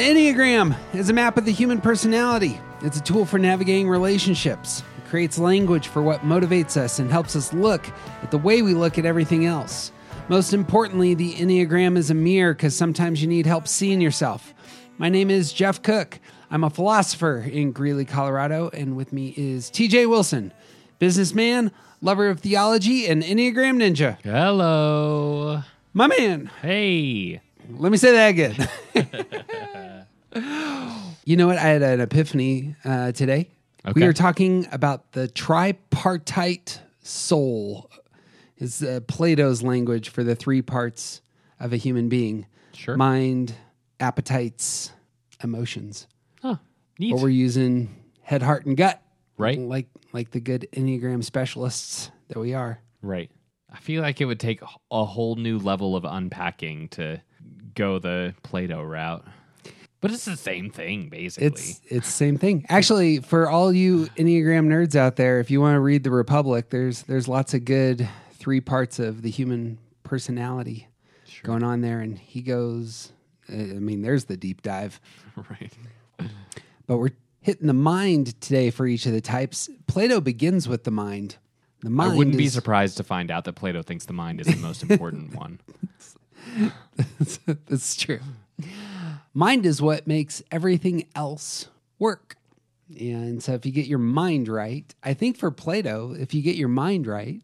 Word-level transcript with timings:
The 0.00 0.06
Enneagram 0.06 0.74
is 0.94 1.10
a 1.10 1.12
map 1.12 1.36
of 1.36 1.44
the 1.44 1.52
human 1.52 1.78
personality. 1.78 2.58
It's 2.80 2.96
a 2.96 3.02
tool 3.02 3.26
for 3.26 3.38
navigating 3.38 3.86
relationships. 3.86 4.82
It 4.96 5.10
creates 5.10 5.38
language 5.38 5.88
for 5.88 6.00
what 6.00 6.22
motivates 6.22 6.78
us 6.78 6.98
and 7.00 7.10
helps 7.10 7.36
us 7.36 7.52
look 7.52 7.86
at 8.22 8.30
the 8.30 8.38
way 8.38 8.62
we 8.62 8.72
look 8.72 8.96
at 8.96 9.04
everything 9.04 9.44
else. 9.44 9.92
Most 10.30 10.54
importantly, 10.54 11.12
the 11.12 11.34
Enneagram 11.34 11.98
is 11.98 12.08
a 12.08 12.14
mirror 12.14 12.54
because 12.54 12.74
sometimes 12.74 13.20
you 13.20 13.28
need 13.28 13.44
help 13.44 13.68
seeing 13.68 14.00
yourself. 14.00 14.54
My 14.96 15.10
name 15.10 15.28
is 15.28 15.52
Jeff 15.52 15.82
Cook. 15.82 16.18
I'm 16.50 16.64
a 16.64 16.70
philosopher 16.70 17.40
in 17.40 17.70
Greeley, 17.72 18.06
Colorado, 18.06 18.70
and 18.72 18.96
with 18.96 19.12
me 19.12 19.34
is 19.36 19.70
TJ 19.70 20.08
Wilson, 20.08 20.54
businessman, 20.98 21.72
lover 22.00 22.30
of 22.30 22.40
theology, 22.40 23.06
and 23.06 23.22
Enneagram 23.22 23.76
ninja. 23.76 24.16
Hello. 24.22 25.62
My 25.92 26.06
man, 26.06 26.50
Hey. 26.62 27.42
let 27.68 27.92
me 27.92 27.98
say 27.98 28.12
that 28.12 28.28
again. 28.28 28.66
you 30.34 31.36
know 31.36 31.46
what? 31.46 31.58
I 31.58 31.62
had 31.62 31.82
an 31.82 32.00
epiphany 32.00 32.76
uh, 32.84 33.12
today. 33.12 33.50
We 33.84 33.90
Okay. 33.92 34.06
were 34.06 34.12
talking 34.12 34.66
about 34.72 35.12
the 35.12 35.26
tripartite 35.28 36.80
soul. 37.02 37.90
Is 38.58 38.82
uh, 38.82 39.00
Plato's 39.08 39.62
language 39.62 40.10
for 40.10 40.22
the 40.22 40.34
three 40.34 40.60
parts 40.60 41.22
of 41.58 41.72
a 41.72 41.76
human 41.78 42.10
being: 42.10 42.46
Sure. 42.74 42.94
mind, 42.96 43.54
appetites, 43.98 44.92
emotions. 45.42 46.06
Oh, 46.44 46.58
neat. 46.98 47.12
But 47.12 47.22
we're 47.22 47.30
using 47.30 47.88
head, 48.20 48.42
heart, 48.42 48.66
and 48.66 48.76
gut, 48.76 49.02
Right. 49.38 49.58
Like 49.58 49.86
like 50.12 50.32
the 50.32 50.40
good 50.40 50.68
Enneagram 50.74 51.24
specialists 51.24 52.10
that 52.28 52.38
we 52.38 52.52
are. 52.52 52.80
right. 53.00 53.30
I 53.72 53.78
feel 53.78 54.02
like 54.02 54.20
it 54.20 54.24
would 54.24 54.40
take 54.40 54.60
a 54.90 55.04
whole 55.04 55.36
new 55.36 55.56
level 55.56 55.94
of 55.94 56.04
unpacking 56.04 56.88
to 56.88 57.22
go 57.76 57.98
the 58.00 58.34
Plato 58.42 58.82
route. 58.82 59.24
But 60.00 60.12
it's 60.12 60.24
the 60.24 60.36
same 60.36 60.70
thing, 60.70 61.08
basically. 61.10 61.48
It's 61.48 61.80
it's 61.88 62.06
the 62.06 62.12
same 62.12 62.38
thing. 62.38 62.64
Actually, 62.68 63.18
for 63.18 63.50
all 63.50 63.72
you 63.72 64.06
Enneagram 64.16 64.66
nerds 64.66 64.96
out 64.96 65.16
there, 65.16 65.40
if 65.40 65.50
you 65.50 65.60
want 65.60 65.74
to 65.74 65.80
read 65.80 66.04
the 66.04 66.10
Republic, 66.10 66.70
there's 66.70 67.02
there's 67.02 67.28
lots 67.28 67.52
of 67.52 67.64
good 67.66 68.08
three 68.32 68.60
parts 68.62 68.98
of 68.98 69.20
the 69.20 69.30
human 69.30 69.78
personality 70.02 70.88
going 71.42 71.62
on 71.62 71.82
there, 71.82 72.00
and 72.00 72.18
he 72.18 72.40
goes. 72.40 73.12
uh, 73.50 73.56
I 73.56 73.58
mean, 73.58 74.00
there's 74.00 74.24
the 74.24 74.36
deep 74.38 74.62
dive, 74.62 75.00
right. 75.36 75.72
but 76.86 76.96
we're 76.96 77.10
hitting 77.40 77.66
the 77.66 77.74
mind 77.74 78.40
today 78.40 78.70
for 78.70 78.86
each 78.86 79.04
of 79.06 79.12
the 79.12 79.20
types. 79.20 79.68
Plato 79.86 80.20
begins 80.20 80.66
with 80.66 80.84
the 80.84 80.90
mind. 80.90 81.36
The 81.82 81.90
mind. 81.90 82.12
I 82.12 82.16
wouldn't 82.16 82.36
be 82.36 82.48
surprised 82.48 82.96
to 82.98 83.04
find 83.04 83.30
out 83.30 83.44
that 83.44 83.54
Plato 83.54 83.82
thinks 83.82 84.06
the 84.06 84.12
mind 84.14 84.40
is 84.40 84.46
the 84.46 84.56
most 84.56 84.82
important 84.82 85.34
one. 85.36 85.60
That's 87.66 87.96
true. 87.96 88.20
Mind 89.32 89.64
is 89.64 89.80
what 89.80 90.06
makes 90.06 90.42
everything 90.50 91.06
else 91.14 91.68
work. 91.98 92.36
And 92.98 93.42
so 93.42 93.52
if 93.52 93.64
you 93.64 93.70
get 93.72 93.86
your 93.86 94.00
mind 94.00 94.48
right, 94.48 94.92
I 95.02 95.14
think 95.14 95.36
for 95.36 95.50
Plato, 95.50 96.12
if 96.18 96.34
you 96.34 96.42
get 96.42 96.56
your 96.56 96.68
mind 96.68 97.06
right, 97.06 97.42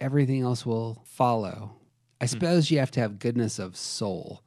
everything 0.00 0.42
else 0.42 0.66
will 0.66 1.02
follow. 1.04 1.72
I 2.20 2.24
hmm. 2.24 2.30
suppose 2.30 2.70
you 2.70 2.78
have 2.80 2.90
to 2.92 3.00
have 3.00 3.20
goodness 3.20 3.58
of 3.58 3.76
soul 3.76 4.42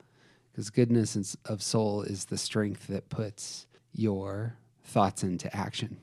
because 0.52 0.70
goodness 0.70 1.38
of 1.46 1.64
soul 1.64 2.02
is 2.02 2.26
the 2.26 2.38
strength 2.38 2.88
that 2.88 3.10
puts 3.10 3.68
your 3.94 4.58
thoughts 4.84 5.24
into 5.24 5.56
action. 5.56 5.98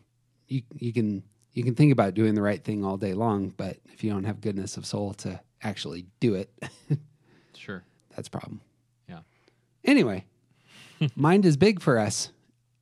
You, 0.47 0.63
you 0.79 0.93
can 0.93 1.23
you 1.53 1.65
can 1.65 1.75
think 1.75 1.93
about 1.93 2.15
doing 2.15 2.35
the 2.35 2.43
right 2.43 2.63
thing 2.63 2.85
all 2.85 2.97
day 2.97 3.15
long, 3.15 3.53
but 3.57 3.79
if 3.87 4.05
you 4.05 4.11
don't 4.11 4.25
have 4.25 4.41
goodness 4.41 4.77
of 4.77 4.87
soul 4.87 5.13
to 5.15 5.41
actually 5.63 6.07
do 6.21 6.35
it, 6.35 6.51
Sure. 7.55 7.83
that's 8.15 8.29
a 8.29 8.31
problem. 8.31 8.61
Yeah. 9.09 9.21
Anyway, 9.85 10.25
mind 11.17 11.45
is 11.45 11.57
big 11.57 11.81
for 11.81 11.99
us. 11.99 12.31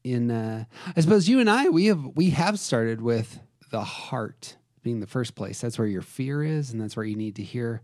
In 0.04 0.30
uh, 0.30 0.64
I 0.96 1.00
suppose 1.00 1.28
you 1.28 1.40
and 1.40 1.50
I 1.50 1.68
we 1.68 1.86
have 1.86 2.04
we 2.14 2.30
have 2.30 2.58
started 2.58 3.00
with 3.00 3.40
the 3.70 3.82
heart 3.82 4.56
being 4.82 5.00
the 5.00 5.06
first 5.06 5.34
place. 5.34 5.60
That's 5.60 5.78
where 5.78 5.88
your 5.88 6.02
fear 6.02 6.44
is, 6.44 6.70
and 6.70 6.80
that's 6.80 6.96
where 6.96 7.04
you 7.04 7.16
need 7.16 7.34
to 7.36 7.42
hear 7.42 7.82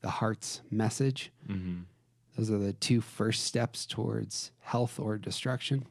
the 0.00 0.08
heart's 0.08 0.62
message. 0.70 1.30
hmm 1.46 1.80
Those 2.36 2.50
are 2.50 2.58
the 2.58 2.72
two 2.72 3.00
first 3.00 3.44
steps 3.44 3.84
towards 3.84 4.52
health 4.60 4.98
or 4.98 5.18
destruction. 5.18 5.86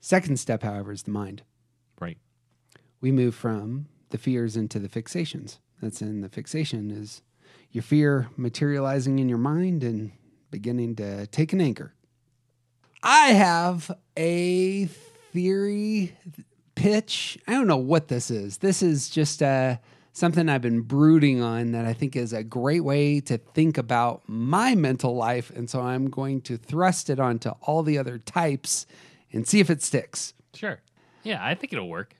Second 0.00 0.38
step, 0.40 0.62
however, 0.64 0.90
is 0.90 1.04
the 1.04 1.12
mind. 1.12 1.42
Right. 2.00 2.18
We 3.00 3.12
move 3.12 3.36
from 3.36 3.86
the 4.10 4.18
fears 4.18 4.56
into 4.56 4.80
the 4.80 4.88
fixations. 4.88 5.58
That's 5.80 6.02
in 6.02 6.20
the 6.20 6.28
fixation 6.28 6.90
is 6.90 7.22
your 7.70 7.82
fear 7.82 8.28
materializing 8.36 9.18
in 9.18 9.28
your 9.28 9.38
mind 9.38 9.84
and 9.84 10.12
beginning 10.50 10.96
to 10.96 11.26
take 11.28 11.52
an 11.52 11.60
anchor. 11.60 11.94
I 13.02 13.28
have 13.28 13.90
a 14.16 14.86
theory 15.32 16.16
pitch. 16.74 17.38
I 17.46 17.52
don't 17.52 17.66
know 17.66 17.76
what 17.76 18.08
this 18.08 18.30
is. 18.30 18.58
This 18.58 18.82
is 18.82 19.08
just 19.10 19.42
uh, 19.42 19.76
something 20.12 20.48
I've 20.48 20.62
been 20.62 20.82
brooding 20.82 21.42
on 21.42 21.72
that 21.72 21.84
I 21.84 21.92
think 21.92 22.16
is 22.16 22.32
a 22.32 22.42
great 22.44 22.84
way 22.84 23.20
to 23.20 23.38
think 23.38 23.78
about 23.78 24.22
my 24.26 24.74
mental 24.74 25.14
life. 25.16 25.50
And 25.50 25.68
so 25.68 25.80
I'm 25.80 26.10
going 26.10 26.42
to 26.42 26.56
thrust 26.56 27.10
it 27.10 27.18
onto 27.18 27.50
all 27.62 27.82
the 27.82 27.98
other 27.98 28.18
types 28.18 28.86
and 29.32 29.46
see 29.46 29.60
if 29.60 29.70
it 29.70 29.82
sticks. 29.82 30.34
Sure. 30.54 30.80
Yeah, 31.22 31.44
I 31.44 31.54
think 31.54 31.72
it'll 31.72 31.88
work. 31.88 32.16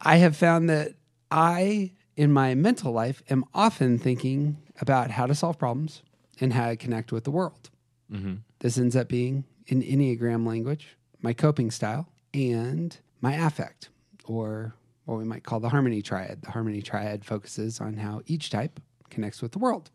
I 0.00 0.16
have 0.16 0.36
found 0.36 0.68
that 0.70 0.94
I, 1.30 1.92
in 2.16 2.32
my 2.32 2.54
mental 2.54 2.92
life, 2.92 3.22
am 3.30 3.44
often 3.54 3.98
thinking 3.98 4.58
about 4.80 5.10
how 5.10 5.26
to 5.26 5.34
solve 5.34 5.58
problems 5.58 6.02
and 6.40 6.52
how 6.52 6.68
to 6.68 6.76
connect 6.76 7.12
with 7.12 7.24
the 7.24 7.30
world. 7.30 7.70
hmm 8.10 8.36
This 8.60 8.78
ends 8.78 8.96
up 8.96 9.08
being 9.08 9.44
in 9.68 9.82
Enneagram 9.82 10.46
language, 10.46 10.96
my 11.20 11.32
coping 11.32 11.70
style, 11.70 12.08
and 12.34 12.96
my 13.20 13.34
affect, 13.34 13.90
or 14.24 14.74
what 15.04 15.18
we 15.18 15.24
might 15.24 15.44
call 15.44 15.60
the 15.60 15.68
harmony 15.68 16.02
triad. 16.02 16.42
The 16.42 16.50
harmony 16.50 16.82
triad 16.82 17.24
focuses 17.24 17.80
on 17.80 17.96
how 17.96 18.22
each 18.26 18.50
type 18.50 18.80
connects 19.10 19.40
with 19.40 19.52
the 19.52 19.58
world. 19.58 19.90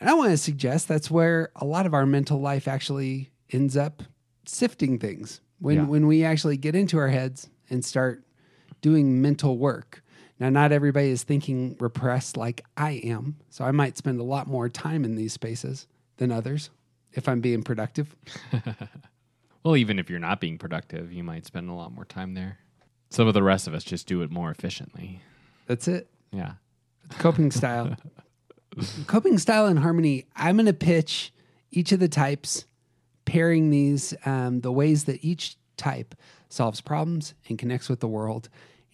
And 0.00 0.08
I 0.10 0.14
want 0.14 0.30
to 0.30 0.36
suggest 0.36 0.88
that's 0.88 1.10
where 1.10 1.50
a 1.56 1.64
lot 1.64 1.86
of 1.86 1.94
our 1.94 2.06
mental 2.06 2.40
life 2.40 2.68
actually 2.68 3.30
ends 3.50 3.76
up 3.76 4.02
sifting 4.44 4.98
things. 4.98 5.40
When, 5.58 5.76
Yeah. 5.76 5.84
when 5.84 6.06
we 6.06 6.22
actually 6.22 6.56
get 6.58 6.74
into 6.74 6.98
our 6.98 7.08
heads 7.08 7.48
and 7.70 7.84
start 7.84 8.24
doing 8.82 9.22
mental 9.22 9.56
work. 9.56 10.02
Now, 10.38 10.50
not 10.50 10.70
everybody 10.70 11.08
is 11.08 11.22
thinking 11.22 11.76
repressed 11.80 12.36
like 12.36 12.62
I 12.76 13.00
am. 13.04 13.36
So 13.48 13.64
I 13.64 13.70
might 13.70 13.96
spend 13.96 14.20
a 14.20 14.24
lot 14.24 14.46
more 14.46 14.68
time 14.68 15.02
in 15.04 15.14
these 15.14 15.32
spaces 15.32 15.86
than 16.18 16.30
others 16.30 16.68
if 17.16 17.28
I'm 17.28 17.40
being 17.40 17.62
productive. 17.64 18.14
Well, 19.64 19.76
even 19.76 19.98
if 19.98 20.08
you're 20.08 20.20
not 20.20 20.40
being 20.40 20.58
productive, 20.58 21.12
you 21.12 21.24
might 21.24 21.44
spend 21.44 21.68
a 21.68 21.72
lot 21.72 21.92
more 21.92 22.04
time 22.04 22.34
there. 22.34 22.58
Some 23.10 23.26
of 23.26 23.34
the 23.34 23.42
rest 23.42 23.66
of 23.66 23.74
us 23.74 23.82
just 23.82 24.06
do 24.06 24.22
it 24.22 24.30
more 24.30 24.48
efficiently. 24.52 25.22
That's 25.66 25.88
it. 25.88 26.08
Yeah. 26.30 26.52
Coping 27.18 27.50
style. 27.50 27.96
Coping 29.08 29.38
style 29.38 29.66
and 29.66 29.80
harmony. 29.80 30.26
I'm 30.36 30.54
going 30.54 30.66
to 30.66 30.72
pitch 30.72 31.32
each 31.72 31.90
of 31.90 31.98
the 31.98 32.06
types, 32.08 32.64
pairing 33.24 33.70
these, 33.70 34.14
um, 34.24 34.60
the 34.60 34.70
ways 34.70 35.02
that 35.06 35.24
each 35.24 35.56
type 35.76 36.14
solves 36.48 36.80
problems 36.80 37.34
and 37.48 37.58
connects 37.58 37.88
with 37.88 37.98
the 37.98 38.06
world. 38.08 38.48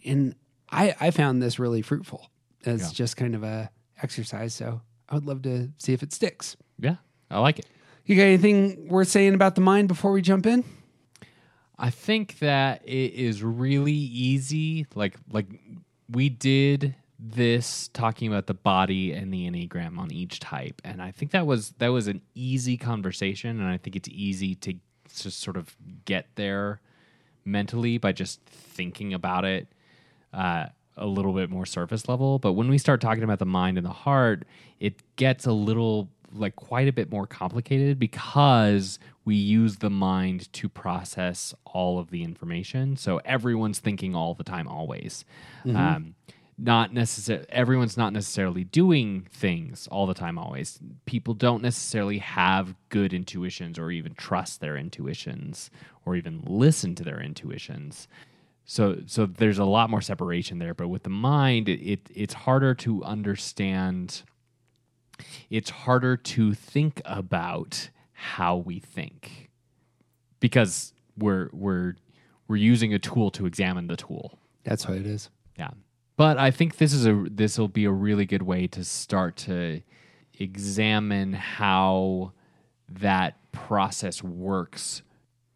And 0.07 0.35
I, 0.71 0.95
I 0.99 1.11
found 1.11 1.43
this 1.43 1.59
really 1.59 1.83
fruitful 1.83 2.31
as 2.65 2.81
Yeah. 2.81 2.89
just 2.95 3.19
kind 3.19 3.35
of 3.35 3.43
a 3.43 3.71
exercise. 4.03 4.55
So 4.55 4.81
I 5.07 5.17
would 5.17 5.27
love 5.27 5.43
to 5.43 5.71
see 5.77 5.93
if 5.93 6.03
it 6.03 6.15
sticks. 6.15 6.57
Yeah. 6.79 6.97
I 7.31 7.41
like 7.41 7.59
it. 7.59 7.67
You 8.05 8.17
got 8.17 8.23
anything 8.23 8.89
worth 8.89 9.09
saying 9.09 9.35
about 9.35 9.55
the 9.55 9.61
mind 9.61 9.89
before 9.89 10.13
we 10.13 10.23
jump 10.23 10.47
in? 10.47 10.65
I 11.79 11.91
think 11.91 12.39
that 12.41 12.83
it 12.85 13.15
is 13.15 13.43
really 13.43 13.93
easy. 13.93 14.87
Like 14.95 15.17
like 15.31 15.47
we 16.09 16.29
did 16.29 16.95
this 17.19 17.89
talking 17.89 18.29
about 18.29 18.47
the 18.47 18.55
body 18.55 19.13
and 19.13 19.33
the 19.33 19.49
enneagram 19.49 19.99
on 19.99 20.13
each 20.13 20.41
type, 20.41 20.83
and 20.85 21.01
I 21.01 21.11
think 21.13 21.31
that 21.33 21.47
was 21.47 21.71
that 21.79 21.89
was 21.89 22.09
an 22.09 22.23
easy 22.35 22.77
conversation, 22.77 23.61
and 23.61 23.69
I 23.69 23.79
think 23.79 23.97
it's 23.97 24.09
easy 24.09 24.55
to 24.57 24.75
just 25.15 25.41
sort 25.41 25.57
of 25.57 25.77
get 26.05 26.27
there 26.35 26.81
mentally 27.45 27.99
by 27.99 28.13
just 28.13 28.41
thinking 28.47 29.13
about 29.15 29.45
it 29.45 29.69
uh, 30.33 30.67
a 30.97 31.07
little 31.07 31.33
bit 31.33 31.51
more 31.51 31.67
surface 31.67 32.09
level. 32.09 32.39
But 32.39 32.53
when 32.53 32.69
we 32.69 32.79
start 32.79 33.01
talking 33.01 33.25
about 33.25 33.39
the 33.39 33.47
mind 33.47 33.79
and 33.79 33.87
the 33.87 33.91
heart, 33.91 34.45
it 34.81 34.95
gets 35.17 35.47
a 35.47 35.53
little 35.53 36.09
like 36.33 36.57
quite 36.57 36.89
a 36.89 36.93
bit 36.93 37.11
more 37.11 37.27
complicated 37.27 37.99
because 37.99 38.99
we 39.25 39.37
use 39.37 39.77
the 39.77 39.91
mind 39.91 40.53
to 40.55 40.69
process 40.69 41.55
all 41.65 41.99
of 41.99 42.11
the 42.11 42.23
information. 42.23 42.97
So 42.97 43.21
everyone's 43.25 43.79
thinking 43.79 44.15
all 44.15 44.35
the 44.35 44.45
time, 44.45 44.67
always. 44.69 45.25
Um, 45.97 46.15
not 46.59 46.93
necessarily 46.93 47.47
everyone's 47.49 47.97
not 47.97 48.13
necessarily 48.13 48.65
doing 48.65 49.27
things 49.33 49.89
all 49.89 50.07
the 50.07 50.15
time 50.15 50.39
always 50.39 50.79
people 51.07 51.35
don't 51.35 51.63
necessarily 51.63 52.19
have 52.19 52.75
good 52.89 53.13
intuitions 53.13 53.79
or 53.79 53.91
even 53.91 54.15
trust 54.15 54.61
their 54.61 54.77
intuitions 54.77 55.71
or 56.05 56.15
even 56.15 56.43
listen 56.47 56.95
to 56.95 57.03
their 57.03 57.21
intuitions 57.21 58.07
so 58.65 58.99
so 59.07 59.27
there's 59.27 59.59
a 59.59 59.65
lot 59.65 59.91
more 59.91 60.03
separation 60.03 60.59
there 60.59 60.75
but 60.75 60.89
with 60.89 61.03
the 61.05 61.11
mind 61.11 61.69
it, 61.69 61.81
it 61.81 62.01
it's 62.15 62.35
harder 62.35 62.75
to 62.75 63.03
understand 63.03 64.23
it's 65.51 65.71
harder 65.71 66.17
to 66.17 66.55
think 66.55 67.01
about 67.05 67.91
how 68.13 68.57
we 68.57 68.79
think 68.79 69.51
because 70.41 70.93
we're 71.17 71.49
we're 71.53 71.95
we're 72.49 72.57
using 72.57 72.93
a 72.95 72.99
tool 72.99 73.31
to 73.31 73.47
examine 73.47 73.87
the 73.87 73.97
tool 73.97 74.39
That's 74.65 74.87
what 74.87 74.99
it 74.99 75.07
is. 75.07 75.31
yeah. 75.59 75.71
But 76.17 76.39
I 76.39 76.51
think 76.51 76.77
this 76.77 76.93
is 76.93 77.07
a 77.07 77.27
this 77.31 77.59
will 77.59 77.69
be 77.69 77.85
a 77.85 77.91
really 77.91 78.27
good 78.27 78.43
way 78.43 78.67
to 78.69 78.85
start 78.85 79.37
to 79.39 79.81
examine 80.39 81.33
how 81.33 82.33
that 82.89 83.37
process 83.53 84.23
works 84.23 85.03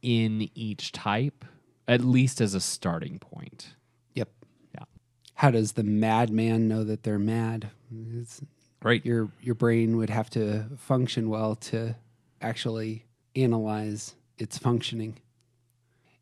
in 0.03 0.49
each 0.55 0.93
type, 0.93 1.45
at 1.87 2.01
least 2.01 2.41
as 2.41 2.55
a 2.55 2.61
starting 2.61 3.19
point. 3.19 3.75
Yep. 4.15 4.29
Yeah. 4.75 4.85
How 5.35 5.51
does 5.51 5.73
the 5.73 5.83
madman 5.83 6.69
know 6.69 6.85
that 6.85 7.03
they're 7.03 7.19
mad? 7.19 7.71
It's, 8.15 8.41
Right. 8.83 9.05
your 9.05 9.31
your 9.41 9.55
brain 9.55 9.97
would 9.97 10.11
have 10.11 10.31
to 10.31 10.67
function 10.79 11.29
well 11.29 11.57
to 11.57 11.97
actually 12.41 13.05
analyze 13.35 14.15
its 14.39 14.59
functioning. 14.59 15.19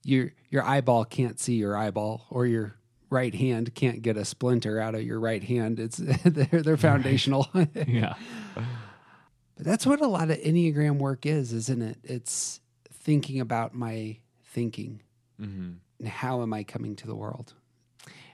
Your 0.02 0.32
your 0.50 0.62
eyeball 0.62 1.04
can't 1.04 1.38
see 1.38 1.54
your 1.54 1.76
eyeball, 1.76 2.26
or 2.30 2.46
your 2.46 2.76
right 3.10 3.34
hand 3.34 3.74
can't 3.74 4.02
get 4.02 4.16
a 4.16 4.24
splinter 4.24 4.80
out 4.80 4.94
of 4.94 5.02
your 5.02 5.20
right 5.20 5.42
hand. 5.42 5.78
It's 5.78 5.96
they're 6.24 6.62
they're 6.62 6.76
foundational. 6.76 7.48
yeah. 7.86 8.14
But 8.54 9.64
that's 9.64 9.86
what 9.86 10.00
a 10.00 10.06
lot 10.06 10.30
of 10.30 10.38
Enneagram 10.38 10.98
work 10.98 11.26
is, 11.26 11.52
isn't 11.52 11.82
it? 11.82 11.98
It's 12.02 12.60
thinking 12.92 13.40
about 13.40 13.74
my 13.74 14.18
thinking 14.44 15.00
mm-hmm. 15.40 15.72
and 15.98 16.08
how 16.08 16.42
am 16.42 16.52
I 16.52 16.64
coming 16.64 16.96
to 16.96 17.06
the 17.06 17.14
world. 17.14 17.54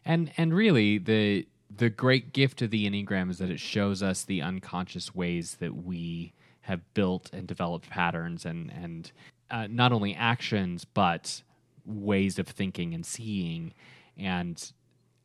And 0.05 0.31
and 0.37 0.55
really 0.55 0.99
the 0.99 1.47
the 1.81 1.89
great 1.89 2.35
gift 2.35 2.61
of 2.61 2.71
the 2.71 2.89
Enneagram 2.89 3.31
is 3.31 3.39
that 3.39 3.49
it 3.49 3.59
shows 3.59 4.03
us 4.03 4.23
the 4.23 4.43
unconscious 4.43 5.15
ways 5.15 5.57
that 5.61 5.75
we 5.75 6.35
have 6.61 6.83
built 6.93 7.31
and 7.33 7.47
developed 7.47 7.89
patterns 7.89 8.45
and 8.45 8.71
and 8.71 9.13
uh, 9.51 9.67
not 9.69 9.91
only 9.91 10.15
actions 10.15 10.85
but 10.85 11.43
ways 11.87 12.39
of 12.39 12.47
thinking 12.47 12.93
and 12.93 13.07
seeing 13.07 13.73
and 14.19 14.73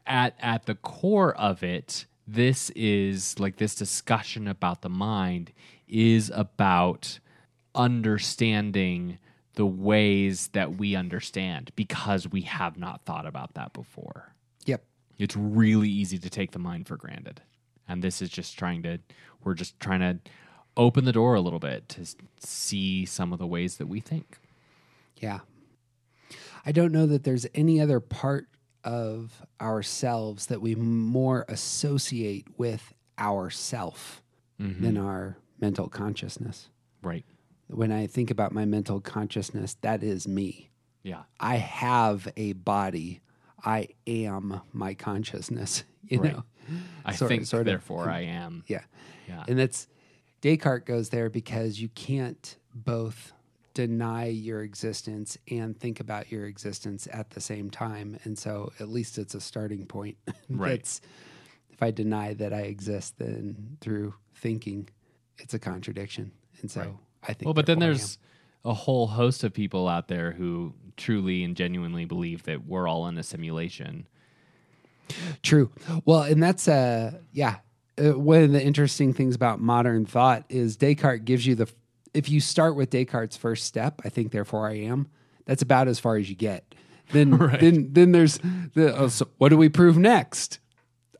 at 0.07 0.33
at 0.39 0.65
the 0.65 0.75
core 0.75 1.35
of 1.35 1.61
it 1.61 2.05
this 2.25 2.69
is 2.69 3.37
like 3.37 3.57
this 3.57 3.75
discussion 3.75 4.47
about 4.47 4.81
the 4.81 4.89
mind 4.89 5.51
is 5.89 6.31
about 6.33 7.19
understanding 7.75 9.19
the 9.55 9.65
ways 9.65 10.47
that 10.53 10.77
we 10.77 10.95
understand 10.95 11.71
because 11.75 12.29
we 12.29 12.41
have 12.41 12.77
not 12.77 13.03
thought 13.05 13.25
about 13.25 13.53
that 13.55 13.73
before. 13.73 14.34
It's 15.17 15.35
really 15.35 15.89
easy 15.89 16.17
to 16.17 16.29
take 16.29 16.51
the 16.51 16.59
mind 16.59 16.87
for 16.87 16.97
granted 16.97 17.41
and 17.87 18.01
this 18.03 18.21
is 18.21 18.29
just 18.29 18.57
trying 18.57 18.83
to 18.83 18.99
we're 19.43 19.53
just 19.53 19.79
trying 19.79 19.99
to 19.99 20.19
open 20.77 21.05
the 21.05 21.11
door 21.11 21.35
a 21.35 21.41
little 21.41 21.59
bit 21.59 21.87
to 21.87 22.05
see 22.39 23.05
some 23.05 23.31
of 23.31 23.39
the 23.39 23.47
ways 23.47 23.77
that 23.77 23.87
we 23.87 23.99
think 23.99 24.39
Yeah. 25.17 25.39
I 26.65 26.71
don't 26.71 26.91
know 26.91 27.05
that 27.05 27.23
there's 27.23 27.45
any 27.53 27.79
other 27.79 27.99
part 27.99 28.47
of 28.83 29.45
ourselves 29.61 30.47
that 30.47 30.61
we 30.61 30.75
more 30.75 31.45
associate 31.47 32.47
with 32.57 32.93
ourself 33.17 34.21
mm-hmm. 34.59 34.83
than 34.83 34.97
our 34.97 35.37
mental 35.59 35.87
consciousness. 35.87 36.69
right 37.01 37.23
When 37.67 37.91
I 37.91 38.07
think 38.07 38.29
about 38.31 38.51
my 38.51 38.65
mental 38.65 38.99
consciousness, 38.99 39.77
that 39.81 40.03
is 40.03 40.27
me. 40.27 40.69
yeah 41.03 41.23
I 41.39 41.55
have 41.57 42.27
a 42.35 42.53
body. 42.53 43.21
I 43.63 43.89
am 44.07 44.61
my 44.73 44.93
consciousness. 44.93 45.83
You 46.07 46.19
Right. 46.21 46.33
know, 46.33 46.43
i 47.03 47.15
Sort- 47.15 47.29
think 47.29 47.45
sort 47.47 47.61
of. 47.61 47.65
therefore 47.65 48.07
i 48.07 48.19
am 48.21 48.63
yeah. 48.67 48.83
yeah 49.27 49.43
And 49.47 49.57
that's 49.57 49.87
Descartes 50.41 50.85
goes 50.85 51.09
there 51.09 51.31
because 51.31 51.81
you 51.81 51.89
can't 51.89 52.57
both 52.75 53.33
deny 53.73 54.25
your 54.27 54.61
existence 54.61 55.35
and 55.49 55.75
think 55.79 55.99
about 55.99 56.31
your 56.31 56.45
existence 56.45 57.07
at 57.11 57.31
the 57.31 57.41
same 57.41 57.71
time. 57.71 58.19
And 58.23 58.37
so 58.37 58.71
at 58.79 58.87
least 58.87 59.17
it's 59.17 59.33
a 59.33 59.41
starting 59.41 59.87
point. 59.87 60.17
Right. 60.49 60.77
That's 60.77 61.01
if 61.71 61.81
I 61.81 61.89
deny 61.89 62.35
that 62.35 62.53
I 62.53 62.61
exist, 62.61 63.17
then 63.17 63.77
through 63.81 64.13
thinking, 64.35 64.87
it's 65.39 65.55
a 65.55 65.59
contradiction. 65.59 66.31
And 66.61 66.69
so 66.69 66.81
Right. 66.81 66.89
I 67.23 67.33
think 67.33 67.45
well 67.45 67.55
but 67.55 67.65
then 67.65 67.79
therefore 67.79 67.95
I 67.95 67.97
there's 67.97 68.17
a 68.65 68.73
whole 68.73 69.07
host 69.07 69.43
of 69.45 69.53
people 69.53 69.87
out 69.87 70.09
there 70.09 70.31
who 70.33 70.73
truly 70.97 71.43
and 71.43 71.55
genuinely 71.55 72.03
believe 72.05 72.43
that 72.43 72.65
we're 72.65 72.87
all 72.87 73.07
in 73.07 73.17
a 73.17 73.23
simulation 73.23 74.07
true. 75.43 75.69
Well, 76.05 76.23
and 76.23 76.41
that's 76.41 76.67
uh 76.67 77.19
yeah. 77.31 77.57
Uh, 77.97 78.17
one 78.19 78.43
of 78.43 78.51
the 78.51 78.61
interesting 78.61 79.13
things 79.13 79.35
about 79.35 79.61
modern 79.61 80.05
thought 80.05 80.43
is 80.49 80.75
Descartes 80.77 81.23
gives 81.23 81.45
you 81.45 81.55
the 81.55 81.67
if 82.13 82.27
you 82.29 82.39
start 82.41 82.75
with 82.75 82.89
Descartes' 82.89 83.37
first 83.37 83.65
step, 83.65 84.01
I 84.03 84.09
think 84.09 84.31
therefore 84.31 84.67
I 84.67 84.77
am. 84.79 85.07
That's 85.45 85.61
about 85.61 85.87
as 85.87 85.99
far 85.99 86.17
as 86.17 86.27
you 86.29 86.35
get. 86.35 86.73
Then 87.11 87.37
Right. 87.37 87.59
then 87.59 87.89
then 87.93 88.11
there's 88.13 88.39
the 88.73 88.95
oh, 88.97 89.07
so 89.09 89.27
what 89.37 89.49
do 89.49 89.57
we 89.57 89.69
prove 89.69 89.97
next? 89.97 90.59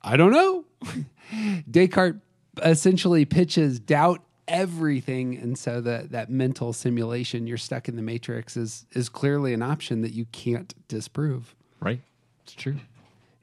I 0.02 0.18
don't 0.18 0.32
know. 0.32 0.66
Descartes 1.70 2.20
essentially 2.64 3.26
pitches 3.26 3.80
doubt 3.80 4.24
everything 4.48 5.36
and 5.38 5.58
so 5.58 5.82
that 5.82 6.12
that 6.12 6.30
mental 6.30 6.72
simulation 6.74 7.48
you're 7.48 7.58
stuck 7.58 7.88
in 7.88 7.96
the 7.96 8.02
matrix 8.02 8.56
is 8.56 8.86
is 8.92 9.10
clearly 9.10 9.54
an 9.54 9.62
option 9.62 10.02
that 10.02 10.14
you 10.14 10.26
can't 10.26 10.74
disprove. 10.88 11.56
right 11.80 12.02
it's 12.44 12.54
true 12.54 12.76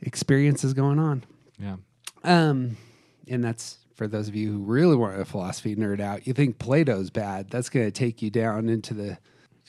Experience 0.05 0.65
is 0.65 0.75
going 0.75 0.99
on. 0.99 1.23
yeah 1.59 1.77
Um, 2.25 2.77
and 3.29 3.43
that's 3.45 3.79
for 3.95 4.09
those 4.09 4.27
of 4.27 4.35
you 4.35 4.53
who 4.53 4.59
really 4.59 4.97
want 4.97 5.21
a 5.21 5.25
philosophy 5.25 5.77
nerd 5.77 6.01
out. 6.01 6.27
You 6.27 6.33
think 6.33 6.59
Plato's 6.59 7.11
bad? 7.11 7.51
That's 7.51 7.69
going 7.69 7.87
to 7.87 7.93
take 7.93 8.21
you 8.23 8.31
down 8.31 8.69
into 8.69 8.95
the. 8.95 9.19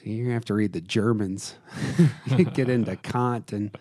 You're 0.02 0.26
gonna 0.26 0.34
have 0.34 0.46
to 0.46 0.54
read 0.54 0.74
the 0.74 0.82
Germans, 0.82 1.56
get 2.54 2.68
into 2.68 2.96
Kant 2.98 3.54
and 3.54 3.72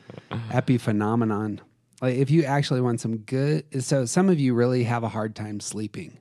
epiphenomenon. 0.51 1.59
Like 2.01 2.17
if 2.17 2.31
you 2.31 2.45
actually 2.45 2.81
want 2.81 3.01
some 3.01 3.19
good, 3.19 3.65
so 3.83 4.05
some 4.05 4.29
of 4.29 4.39
you 4.39 4.55
really 4.55 4.85
have 4.85 5.03
a 5.03 5.09
hard 5.09 5.35
time 5.35 5.59
sleeping. 5.59 6.19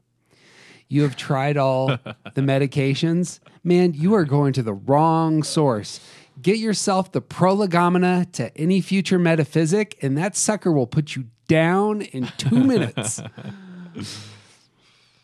You 0.91 1.03
have 1.03 1.15
tried 1.15 1.55
all 1.55 1.87
the 2.33 2.41
medications, 2.41 3.39
man. 3.63 3.93
You 3.93 4.13
are 4.13 4.25
going 4.25 4.51
to 4.53 4.61
the 4.61 4.73
wrong 4.73 5.41
source. 5.41 6.01
Get 6.41 6.57
yourself 6.57 7.13
the 7.13 7.21
prolegomena 7.21 8.25
to 8.33 8.55
any 8.57 8.81
future 8.81 9.17
metaphysic, 9.17 9.97
and 10.01 10.17
that 10.17 10.35
sucker 10.35 10.69
will 10.69 10.87
put 10.87 11.15
you 11.15 11.27
down 11.47 12.01
in 12.01 12.29
two 12.37 12.63
minutes. 12.65 13.21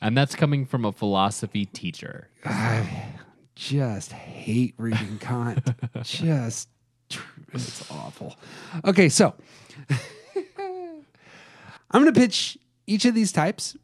and 0.02 0.18
that's 0.18 0.36
coming 0.36 0.66
from 0.66 0.86
a 0.86 0.94
philosophy 0.94 1.66
teacher 1.66 2.30
I 2.46 2.88
just 3.56 4.14
hate 4.14 4.74
reading 4.78 5.18
Kant. 5.20 5.70
just 6.04 6.70
it's 7.52 7.92
awful. 7.92 8.38
Okay, 8.86 9.10
so 9.10 9.34
I'm 11.92 12.04
going 12.04 12.14
to 12.14 12.18
pitch 12.18 12.58
each 12.86 13.04
of 13.04 13.14
these 13.14 13.34
types. 13.34 13.76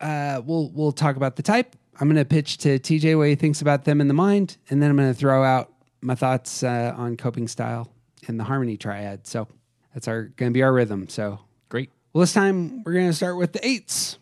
Uh, 0.00 0.40
we'll 0.44 0.70
we'll 0.70 0.92
talk 0.92 1.16
about 1.16 1.36
the 1.36 1.42
type. 1.42 1.76
I'm 1.98 2.08
going 2.08 2.16
to 2.16 2.24
pitch 2.24 2.58
to 2.58 2.78
TJ 2.78 3.16
what 3.16 3.28
he 3.28 3.34
thinks 3.34 3.62
about 3.62 3.84
them 3.84 4.00
in 4.00 4.08
the 4.08 4.14
mind, 4.14 4.58
and 4.68 4.82
then 4.82 4.90
I'm 4.90 4.96
going 4.96 5.12
to 5.12 5.18
throw 5.18 5.42
out 5.42 5.72
my 6.02 6.14
thoughts 6.14 6.62
uh, 6.62 6.94
on 6.96 7.16
coping 7.16 7.48
style 7.48 7.90
and 8.28 8.38
the 8.38 8.44
harmony 8.44 8.76
triad. 8.76 9.26
So 9.26 9.48
that's 9.94 10.08
our 10.08 10.24
going 10.24 10.52
to 10.52 10.54
be 10.54 10.62
our 10.62 10.72
rhythm. 10.72 11.08
So 11.08 11.40
great 11.68 11.90
well, 12.16 12.20
this 12.20 12.32
time 12.32 12.82
we're 12.82 12.94
going 12.94 13.08
to 13.08 13.12
start 13.12 13.36
with 13.36 13.52
the 13.52 13.66
eights. 13.66 14.18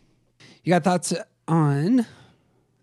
You 0.65 0.71
got 0.71 0.83
thoughts 0.83 1.13
on 1.47 2.05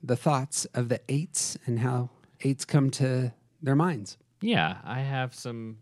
the 0.03 0.17
thoughts 0.17 0.65
of 0.73 0.89
the 0.89 1.01
eights 1.07 1.59
and 1.67 1.81
how 1.81 2.09
eights 2.41 2.65
come 2.65 2.91
to 2.93 3.33
their 3.61 3.77
minds? 3.77 4.17
Yeah, 4.41 4.79
I 4.85 5.01
have 5.01 5.35
some 5.35 5.79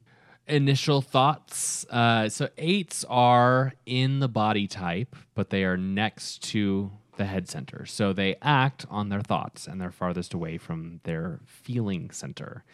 initial 0.48 1.00
thoughts. 1.00 1.86
Uh, 1.88 2.28
so 2.28 2.48
eights 2.58 3.04
are 3.08 3.74
in 3.86 4.18
the 4.18 4.28
body 4.28 4.66
type, 4.66 5.14
but 5.36 5.50
they 5.50 5.62
are 5.62 5.76
next 5.76 6.42
to 6.50 6.90
the 7.20 7.26
head 7.26 7.48
center. 7.48 7.84
So 7.84 8.14
they 8.14 8.36
act 8.40 8.86
on 8.88 9.10
their 9.10 9.20
thoughts 9.20 9.66
and 9.66 9.78
they're 9.78 9.92
farthest 9.92 10.32
away 10.32 10.56
from 10.56 11.00
their 11.04 11.40
feeling 11.44 12.10
center. 12.10 12.64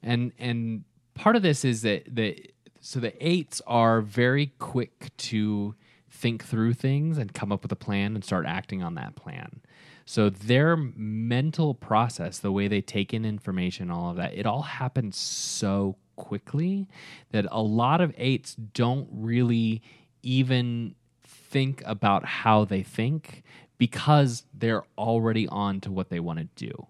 And 0.00 0.32
and 0.38 0.84
part 1.14 1.34
of 1.34 1.42
this 1.42 1.64
is 1.64 1.82
that 1.82 2.04
the 2.14 2.50
so 2.80 3.00
the 3.00 3.12
eights 3.26 3.60
are 3.66 4.00
very 4.00 4.52
quick 4.58 5.10
to 5.30 5.74
think 6.08 6.44
through 6.44 6.74
things 6.74 7.18
and 7.18 7.34
come 7.34 7.50
up 7.50 7.62
with 7.62 7.72
a 7.72 7.76
plan 7.76 8.14
and 8.14 8.24
start 8.24 8.46
acting 8.46 8.80
on 8.80 8.94
that 8.94 9.16
plan. 9.16 9.60
So 10.04 10.30
their 10.30 10.76
mental 10.76 11.74
process, 11.74 12.38
the 12.38 12.52
way 12.52 12.68
they 12.68 12.80
take 12.80 13.12
in 13.12 13.24
information, 13.24 13.90
all 13.90 14.10
of 14.10 14.16
that, 14.16 14.34
it 14.34 14.46
all 14.46 14.62
happens 14.62 15.16
so 15.16 15.96
quickly 16.14 16.88
that 17.32 17.46
a 17.50 17.62
lot 17.62 18.00
of 18.00 18.14
eights 18.16 18.54
don't 18.54 19.08
really 19.10 19.82
even 20.22 20.94
think 21.24 21.82
about 21.86 22.24
how 22.24 22.64
they 22.64 22.82
think 22.82 23.42
because 23.80 24.44
they're 24.52 24.84
already 24.98 25.48
on 25.48 25.80
to 25.80 25.90
what 25.90 26.10
they 26.10 26.20
want 26.20 26.38
to 26.38 26.44
do. 26.54 26.86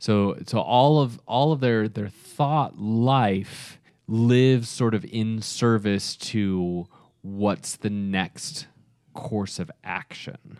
So 0.00 0.36
so 0.44 0.58
all 0.58 1.00
of 1.00 1.20
all 1.24 1.52
of 1.52 1.60
their 1.60 1.86
their 1.88 2.08
thought 2.08 2.80
life 2.80 3.78
lives 4.08 4.68
sort 4.68 4.92
of 4.92 5.04
in 5.04 5.40
service 5.40 6.16
to 6.16 6.88
what's 7.22 7.76
the 7.76 7.90
next 7.90 8.66
course 9.14 9.60
of 9.60 9.70
action 9.84 10.58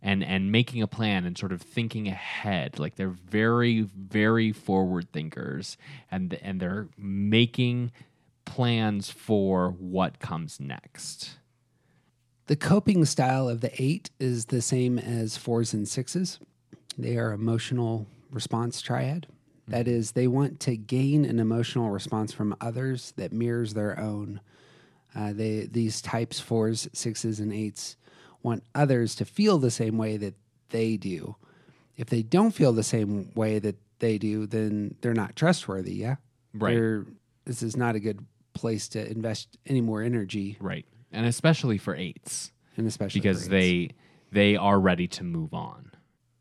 and 0.00 0.22
and 0.22 0.52
making 0.52 0.80
a 0.80 0.86
plan 0.86 1.24
and 1.24 1.36
sort 1.36 1.50
of 1.50 1.60
thinking 1.60 2.06
ahead 2.06 2.78
like 2.78 2.94
they're 2.94 3.08
very 3.08 3.80
very 3.80 4.52
forward 4.52 5.10
thinkers 5.12 5.76
and 6.08 6.34
and 6.34 6.60
they're 6.60 6.86
making 6.96 7.90
plans 8.44 9.10
for 9.10 9.70
what 9.72 10.20
comes 10.20 10.60
next 10.60 11.38
The 12.46 12.56
coping 12.56 13.04
style 13.04 13.48
of 13.48 13.60
the 13.60 13.72
eight 13.82 14.10
is 14.20 14.46
the 14.46 14.62
same 14.62 14.98
as 14.98 15.36
fours 15.36 15.74
and 15.74 15.86
sixes. 15.86 16.38
They 16.96 17.16
are 17.16 17.32
emotional 17.32 18.06
response 18.30 18.80
triad. 18.80 19.26
That 19.68 19.88
is, 19.88 20.12
they 20.12 20.28
want 20.28 20.60
to 20.60 20.76
gain 20.76 21.24
an 21.24 21.40
emotional 21.40 21.90
response 21.90 22.32
from 22.32 22.54
others 22.60 23.12
that 23.16 23.32
mirrors 23.32 23.74
their 23.74 23.98
own. 23.98 24.40
Uh, 25.12 25.32
they 25.32 25.66
these 25.66 26.00
types 26.00 26.38
fours, 26.38 26.88
sixes, 26.92 27.40
and 27.40 27.52
eights 27.52 27.96
want 28.42 28.62
others 28.76 29.16
to 29.16 29.24
feel 29.24 29.58
the 29.58 29.70
same 29.70 29.98
way 29.98 30.16
that 30.16 30.34
they 30.68 30.96
do. 30.96 31.34
If 31.96 32.08
they 32.10 32.22
don't 32.22 32.52
feel 32.52 32.72
the 32.72 32.84
same 32.84 33.32
way 33.34 33.58
that 33.58 33.76
they 33.98 34.18
do, 34.18 34.46
then 34.46 34.94
they're 35.00 35.14
not 35.14 35.34
trustworthy. 35.34 35.94
Yeah, 35.94 36.16
Right. 36.54 36.74
They're, 36.74 37.06
this 37.44 37.62
is 37.62 37.76
not 37.76 37.96
a 37.96 38.00
good 38.00 38.24
place 38.54 38.86
to 38.88 39.10
invest 39.10 39.56
any 39.66 39.80
more 39.80 40.02
energy, 40.02 40.58
right 40.60 40.86
and 41.16 41.26
especially 41.26 41.78
for 41.78 41.96
eights. 41.96 42.52
And 42.76 42.86
especially 42.86 43.20
because 43.20 43.48
they 43.48 43.90
they 44.30 44.54
are 44.54 44.78
ready 44.78 45.08
to 45.08 45.24
move 45.24 45.54
on. 45.54 45.92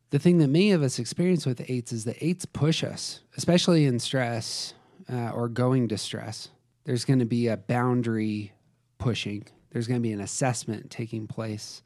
The 0.10 0.20
thing 0.20 0.38
that 0.40 0.50
many 0.50 0.72
of 0.72 0.84
us 0.84 1.00
experience 1.00 1.46
with 1.46 1.70
eights 1.70 1.94
is 1.94 2.04
that 2.04 2.18
eights 2.20 2.46
push 2.46 2.84
us, 2.84 3.22
especially 3.38 3.86
in 3.86 4.00
stress 4.00 4.74
uh, 5.12 5.30
or 5.30 5.48
going 5.48 5.88
to 5.88 5.98
stress. 5.98 6.50
There's 6.84 7.06
going 7.06 7.20
to 7.20 7.26
be 7.26 7.48
a 7.48 7.58
boundary 7.58 8.52
pushing. 8.98 9.48
There's 9.72 9.88
going 9.88 10.02
to 10.02 10.04
be 10.04 10.12
an 10.12 10.22
assessment 10.22 10.92
taking 10.92 11.26
place, 11.26 11.82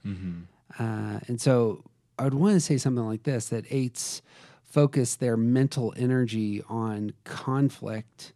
uh, 0.80 1.20
and 1.28 1.40
so 1.40 1.84
I 2.18 2.24
would 2.24 2.34
want 2.34 2.56
to 2.56 2.60
say 2.60 2.78
something 2.78 3.06
like 3.06 3.24
this: 3.24 3.50
that 3.50 3.66
eights 3.70 4.24
focus 4.64 5.16
their 5.16 5.38
mental 5.38 5.94
energy 5.96 6.64
on 6.68 7.14
conflict 7.24 8.34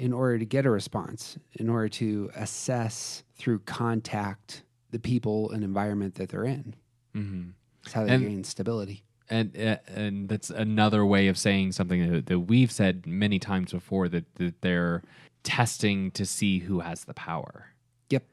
in 0.00 0.12
order 0.14 0.38
to 0.38 0.46
get 0.46 0.64
a 0.64 0.70
response, 0.70 1.38
in 1.52 1.68
order 1.68 1.88
to 1.88 2.30
assess 2.34 3.22
through 3.34 3.58
contact 3.60 4.64
the 4.90 4.98
people 4.98 5.50
and 5.50 5.62
environment 5.62 6.14
that 6.14 6.30
they're 6.30 6.44
in. 6.44 6.74
mm-hmm. 7.14 7.50
That's 7.84 7.92
how 7.94 8.04
they 8.06 8.14
And- 8.14 8.24
gain 8.24 8.44
stability. 8.44 9.04
and 9.28 9.56
uh, 9.56 9.76
and 9.86 10.28
that's 10.28 10.50
another 10.50 11.04
way 11.04 11.28
of 11.28 11.36
saying 11.38 11.72
something 11.72 12.10
that, 12.12 12.26
that 12.26 12.40
we've 12.40 12.72
said 12.72 13.06
many 13.06 13.38
times 13.38 13.72
before 13.72 14.08
that, 14.08 14.24
that 14.36 14.60
they're 14.62 15.02
testing 15.42 16.10
to 16.12 16.24
see 16.26 16.58
who 16.60 16.80
has 16.80 17.04
the 17.04 17.14
power. 17.14 17.66
Yep. 18.10 18.24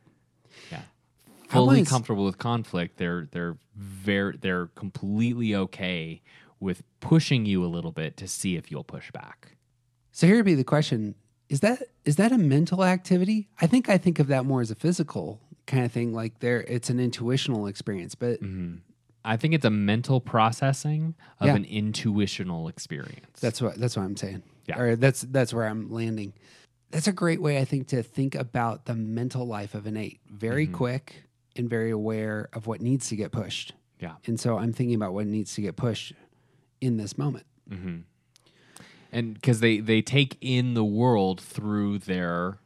Yeah. 0.72 0.82
Fully 1.50 1.84
comfortable 1.86 2.26
with 2.26 2.38
conflict, 2.38 2.98
they're 2.98 3.28
they're 3.32 3.58
very 3.76 4.38
they're 4.38 4.68
completely 4.76 5.54
okay 5.56 6.22
with 6.60 6.82
pushing 7.00 7.46
you 7.46 7.64
a 7.64 7.68
little 7.76 7.92
bit 7.92 8.18
to 8.18 8.28
see 8.28 8.56
if 8.58 8.72
you'll 8.72 8.84
push 8.84 9.12
back. 9.12 9.56
So 10.12 10.28
here 10.28 10.38
would 10.38 10.46
be 10.46 10.56
the 10.56 10.64
question: 10.66 11.16
Is 11.50 11.62
that 11.62 11.84
is 12.06 12.18
that 12.18 12.32
a 12.32 12.38
mental 12.38 12.84
activity? 12.84 13.48
I 13.62 13.68
think 13.68 13.90
I 13.90 13.98
think 13.98 14.20
of 14.20 14.28
that 14.28 14.46
more 14.46 14.62
as 14.62 14.72
a 14.72 14.76
physical 14.76 15.40
kind 15.66 15.86
of 15.86 15.92
thing. 15.92 16.14
Like 16.14 16.40
there, 16.40 16.62
it's 16.62 16.90
an 16.90 17.00
intuitional 17.00 17.68
experience. 17.68 18.16
But 18.16 18.40
I 19.24 19.38
think 19.38 19.54
it's 19.54 19.66
a 19.66 19.70
mental 19.70 20.20
processing 20.22 21.16
of 21.40 21.48
Yeah. 21.48 21.56
an 21.56 21.66
intuitional 21.66 22.68
experience. 22.68 23.40
that's 23.40 23.62
what 23.62 23.76
that's 23.76 23.96
what 23.96 24.04
I'm 24.04 24.18
saying. 24.18 24.44
Yeah. 24.68 24.80
Or 24.80 24.96
that's 24.98 25.22
that's 25.22 25.54
where 25.54 25.66
I'm 25.66 25.90
landing. 25.92 26.34
That's 26.92 27.08
a 27.08 27.12
great 27.14 27.42
way, 27.42 27.58
I 27.60 27.66
think, 27.66 27.88
to 27.88 28.02
think 28.04 28.34
about 28.36 28.86
the 28.86 28.96
mental 28.96 29.46
life 29.46 29.76
of 29.76 29.86
an 29.88 29.98
eight. 29.98 30.20
Very 30.30 30.66
Mm-hmm. 30.68 30.76
quick 30.76 31.24
and 31.56 31.70
very 31.70 31.92
aware 31.92 32.48
of 32.54 32.68
what 32.68 32.82
needs 32.82 33.10
to 33.10 33.16
get 33.16 33.32
pushed. 33.32 33.74
yeah. 34.00 34.16
And 34.26 34.40
so 34.40 34.58
I'm 34.58 34.72
thinking 34.74 34.96
about 34.96 35.14
what 35.14 35.26
needs 35.28 35.54
to 35.56 35.62
get 35.62 35.76
pushed 35.76 36.14
in 36.82 36.98
this 36.98 37.18
moment. 37.18 37.46
And 39.12 39.34
because 39.34 39.60
they 39.60 39.80
they 39.80 40.02
take 40.02 40.38
in 40.42 40.74
the 40.74 40.84
world 40.84 41.40
through 41.42 42.00
their 42.00 42.60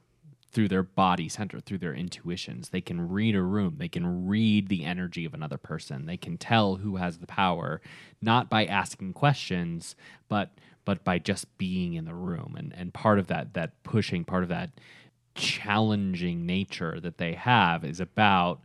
through 0.52 0.68
their 0.68 0.84
body 0.84 1.30
center 1.30 1.60
through 1.60 1.78
their 1.78 1.94
intuitions. 1.94 2.70
They 2.70 2.82
can 2.82 3.10
read 3.10 3.36
a 3.36 3.42
room. 3.42 3.76
They 3.78 3.88
can 3.88 4.28
read 4.28 4.68
the 4.68 4.84
energy 4.84 5.24
of 5.24 5.34
another 5.34 5.58
person. 5.58 6.06
They 6.06 6.18
can 6.18 6.38
tell 6.38 6.76
who 6.76 6.98
has 6.98 7.20
the 7.20 7.28
power 7.28 7.82
not 8.22 8.50
by 8.50 8.66
asking 8.66 9.14
questions 9.14 9.96
but 10.28 10.52
but 10.84 11.04
by 11.04 11.20
just 11.20 11.58
being 11.58 11.94
in 11.94 12.06
the 12.06 12.14
room. 12.14 12.56
And 12.58 12.74
and 12.76 12.94
part 12.94 13.20
of 13.20 13.28
that 13.28 13.54
that 13.54 13.82
pushing 13.84 14.26
part 14.26 14.44
of 14.44 14.50
that 14.50 14.72
challenging 15.36 16.46
nature 16.46 17.00
that 17.00 17.18
they 17.18 17.34
have 17.34 17.86
is 17.86 18.02
about 18.02 18.60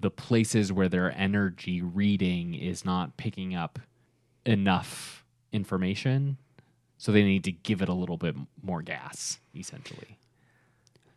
the 0.00 0.10
places 0.10 0.72
where 0.72 0.88
their 0.88 1.16
energy 1.16 1.80
reading 1.80 2.54
is 2.54 2.84
not 2.84 3.16
picking 3.16 3.54
up 3.54 3.78
enough 4.44 5.24
information 5.52 6.36
so 7.00 7.12
they 7.12 7.24
need 7.24 7.44
to 7.44 7.50
give 7.50 7.80
it 7.80 7.88
a 7.88 7.94
little 7.94 8.18
bit 8.18 8.36
more 8.62 8.82
gas 8.82 9.38
essentially 9.56 10.18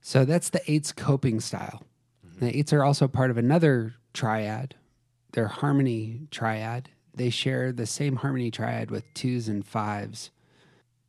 So 0.02 0.24
that's 0.24 0.50
the 0.50 0.62
eights 0.72 0.94
coping 0.94 1.42
style. 1.42 1.84
Mm-hmm. 2.26 2.46
The 2.46 2.58
eights 2.58 2.72
are 2.72 2.86
also 2.86 3.08
part 3.10 3.30
of 3.30 3.38
another 3.38 3.96
triad, 4.14 4.76
their 5.34 5.48
harmony 5.48 6.22
triad. 6.32 6.90
They 7.14 7.30
share 7.30 7.74
the 7.74 7.86
same 7.86 8.16
harmony 8.18 8.50
triad 8.50 8.92
with 8.92 9.04
twos 9.14 9.50
and 9.50 9.66
fives. 9.66 10.32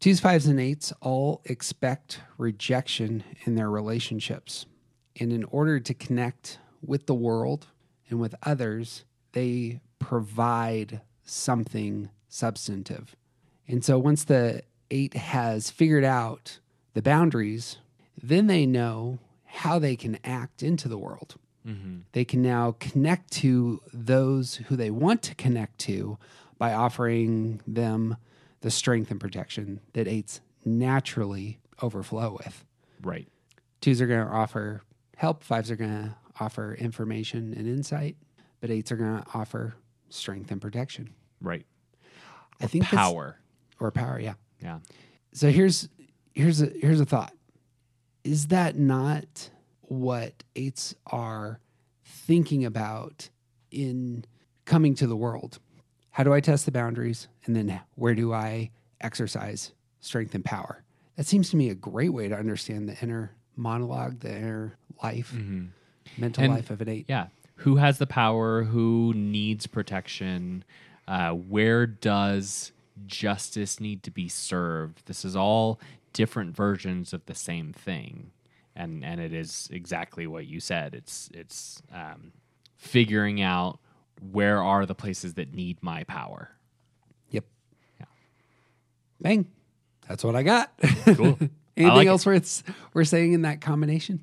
Twos, 0.00 0.18
fives, 0.20 0.46
and 0.46 0.60
eights 0.60 0.92
all 1.00 1.40
expect 1.44 2.20
rejection 2.36 3.22
in 3.44 3.54
their 3.54 3.70
relationships. 3.70 4.66
And 5.20 5.32
in 5.32 5.44
order 5.44 5.78
to 5.78 5.94
connect 5.94 6.58
with 6.84 7.06
the 7.06 7.14
world 7.14 7.68
and 8.10 8.20
with 8.20 8.34
others, 8.42 9.04
they 9.32 9.80
provide 10.00 11.00
something 11.22 12.10
substantive. 12.28 13.14
And 13.66 13.84
so 13.84 13.98
once 13.98 14.24
the 14.24 14.62
eight 14.90 15.14
has 15.14 15.70
figured 15.70 16.04
out 16.04 16.58
the 16.94 17.02
boundaries, 17.02 17.78
then 18.20 18.46
they 18.46 18.66
know 18.66 19.18
how 19.44 19.78
they 19.78 19.96
can 19.96 20.18
act 20.24 20.62
into 20.62 20.88
the 20.88 20.98
world. 20.98 21.36
Mm-hmm. 21.66 22.00
They 22.12 22.24
can 22.24 22.42
now 22.42 22.76
connect 22.78 23.32
to 23.34 23.80
those 23.92 24.56
who 24.56 24.76
they 24.76 24.90
want 24.90 25.22
to 25.22 25.34
connect 25.34 25.78
to 25.80 26.18
by 26.58 26.74
offering 26.74 27.60
them 27.66 28.16
the 28.60 28.70
strength 28.70 29.10
and 29.10 29.20
protection 29.20 29.80
that 29.94 30.06
eights 30.06 30.40
naturally 30.64 31.60
overflow 31.82 32.38
with. 32.44 32.64
right 33.02 33.28
Twos 33.80 34.00
are 34.00 34.06
going 34.06 34.26
to 34.26 34.32
offer 34.32 34.82
help, 35.16 35.42
fives 35.42 35.70
are 35.70 35.76
going 35.76 35.90
to 35.90 36.16
offer 36.40 36.74
information 36.74 37.54
and 37.54 37.68
insight, 37.68 38.16
but 38.60 38.70
eights 38.70 38.90
are 38.90 38.96
going 38.96 39.22
to 39.22 39.26
offer 39.34 39.74
strength 40.08 40.50
and 40.50 40.60
protection. 40.60 41.14
right 41.40 41.66
I 42.60 42.66
think 42.66 42.84
power 42.84 43.38
or 43.80 43.90
power, 43.90 44.18
yeah. 44.20 44.34
yeah 44.62 44.78
So 45.32 45.50
here's 45.50 45.88
here's 46.32 46.60
a 46.62 46.66
here's 46.66 47.00
a 47.00 47.04
thought. 47.06 47.32
Is 48.24 48.48
that 48.48 48.76
not 48.78 49.50
what 49.82 50.42
eights 50.56 50.94
are 51.06 51.60
thinking 52.04 52.64
about 52.64 53.28
in 53.70 54.24
coming 54.64 54.94
to 54.96 55.06
the 55.06 55.16
world? 55.16 55.58
How 56.10 56.22
do 56.24 56.32
I 56.32 56.40
test 56.40 56.64
the 56.64 56.72
boundaries? 56.72 57.28
And 57.44 57.54
then 57.54 57.80
where 57.96 58.14
do 58.14 58.32
I 58.32 58.70
exercise 59.00 59.72
strength 60.00 60.34
and 60.34 60.44
power? 60.44 60.82
That 61.16 61.26
seems 61.26 61.50
to 61.50 61.56
me 61.56 61.68
a 61.70 61.74
great 61.74 62.12
way 62.12 62.28
to 62.28 62.36
understand 62.36 62.88
the 62.88 62.96
inner 63.02 63.32
monologue, 63.56 64.20
the 64.20 64.34
inner 64.34 64.78
life, 65.02 65.34
mental 66.16 66.44
And- 66.44 66.52
life 66.54 66.70
of 66.70 66.80
an 66.80 66.88
eight. 66.88 67.06
yeah 67.08 67.26
who 67.58 67.76
has 67.76 67.98
the 67.98 68.06
power 68.06 68.64
who 68.64 69.12
needs 69.14 69.66
protection 69.68 70.64
uh, 71.06 71.30
where 71.30 71.86
does 71.86 72.72
justice 73.06 73.80
need 73.80 74.02
to 74.02 74.10
be 74.10 74.28
served 74.28 75.04
this 75.06 75.24
is 75.24 75.34
all 75.34 75.80
different 76.12 76.54
versions 76.54 77.12
of 77.12 77.24
the 77.26 77.34
same 77.34 77.72
thing 77.72 78.30
and 78.76 79.04
and 79.04 79.20
it 79.20 79.32
is 79.32 79.68
exactly 79.72 80.26
what 80.26 80.46
you 80.46 80.60
said 80.60 80.94
it's 80.94 81.28
it's 81.34 81.82
um, 81.92 82.32
figuring 82.76 83.40
out 83.42 83.78
where 84.30 84.62
are 84.62 84.86
the 84.86 84.94
places 84.94 85.34
that 85.34 85.52
need 85.52 85.82
my 85.82 86.04
power 86.04 86.50
Yep. 87.30 87.44
Yeah. 87.98 88.06
Bang. 89.20 89.46
That's 90.08 90.22
what 90.22 90.36
I 90.36 90.42
got. 90.42 90.72
Cool. 91.04 91.38
Anything 91.76 91.94
like 91.94 92.06
it. 92.06 92.10
else 92.10 92.26
worth 92.26 92.62
we're 92.92 93.04
saying 93.04 93.32
in 93.32 93.42
that 93.42 93.60
combination? 93.60 94.22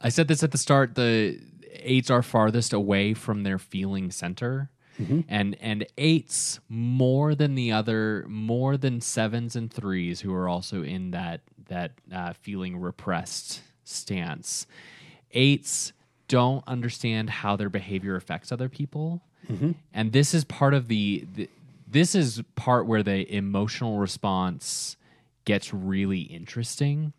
I 0.00 0.08
said 0.08 0.28
this 0.28 0.42
at 0.42 0.52
the 0.52 0.58
start. 0.58 0.94
The 0.94 1.40
eights 1.74 2.10
are 2.10 2.22
farthest 2.22 2.72
away 2.72 3.14
from 3.14 3.42
their 3.42 3.58
feeling 3.58 4.10
center. 4.10 4.70
And 5.28 5.56
and 5.60 5.86
eights 5.98 6.60
more 6.68 7.34
than 7.34 7.54
the 7.54 7.72
other 7.72 8.24
more 8.28 8.76
than 8.76 9.00
sevens 9.00 9.56
and 9.56 9.72
threes 9.72 10.20
who 10.20 10.32
are 10.34 10.48
also 10.48 10.82
in 10.82 11.10
that 11.12 11.40
that 11.68 11.92
uh, 12.14 12.32
feeling 12.34 12.76
repressed 12.78 13.62
stance. 13.84 14.66
Eights 15.32 15.92
don't 16.28 16.62
understand 16.66 17.30
how 17.30 17.56
their 17.56 17.68
behavior 17.70 18.16
affects 18.16 18.52
other 18.52 18.68
people. 18.68 19.22
And 19.92 20.12
this 20.12 20.34
is 20.34 20.44
part 20.44 20.72
of 20.74 20.88
the, 20.88 21.26
the 21.34 21.48
this 21.86 22.14
is 22.14 22.42
part 22.54 22.86
where 22.86 23.02
the 23.02 23.30
emotional 23.34 23.98
response 23.98 24.96
gets 25.44 25.74
really 25.74 26.20
interesting 26.20 27.12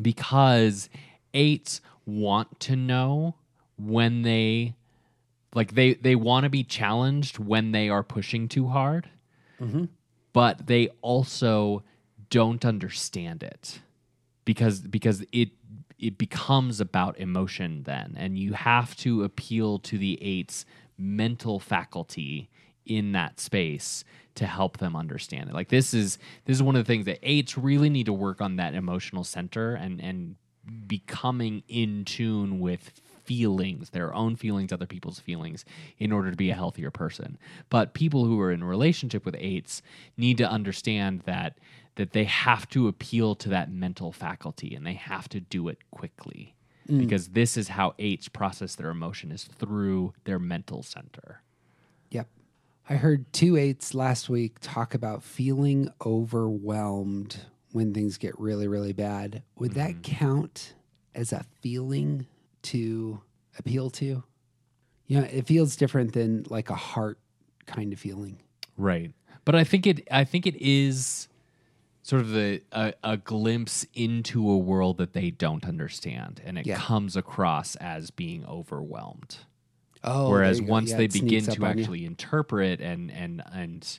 because 0.00 0.88
eights 1.34 1.80
want 2.06 2.58
to 2.60 2.76
know 2.76 3.34
when 3.76 4.22
they 4.22 4.74
like 5.54 5.74
they 5.74 5.94
they 5.94 6.14
want 6.14 6.44
to 6.44 6.50
be 6.50 6.64
challenged 6.64 7.38
when 7.38 7.72
they 7.72 7.88
are 7.88 8.02
pushing 8.02 8.48
too 8.48 8.68
hard 8.68 9.08
mm-hmm. 9.60 9.84
but 10.32 10.66
they 10.66 10.88
also 11.00 11.82
don't 12.30 12.64
understand 12.64 13.42
it 13.42 13.80
because 14.44 14.80
because 14.80 15.24
it 15.32 15.50
it 15.98 16.16
becomes 16.16 16.80
about 16.80 17.18
emotion 17.18 17.82
then 17.84 18.14
and 18.16 18.38
you 18.38 18.52
have 18.52 18.94
to 18.96 19.24
appeal 19.24 19.78
to 19.78 19.98
the 19.98 20.18
eights 20.22 20.64
mental 20.96 21.58
faculty 21.58 22.50
in 22.84 23.12
that 23.12 23.38
space 23.38 24.04
to 24.34 24.46
help 24.46 24.78
them 24.78 24.96
understand 24.96 25.50
it. 25.50 25.54
Like 25.54 25.68
this 25.68 25.94
is 25.94 26.18
this 26.44 26.56
is 26.56 26.62
one 26.62 26.74
of 26.76 26.84
the 26.84 26.90
things 26.90 27.06
that 27.06 27.18
eights 27.22 27.58
really 27.58 27.90
need 27.90 28.06
to 28.06 28.12
work 28.12 28.40
on 28.40 28.56
that 28.56 28.74
emotional 28.74 29.24
center 29.24 29.74
and 29.74 30.00
and 30.00 30.36
becoming 30.86 31.62
in 31.68 32.04
tune 32.04 32.60
with 32.60 32.92
feelings, 33.28 33.90
their 33.90 34.14
own 34.14 34.36
feelings, 34.36 34.72
other 34.72 34.86
people's 34.86 35.20
feelings, 35.20 35.66
in 35.98 36.12
order 36.12 36.30
to 36.30 36.36
be 36.36 36.48
a 36.48 36.54
healthier 36.54 36.90
person. 36.90 37.36
But 37.68 37.92
people 37.92 38.24
who 38.24 38.40
are 38.40 38.50
in 38.50 38.62
a 38.62 38.66
relationship 38.66 39.26
with 39.26 39.36
eights 39.38 39.82
need 40.16 40.38
to 40.38 40.48
understand 40.48 41.20
that 41.26 41.58
that 41.96 42.12
they 42.12 42.24
have 42.24 42.68
to 42.70 42.86
appeal 42.86 43.34
to 43.34 43.48
that 43.48 43.70
mental 43.70 44.12
faculty 44.12 44.72
and 44.74 44.86
they 44.86 44.94
have 44.94 45.28
to 45.28 45.40
do 45.40 45.68
it 45.68 45.78
quickly. 45.90 46.54
Mm. 46.88 47.00
Because 47.00 47.28
this 47.30 47.56
is 47.56 47.68
how 47.68 47.94
eights 47.98 48.28
process 48.28 48.76
their 48.76 48.90
emotion 48.90 49.32
is 49.32 49.44
through 49.44 50.14
their 50.24 50.38
mental 50.38 50.82
center. 50.82 51.42
Yep. 52.10 52.28
I 52.88 52.94
heard 52.94 53.30
two 53.32 53.56
eights 53.56 53.94
last 53.94 54.28
week 54.30 54.58
talk 54.60 54.94
about 54.94 55.24
feeling 55.24 55.92
overwhelmed 56.06 57.40
when 57.72 57.92
things 57.92 58.16
get 58.16 58.38
really, 58.38 58.68
really 58.68 58.92
bad. 58.92 59.42
Would 59.56 59.72
that 59.72 59.90
mm-hmm. 59.90 60.16
count 60.16 60.74
as 61.16 61.32
a 61.32 61.44
feeling 61.60 62.28
to 62.72 63.20
appeal 63.58 63.90
to? 63.90 64.22
You 65.06 65.20
know, 65.20 65.26
it 65.26 65.46
feels 65.46 65.76
different 65.76 66.12
than 66.12 66.44
like 66.48 66.70
a 66.70 66.74
heart 66.74 67.18
kind 67.66 67.92
of 67.92 67.98
feeling. 67.98 68.38
Right. 68.76 69.12
But 69.44 69.54
I 69.54 69.64
think 69.64 69.86
it 69.86 70.06
I 70.10 70.24
think 70.24 70.46
it 70.46 70.56
is 70.56 71.28
sort 72.02 72.22
of 72.22 72.30
the 72.30 72.62
a, 72.72 72.92
a 73.02 73.16
glimpse 73.16 73.86
into 73.94 74.48
a 74.50 74.56
world 74.58 74.98
that 74.98 75.12
they 75.12 75.30
don't 75.30 75.64
understand 75.66 76.40
and 76.44 76.58
it 76.58 76.66
Yeah. 76.66 76.76
comes 76.76 77.16
across 77.16 77.74
as 77.76 78.10
being 78.10 78.44
overwhelmed. 78.46 79.38
Oh, 80.04 80.30
Whereas 80.30 80.58
there 80.58 80.62
you 80.62 80.66
go. 80.68 80.72
once 80.72 80.90
Yeah, 80.90 80.96
they 80.98 81.06
begin 81.08 81.44
to 81.44 81.58
you. 81.60 81.66
actually 81.66 82.04
interpret 82.04 82.80
and 82.80 83.10
and 83.10 83.42
and 83.52 83.98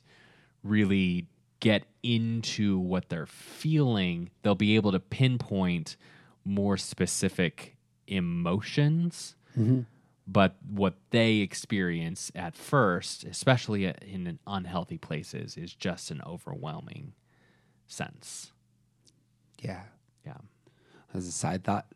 really 0.64 1.28
get 1.60 1.84
into 2.04 2.78
what 2.80 3.10
they're 3.10 3.26
feeling, 3.26 4.30
they'll 4.44 4.56
be 4.56 4.76
able 4.76 4.92
to 4.94 5.00
pinpoint 5.00 5.98
more 6.46 6.78
specific 6.78 7.76
emotions. 8.12 9.36
Mm-hmm. 9.58 9.82
But 10.28 10.58
what 10.68 10.96
they 11.10 11.38
experience 11.38 12.32
at 12.36 12.56
first, 12.56 13.24
especially 13.24 13.86
in 13.86 14.28
an 14.28 14.40
unhealthy 14.46 14.98
places, 14.98 15.58
is 15.58 15.74
just 15.74 16.12
an 16.12 16.22
overwhelming 16.26 17.14
sense. 17.88 18.52
Yeah. 19.60 19.84
Yeah. 20.26 20.38
As 21.14 21.28
a 21.28 21.32
side 21.32 21.64
thought. 21.64 21.88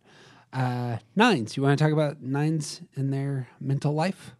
Uh, 0.51 0.97
nines. 1.15 1.57
You 1.57 1.63
want 1.63 1.77
to 1.77 1.83
talk 1.83 1.93
about 1.93 2.21
nines 2.21 2.81
in 2.95 3.11
their 3.11 3.49
mental 3.59 3.93
life? 3.93 4.33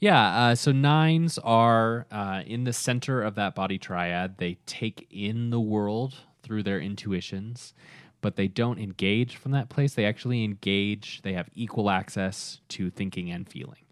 Yeah, 0.00 0.50
uh, 0.50 0.54
so 0.54 0.70
nines 0.70 1.38
are 1.38 2.06
uh, 2.12 2.42
in 2.46 2.64
the 2.64 2.72
center 2.72 3.22
of 3.22 3.34
that 3.34 3.54
body 3.54 3.78
triad. 3.78 4.38
They 4.38 4.58
take 4.64 5.08
in 5.10 5.50
the 5.50 5.58
world 5.58 6.14
through 6.42 6.62
their 6.62 6.78
intuitions, 6.78 7.74
but 8.20 8.36
they 8.36 8.48
don't 8.48 8.78
engage 8.78 9.36
from 9.36 9.52
that 9.52 9.68
place. 9.68 9.94
They 9.94 10.04
actually 10.04 10.44
engage, 10.44 11.22
they 11.22 11.34
have 11.34 11.48
equal 11.54 11.90
access 11.90 12.60
to 12.70 12.90
thinking 12.90 13.30
and 13.30 13.48
feeling. 13.48 13.84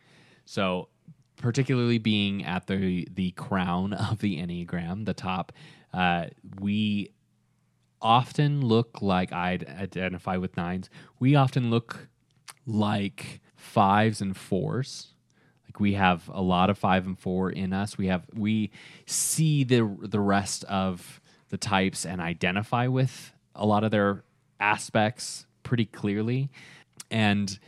So, 0.44 0.88
particularly 1.36 1.98
being 1.98 2.44
at 2.44 2.66
the, 2.66 3.06
the 3.12 3.30
crown 3.32 3.92
of 3.92 4.20
the 4.20 4.38
Enneagram, 4.38 5.04
the 5.04 5.14
top, 5.14 5.52
uh, 5.92 6.26
we 6.60 7.10
often 8.02 8.60
look 8.60 9.00
like 9.00 9.32
I'd 9.32 9.66
identify 9.68 10.36
with 10.36 10.56
nines. 10.56 10.90
We 11.18 11.34
often 11.34 11.70
look 11.70 12.08
like 12.66 13.40
fives 13.54 14.20
and 14.20 14.36
fours. 14.36 15.14
Like 15.66 15.80
we 15.80 15.94
have 15.94 16.28
a 16.32 16.42
lot 16.42 16.70
of 16.70 16.78
five 16.78 17.06
and 17.06 17.18
four 17.18 17.50
in 17.50 17.72
us. 17.72 17.96
We 17.96 18.06
have 18.08 18.26
we 18.34 18.70
see 19.06 19.64
the 19.64 19.96
the 20.00 20.20
rest 20.20 20.64
of 20.64 21.20
the 21.48 21.56
types 21.56 22.04
and 22.04 22.20
identify 22.20 22.86
with 22.86 23.32
a 23.56 23.66
lot 23.66 23.84
of 23.84 23.90
their 23.90 24.24
aspects 24.60 25.46
pretty 25.62 25.86
clearly. 25.86 26.50
And 27.10 27.58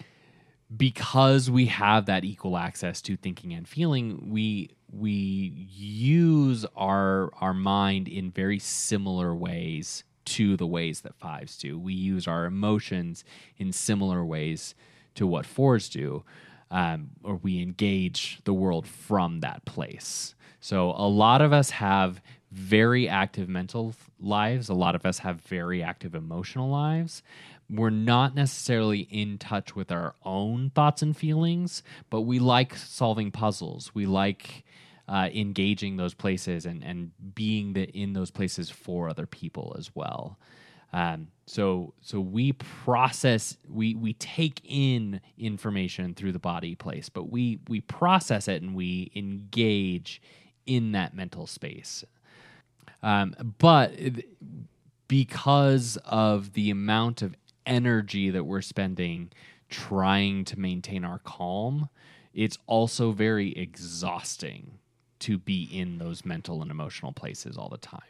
because 0.77 1.51
we 1.51 1.67
have 1.67 2.07
that 2.07 2.25
equal 2.25 2.57
access 2.57 3.01
to 3.03 3.17
thinking 3.17 3.53
and 3.53 3.69
feeling, 3.69 4.31
we 4.31 4.71
we 4.91 5.67
use 5.75 6.65
our 6.77 7.31
our 7.41 7.55
mind 7.55 8.09
in 8.09 8.31
very 8.31 8.59
similar 8.59 9.35
ways 9.35 10.05
to 10.25 10.57
the 10.57 10.67
ways 10.67 11.01
that 11.01 11.15
fives 11.17 11.57
do. 11.57 11.79
We 11.79 11.95
use 11.95 12.27
our 12.27 12.45
emotions 12.45 13.25
in 13.57 13.73
similar 13.73 14.25
ways 14.25 14.75
to 15.15 15.27
what 15.27 15.47
fours 15.47 15.89
do, 15.89 16.23
um, 16.71 17.11
or 17.25 17.37
we 17.37 17.63
engage 17.63 18.41
the 18.45 18.53
world 18.53 18.87
from 18.87 19.41
that 19.41 19.65
place. 19.65 20.35
So 20.61 20.91
a 20.91 21.09
lot 21.09 21.41
of 21.41 21.53
us 21.53 21.71
have 21.71 22.21
very 22.51 23.09
active 23.09 23.49
mental 23.49 23.95
lives. 24.21 24.69
A 24.69 24.75
lot 24.75 24.95
of 24.95 25.05
us 25.05 25.19
have 25.19 25.41
very 25.43 25.83
active 25.83 26.15
emotional 26.15 26.69
lives. 26.69 27.23
We're 27.71 27.91
not 27.91 28.35
necessarily 28.35 29.01
in 29.01 29.37
touch 29.37 29.77
with 29.77 29.93
our 29.93 30.15
own 30.25 30.71
thoughts 30.71 31.03
and 31.03 31.17
feelings, 31.17 31.83
but 32.09 32.23
we 32.23 32.39
like 32.39 32.75
solving 32.75 33.31
puzzles. 33.31 33.95
We 33.95 34.07
like 34.07 34.65
uh, 35.07 35.29
engaging 35.35 35.97
those 35.97 36.15
places 36.15 36.65
and, 36.65 36.83
and 36.83 37.11
being 37.35 37.75
the, 37.75 37.85
in 37.91 38.15
those 38.15 38.31
places 38.31 38.71
for 38.71 39.09
other 39.09 39.27
people 39.27 39.77
as 39.79 39.95
well. 39.95 40.39
Um, 40.93 41.29
so 41.47 41.93
so 42.01 42.19
we 42.21 42.53
process 42.53 43.57
we 43.69 43.95
we 43.95 44.15
take 44.15 44.61
in 44.65 45.21
information 45.37 46.15
through 46.15 46.33
the 46.33 46.39
body 46.39 46.75
place, 46.75 47.11
but 47.11 47.31
we 47.31 47.61
we 47.69 47.81
process 47.83 48.49
it 48.49 48.63
and 48.63 48.75
we 48.75 49.11
engage 49.15 50.23
in 50.67 50.93
that 50.93 51.15
mental 51.15 51.47
space. 51.47 52.05
Um, 53.03 53.55
but 53.59 53.93
because 55.09 55.99
of 56.05 56.53
the 56.53 56.71
amount 56.71 57.23
of 57.23 57.35
energy 57.67 58.31
that 58.31 58.45
we're 58.45 58.63
spending 58.63 59.31
trying 59.69 60.45
to 60.47 60.59
maintain 60.59 61.05
our 61.05 61.19
calm, 61.19 61.89
it's 62.33 62.59
also 62.67 63.13
very 63.13 63.53
exhausting 63.53 64.79
to 65.21 65.39
be 65.39 65.65
in 65.65 65.99
those 65.99 66.25
mental 66.25 66.63
and 66.63 66.71
emotional 66.71 67.13
places 67.13 67.57
all 67.57 67.69
the 67.69 67.79
time. 67.79 68.01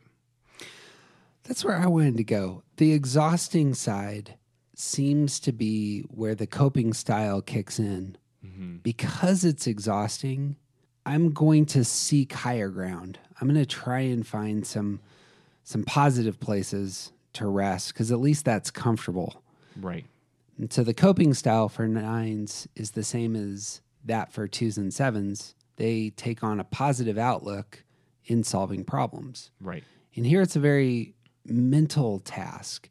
That's 1.44 1.64
where 1.64 1.76
I 1.76 1.86
wanted 1.86 2.18
to 2.18 2.24
go. 2.24 2.62
The 2.76 2.92
exhausting 2.92 3.72
side 3.74 4.34
seems 4.74 5.40
to 5.40 5.52
be 5.52 6.02
where 6.02 6.34
the 6.34 6.46
coping 6.46 6.92
style 6.92 7.40
kicks 7.40 7.78
in. 7.78 8.16
Because 8.82 9.44
it's 9.44 9.66
exhausting, 9.66 10.56
I'm 11.06 11.32
going 11.32 11.66
to 11.66 11.84
seek 11.84 12.32
higher 12.32 12.68
ground. 12.68 13.18
I'm 13.40 13.48
going 13.48 13.60
to 13.60 13.66
try 13.66 14.00
and 14.00 14.26
find 14.26 14.66
some 14.66 15.00
some 15.64 15.84
positive 15.84 16.40
places 16.40 17.12
to 17.34 17.46
rest 17.46 17.92
because 17.92 18.10
at 18.10 18.20
least 18.20 18.44
that's 18.44 18.70
comfortable. 18.70 19.42
Right. 19.78 20.06
And 20.56 20.72
so 20.72 20.82
the 20.82 20.94
coping 20.94 21.34
style 21.34 21.68
for 21.68 21.86
nines 21.86 22.66
is 22.74 22.92
the 22.92 23.04
same 23.04 23.36
as 23.36 23.82
that 24.04 24.32
for 24.32 24.48
twos 24.48 24.78
and 24.78 24.92
sevens. 24.92 25.54
They 25.76 26.10
take 26.10 26.42
on 26.42 26.58
a 26.58 26.64
positive 26.64 27.18
outlook 27.18 27.84
in 28.24 28.42
solving 28.44 28.84
problems. 28.84 29.50
Right. 29.60 29.84
And 30.16 30.26
here 30.26 30.42
it's 30.42 30.56
a 30.56 30.60
very 30.60 31.14
mental 31.44 32.18
task. 32.20 32.88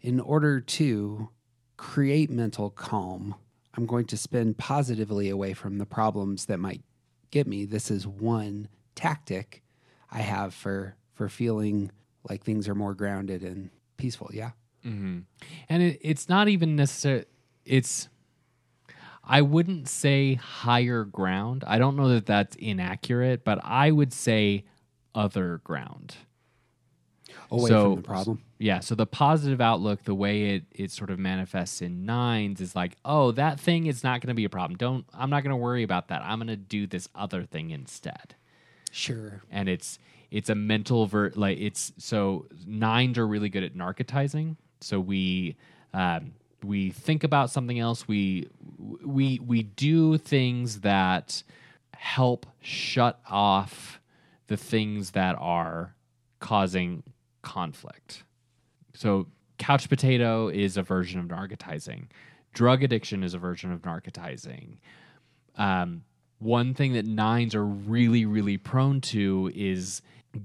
In 0.00 0.20
order 0.20 0.60
to 0.60 1.28
create 1.76 2.30
mental 2.30 2.70
calm, 2.70 3.34
I'm 3.74 3.86
going 3.86 4.06
to 4.06 4.16
spend 4.16 4.58
positively 4.58 5.30
away 5.30 5.54
from 5.54 5.78
the 5.78 5.86
problems 5.86 6.46
that 6.46 6.58
might 6.58 6.82
get 7.30 7.46
me. 7.46 7.64
This 7.64 7.90
is 7.90 8.06
one 8.06 8.68
tactic 8.94 9.62
I 10.10 10.20
have 10.20 10.54
for 10.54 10.96
for 11.14 11.28
feeling 11.28 11.90
like 12.28 12.44
things 12.44 12.68
are 12.68 12.74
more 12.74 12.94
grounded 12.94 13.42
and 13.42 13.70
peaceful. 13.96 14.30
Yeah. 14.32 14.50
hmm 14.82 15.20
And 15.68 15.82
it, 15.82 15.98
it's 16.02 16.28
not 16.28 16.48
even 16.48 16.76
necessary. 16.76 17.24
It's 17.64 18.08
I 19.24 19.42
wouldn't 19.42 19.88
say 19.88 20.34
higher 20.34 21.04
ground. 21.04 21.62
I 21.66 21.78
don't 21.78 21.96
know 21.96 22.08
that 22.08 22.26
that's 22.26 22.56
inaccurate, 22.56 23.44
but 23.44 23.60
I 23.62 23.90
would 23.90 24.12
say 24.12 24.64
other 25.14 25.60
ground. 25.64 26.14
Away 27.50 27.68
So- 27.68 27.82
from 27.94 27.96
the 27.96 28.02
problem. 28.02 28.42
Yeah, 28.60 28.80
so 28.80 28.96
the 28.96 29.06
positive 29.06 29.60
outlook, 29.60 30.02
the 30.02 30.14
way 30.16 30.56
it 30.56 30.64
it 30.72 30.90
sort 30.90 31.10
of 31.10 31.18
manifests 31.20 31.80
in 31.80 32.04
nines 32.04 32.60
is 32.60 32.74
like, 32.74 32.96
oh, 33.04 33.30
that 33.32 33.60
thing 33.60 33.86
is 33.86 34.02
not 34.02 34.20
going 34.20 34.28
to 34.28 34.34
be 34.34 34.44
a 34.44 34.48
problem. 34.48 34.76
Don't 34.76 35.04
I'm 35.14 35.30
not 35.30 35.42
going 35.44 35.52
to 35.52 35.56
worry 35.56 35.84
about 35.84 36.08
that. 36.08 36.22
I'm 36.24 36.38
going 36.38 36.48
to 36.48 36.56
do 36.56 36.86
this 36.88 37.08
other 37.14 37.44
thing 37.44 37.70
instead. 37.70 38.34
Sure. 38.98 39.42
And 39.50 39.68
it's 39.68 39.98
it's 40.30 40.50
a 40.50 40.54
mental 40.54 41.06
ver 41.06 41.30
like 41.36 41.58
it's 41.60 41.92
so 41.98 42.46
nines 42.66 43.16
are 43.16 43.26
really 43.26 43.48
good 43.48 43.62
at 43.62 43.74
narcotizing. 43.74 44.56
So 44.80 44.98
we 44.98 45.56
um, 45.94 46.32
we 46.64 46.90
think 46.90 47.22
about 47.22 47.50
something 47.50 47.78
else. 47.78 48.08
We 48.08 48.48
we 48.78 49.38
we 49.38 49.62
do 49.62 50.18
things 50.18 50.80
that 50.80 51.42
help 51.94 52.46
shut 52.60 53.20
off 53.28 54.00
the 54.48 54.56
things 54.56 55.12
that 55.12 55.36
are 55.38 55.94
causing 56.40 57.04
conflict. 57.42 58.24
So 58.94 59.28
couch 59.58 59.88
potato 59.88 60.48
is 60.48 60.76
a 60.76 60.82
version 60.82 61.20
of 61.20 61.26
narcotizing. 61.26 62.06
Drug 62.52 62.82
addiction 62.82 63.22
is 63.22 63.34
a 63.34 63.38
version 63.38 63.70
of 63.70 63.82
narcotizing. 63.82 64.78
Um, 65.56 66.02
one 66.38 66.74
thing 66.74 66.92
that 66.92 67.06
nines 67.06 67.54
are 67.54 67.64
really, 67.64 68.24
really 68.24 68.56
prone 68.56 69.00
to 69.00 69.50
is 69.54 70.02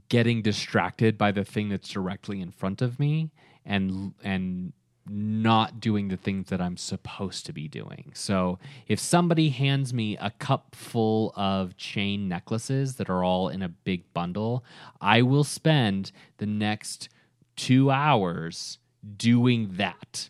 getting 0.10 0.41
distracted 0.41 1.17
by 1.17 1.32
the 1.32 1.43
thing 1.43 1.69
that's 1.69 1.89
directly 1.89 2.41
in 2.41 2.51
front 2.51 2.82
of 2.82 2.99
me 2.99 3.32
and 3.65 4.13
and 4.23 4.73
not 5.10 5.82
doing 5.82 6.08
the 6.08 6.17
things 6.17 6.47
that 6.49 6.62
I'm 6.62 6.77
supposed 6.77 7.45
to 7.47 7.53
be 7.53 7.67
doing. 7.67 8.12
So 8.13 8.58
if 8.88 8.99
somebody 8.99 9.49
hands 9.49 9.93
me 9.93 10.17
a 10.17 10.32
cup 10.32 10.75
full 10.75 11.34
of 11.36 11.75
chain 11.75 12.29
necklaces 12.29 12.95
that 12.95 13.10
are 13.10 13.23
all 13.23 13.49
in 13.49 13.62
a 13.62 13.67
big 13.67 14.13
bundle, 14.13 14.63
I 15.01 15.21
will 15.21 15.43
spend 15.43 16.13
the 16.38 16.45
next 16.45 17.10
two 17.58 17.91
hours 17.91 18.79
doing 19.17 19.71
that, 19.73 20.29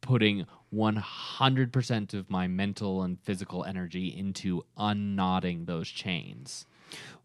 putting 0.00 0.46
100% 0.76 2.14
of 2.14 2.30
my 2.30 2.46
mental 2.46 3.02
and 3.02 3.18
physical 3.20 3.64
energy 3.64 4.08
into 4.08 4.64
unknotting 4.76 5.64
those 5.64 5.88
chains 5.88 6.66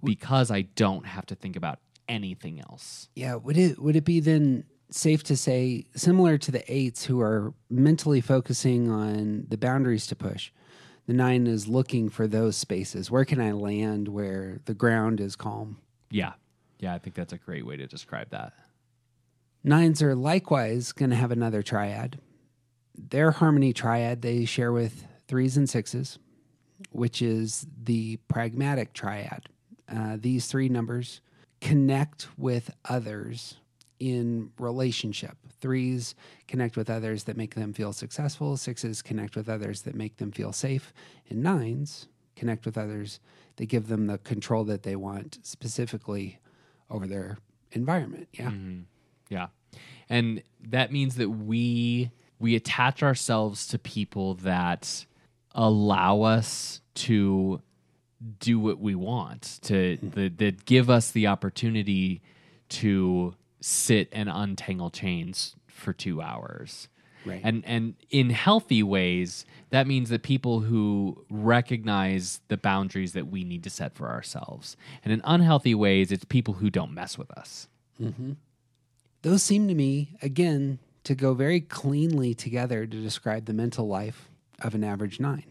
because 0.04 0.50
I 0.50 0.62
don't 0.62 1.06
have 1.06 1.26
to 1.28 1.36
think 1.36 1.56
about 1.56 1.80
anything 2.08 2.60
else. 2.60 3.10
Yeah. 3.16 3.36
Would 3.36 3.58
it 3.58 3.80
would 3.80 3.96
it 3.96 4.06
be 4.06 4.20
then 4.20 4.64
safe 4.90 5.24
to 5.24 5.38
say 5.38 5.86
similar 5.96 6.38
to 6.38 6.52
the 6.52 6.64
eights 6.72 7.06
who 7.06 7.22
are 7.22 7.54
mentally 7.70 8.22
focusing 8.22 8.90
on 8.90 9.46
the 9.48 9.58
boundaries 9.58 10.08
to 10.08 10.16
push? 10.16 10.52
The 11.08 11.14
nine 11.14 11.48
is 11.48 11.68
looking 11.68 12.10
for 12.10 12.28
those 12.28 12.56
spaces. 12.56 13.10
Where 13.10 13.26
can 13.26 13.42
I 13.42 13.52
land 13.52 14.08
where 14.08 14.60
the 14.66 14.74
ground 14.74 15.20
is 15.20 15.36
calm? 15.36 15.78
Yeah. 16.10 16.34
Yeah, 16.80 16.94
I 16.94 17.00
think 17.00 17.16
that's 17.16 17.34
a 17.34 17.38
great 17.38 17.66
way 17.66 17.78
to 17.78 17.88
describe 17.88 18.30
that. 18.32 18.54
Nines 19.64 20.02
are 20.02 20.16
likewise 20.16 20.92
going 20.92 21.12
to 21.12 21.16
have 21.16 21.32
another 21.32 21.62
triad. 21.62 22.20
Their 23.10 23.32
harmony 23.32 23.74
triad 23.74 24.22
they 24.22 24.46
share 24.46 24.72
with 24.72 25.06
threes 25.28 25.58
and 25.58 25.70
sixes, 25.70 26.20
which 26.92 27.22
is 27.22 27.66
the 27.84 28.18
pragmatic 28.28 28.94
triad. 28.94 29.50
Uh, 29.90 30.18
these 30.20 30.48
three 30.48 30.70
numbers 30.70 31.22
connect 31.60 32.28
with 32.38 32.72
others 32.86 33.58
in 34.00 34.52
relationship. 34.58 35.38
Threes 35.60 36.16
connect 36.48 36.76
with 36.76 36.90
others 36.90 37.26
that 37.26 37.38
make 37.38 37.56
them 37.56 37.72
feel 37.72 37.94
successful. 37.94 38.58
Sixes 38.58 39.02
connect 39.02 39.36
with 39.36 39.48
others 39.48 39.84
that 39.84 39.94
make 39.94 40.18
them 40.18 40.32
feel 40.32 40.52
safe. 40.54 40.92
And 41.30 41.44
nines 41.44 42.08
connect 42.36 42.66
with 42.66 42.78
others 42.78 43.20
that 43.58 43.68
give 43.68 43.88
them 43.88 44.08
the 44.08 44.18
control 44.18 44.64
that 44.64 44.84
they 44.84 44.96
want, 44.96 45.38
specifically 45.44 46.40
over 46.90 47.06
their 47.06 47.38
environment. 47.74 48.28
Yeah. 48.34 48.52
Yeah. 49.30 49.48
And 50.10 50.42
that 50.70 50.92
means 50.92 51.16
that 51.16 51.30
we 51.30 52.12
we 52.42 52.56
attach 52.56 53.04
ourselves 53.04 53.68
to 53.68 53.80
people 53.80 54.34
that 54.36 55.06
allow 55.54 56.24
us 56.24 56.82
to 56.96 57.62
do 58.40 58.60
what 58.60 58.80
we 58.80 58.96
want, 58.96 59.60
to 59.64 59.98
that, 60.02 60.38
that 60.40 60.66
give 60.66 60.90
us 60.90 61.12
the 61.12 61.28
opportunity 61.28 62.22
to 62.70 63.36
sit 63.62 64.10
and 64.12 64.30
untangle 64.30 64.90
chains 64.90 65.56
for 65.68 65.94
2 65.94 66.22
hours. 66.22 66.88
Right. 67.26 67.42
And 67.44 67.64
and 67.66 67.94
in 68.10 68.32
healthy 68.32 68.82
ways, 68.82 69.46
that 69.70 69.86
means 69.86 70.10
that 70.10 70.24
people 70.24 70.62
who 70.62 71.24
recognize 71.30 72.42
the 72.48 72.58
boundaries 72.58 73.14
that 73.14 73.28
we 73.28 73.44
need 73.44 73.64
to 73.64 73.70
set 73.70 73.94
for 73.94 74.10
ourselves. 74.10 74.76
And 75.06 75.14
in 75.14 75.22
unhealthy 75.24 75.76
ways, 75.76 76.12
it's 76.12 76.26
people 76.26 76.56
who 76.56 76.72
don't 76.72 76.94
mess 76.94 77.20
with 77.20 77.30
us. 77.38 77.68
Mm-hmm. 78.02 78.32
Those 79.22 79.44
seem 79.44 79.68
to 79.68 79.76
me, 79.76 80.16
again, 80.24 80.80
to 81.04 81.16
go 81.16 81.34
very 81.34 81.60
cleanly 81.62 82.34
together 82.34 82.86
to 82.86 83.02
describe 83.02 83.46
the 83.46 83.54
mental 83.54 83.88
life 83.88 84.30
of 84.62 84.76
an 84.76 84.84
average 84.84 85.20
9 85.20 85.44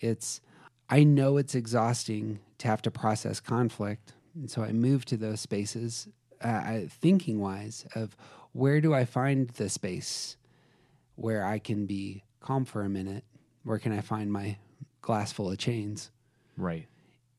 It's, 0.00 0.40
I 0.88 1.04
know 1.04 1.36
it's 1.36 1.54
exhausting 1.54 2.40
to 2.58 2.68
have 2.68 2.82
to 2.82 2.90
process 2.90 3.40
conflict. 3.40 4.12
And 4.34 4.50
so 4.50 4.62
I 4.62 4.72
move 4.72 5.04
to 5.06 5.16
those 5.16 5.40
spaces, 5.40 6.08
uh, 6.40 6.80
thinking 6.88 7.40
wise, 7.40 7.86
of 7.94 8.16
where 8.52 8.80
do 8.80 8.92
I 8.94 9.04
find 9.04 9.48
the 9.50 9.68
space 9.68 10.36
where 11.16 11.44
I 11.44 11.58
can 11.58 11.86
be 11.86 12.24
calm 12.40 12.64
for 12.64 12.82
a 12.82 12.88
minute? 12.88 13.24
Where 13.62 13.78
can 13.78 13.92
I 13.92 14.00
find 14.00 14.32
my 14.32 14.56
glass 15.02 15.32
full 15.32 15.50
of 15.50 15.58
chains? 15.58 16.10
Right. 16.56 16.86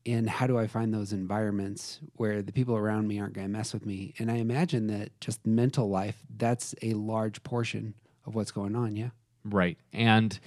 And 0.04 0.28
how 0.28 0.46
do 0.46 0.58
I 0.58 0.66
find 0.66 0.92
those 0.92 1.12
environments 1.12 2.00
where 2.16 2.42
the 2.42 2.52
people 2.52 2.76
around 2.76 3.08
me 3.08 3.20
aren't 3.20 3.34
going 3.34 3.46
to 3.46 3.52
mess 3.52 3.72
with 3.72 3.86
me? 3.86 4.14
And 4.18 4.30
I 4.30 4.36
imagine 4.36 4.88
that 4.88 5.18
just 5.20 5.46
mental 5.46 5.88
life, 5.88 6.16
that's 6.36 6.74
a 6.82 6.94
large 6.94 7.42
portion 7.42 7.94
of 8.26 8.34
what's 8.34 8.50
going 8.50 8.74
on. 8.74 8.96
Yeah. 8.96 9.10
Right. 9.44 9.78
And 9.92 10.38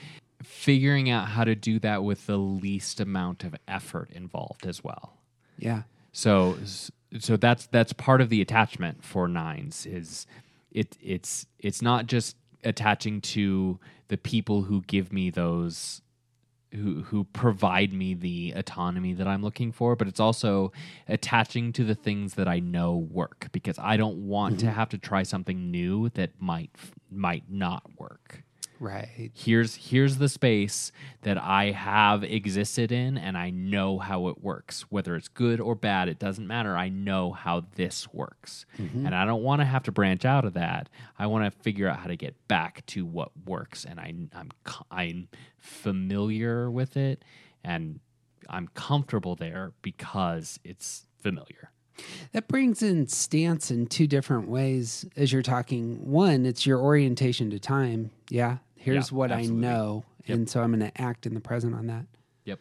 figuring 0.44 1.10
out 1.10 1.30
how 1.30 1.44
to 1.44 1.56
do 1.56 1.80
that 1.80 2.04
with 2.04 2.28
the 2.28 2.38
least 2.38 3.00
amount 3.00 3.44
of 3.44 3.56
effort 3.68 4.10
involved 4.12 4.66
as 4.66 4.84
well. 4.84 5.18
Yeah. 5.58 5.84
So 6.12 6.58
so 7.20 7.38
that's 7.38 7.68
that's 7.68 7.94
part 7.94 8.22
of 8.22 8.30
the 8.30 8.42
attachment 8.42 9.04
for 9.04 9.28
nines 9.28 9.86
is 9.86 10.26
it 10.72 10.98
it's 11.02 11.46
it's 11.60 11.82
not 11.82 12.08
just 12.08 12.36
attaching 12.64 13.22
to 13.22 13.80
the 14.08 14.18
people 14.18 14.64
who 14.64 14.82
give 14.84 15.12
me 15.14 15.30
those 15.30 16.02
who 16.76 17.04
who 17.04 17.24
provide 17.26 17.94
me 17.94 18.14
the 18.14 18.54
autonomy 18.56 19.14
that 19.14 19.28
I'm 19.28 19.42
looking 19.42 19.72
for, 19.72 19.96
but 19.96 20.08
it's 20.08 20.20
also 20.20 20.72
attaching 21.08 21.74
to 21.74 21.84
the 21.84 21.96
things 21.96 22.36
that 22.36 22.48
I 22.48 22.60
know 22.60 22.96
work 22.96 23.50
because 23.52 23.78
I 23.80 23.98
don't 23.98 24.28
want 24.28 24.60
to 24.60 24.66
mm-hmm. 24.68 24.76
have 24.76 24.90
to 24.90 24.98
try 24.98 25.24
something 25.24 25.72
new 25.72 26.10
that 26.10 26.32
might 26.40 26.72
might 27.12 27.44
not 27.50 27.84
work 27.98 28.45
Right. 28.80 29.32
here's 29.34 29.76
here's 29.76 30.18
the 30.18 30.30
space 30.30 30.92
that 31.22 31.38
I 31.38 31.72
have 31.72 32.24
existed 32.24 32.92
in 32.92 33.18
and 33.18 33.38
I 33.38 33.50
know 33.50 34.00
how 34.00 34.28
it 34.28 34.44
works. 34.44 34.86
Whether 34.90 35.16
it's 35.16 35.28
good 35.28 35.60
or 35.60 35.76
bad, 35.76 36.10
it 36.10 36.20
doesn't 36.20 36.46
matter. 36.46 36.76
I 36.76 36.90
know 36.90 37.32
how 37.32 37.64
this 37.76 38.12
works. 38.14 38.66
Mm-hmm. 38.78 39.06
And 39.06 39.16
I 39.16 39.26
don't 39.26 39.44
want 39.44 39.62
to 39.62 39.66
have 39.66 39.84
to 39.84 39.92
branch 39.92 40.26
out 40.26 40.46
of 40.46 40.54
that. 40.54 40.90
I 41.18 41.28
want 41.28 41.46
to 41.46 41.64
figure 41.64 41.88
out 41.88 42.00
how 42.00 42.08
to 42.08 42.18
get 42.18 42.36
back 42.48 42.86
to 42.88 43.06
what 43.06 43.32
works 43.46 43.86
and 43.86 44.00
I 44.00 44.14
I'm 44.34 44.52
I'm 44.92 45.30
familiar 45.58 46.70
with 46.70 46.98
it 46.98 47.24
and 47.64 48.00
I'm 48.50 48.68
comfortable 48.74 49.36
there 49.36 49.74
because 49.82 50.60
it's 50.64 51.08
familiar. 51.22 51.72
That 52.34 52.48
brings 52.48 52.84
in 52.84 53.08
stance 53.08 53.72
in 53.72 53.88
two 53.88 54.08
different 54.08 54.50
ways 54.50 55.06
as 55.16 55.32
you're 55.32 55.42
talking. 55.42 56.12
One, 56.12 56.46
it's 56.46 56.66
your 56.66 56.80
orientation 56.80 57.50
to 57.52 57.60
time. 57.60 58.12
Yeah. 58.30 58.58
Here's 58.86 59.12
Yeah, 59.12 59.18
what 59.18 59.32
absolutely. 59.32 59.68
I 59.68 59.72
know. 59.72 60.06
And 60.28 60.50
so 60.50 60.62
I'm 60.62 60.72
going 60.72 60.92
to 60.92 61.02
act 61.02 61.26
in 61.26 61.34
the 61.34 61.42
present 61.42 61.76
on 61.76 61.88
that. 61.88 62.06
Yep. 62.46 62.60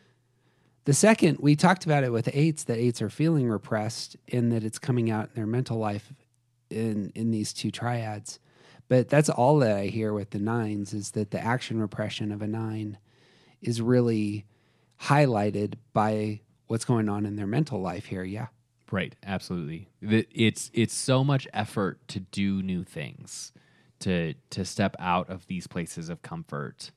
The 0.85 0.93
second, 0.95 1.39
we 1.41 1.55
talked 1.55 1.85
about 1.85 2.03
it 2.05 2.13
with 2.13 2.29
eights 2.33 2.65
that 2.65 2.79
eights 2.79 3.01
are 3.01 3.11
feeling 3.11 3.49
repressed 3.49 4.17
in 4.27 4.49
that 4.51 4.65
it's 4.65 4.79
coming 4.79 5.11
out 5.11 5.27
in 5.27 5.35
their 5.35 5.47
mental 5.47 5.79
life 5.79 6.13
in 6.71 7.13
in 7.15 7.31
these 7.31 7.53
two 7.53 7.71
triads. 7.71 8.39
But 8.89 9.09
that's 9.09 9.29
all 9.31 9.59
that 9.61 9.77
I 9.77 9.87
hear 9.87 10.13
with 10.13 10.31
the 10.31 10.39
nines 10.39 10.93
is 10.93 11.13
that 11.13 11.31
the 11.31 11.41
action 11.41 11.81
repression 11.81 12.33
of 12.33 12.43
a 12.43 12.47
nine 12.47 12.99
is 13.63 13.81
really 13.81 14.45
highlighted 15.03 15.75
by 15.93 16.41
what's 16.67 16.85
going 16.85 17.09
on 17.09 17.25
in 17.27 17.37
their 17.37 17.47
mental 17.47 17.81
life 17.81 18.07
here. 18.07 18.25
Yeah. 18.25 18.49
Right, 18.91 19.15
absolutely. 19.25 19.89
It's 20.03 20.71
it's 20.75 20.95
so 20.95 21.25
much 21.25 21.49
effort 21.55 22.07
to 22.09 22.21
do 22.21 22.63
new 22.63 22.85
things, 22.85 23.53
to 24.01 24.35
to 24.51 24.65
step 24.65 24.97
out 24.99 25.31
of 25.31 25.47
these 25.47 25.67
places 25.67 26.09
of 26.09 26.23
comfort 26.23 26.91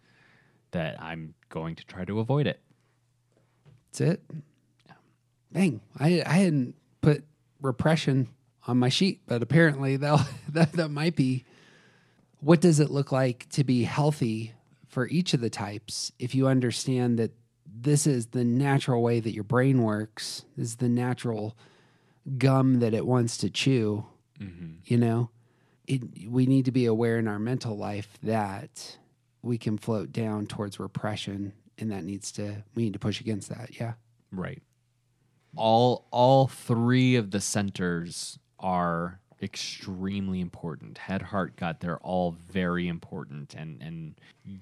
that 0.72 1.02
I'm 1.02 1.34
going 1.50 1.76
to 1.76 1.86
try 1.86 2.06
to 2.06 2.20
avoid 2.20 2.48
it. 2.48 2.60
That's 3.88 4.02
it. 4.02 4.24
Dang, 5.54 5.82
I 5.98 6.24
I 6.26 6.34
hadn't 6.34 6.76
put 7.02 7.24
repression 7.62 8.30
on 8.68 8.78
my 8.78 8.90
sheet, 8.90 9.22
but 9.28 9.42
apparently 9.42 9.96
that 9.98 10.28
that 10.50 10.74
that 10.74 10.90
might 10.90 11.16
be. 11.16 11.46
What 12.40 12.62
does 12.62 12.80
it 12.80 12.92
look 12.92 13.12
like 13.12 13.50
to 13.50 13.64
be 13.64 13.84
healthy 13.84 14.54
for 14.98 15.08
each 15.10 15.34
of 15.34 15.42
the 15.42 15.50
types, 15.50 16.12
if 16.18 16.34
you 16.34 16.48
understand 16.48 17.20
that 17.20 17.32
this 17.66 18.08
is 18.08 18.28
the 18.28 18.44
natural 18.44 19.02
way 19.04 19.20
that 19.20 19.34
your 19.34 19.44
brain 19.44 19.84
works, 19.84 20.44
this 20.58 20.70
is 20.70 20.76
the 20.78 20.90
natural 20.90 21.56
gum 22.38 22.80
that 22.80 22.94
it 22.94 23.06
wants 23.06 23.38
to 23.38 23.50
chew, 23.50 24.06
mm-hmm. 24.40 24.78
you 24.86 24.98
know, 24.98 25.30
it, 25.88 26.30
we 26.30 26.46
need 26.46 26.66
to 26.66 26.72
be 26.72 26.86
aware 26.86 27.18
in 27.18 27.28
our 27.28 27.40
mental 27.40 27.78
life 27.78 28.18
that 28.24 28.98
we 29.42 29.58
can 29.58 29.78
float 29.78 30.12
down 30.12 30.46
towards 30.46 30.80
repression 30.80 31.54
and 31.78 31.92
that 31.92 32.04
needs 32.04 32.32
to, 32.34 32.64
we 32.76 32.84
need 32.84 32.94
to 32.94 33.00
push 33.00 33.22
against 33.22 33.50
that. 33.50 33.80
Yeah. 33.80 33.94
Right. 34.32 34.62
All 35.56 36.08
all 36.12 36.48
three 36.48 37.16
of 37.16 37.32
the 37.32 37.40
centers 37.40 38.38
are 38.60 39.20
extremely 39.42 40.40
important. 40.40 40.98
Head, 40.98 41.22
heart, 41.22 41.56
gut, 41.56 41.80
they're 41.80 42.00
all 42.00 42.32
very 42.32 42.88
important 42.88 43.56
and 43.56 43.82
and 43.82 44.16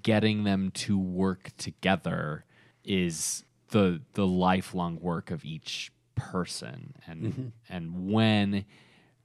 getting 0.03 0.43
them 0.43 0.71
to 0.71 0.97
work 0.97 1.51
together 1.57 2.45
is 2.83 3.43
the 3.69 4.01
the 4.13 4.27
lifelong 4.27 4.99
work 5.01 5.31
of 5.31 5.43
each 5.43 5.91
person. 6.15 6.93
And 7.07 7.23
mm-hmm. 7.23 7.47
and 7.67 8.11
when 8.11 8.65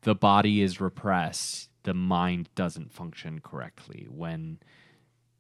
the 0.03 0.15
body 0.15 0.63
is 0.63 0.81
repressed, 0.81 1.70
the 1.83 1.95
mind 1.95 2.49
doesn't 2.55 2.93
function 2.93 3.41
correctly. 3.41 4.07
When 4.11 4.59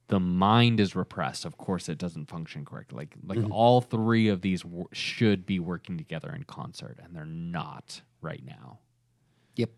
the 0.08 0.20
mind 0.20 0.80
is 0.80 0.96
repressed, 0.96 1.44
of 1.44 1.56
course, 1.56 1.88
it 1.88 1.98
doesn't 1.98 2.26
function 2.26 2.64
correctly. 2.64 2.96
Like 2.96 3.14
like 3.24 3.50
all 3.50 3.80
three 3.80 4.28
of 4.28 4.40
these 4.40 4.62
w- 4.62 4.88
should 4.92 5.46
be 5.46 5.60
working 5.60 5.96
together 5.96 6.32
in 6.34 6.44
concert, 6.44 6.98
and 7.02 7.14
they're 7.14 7.24
not 7.24 8.02
right 8.20 8.44
now. 8.44 8.78
Yep. 9.56 9.70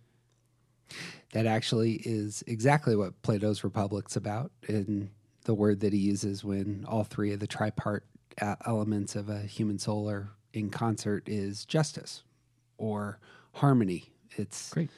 That 1.32 1.46
actually 1.46 1.94
is 2.04 2.42
exactly 2.46 2.96
what 2.96 3.20
Plato's 3.22 3.64
Republic's 3.64 4.16
about. 4.16 4.52
And 4.68 5.10
the 5.44 5.54
word 5.54 5.80
that 5.80 5.92
he 5.92 5.98
uses 5.98 6.44
when 6.44 6.84
all 6.88 7.04
three 7.04 7.32
of 7.32 7.40
the 7.40 7.46
tripart 7.48 8.00
uh, 8.40 8.56
elements 8.66 9.16
of 9.16 9.28
a 9.28 9.40
human 9.40 9.78
soul 9.78 10.08
are 10.08 10.30
in 10.52 10.70
concert 10.70 11.28
is 11.28 11.64
justice 11.64 12.22
or 12.78 13.18
harmony. 13.54 14.12
It's 14.36 14.70
Great. 14.70 14.90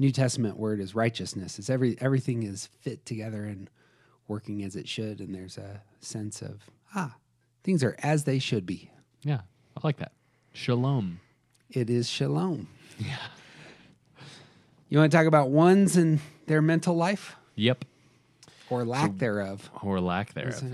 New 0.00 0.10
Testament 0.10 0.56
word 0.56 0.80
is 0.80 0.94
righteousness. 0.94 1.58
It's 1.58 1.68
every 1.68 1.96
everything 2.00 2.42
is 2.42 2.70
fit 2.80 3.04
together 3.04 3.44
and 3.44 3.68
working 4.28 4.64
as 4.64 4.74
it 4.74 4.88
should, 4.88 5.20
and 5.20 5.34
there's 5.34 5.58
a 5.58 5.82
sense 6.00 6.40
of 6.40 6.62
ah, 6.94 7.14
things 7.62 7.84
are 7.84 7.94
as 8.02 8.24
they 8.24 8.38
should 8.38 8.64
be. 8.64 8.90
Yeah, 9.22 9.42
I 9.76 9.80
like 9.84 9.98
that. 9.98 10.12
Shalom. 10.54 11.20
It 11.70 11.90
is 11.90 12.08
shalom. 12.08 12.68
Yeah. 12.98 13.16
You 14.88 14.98
want 14.98 15.12
to 15.12 15.16
talk 15.18 15.26
about 15.26 15.50
ones 15.50 15.96
and 15.96 16.18
their 16.46 16.62
mental 16.62 16.96
life 16.96 17.36
Yep. 17.54 17.84
or 18.70 18.84
lack 18.84 19.18
thereof? 19.18 19.70
Or 19.82 20.00
lack 20.00 20.32
thereof. 20.32 20.64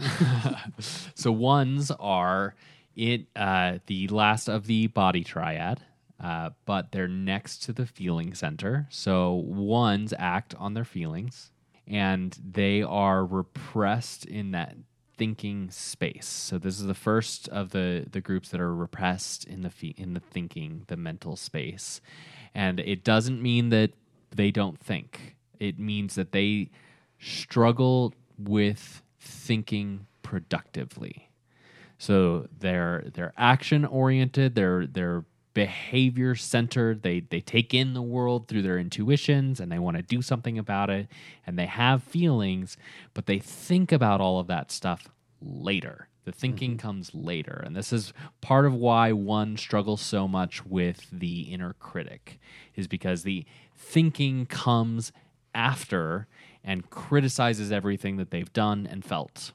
so 1.15 1.33
ones 1.33 1.91
are 1.99 2.55
it 2.95 3.27
uh, 3.37 3.79
the 3.87 4.07
last 4.09 4.49
of 4.49 4.67
the 4.69 4.87
body 4.87 5.23
triad, 5.25 5.81
uh, 6.21 6.51
but 6.65 6.93
they're 6.93 7.09
next 7.09 7.63
to 7.65 7.73
the 7.73 7.87
feeling 7.87 8.35
center. 8.35 8.87
So 8.91 9.33
ones 9.33 10.15
act 10.19 10.55
on 10.55 10.75
their 10.75 10.85
feelings, 10.85 11.51
and 11.87 12.37
they 12.45 12.83
are 12.83 13.25
repressed 13.25 14.25
in 14.25 14.53
that 14.53 14.77
thinking 15.17 15.71
space. 15.71 16.27
So 16.27 16.59
this 16.59 16.79
is 16.79 16.87
the 16.87 16.95
first 16.95 17.49
of 17.49 17.71
the 17.71 18.07
the 18.11 18.21
groups 18.21 18.51
that 18.51 18.61
are 18.61 18.75
repressed 18.75 19.45
in 19.45 19.63
the 19.63 19.71
fe- 19.71 19.95
in 19.97 20.15
the 20.15 20.21
thinking, 20.21 20.85
the 20.89 20.97
mental 20.97 21.37
space, 21.37 22.01
and 22.55 22.81
it 22.81 23.05
doesn't 23.05 23.43
mean 23.43 23.71
that 23.71 23.93
they 24.35 24.51
don't 24.51 24.79
think. 24.79 25.37
It 25.59 25.79
means 25.79 26.15
that 26.17 26.33
they 26.33 26.71
struggle 27.19 28.15
with 28.39 29.03
thinking 29.19 30.07
productively. 30.23 31.31
So 31.99 32.49
they're 32.59 33.05
they're 33.15 33.33
action 33.37 33.85
oriented. 33.85 34.55
They're 34.55 34.87
they're 34.87 35.25
behavior 35.57 36.35
centered. 36.35 37.01
They 37.01 37.21
they 37.21 37.41
take 37.41 37.73
in 37.73 37.95
the 37.95 38.03
world 38.03 38.47
through 38.47 38.61
their 38.61 38.79
intuitions 38.79 39.59
and 39.59 39.73
they 39.73 39.79
want 39.79 39.97
to 39.97 40.03
do 40.03 40.21
something 40.21 40.59
about 40.59 40.91
it. 40.91 41.09
And 41.47 41.59
they 41.59 41.65
have 41.65 42.03
feelings, 42.03 42.77
but 43.15 43.25
they 43.25 43.39
think 43.39 43.91
about 43.91 44.21
all 44.21 44.39
of 44.39 44.49
that 44.49 44.71
stuff 44.71 45.09
later. 45.41 46.09
The 46.27 46.33
thinking 46.33 46.73
mm-hmm. 46.73 46.87
comes 46.87 47.15
later, 47.15 47.63
and 47.65 47.75
this 47.75 47.91
is 47.91 48.13
part 48.43 48.67
of 48.67 48.75
why 48.75 49.13
one 49.13 49.57
struggles 49.57 50.03
so 50.03 50.29
much 50.29 50.67
with 50.67 51.09
the 51.11 51.43
inner 51.43 51.73
critic, 51.75 52.39
is 52.75 52.87
because 52.87 53.23
the 53.23 53.47
thinking 53.75 54.45
comes 54.45 55.11
after 55.55 56.27
and 56.63 56.91
criticizes 56.91 57.73
everything 57.73 58.19
that 58.19 58.31
they've 58.31 58.53
done 58.53 58.87
and 58.91 59.07
felt 59.07 59.53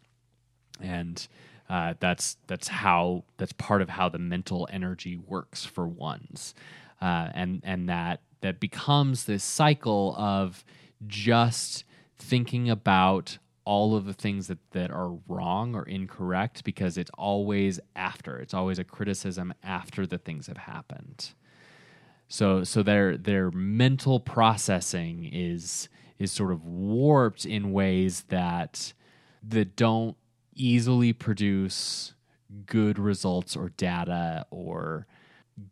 and 0.81 1.27
uh, 1.71 1.93
that's 2.01 2.35
that's 2.47 2.67
how 2.67 3.23
that's 3.37 3.53
part 3.53 3.81
of 3.81 3.87
how 3.87 4.09
the 4.09 4.19
mental 4.19 4.67
energy 4.73 5.15
works 5.15 5.63
for 5.63 5.87
ones, 5.87 6.53
uh, 7.01 7.29
and 7.33 7.61
and 7.63 7.87
that 7.87 8.19
that 8.41 8.59
becomes 8.59 9.23
this 9.23 9.41
cycle 9.41 10.13
of 10.17 10.65
just 11.07 11.85
thinking 12.19 12.69
about 12.69 13.37
all 13.63 13.95
of 13.95 14.03
the 14.03 14.13
things 14.13 14.47
that, 14.47 14.57
that 14.71 14.91
are 14.91 15.17
wrong 15.29 15.73
or 15.73 15.83
incorrect 15.83 16.65
because 16.65 16.97
it's 16.97 17.11
always 17.17 17.79
after. 17.95 18.37
It's 18.37 18.53
always 18.53 18.77
a 18.77 18.83
criticism 18.83 19.53
after 19.63 20.05
the 20.05 20.17
things 20.17 20.47
have 20.47 20.57
happened. 20.57 21.31
So 22.27 22.65
so 22.65 22.83
their 22.83 23.15
their 23.15 23.49
mental 23.49 24.19
processing 24.19 25.29
is 25.31 25.87
is 26.19 26.33
sort 26.33 26.51
of 26.51 26.65
warped 26.65 27.45
in 27.45 27.71
ways 27.71 28.25
that 28.27 28.91
that 29.47 29.77
don't 29.77 30.17
easily 30.61 31.11
produce 31.11 32.13
good 32.65 32.99
results 32.99 33.55
or 33.55 33.69
data 33.69 34.45
or 34.51 35.07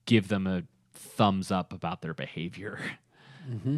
give 0.06 0.28
them 0.30 0.48
a 0.48 0.64
thumbs 0.94 1.52
up 1.52 1.72
about 1.72 2.02
their 2.02 2.14
behavior. 2.14 2.80
Mm-hmm. 3.50 3.78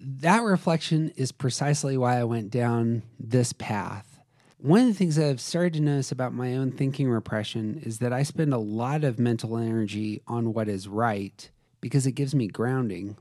That 0.00 0.42
reflection 0.42 1.10
is 1.16 1.32
precisely 1.32 1.96
why 1.96 2.18
I 2.18 2.24
went 2.24 2.50
down 2.50 3.02
this 3.18 3.52
path. 3.52 4.18
One 4.58 4.80
of 4.80 4.86
the 4.88 4.94
things 4.94 5.18
I've 5.18 5.40
started 5.40 5.74
to 5.74 5.80
notice 5.80 6.12
about 6.12 6.34
my 6.34 6.56
own 6.56 6.72
thinking 6.72 7.08
repression 7.08 7.80
is 7.84 7.98
that 7.98 8.12
I 8.12 8.22
spend 8.22 8.52
a 8.52 8.58
lot 8.58 9.04
of 9.04 9.18
mental 9.18 9.56
energy 9.56 10.22
on 10.26 10.52
what 10.52 10.68
is 10.68 10.88
right 10.88 11.48
because 11.80 12.06
it 12.06 12.12
gives 12.12 12.34
me 12.34 12.48
grounding. 12.48 13.16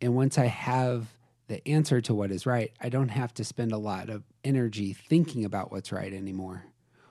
And 0.00 0.14
once 0.14 0.38
I 0.38 0.46
have 0.46 1.08
the 1.50 1.66
answer 1.68 2.00
to 2.00 2.14
what 2.14 2.30
is 2.30 2.46
right, 2.46 2.72
I 2.80 2.88
don't 2.88 3.08
have 3.08 3.34
to 3.34 3.44
spend 3.44 3.72
a 3.72 3.76
lot 3.76 4.08
of 4.08 4.22
energy 4.44 4.92
thinking 4.92 5.44
about 5.44 5.72
what's 5.72 5.90
right 5.90 6.12
anymore 6.12 6.64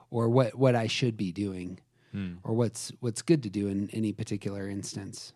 or 0.10 0.30
what, 0.30 0.56
what 0.56 0.76
I 0.76 0.88
should 0.88 1.18
be 1.18 1.34
doing 1.34 1.82
hmm. 2.14 2.36
or 2.46 2.54
what's 2.54 2.94
what's 3.02 3.22
good 3.22 3.44
to 3.44 3.50
do 3.50 3.68
in 3.68 3.90
any 3.92 4.14
particular 4.14 4.70
instance. 4.70 5.34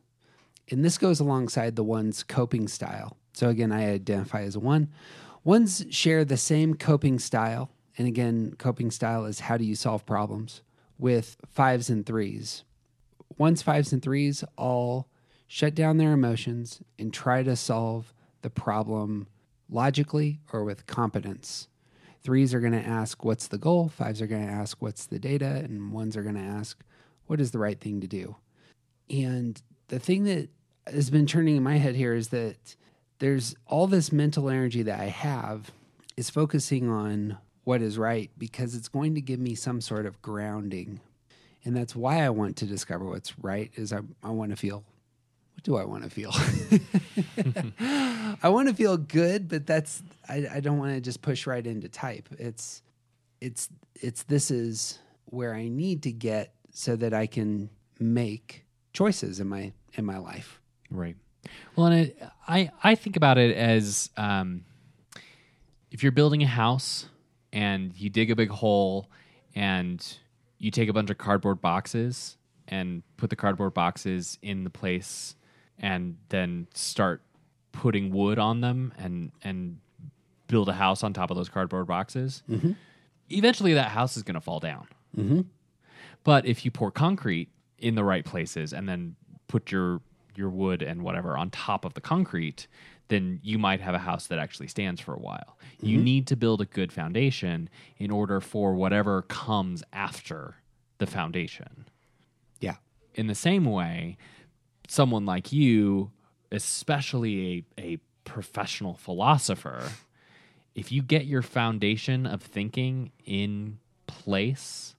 And 0.71 0.85
this 0.85 0.97
goes 0.97 1.19
alongside 1.19 1.75
the 1.75 1.83
one's 1.83 2.23
coping 2.23 2.69
style. 2.69 3.17
So 3.33 3.49
again, 3.49 3.73
I 3.73 3.91
identify 3.91 4.43
as 4.43 4.55
a 4.55 4.61
one. 4.61 4.87
Ones 5.43 5.85
share 5.89 6.23
the 6.23 6.37
same 6.37 6.73
coping 6.73 7.19
style. 7.19 7.69
And 7.97 8.07
again, 8.07 8.55
coping 8.57 8.89
style 8.89 9.25
is 9.25 9.41
how 9.41 9.57
do 9.57 9.65
you 9.65 9.75
solve 9.75 10.05
problems 10.05 10.61
with 10.97 11.35
fives 11.45 11.89
and 11.89 12.05
threes. 12.05 12.63
Ones, 13.37 13.61
fives, 13.61 13.91
and 13.91 14.01
threes 14.01 14.45
all 14.57 15.09
shut 15.45 15.75
down 15.75 15.97
their 15.97 16.13
emotions 16.13 16.79
and 16.97 17.13
try 17.13 17.43
to 17.43 17.57
solve 17.57 18.13
the 18.43 18.49
problem 18.49 19.27
logically 19.69 20.39
or 20.51 20.63
with 20.63 20.85
competence. 20.85 21.67
Threes 22.21 22.53
are 22.53 22.59
going 22.59 22.73
to 22.73 22.87
ask, 22.87 23.25
What's 23.25 23.47
the 23.47 23.57
goal? 23.57 23.89
Fives 23.89 24.21
are 24.21 24.27
going 24.27 24.45
to 24.45 24.53
ask, 24.53 24.81
What's 24.81 25.07
the 25.07 25.19
data? 25.19 25.61
And 25.63 25.91
ones 25.91 26.15
are 26.15 26.23
going 26.23 26.35
to 26.35 26.41
ask, 26.41 26.81
What 27.25 27.41
is 27.41 27.51
the 27.51 27.59
right 27.59 27.79
thing 27.79 27.99
to 28.01 28.07
do? 28.07 28.35
And 29.09 29.61
the 29.87 29.99
thing 29.99 30.23
that 30.25 30.49
has 30.87 31.09
been 31.09 31.25
turning 31.25 31.57
in 31.57 31.63
my 31.63 31.77
head 31.77 31.95
here 31.95 32.13
is 32.13 32.29
that 32.29 32.75
there's 33.19 33.55
all 33.67 33.87
this 33.87 34.11
mental 34.11 34.49
energy 34.49 34.83
that 34.83 34.99
I 34.99 35.05
have 35.05 35.71
is 36.15 36.29
focusing 36.29 36.89
on 36.89 37.37
what 37.63 37.81
is 37.81 37.97
right 37.97 38.29
because 38.37 38.75
it's 38.75 38.89
going 38.89 39.15
to 39.15 39.21
give 39.21 39.39
me 39.39 39.55
some 39.55 39.81
sort 39.81 40.05
of 40.05 40.21
grounding. 40.21 40.99
And 41.65 41.75
that's 41.75 41.95
why 41.95 42.23
I 42.23 42.29
want 42.29 42.57
to 42.57 42.65
discover 42.65 43.05
what's 43.05 43.39
right 43.39 43.71
is 43.75 43.93
I, 43.93 43.99
I 44.21 44.29
want 44.31 44.51
to 44.51 44.57
feel 44.57 44.83
what 45.53 45.63
do 45.63 45.77
I 45.77 45.85
want 45.85 46.03
to 46.03 46.09
feel? 46.09 46.31
I 48.43 48.49
want 48.49 48.67
to 48.67 48.73
feel 48.73 48.97
good, 48.97 49.47
but 49.47 49.65
that's 49.65 50.03
I, 50.27 50.47
I 50.51 50.59
don't 50.59 50.77
want 50.77 50.93
to 50.95 51.01
just 51.01 51.21
push 51.21 51.47
right 51.47 51.65
into 51.65 51.89
type. 51.89 52.29
It's 52.37 52.81
it's 53.39 53.69
it's 53.95 54.23
this 54.23 54.51
is 54.51 54.99
where 55.25 55.53
I 55.53 55.67
need 55.67 56.03
to 56.03 56.11
get 56.11 56.53
so 56.71 56.95
that 56.95 57.13
I 57.13 57.27
can 57.27 57.69
make 57.99 58.65
choices 58.93 59.39
in 59.39 59.47
my 59.47 59.73
in 59.93 60.05
my 60.05 60.17
life. 60.17 60.59
Right. 60.89 61.15
Well, 61.75 61.87
and 61.87 62.13
I 62.47 62.71
I 62.83 62.95
think 62.95 63.15
about 63.15 63.37
it 63.37 63.55
as 63.55 64.09
um, 64.17 64.65
if 65.91 66.03
you're 66.03 66.11
building 66.11 66.43
a 66.43 66.47
house 66.47 67.07
and 67.51 67.95
you 67.95 68.09
dig 68.09 68.31
a 68.31 68.35
big 68.35 68.49
hole 68.49 69.09
and 69.55 70.05
you 70.57 70.71
take 70.71 70.89
a 70.89 70.93
bunch 70.93 71.09
of 71.09 71.17
cardboard 71.17 71.61
boxes 71.61 72.37
and 72.67 73.03
put 73.17 73.29
the 73.29 73.35
cardboard 73.35 73.73
boxes 73.73 74.37
in 74.41 74.63
the 74.63 74.69
place 74.69 75.35
and 75.83 76.15
then 76.29 76.65
start 76.73 77.21
putting 77.73 78.11
wood 78.11 78.39
on 78.39 78.61
them 78.61 78.93
and 78.97 79.31
and 79.43 79.77
build 80.47 80.69
a 80.69 80.73
house 80.73 81.03
on 81.03 81.13
top 81.13 81.29
of 81.29 81.37
those 81.37 81.49
cardboard 81.49 81.85
boxes. 81.85 82.41
eventually 83.29 83.73
that 83.73 83.89
house 83.89 84.17
is 84.17 84.23
going 84.23 84.35
to 84.35 84.41
fall 84.41 84.59
down. 84.59 84.87
Mm-hmm. 85.17 85.41
But 86.23 86.45
if 86.45 86.63
you 86.65 86.71
pour 86.71 86.89
concrete 86.91 87.49
in 87.77 87.95
the 87.95 88.03
right 88.03 88.23
places 88.23 88.73
and 88.73 88.87
then 88.87 89.15
put 89.47 89.71
your 89.71 90.01
your 90.35 90.49
wood 90.49 90.81
and 90.81 91.03
whatever 91.03 91.37
on 91.37 91.51
top 91.51 91.85
of 91.85 91.93
the 91.93 92.01
concrete, 92.01 92.67
then 93.09 93.39
you 93.43 93.59
might 93.59 93.81
have 93.81 93.93
a 93.93 93.99
house 93.99 94.27
that 94.27 94.39
actually 94.39 94.67
stands 94.67 94.99
for 94.99 95.13
a 95.13 95.19
while. 95.19 95.57
You 95.79 95.97
need 95.97 96.27
to 96.27 96.37
build 96.37 96.61
a 96.61 96.65
good 96.65 96.93
foundation 96.93 97.69
in 97.97 98.09
order 98.09 98.39
for 98.39 98.73
whatever 98.73 99.23
comes 99.23 99.83
after 99.91 100.55
the 100.97 101.05
foundation. 101.05 101.85
Yeah. 102.61 102.75
In 103.13 103.27
the 103.27 103.35
same 103.35 103.65
way, 103.65 104.17
someone 104.87 105.25
like 105.25 105.51
you, 105.51 106.11
especially 106.51 107.65
a, 107.77 107.81
a 107.81 107.97
professional 108.25 108.93
philosopher, 108.93 109.83
if 110.75 110.91
you 110.91 111.01
get 111.01 111.25
your 111.25 111.41
foundation 111.41 112.25
of 112.25 112.41
thinking 112.41 113.11
in 113.25 113.79
place 114.07 114.95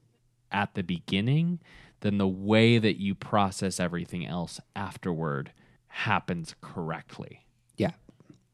at 0.51 0.73
the 0.73 0.83
beginning, 0.83 1.59
then 2.01 2.17
the 2.17 2.27
way 2.27 2.77
that 2.77 2.99
you 2.99 3.15
process 3.15 3.79
everything 3.79 4.25
else 4.25 4.59
afterward 4.75 5.51
happens 5.87 6.55
correctly. 6.61 7.45
Yeah. 7.77 7.91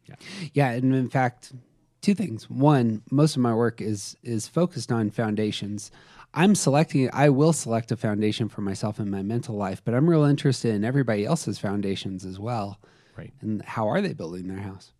Yeah. 0.06 0.16
Yeah, 0.54 0.72
and 0.72 0.96
in 0.96 1.10
fact, 1.10 1.54
two 2.02 2.14
things. 2.14 2.50
One, 2.50 3.04
most 3.12 3.36
of 3.36 3.42
my 3.42 3.54
work 3.54 3.82
is 3.82 4.18
is 4.24 4.48
focused 4.48 4.92
on 4.92 5.10
foundations. 5.10 5.92
I'm 6.34 6.56
selecting 6.56 7.10
I 7.12 7.30
will 7.30 7.54
select 7.54 7.92
a 7.92 7.98
foundation 7.98 8.48
for 8.48 8.62
myself 8.62 9.00
in 9.00 9.10
my 9.10 9.22
mental 9.22 9.56
life, 9.56 9.82
but 9.84 9.94
I'm 9.94 10.10
real 10.10 10.24
interested 10.24 10.74
in 10.74 10.86
everybody 10.86 11.26
else's 11.26 11.60
foundations 11.60 12.26
as 12.26 12.40
well. 12.40 12.80
Right. 13.18 13.34
And 13.42 13.62
how 13.64 13.90
are 13.90 14.02
they 14.02 14.14
building 14.14 14.48
their 14.48 14.60
house? 14.60 14.94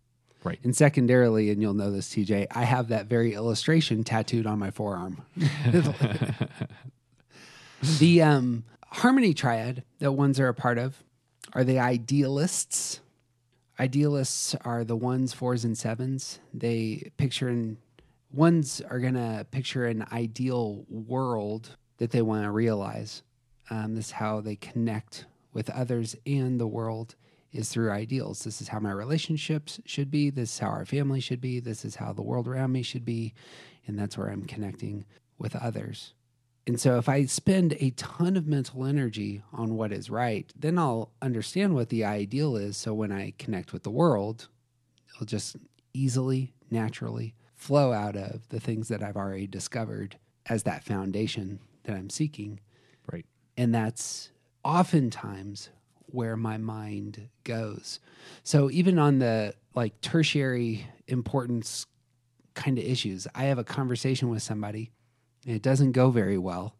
Right. 0.44 0.58
And 0.64 0.76
secondarily, 0.76 1.50
and 1.50 1.62
you'll 1.62 1.74
know 1.74 1.90
this, 1.90 2.10
TJ, 2.10 2.48
I 2.50 2.64
have 2.64 2.88
that 2.88 3.06
very 3.06 3.32
illustration 3.34 4.04
tattooed 4.04 4.46
on 4.46 4.58
my 4.58 4.70
forearm. 4.70 5.22
the 7.98 8.22
um, 8.22 8.64
harmony 8.88 9.34
triad 9.34 9.84
that 10.00 10.12
ones 10.12 10.40
are 10.40 10.48
a 10.48 10.54
part 10.54 10.78
of 10.78 11.02
are 11.54 11.64
the 11.64 11.78
idealists. 11.78 13.00
Idealists 13.78 14.54
are 14.64 14.84
the 14.84 14.96
ones, 14.96 15.32
fours, 15.32 15.64
and 15.64 15.78
sevens. 15.78 16.40
They 16.52 17.10
picture 17.16 17.48
in 17.48 17.78
ones 18.32 18.80
are 18.88 18.98
going 18.98 19.14
to 19.14 19.46
picture 19.50 19.86
an 19.86 20.06
ideal 20.12 20.84
world 20.88 21.76
that 21.98 22.10
they 22.10 22.22
want 22.22 22.44
to 22.44 22.50
realize. 22.50 23.22
Um, 23.70 23.94
this 23.94 24.06
is 24.06 24.12
how 24.12 24.40
they 24.40 24.56
connect 24.56 25.26
with 25.52 25.70
others 25.70 26.16
and 26.26 26.58
the 26.58 26.66
world 26.66 27.14
is 27.52 27.68
through 27.68 27.90
ideals. 27.90 28.44
This 28.44 28.62
is 28.62 28.68
how 28.68 28.80
my 28.80 28.92
relationships 28.92 29.80
should 29.84 30.10
be. 30.10 30.30
This 30.30 30.54
is 30.54 30.58
how 30.58 30.68
our 30.68 30.86
family 30.86 31.20
should 31.20 31.40
be. 31.40 31.60
This 31.60 31.84
is 31.84 31.96
how 31.96 32.12
the 32.12 32.22
world 32.22 32.48
around 32.48 32.72
me 32.72 32.82
should 32.82 33.04
be. 33.04 33.34
And 33.86 33.98
that's 33.98 34.16
where 34.16 34.28
I'm 34.28 34.46
connecting 34.46 35.04
with 35.38 35.54
others. 35.56 36.14
And 36.66 36.80
so 36.80 36.96
if 36.96 37.08
I 37.08 37.26
spend 37.26 37.76
a 37.80 37.90
ton 37.90 38.36
of 38.36 38.46
mental 38.46 38.86
energy 38.86 39.42
on 39.52 39.74
what 39.74 39.92
is 39.92 40.08
right, 40.08 40.50
then 40.56 40.78
I'll 40.78 41.10
understand 41.20 41.74
what 41.74 41.88
the 41.88 42.04
ideal 42.04 42.56
is. 42.56 42.76
So 42.76 42.94
when 42.94 43.12
I 43.12 43.34
connect 43.38 43.72
with 43.72 43.82
the 43.82 43.90
world, 43.90 44.48
it'll 45.14 45.26
just 45.26 45.56
easily, 45.92 46.54
naturally 46.70 47.34
flow 47.62 47.92
out 47.92 48.16
of 48.16 48.48
the 48.48 48.58
things 48.58 48.88
that 48.88 49.04
I've 49.04 49.16
already 49.16 49.46
discovered 49.46 50.16
as 50.46 50.64
that 50.64 50.82
foundation 50.82 51.60
that 51.84 51.94
I'm 51.94 52.10
seeking. 52.10 52.58
Right. 53.10 53.24
And 53.56 53.72
that's 53.72 54.30
oftentimes 54.64 55.70
where 56.06 56.36
my 56.36 56.58
mind 56.58 57.28
goes. 57.44 58.00
So 58.42 58.68
even 58.72 58.98
on 58.98 59.20
the 59.20 59.54
like 59.76 60.00
tertiary 60.00 60.88
importance 61.06 61.86
kind 62.54 62.78
of 62.78 62.84
issues, 62.84 63.28
I 63.32 63.44
have 63.44 63.58
a 63.58 63.64
conversation 63.64 64.28
with 64.28 64.42
somebody 64.42 64.90
and 65.46 65.54
it 65.54 65.62
doesn't 65.62 65.92
go 65.92 66.10
very 66.10 66.38
well. 66.38 66.74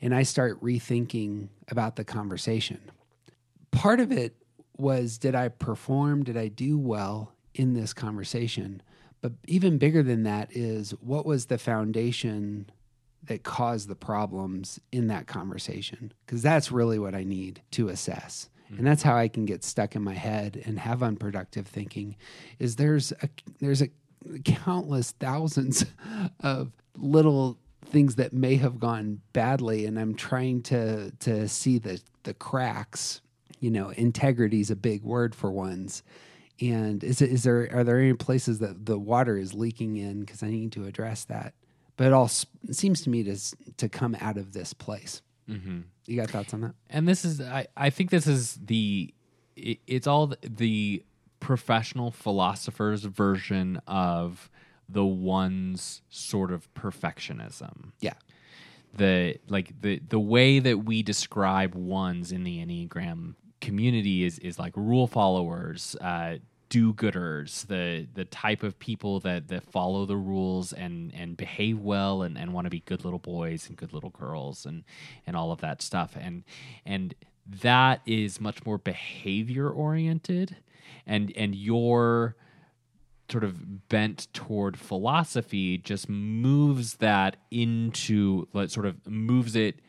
And 0.00 0.14
I 0.14 0.22
start 0.22 0.62
rethinking 0.62 1.48
about 1.68 1.96
the 1.96 2.04
conversation. 2.04 2.80
Part 3.72 3.98
of 3.98 4.12
it 4.12 4.36
was 4.76 5.18
did 5.18 5.34
I 5.34 5.48
perform? 5.48 6.22
Did 6.22 6.36
I 6.36 6.46
do 6.46 6.78
well 6.78 7.32
in 7.52 7.74
this 7.74 7.92
conversation? 7.92 8.80
But 9.20 9.32
even 9.46 9.78
bigger 9.78 10.02
than 10.02 10.22
that 10.22 10.48
is 10.56 10.92
what 11.00 11.26
was 11.26 11.46
the 11.46 11.58
foundation 11.58 12.70
that 13.24 13.42
caused 13.42 13.88
the 13.88 13.94
problems 13.94 14.80
in 14.90 15.08
that 15.08 15.26
conversation? 15.26 16.12
Because 16.24 16.42
that's 16.42 16.72
really 16.72 16.98
what 16.98 17.14
I 17.14 17.24
need 17.24 17.60
to 17.72 17.88
assess. 17.88 18.48
And 18.76 18.86
that's 18.86 19.02
how 19.02 19.16
I 19.16 19.28
can 19.28 19.46
get 19.46 19.64
stuck 19.64 19.96
in 19.96 20.02
my 20.02 20.14
head 20.14 20.62
and 20.64 20.78
have 20.78 21.02
unproductive 21.02 21.66
thinking. 21.66 22.16
Is 22.58 22.76
there's 22.76 23.12
a 23.12 23.28
there's 23.58 23.82
a 23.82 23.88
countless 24.44 25.12
thousands 25.12 25.84
of 26.40 26.72
little 26.96 27.58
things 27.86 28.16
that 28.16 28.32
may 28.32 28.56
have 28.56 28.78
gone 28.78 29.20
badly 29.32 29.86
and 29.86 29.98
I'm 29.98 30.14
trying 30.14 30.62
to 30.64 31.10
to 31.10 31.48
see 31.48 31.78
the 31.78 32.00
the 32.22 32.34
cracks. 32.34 33.20
You 33.58 33.70
know, 33.70 33.90
integrity 33.90 34.60
is 34.60 34.70
a 34.70 34.76
big 34.76 35.02
word 35.02 35.34
for 35.34 35.50
ones. 35.50 36.02
And 36.60 37.02
is 37.02 37.22
it, 37.22 37.30
is 37.30 37.42
there 37.44 37.68
are 37.72 37.84
there 37.84 37.98
any 37.98 38.12
places 38.14 38.58
that 38.58 38.84
the 38.86 38.98
water 38.98 39.36
is 39.38 39.54
leaking 39.54 39.96
in 39.96 40.20
because 40.20 40.42
I 40.42 40.48
need 40.50 40.72
to 40.72 40.84
address 40.84 41.24
that. 41.24 41.54
But 41.96 42.08
it 42.08 42.12
all 42.12 42.24
s- 42.26 42.46
seems 42.70 43.00
to 43.02 43.10
me 43.10 43.22
to 43.24 43.36
to 43.78 43.88
come 43.88 44.16
out 44.20 44.36
of 44.36 44.52
this 44.52 44.72
place. 44.74 45.22
Mm-hmm. 45.48 45.80
You 46.06 46.16
got 46.16 46.30
thoughts 46.30 46.52
on 46.54 46.60
that? 46.62 46.74
and 46.88 47.06
this 47.08 47.24
is 47.24 47.40
I, 47.40 47.66
I 47.76 47.90
think 47.90 48.10
this 48.10 48.26
is 48.26 48.54
the 48.64 49.12
it, 49.56 49.78
it's 49.86 50.06
all 50.06 50.28
the, 50.28 50.38
the 50.42 51.04
professional 51.40 52.10
philosophers 52.10 53.04
version 53.04 53.80
of 53.86 54.50
the 54.88 55.04
one's 55.04 56.02
sort 56.10 56.52
of 56.52 56.72
perfectionism 56.74 57.92
Yeah. 58.00 58.14
the 58.94 59.36
like 59.48 59.80
the 59.80 60.00
the 60.08 60.20
way 60.20 60.58
that 60.58 60.84
we 60.84 61.02
describe 61.02 61.74
ones 61.74 62.32
in 62.32 62.44
the 62.44 62.58
enneagram 62.64 63.34
community 63.60 64.24
is 64.24 64.38
is 64.40 64.58
like 64.58 64.76
rule 64.76 65.06
followers 65.06 65.96
uh 66.00 66.36
do-gooders 66.70 67.66
the 67.66 68.06
the 68.14 68.24
type 68.24 68.62
of 68.62 68.78
people 68.78 69.20
that 69.20 69.48
that 69.48 69.62
follow 69.64 70.06
the 70.06 70.16
rules 70.16 70.72
and 70.72 71.12
and 71.14 71.36
behave 71.36 71.78
well 71.80 72.22
and 72.22 72.38
and 72.38 72.54
want 72.54 72.64
to 72.64 72.70
be 72.70 72.80
good 72.80 73.04
little 73.04 73.18
boys 73.18 73.68
and 73.68 73.76
good 73.76 73.92
little 73.92 74.10
girls 74.10 74.64
and 74.64 74.84
and 75.26 75.36
all 75.36 75.52
of 75.52 75.60
that 75.60 75.82
stuff 75.82 76.16
and 76.18 76.44
and 76.86 77.14
that 77.46 78.00
is 78.06 78.40
much 78.40 78.64
more 78.64 78.78
behavior 78.78 79.68
oriented 79.68 80.56
and 81.06 81.32
and 81.36 81.54
your 81.54 82.36
sort 83.30 83.44
of 83.44 83.88
bent 83.88 84.28
toward 84.32 84.78
philosophy 84.78 85.76
just 85.76 86.08
moves 86.08 86.94
that 86.94 87.36
into 87.50 88.46
like 88.52 88.70
sort 88.70 88.86
of 88.86 89.06
moves 89.08 89.56
it 89.56 89.80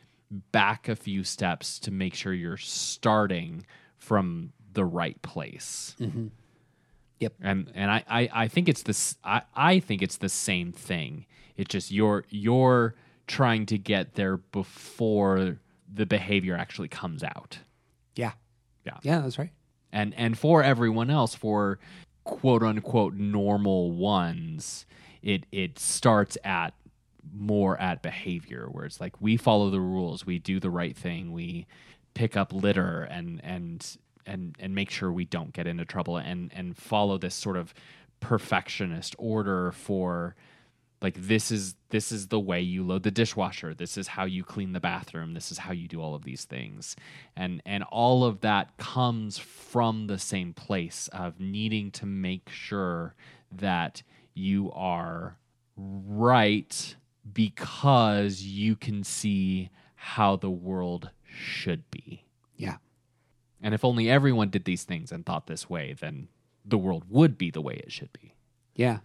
back 0.50 0.88
a 0.88 0.96
few 0.96 1.24
steps 1.24 1.78
to 1.78 1.90
make 1.90 2.14
sure 2.14 2.32
you're 2.32 2.56
starting 2.56 3.64
from 3.98 4.52
the 4.72 4.84
right 4.84 5.20
place. 5.22 5.94
Mm-hmm. 6.00 6.28
Yep. 7.22 7.32
And 7.40 7.70
and 7.74 7.90
I, 7.90 8.04
I, 8.08 8.30
I 8.44 8.48
think 8.48 8.68
it's 8.68 8.82
this 8.82 9.16
I, 9.24 9.42
I 9.54 9.80
think 9.80 10.02
it's 10.02 10.16
the 10.18 10.28
same 10.28 10.72
thing. 10.72 11.26
It's 11.56 11.68
just 11.70 11.90
you're 11.90 12.24
you're 12.28 12.94
trying 13.26 13.66
to 13.66 13.78
get 13.78 14.14
there 14.14 14.36
before 14.36 15.58
the 15.92 16.06
behavior 16.06 16.56
actually 16.56 16.88
comes 16.88 17.22
out. 17.22 17.58
Yeah. 18.16 18.32
Yeah. 18.84 18.98
Yeah, 19.02 19.20
that's 19.20 19.38
right. 19.38 19.50
and 19.92 20.12
and 20.16 20.36
for 20.38 20.62
everyone 20.62 21.10
else 21.10 21.34
for 21.34 21.78
quote 22.24 22.62
unquote 22.62 23.14
normal 23.14 23.92
ones 23.92 24.86
it 25.22 25.44
it 25.52 25.78
starts 25.78 26.36
at 26.44 26.74
more 27.32 27.80
at 27.80 28.02
behavior 28.02 28.68
where 28.70 28.84
it's 28.84 29.00
like 29.00 29.20
we 29.20 29.36
follow 29.36 29.70
the 29.70 29.80
rules 29.80 30.24
we 30.26 30.38
do 30.38 30.58
the 30.60 30.70
right 30.70 30.96
thing 30.96 31.32
we 31.32 31.66
pick 32.14 32.36
up 32.36 32.52
litter 32.52 33.02
and 33.02 33.40
and 33.44 33.96
and 34.26 34.56
and 34.58 34.74
make 34.74 34.90
sure 34.90 35.12
we 35.12 35.24
don't 35.24 35.52
get 35.52 35.66
into 35.66 35.84
trouble 35.84 36.16
and 36.16 36.52
and 36.54 36.76
follow 36.76 37.18
this 37.18 37.34
sort 37.34 37.56
of 37.56 37.74
perfectionist 38.20 39.16
order 39.18 39.72
for 39.72 40.36
like 41.02 41.16
this 41.16 41.50
is 41.50 41.74
this 41.90 42.12
is 42.12 42.28
the 42.28 42.38
way 42.38 42.60
you 42.60 42.84
load 42.84 43.02
the 43.02 43.10
dishwasher. 43.10 43.74
This 43.74 43.98
is 43.98 44.06
how 44.06 44.24
you 44.24 44.44
clean 44.44 44.72
the 44.72 44.80
bathroom. 44.80 45.34
This 45.34 45.50
is 45.50 45.58
how 45.58 45.72
you 45.72 45.88
do 45.88 46.00
all 46.00 46.14
of 46.14 46.24
these 46.24 46.44
things. 46.44 46.94
And 47.36 47.60
and 47.66 47.82
all 47.84 48.24
of 48.24 48.40
that 48.40 48.76
comes 48.76 49.36
from 49.36 50.06
the 50.06 50.18
same 50.18 50.54
place 50.54 51.08
of 51.12 51.40
needing 51.40 51.90
to 51.92 52.06
make 52.06 52.48
sure 52.48 53.14
that 53.50 54.02
you 54.34 54.70
are 54.72 55.36
right 55.76 56.94
because 57.32 58.42
you 58.42 58.76
can 58.76 59.02
see 59.02 59.70
how 59.96 60.36
the 60.36 60.50
world 60.50 61.10
should 61.24 61.90
be. 61.90 62.24
Yeah. 62.56 62.76
And 63.62 63.74
if 63.74 63.84
only 63.84 64.10
everyone 64.10 64.50
did 64.50 64.64
these 64.64 64.84
things 64.84 65.12
and 65.12 65.24
thought 65.24 65.46
this 65.46 65.70
way 65.70 65.94
then 66.00 66.28
the 66.64 66.78
world 66.78 67.04
would 67.08 67.38
be 67.38 67.50
the 67.50 67.60
way 67.60 67.74
it 67.74 67.92
should 67.92 68.12
be 68.12 68.34
Yeah. 68.74 68.98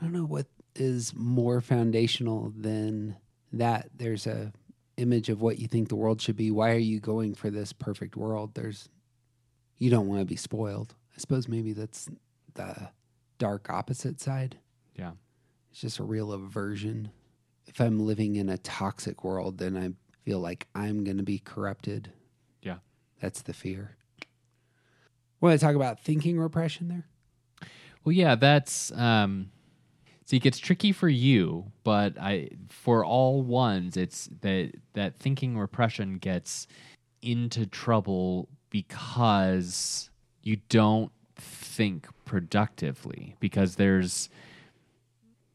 I 0.00 0.04
don't 0.04 0.12
know 0.12 0.24
what 0.24 0.46
is 0.74 1.14
more 1.14 1.60
foundational 1.60 2.52
than 2.56 3.16
that. 3.52 3.90
There's 3.94 4.26
a 4.26 4.52
image 4.96 5.28
of 5.28 5.40
what 5.40 5.58
you 5.58 5.68
think 5.68 5.88
the 5.88 5.96
world 5.96 6.20
should 6.20 6.36
be. 6.36 6.50
Why 6.50 6.72
are 6.72 6.78
you 6.78 6.98
going 6.98 7.34
for 7.34 7.50
this 7.50 7.72
perfect 7.72 8.16
world? 8.16 8.54
There's 8.54 8.88
you 9.78 9.90
don't 9.90 10.08
want 10.08 10.20
to 10.20 10.26
be 10.26 10.36
spoiled. 10.36 10.94
I 11.16 11.20
suppose 11.20 11.46
maybe 11.46 11.72
that's 11.72 12.08
the 12.54 12.90
dark 13.38 13.70
opposite 13.70 14.20
side. 14.20 14.58
yeah 14.96 15.12
It's 15.70 15.80
just 15.80 15.98
a 15.98 16.04
real 16.04 16.32
aversion 16.32 17.10
if 17.66 17.80
I'm 17.80 18.00
living 18.00 18.36
in 18.36 18.48
a 18.48 18.58
toxic 18.58 19.24
world, 19.24 19.58
then 19.58 19.76
I 19.76 19.90
feel 20.24 20.40
like 20.40 20.66
I'm 20.74 21.04
going 21.04 21.16
to 21.16 21.22
be 21.22 21.38
corrupted. 21.38 22.12
That's 23.22 23.42
the 23.42 23.52
fear. 23.52 23.96
Want 25.40 25.58
to 25.58 25.64
talk 25.64 25.76
about 25.76 26.00
thinking 26.00 26.40
repression 26.40 26.88
there? 26.88 27.06
Well, 28.04 28.12
yeah, 28.12 28.34
that's 28.34 28.90
um 28.92 29.50
see 30.24 30.38
it 30.38 30.42
gets 30.42 30.58
tricky 30.58 30.90
for 30.90 31.08
you, 31.08 31.70
but 31.84 32.18
I 32.18 32.50
for 32.68 33.04
all 33.04 33.42
ones 33.42 33.96
it's 33.96 34.28
that 34.40 34.72
that 34.94 35.16
thinking 35.18 35.56
repression 35.56 36.18
gets 36.18 36.66
into 37.22 37.64
trouble 37.64 38.48
because 38.70 40.10
you 40.42 40.56
don't 40.68 41.12
think 41.36 42.08
productively 42.24 43.36
because 43.38 43.76
there's 43.76 44.28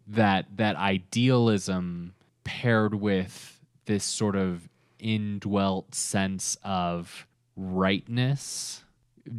that 0.07 0.45
that 0.55 0.77
idealism 0.77 2.13
paired 2.45 2.95
with 2.95 3.59
this 3.85 4.05
sort 4.05 4.37
of 4.37 4.69
indwelt 4.99 5.93
sense 5.93 6.57
of 6.63 7.26
rightness 7.57 8.83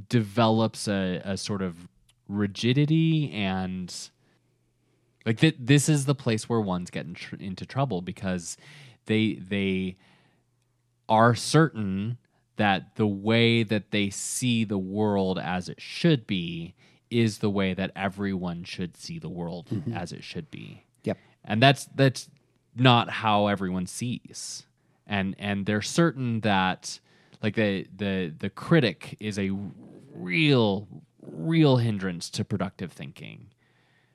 develops 0.08 0.86
a, 0.88 1.22
a 1.24 1.36
sort 1.36 1.62
of 1.62 1.88
rigidity 2.28 3.32
and 3.32 4.10
like 5.24 5.38
th- 5.38 5.56
this 5.58 5.88
is 5.88 6.04
the 6.04 6.14
place 6.14 6.48
where 6.48 6.60
ones 6.60 6.90
get 6.90 7.06
in 7.06 7.14
tr- 7.14 7.36
into 7.36 7.64
trouble 7.64 8.02
because 8.02 8.58
they 9.06 9.34
they 9.34 9.96
are 11.08 11.34
certain 11.34 12.18
that 12.56 12.96
the 12.96 13.06
way 13.06 13.62
that 13.62 13.92
they 13.92 14.10
see 14.10 14.64
the 14.64 14.78
world 14.78 15.38
as 15.38 15.68
it 15.68 15.80
should 15.80 16.26
be 16.26 16.74
is 17.10 17.38
the 17.38 17.48
way 17.48 17.72
that 17.72 17.90
everyone 17.96 18.64
should 18.64 18.96
see 18.96 19.18
the 19.18 19.28
world 19.28 19.68
mm-hmm. 19.70 19.92
as 19.92 20.12
it 20.12 20.22
should 20.22 20.50
be. 20.50 20.84
Yep. 21.04 21.16
and 21.44 21.62
that's 21.62 21.86
that's 21.94 22.28
not 22.76 23.08
how 23.08 23.46
everyone 23.46 23.86
sees. 23.86 24.66
And 25.06 25.34
and 25.38 25.64
they're 25.64 25.80
certain 25.80 26.40
that 26.40 27.00
like 27.42 27.54
the 27.54 27.86
the 27.96 28.34
the 28.38 28.50
critic 28.50 29.16
is 29.20 29.38
a 29.38 29.50
real 30.14 30.88
real 31.22 31.76
hindrance 31.76 32.30
to 32.30 32.44
productive 32.44 32.92
thinking. 32.92 33.48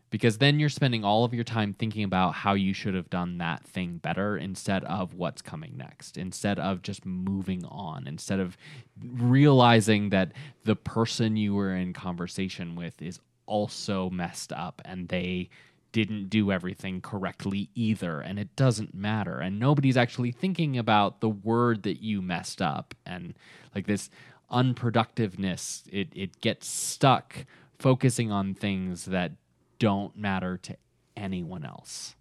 Because 0.10 0.38
then 0.38 0.60
you're 0.60 0.70
spending 0.70 1.04
all 1.04 1.24
of 1.24 1.34
your 1.34 1.44
time 1.44 1.74
thinking 1.74 2.04
about 2.04 2.36
how 2.36 2.54
you 2.54 2.72
should 2.72 2.94
have 2.94 3.10
done 3.10 3.40
that 3.40 3.66
thing 3.66 3.98
better 3.98 4.38
instead 4.38 4.84
of 4.84 5.16
what's 5.16 5.42
coming 5.42 5.76
next 5.76 6.18
instead 6.18 6.60
of 6.60 6.84
just 6.84 7.04
moving 7.04 7.66
on 7.66 8.06
instead 8.06 8.40
of 8.40 8.56
realizing 9.04 10.12
that 10.12 10.34
the 10.66 10.76
person 10.76 11.36
you 11.36 11.56
were 11.56 11.76
in 11.76 11.94
conversation 11.94 12.76
with 12.76 13.02
is 13.02 13.20
also 13.48 14.08
messed 14.12 14.54
up 14.54 14.84
and 14.86 15.08
they 15.08 15.50
didn't 15.94 16.28
do 16.30 16.52
everything 16.52 17.00
correctly 17.00 17.70
either 17.76 18.20
and 18.20 18.38
it 18.38 18.54
doesn't 18.58 18.94
matter 18.94 19.40
and 19.40 19.58
nobody's 19.60 19.96
actually 19.96 20.32
thinking 20.32 20.78
about 20.78 21.22
the 21.22 21.30
word 21.30 21.84
that 21.84 22.04
you 22.04 22.22
messed 22.22 22.62
up 22.62 22.94
and 23.06 23.34
like 23.74 23.88
this 23.88 24.10
unproductiveness 24.52 25.84
it 25.92 26.10
it 26.14 26.42
gets 26.42 26.68
stuck 26.68 27.46
focusing 27.80 28.32
on 28.32 28.54
things 28.54 29.06
that 29.06 29.32
don't 29.80 30.16
matter 30.18 30.58
to 30.58 30.76
anyone 31.16 31.64
else 31.64 32.16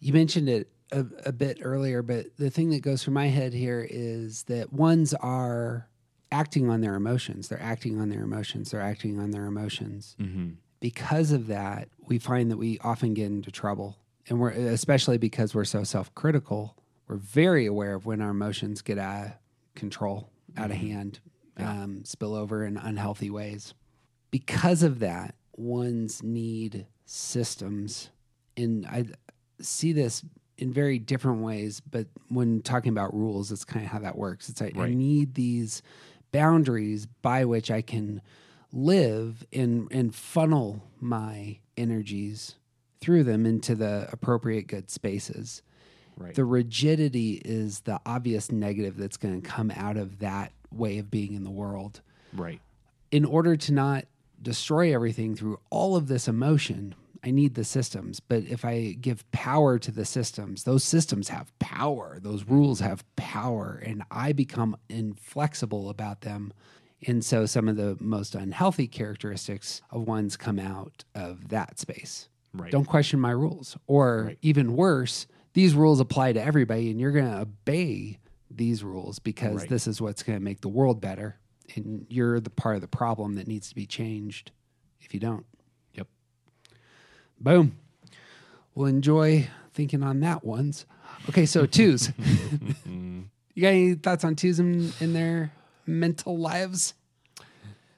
You 0.00 0.12
mentioned 0.12 0.48
it 0.48 0.70
a, 0.92 1.04
a 1.26 1.32
bit 1.32 1.58
earlier, 1.62 2.02
but 2.02 2.36
the 2.38 2.50
thing 2.50 2.70
that 2.70 2.80
goes 2.82 3.02
through 3.04 3.14
my 3.14 3.26
head 3.26 3.52
here 3.52 3.86
is 3.88 4.44
that 4.44 4.72
ones 4.72 5.12
are 5.14 5.88
acting 6.30 6.70
on 6.70 6.80
their 6.80 6.94
emotions. 6.94 7.48
They're 7.48 7.60
acting 7.60 8.00
on 8.00 8.08
their 8.08 8.22
emotions. 8.22 8.70
They're 8.70 8.80
acting 8.80 9.18
on 9.18 9.32
their 9.32 9.46
emotions. 9.46 10.16
mm-hmm. 10.20 10.50
Because 10.80 11.32
of 11.32 11.48
that, 11.48 11.88
we 12.06 12.18
find 12.18 12.50
that 12.50 12.56
we 12.56 12.78
often 12.80 13.14
get 13.14 13.26
into 13.26 13.50
trouble. 13.50 13.98
And 14.28 14.38
we're 14.38 14.50
especially 14.50 15.18
because 15.18 15.54
we're 15.54 15.64
so 15.64 15.84
self 15.84 16.14
critical, 16.14 16.76
we're 17.06 17.16
very 17.16 17.66
aware 17.66 17.94
of 17.94 18.06
when 18.06 18.20
our 18.20 18.30
emotions 18.30 18.82
get 18.82 18.98
out 18.98 19.26
of 19.26 19.32
control, 19.74 20.30
out 20.56 20.70
of 20.70 20.76
hand, 20.76 21.20
um, 21.56 22.04
spill 22.04 22.34
over 22.34 22.64
in 22.64 22.76
unhealthy 22.76 23.30
ways. 23.30 23.74
Because 24.30 24.82
of 24.82 24.98
that, 24.98 25.34
ones 25.56 26.22
need 26.22 26.86
systems. 27.06 28.10
And 28.56 28.86
I 28.86 29.06
see 29.60 29.92
this 29.92 30.22
in 30.58 30.72
very 30.72 30.98
different 30.98 31.40
ways, 31.40 31.80
but 31.80 32.06
when 32.28 32.60
talking 32.62 32.90
about 32.90 33.14
rules, 33.14 33.50
it's 33.52 33.64
kind 33.64 33.84
of 33.84 33.90
how 33.90 34.00
that 34.00 34.18
works. 34.18 34.48
It's 34.48 34.60
like 34.60 34.76
I 34.76 34.92
need 34.92 35.34
these 35.34 35.82
boundaries 36.32 37.06
by 37.06 37.44
which 37.44 37.70
I 37.70 37.80
can 37.80 38.20
live 38.72 39.46
and 39.52 39.88
and 39.90 40.14
funnel 40.14 40.82
my 41.00 41.58
energies 41.76 42.56
through 43.00 43.24
them 43.24 43.46
into 43.46 43.74
the 43.74 44.08
appropriate 44.12 44.66
good 44.66 44.90
spaces. 44.90 45.62
right 46.16 46.34
The 46.34 46.44
rigidity 46.44 47.40
is 47.44 47.80
the 47.80 48.00
obvious 48.04 48.50
negative 48.50 48.96
that's 48.96 49.16
going 49.16 49.40
to 49.40 49.48
come 49.48 49.70
out 49.70 49.96
of 49.96 50.18
that 50.18 50.52
way 50.70 50.98
of 50.98 51.10
being 51.10 51.34
in 51.34 51.44
the 51.44 51.50
world. 51.50 52.00
right 52.34 52.60
In 53.10 53.24
order 53.24 53.56
to 53.56 53.72
not 53.72 54.04
destroy 54.40 54.94
everything 54.94 55.34
through 55.34 55.58
all 55.70 55.96
of 55.96 56.08
this 56.08 56.28
emotion, 56.28 56.94
I 57.24 57.30
need 57.30 57.54
the 57.54 57.64
systems. 57.64 58.20
But 58.20 58.44
if 58.44 58.64
I 58.64 58.96
give 59.00 59.30
power 59.32 59.78
to 59.78 59.90
the 59.90 60.04
systems, 60.04 60.64
those 60.64 60.84
systems 60.84 61.28
have 61.28 61.56
power. 61.58 62.18
Those 62.20 62.44
rules 62.44 62.80
have 62.80 63.04
power, 63.16 63.82
and 63.84 64.02
I 64.10 64.32
become 64.32 64.76
inflexible 64.88 65.90
about 65.90 66.20
them. 66.20 66.52
And 67.06 67.24
so 67.24 67.46
some 67.46 67.68
of 67.68 67.76
the 67.76 67.96
most 68.00 68.34
unhealthy 68.34 68.88
characteristics 68.88 69.82
of 69.90 70.02
ones 70.08 70.36
come 70.36 70.58
out 70.58 71.04
of 71.14 71.48
that 71.48 71.78
space. 71.78 72.28
right 72.52 72.72
Don't 72.72 72.86
question 72.86 73.20
my 73.20 73.30
rules. 73.30 73.76
Or 73.86 74.24
Right. 74.28 74.38
even 74.42 74.74
worse, 74.74 75.26
these 75.52 75.74
rules 75.74 76.00
apply 76.00 76.32
to 76.32 76.42
everybody 76.42 76.90
and 76.90 76.98
you're 76.98 77.12
going 77.12 77.30
to 77.30 77.40
obey 77.40 78.18
these 78.50 78.82
rules 78.82 79.18
because 79.18 79.56
Right. 79.60 79.68
this 79.68 79.86
is 79.86 80.00
what's 80.00 80.22
going 80.22 80.38
to 80.38 80.44
make 80.44 80.60
the 80.62 80.68
world 80.68 81.00
better. 81.00 81.36
And 81.76 82.06
you're 82.08 82.40
the 82.40 82.50
part 82.50 82.74
of 82.76 82.80
the 82.80 82.88
problem 82.88 83.34
that 83.34 83.46
needs 83.46 83.68
to 83.68 83.74
be 83.74 83.86
changed 83.86 84.50
if 85.00 85.12
you 85.14 85.20
don't. 85.20 85.44
Yep. 85.94 86.08
Boom. 87.40 87.76
We'll 88.74 88.86
enjoy 88.86 89.48
thinking 89.74 90.02
on 90.02 90.20
that 90.20 90.44
ones. 90.44 90.86
Okay, 91.28 91.46
so 91.46 91.66
twos. 91.66 92.10
you 92.86 93.62
got 93.62 93.68
any 93.68 93.94
thoughts 93.94 94.24
on 94.24 94.34
twos 94.36 94.58
in, 94.58 94.92
in 95.00 95.12
their 95.12 95.52
mental 95.88 96.38
lives? 96.38 96.94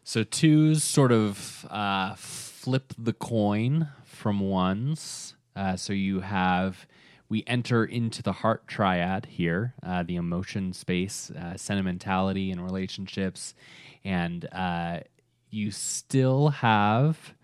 So 0.05 0.25
twos 0.25 0.83
sort 0.83 1.13
of 1.13 1.67
uh, 1.71 2.15
flip 2.15 2.95
the 2.97 3.13
coin 3.13 3.89
from 4.05 4.41
ones. 4.41 5.35
Uh, 5.55 5.77
so 5.77 5.93
you 5.93 6.21
have 6.21 6.87
we 7.29 7.45
enter 7.47 7.85
into 7.85 8.23
the 8.23 8.33
heart 8.33 8.67
triad 8.67 9.27
here, 9.27 9.75
uh, 9.85 10.03
the 10.03 10.17
emotion 10.17 10.73
space, 10.73 11.31
uh, 11.31 11.57
sentimentality 11.57 12.51
and 12.51 12.63
relationships, 12.63 13.55
and 14.05 14.49
uh, 14.53 15.01
you 15.49 15.71
still 15.71 16.49
have 16.49 17.35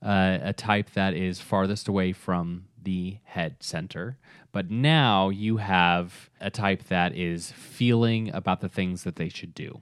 uh, 0.00 0.38
a 0.42 0.52
type 0.52 0.90
that 0.92 1.14
is 1.14 1.40
farthest 1.40 1.88
away 1.88 2.12
from 2.12 2.66
the 2.80 3.18
head 3.24 3.56
center. 3.60 4.16
But 4.52 4.70
now 4.70 5.28
you 5.28 5.56
have 5.56 6.30
a 6.40 6.50
type 6.50 6.84
that 6.84 7.14
is 7.16 7.50
feeling 7.52 8.32
about 8.32 8.60
the 8.60 8.68
things 8.68 9.02
that 9.04 9.16
they 9.16 9.28
should 9.28 9.54
do. 9.54 9.80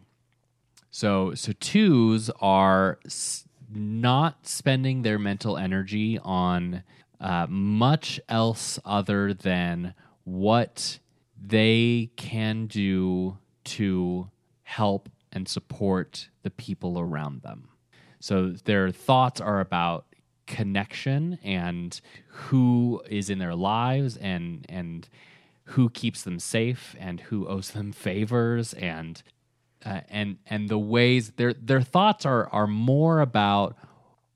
So 0.90 1.34
so 1.34 1.52
twos 1.60 2.30
are 2.40 2.98
s- 3.06 3.46
not 3.72 4.46
spending 4.46 5.02
their 5.02 5.18
mental 5.18 5.56
energy 5.56 6.18
on 6.18 6.82
uh, 7.20 7.46
much 7.48 8.20
else 8.28 8.78
other 8.84 9.32
than 9.34 9.94
what 10.24 10.98
they 11.40 12.10
can 12.16 12.66
do 12.66 13.38
to 13.64 14.30
help 14.62 15.08
and 15.32 15.46
support 15.48 16.28
the 16.42 16.50
people 16.50 16.98
around 16.98 17.42
them. 17.42 17.68
So 18.20 18.50
their 18.50 18.90
thoughts 18.90 19.40
are 19.40 19.60
about 19.60 20.06
connection 20.46 21.38
and 21.44 22.00
who 22.26 23.02
is 23.08 23.30
in 23.30 23.38
their 23.38 23.54
lives 23.54 24.16
and 24.16 24.66
and 24.68 25.08
who 25.64 25.88
keeps 25.90 26.22
them 26.22 26.40
safe 26.40 26.96
and 26.98 27.20
who 27.20 27.46
owes 27.46 27.70
them 27.70 27.92
favors 28.08 28.74
and 28.74 29.22
uh, 29.84 30.00
and 30.08 30.38
and 30.46 30.68
the 30.68 30.78
ways 30.78 31.30
their 31.32 31.54
their 31.54 31.80
thoughts 31.80 32.26
are 32.26 32.48
are 32.48 32.66
more 32.66 33.20
about 33.20 33.76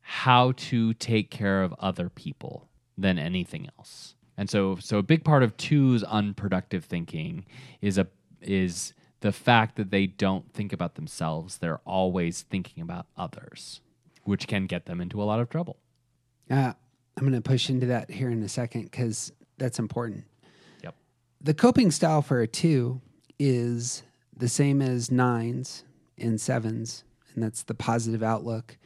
how 0.01 0.53
to 0.53 0.95
take 0.95 1.31
care 1.31 1.63
of 1.63 1.75
other 1.79 2.09
people 2.09 2.69
than 2.97 3.19
anything 3.19 3.69
else. 3.79 4.15
And 4.37 4.51
so 4.51 4.77
so 4.77 4.99
a 4.99 5.03
big 5.03 5.25
part 5.25 5.43
of 5.43 5.57
two's 5.57 6.03
unproductive 6.05 6.85
thinking 6.85 7.45
is 7.81 7.99
a 7.99 8.07
is 8.41 8.95
the 9.21 9.33
fact 9.33 9.77
that 9.77 9.91
they 9.91 10.07
don't 10.07 10.53
think 10.53 10.73
about 10.73 10.97
themselves. 10.97 11.59
They're 11.59 11.81
always 11.87 12.43
thinking 12.43 12.83
about 12.83 13.07
others, 13.17 13.81
which 14.25 14.47
can 14.47 14.67
get 14.67 14.85
them 14.85 15.01
into 15.01 15.23
a 15.23 15.25
lot 15.25 15.41
of 15.41 15.49
trouble. 15.49 15.79
Uh, 16.51 16.75
I'm 17.17 17.23
going 17.23 17.33
to 17.33 17.41
push 17.41 17.71
into 17.71 17.87
that 17.87 18.11
here 18.11 18.29
in 18.29 18.43
a 18.43 18.49
second 18.49 18.85
because 18.85 19.33
that's 19.57 19.79
important. 19.79 20.25
Yep. 20.83 20.95
The 21.41 21.55
coping 21.55 21.91
style 21.91 22.21
for 22.21 22.43
a 22.43 22.47
two 22.47 23.01
is 23.39 24.03
the 24.37 24.49
same 24.49 24.81
as 24.83 25.11
nines 25.11 25.85
and 26.19 26.41
sevens, 26.41 27.05
and 27.35 27.43
that's 27.43 27.63
the 27.63 27.75
positive 27.75 28.23
outlook. 28.23 28.77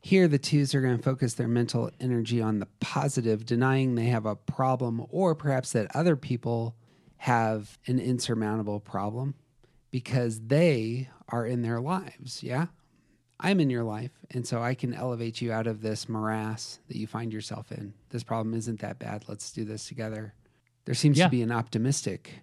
Here, 0.00 0.28
the 0.28 0.38
twos 0.38 0.74
are 0.74 0.80
going 0.80 0.96
to 0.96 1.02
focus 1.02 1.34
their 1.34 1.48
mental 1.48 1.90
energy 2.00 2.40
on 2.40 2.60
the 2.60 2.68
positive, 2.80 3.44
denying 3.44 3.94
they 3.94 4.06
have 4.06 4.26
a 4.26 4.36
problem 4.36 5.04
or 5.10 5.34
perhaps 5.34 5.72
that 5.72 5.94
other 5.94 6.16
people 6.16 6.76
have 7.18 7.78
an 7.86 7.98
insurmountable 7.98 8.80
problem 8.80 9.34
because 9.90 10.40
they 10.46 11.08
are 11.28 11.44
in 11.44 11.62
their 11.62 11.80
lives. 11.80 12.42
Yeah. 12.42 12.66
I'm 13.40 13.60
in 13.60 13.70
your 13.70 13.84
life. 13.84 14.12
And 14.30 14.46
so 14.46 14.62
I 14.62 14.74
can 14.74 14.94
elevate 14.94 15.40
you 15.40 15.52
out 15.52 15.66
of 15.66 15.80
this 15.82 16.08
morass 16.08 16.78
that 16.88 16.96
you 16.96 17.06
find 17.06 17.32
yourself 17.32 17.70
in. 17.72 17.94
This 18.10 18.22
problem 18.22 18.54
isn't 18.54 18.80
that 18.80 18.98
bad. 18.98 19.24
Let's 19.28 19.52
do 19.52 19.64
this 19.64 19.86
together. 19.88 20.34
There 20.84 20.94
seems 20.94 21.18
Yeah. 21.18 21.26
to 21.26 21.30
be 21.30 21.42
an 21.42 21.52
optimistic 21.52 22.40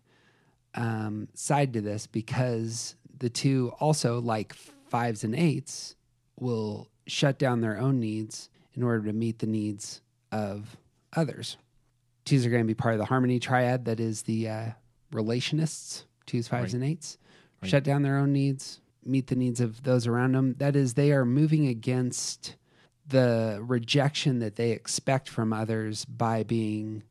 um, 0.75 1.27
side 1.33 1.73
to 1.73 1.81
this 1.81 2.07
because 2.07 2.95
the 3.19 3.29
two 3.29 3.73
also, 3.79 4.19
like 4.19 4.53
fives 4.89 5.23
and 5.23 5.35
eights, 5.35 5.95
will 6.39 6.89
shut 7.07 7.37
down 7.39 7.61
their 7.61 7.77
own 7.79 7.99
needs 7.99 8.49
in 8.73 8.83
order 8.83 9.05
to 9.07 9.13
meet 9.13 9.39
the 9.39 9.47
needs 9.47 10.01
of 10.31 10.75
others. 11.13 11.57
Twos 12.25 12.45
are 12.45 12.49
going 12.49 12.63
to 12.63 12.67
be 12.67 12.73
part 12.73 12.93
of 12.93 12.99
the 12.99 13.05
harmony 13.05 13.39
triad 13.39 13.85
that 13.85 13.99
is 13.99 14.23
the 14.23 14.49
uh, 14.49 14.65
relationists, 15.13 16.03
twos, 16.25 16.47
fives, 16.47 16.73
Right. 16.73 16.81
and 16.81 16.83
eights. 16.83 17.17
Right. 17.61 17.69
Shut 17.69 17.83
down 17.83 18.01
their 18.01 18.17
own 18.17 18.33
needs, 18.33 18.81
meet 19.05 19.27
the 19.27 19.35
needs 19.35 19.61
of 19.61 19.83
those 19.83 20.07
around 20.07 20.33
them. 20.33 20.55
That 20.57 20.75
is, 20.75 20.95
they 20.95 21.11
are 21.11 21.25
moving 21.25 21.67
against 21.67 22.55
the 23.07 23.59
rejection 23.61 24.39
that 24.39 24.55
they 24.55 24.71
expect 24.71 25.29
from 25.29 25.53
others 25.53 26.03
by 26.05 26.43
being 26.43 27.03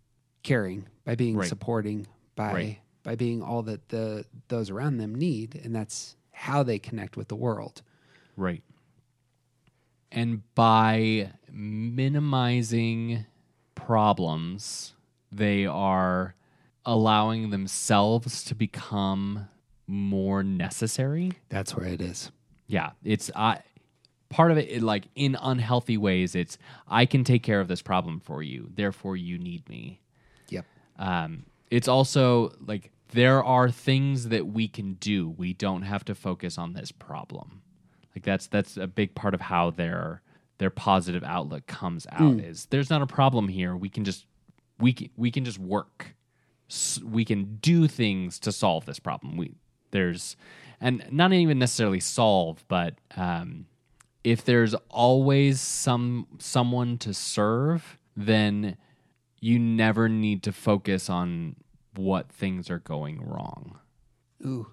caring, 0.43 0.87
by 1.05 1.15
being 1.15 1.37
Right. 1.37 1.49
supporting, 1.49 2.07
by. 2.35 2.79
By 3.05 3.15
being 3.15 3.43
all 3.43 3.63
that 3.63 3.91
the 3.91 4.25
those 4.49 4.71
around 4.71 4.97
them 4.97 5.15
need, 5.15 5.61
and 5.63 5.75
that's 5.75 6.17
how 6.33 6.65
they 6.65 6.81
connect 6.81 7.17
with 7.17 7.29
the 7.29 7.37
world. 7.37 7.83
Right. 8.37 8.63
And 10.11 10.43
by 10.55 11.33
minimizing 11.51 13.27
problems, 13.75 14.95
they 15.31 15.67
are 15.67 16.35
allowing 16.85 17.51
themselves 17.51 18.45
to 18.45 18.55
become 18.55 19.49
more 19.87 20.43
necessary. 20.43 21.33
That's 21.49 21.77
where 21.77 21.87
it 21.87 22.01
is. 22.01 22.31
Yeah, 22.67 22.91
it's 23.05 23.31
I 23.37 23.61
part 24.31 24.51
of 24.51 24.59
it, 24.59 24.71
it 24.71 24.83
like 24.83 25.05
in 25.15 25.37
unhealthy 25.41 25.97
ways 25.97 26.35
it's 26.35 26.59
I 26.89 27.07
can 27.07 27.25
take 27.25 27.43
care 27.43 27.61
of 27.61 27.69
this 27.69 27.83
problem 27.83 28.21
for 28.21 28.43
you, 28.43 28.71
therefore 28.75 29.17
you 29.17 29.39
need 29.39 29.69
me. 29.69 30.01
Yep. 30.49 30.65
Um, 30.99 31.45
it's 31.71 31.89
also 31.89 32.53
like 32.67 32.91
there 33.13 33.43
are 33.45 33.71
things 33.71 34.29
that 34.29 34.47
we 34.49 34.67
can 34.69 34.95
do. 34.95 35.29
We 35.29 35.53
don't 35.53 35.83
have 35.83 36.05
to 36.07 36.15
focus 36.15 36.59
on 36.59 36.73
this 36.73 36.91
problem. 36.93 37.63
Like 38.15 38.25
that's 38.25 38.47
that's 38.47 38.77
a 38.77 38.87
big 38.87 39.15
part 39.15 39.35
of 39.35 39.41
how 39.43 39.71
their 39.71 40.23
their 40.59 40.71
positive 40.71 41.23
outlook 41.25 41.67
comes 41.67 42.07
out. 42.13 42.21
Is 42.41 42.67
there's 42.67 42.91
not 42.91 43.03
a 43.03 43.07
problem 43.07 43.49
here. 43.49 43.77
We 43.77 43.89
can 43.89 44.05
just 44.05 44.27
we 44.79 44.93
can, 44.93 45.11
we 45.17 45.31
can 45.31 45.45
just 45.45 45.59
work. 45.59 46.15
S- 46.71 47.01
We 47.05 47.25
can 47.25 47.57
do 47.57 47.87
things 47.89 48.39
to 48.41 48.53
solve 48.53 48.87
this 48.87 48.99
problem. 48.99 49.37
We 49.37 49.53
there's 49.91 50.37
and 50.81 51.05
not 51.11 51.33
even 51.33 51.59
necessarily 51.59 52.01
solve, 52.01 52.65
but 52.69 52.95
um, 53.17 53.67
if 54.23 54.45
there's 54.45 54.75
always 54.91 55.61
some 55.61 56.27
someone 56.39 56.99
to 56.99 57.13
serve, 57.15 57.99
then 58.17 58.77
you 59.41 59.59
never 59.59 60.09
need 60.09 60.43
to 60.45 60.53
focus 60.53 61.11
on 61.11 61.57
what 61.97 62.31
things 62.31 62.71
are 62.71 62.79
going 62.79 63.23
wrong. 63.23 63.79
Ooh. 64.45 64.69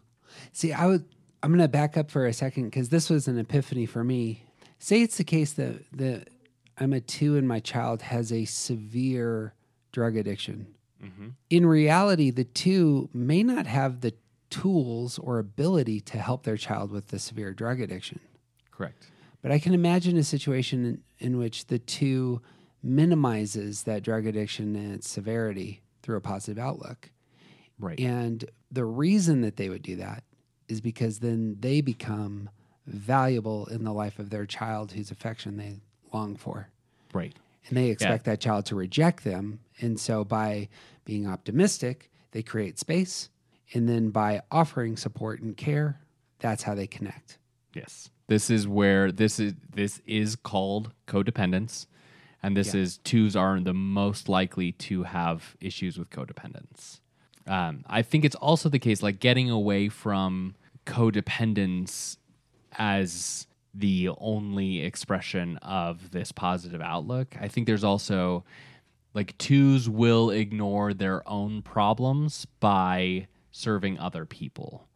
See, 0.52 0.74
I 0.74 0.86
would 0.88 1.06
I'm 1.44 1.50
going 1.50 1.60
to 1.60 1.68
back 1.68 1.98
up 1.98 2.12
for 2.12 2.26
a 2.26 2.34
second 2.34 2.72
cuz 2.72 2.90
this 2.90 3.10
was 3.10 3.28
an 3.28 3.38
epiphany 3.38 3.86
for 3.86 4.04
me. 4.04 4.46
Say 4.80 5.02
it's 5.02 5.18
the 5.18 5.24
case 5.24 5.54
that 5.54 5.84
that 5.92 6.30
I'm 6.78 6.94
a 6.94 7.02
2 7.02 7.38
and 7.38 7.48
my 7.48 7.60
child 7.60 8.02
has 8.04 8.32
a 8.32 8.46
severe 8.46 9.54
drug 9.92 10.16
addiction. 10.16 10.68
Mm-hmm. 11.04 11.30
In 11.50 11.66
reality, 11.66 12.32
the 12.32 12.44
2 12.44 13.10
may 13.14 13.44
not 13.44 13.68
have 13.68 14.02
the 14.02 14.14
tools 14.50 15.18
or 15.18 15.40
ability 15.40 16.00
to 16.02 16.18
help 16.20 16.44
their 16.44 16.58
child 16.58 16.92
with 16.92 17.08
the 17.08 17.18
severe 17.18 17.54
drug 17.54 17.82
addiction. 17.82 18.20
Correct. 18.70 19.08
But 19.42 19.52
I 19.52 19.60
can 19.60 19.74
imagine 19.74 20.18
a 20.18 20.24
situation 20.24 20.86
in, 20.86 21.28
in 21.28 21.38
which 21.38 21.68
the 21.68 21.80
two 21.80 22.42
minimizes 22.84 23.84
that 23.84 24.04
drug 24.04 24.26
addiction 24.26 24.76
and 24.76 24.94
its 24.94 25.10
severity 25.10 25.81
through 26.02 26.18
a 26.18 26.22
positive 26.22 26.62
outlook. 26.62 27.10
Right. 27.80 28.00
And 28.00 28.46
the 28.72 28.86
reason 28.86 29.42
that 29.42 29.58
they 29.58 29.70
would 29.70 29.82
do 29.82 29.96
that 29.98 30.24
is 30.68 30.82
because 30.82 31.20
then 31.20 31.58
they 31.60 31.82
become 31.82 32.50
valuable 32.86 33.66
in 33.68 33.84
the 33.84 33.94
life 33.94 34.20
of 34.20 34.30
their 34.30 34.46
child 34.46 34.92
whose 34.92 35.12
affection 35.12 35.58
they 35.58 35.82
long 36.14 36.36
for. 36.36 36.70
Right. 37.14 37.34
And 37.68 37.78
they 37.78 37.90
expect 37.90 38.26
that 38.26 38.40
child 38.40 38.66
to 38.68 38.76
reject 38.76 39.24
them. 39.24 39.60
And 39.80 40.00
so 40.00 40.24
by 40.24 40.70
being 41.06 41.28
optimistic, 41.28 42.10
they 42.32 42.42
create 42.42 42.80
space. 42.80 43.30
And 43.74 43.88
then 43.88 44.10
by 44.10 44.42
offering 44.52 44.98
support 44.98 45.42
and 45.42 45.56
care, 45.56 46.00
that's 46.40 46.64
how 46.64 46.76
they 46.76 46.88
connect. 46.88 47.38
Yes. 47.74 48.10
This 48.28 48.50
is 48.50 48.68
where 48.68 49.12
this 49.12 49.40
is 49.40 49.54
this 49.74 50.02
is 50.06 50.36
called 50.36 50.92
codependence. 51.08 51.86
And 52.44 52.58
this 52.58 52.74
Yeah. 52.74 52.82
is 52.82 52.98
twos 53.00 53.36
are 53.36 53.60
the 53.60 53.74
most 53.74 54.28
likely 54.30 54.72
to 54.74 55.04
have 55.04 55.56
issues 55.62 55.98
with 56.00 56.10
codependence. 56.10 57.00
Um, 57.48 57.84
I 57.88 58.02
think 58.02 58.24
it's 58.26 58.36
also 58.36 58.70
the 58.70 58.80
case, 58.80 59.02
like 59.04 59.20
getting 59.20 59.50
away 59.50 59.90
from 59.90 60.56
codependence 60.86 62.18
as 62.78 63.48
the 63.74 64.10
only 64.18 64.82
expression 64.82 65.58
of 65.58 66.12
this 66.12 66.32
positive 66.32 66.82
outlook. 66.82 67.36
I 67.40 67.48
think 67.48 67.68
there's 67.68 67.84
also 67.84 68.44
like 69.14 69.38
twos 69.38 69.90
will 69.90 70.30
ignore 70.30 70.94
their 70.94 71.28
own 71.28 71.62
problems 71.62 72.46
by 72.60 73.28
serving 73.52 74.00
other 74.00 74.26
people. 74.26 74.88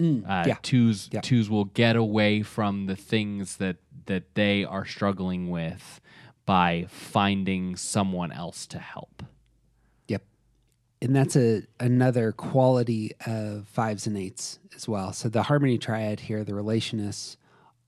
uh, 0.00 0.44
yeah. 0.48 0.56
twos 0.62 1.08
Yeah. 1.12 1.20
twos 1.20 1.48
will 1.48 1.66
get 1.66 1.94
away 1.94 2.42
from 2.42 2.86
the 2.86 2.96
things 2.96 3.58
that 3.58 3.76
that 4.06 4.34
they 4.34 4.64
are 4.64 4.84
struggling 4.84 5.48
with 5.48 6.00
by 6.44 6.86
finding 6.88 7.76
someone 7.76 8.32
else 8.32 8.66
to 8.66 8.78
help. 8.78 9.22
Yep. 10.08 10.22
And 11.00 11.14
that's 11.14 11.36
a 11.36 11.62
another 11.78 12.32
quality 12.32 13.12
of 13.26 13.68
fives 13.68 14.06
and 14.06 14.16
eights 14.16 14.58
as 14.74 14.88
well. 14.88 15.12
So 15.12 15.28
the 15.28 15.44
harmony 15.44 15.78
triad 15.78 16.20
here, 16.20 16.44
the 16.44 16.52
relationists, 16.52 17.36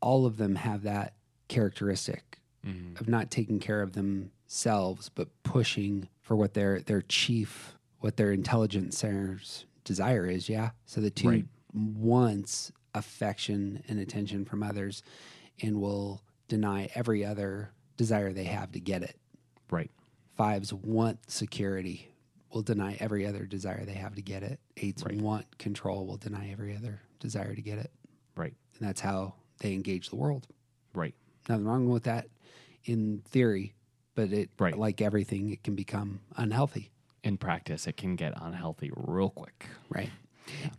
all 0.01 0.27
of 0.27 0.37
them 0.37 0.57
have 0.57 0.83
that 0.83 1.15
characteristic 1.49 2.39
mm-hmm. 2.67 2.97
of 3.01 3.09
not 3.09 3.31
taking 3.31 3.59
care 3.59 3.83
of 3.83 3.93
themselves, 3.93 5.09
but 5.09 5.29
pushing 5.43 6.09
for 6.23 6.37
what 6.37 6.55
their 6.55 6.81
their 6.81 7.03
chief, 7.03 7.77
what 8.01 8.17
their 8.17 8.33
intelligent 8.33 8.95
center's 8.95 9.67
desire 9.85 10.27
is. 10.27 10.49
Yeah. 10.49 10.71
So 10.87 11.01
the 11.01 11.11
two 11.11 11.29
Right. 11.29 11.45
wants 11.73 12.73
affection 12.95 13.83
and 13.89 13.99
attention 13.99 14.45
from 14.45 14.63
others, 14.63 15.03
and 15.61 15.81
will 15.81 16.23
deny 16.47 16.89
every 16.95 17.25
other 17.25 17.73
desire 17.97 18.33
they 18.33 18.45
have 18.45 18.73
to 18.73 18.81
get 18.81 19.03
it 19.03 19.17
Right. 19.71 19.91
fives 20.37 20.73
want 20.73 21.31
security 21.31 22.11
will 22.51 22.63
deny 22.63 22.97
every 23.01 23.27
other 23.27 23.47
desire 23.47 23.85
they 23.85 23.95
have 23.95 24.15
to 24.15 24.23
get 24.23 24.43
it 24.43 24.61
eights 24.77 25.03
Right. 25.05 25.21
want 25.21 25.59
control 25.59 26.07
will 26.07 26.17
deny 26.17 26.51
every 26.51 26.77
other 26.77 27.01
desire 27.21 27.55
to 27.55 27.63
get 27.63 27.79
it 27.79 27.91
Right. 28.37 28.55
and 28.79 28.89
that's 28.89 29.01
how 29.01 29.35
they 29.59 29.73
engage 29.75 30.11
the 30.11 30.17
world 30.17 30.47
Right. 30.95 31.15
nothing 31.49 31.65
wrong 31.65 31.89
with 31.89 32.05
that 32.05 32.29
in 32.85 33.23
theory 33.27 33.75
but 34.15 34.33
it 34.33 34.51
Right. 34.59 34.79
like 34.79 35.01
everything 35.01 35.51
it 35.51 35.63
can 35.65 35.75
become 35.75 36.21
unhealthy 36.37 36.91
In 37.25 37.39
practice, 37.39 37.87
it 37.87 37.97
can 37.97 38.17
get 38.17 38.35
unhealthy 38.41 38.91
real 38.95 39.31
quick. 39.31 39.67
right 39.89 40.11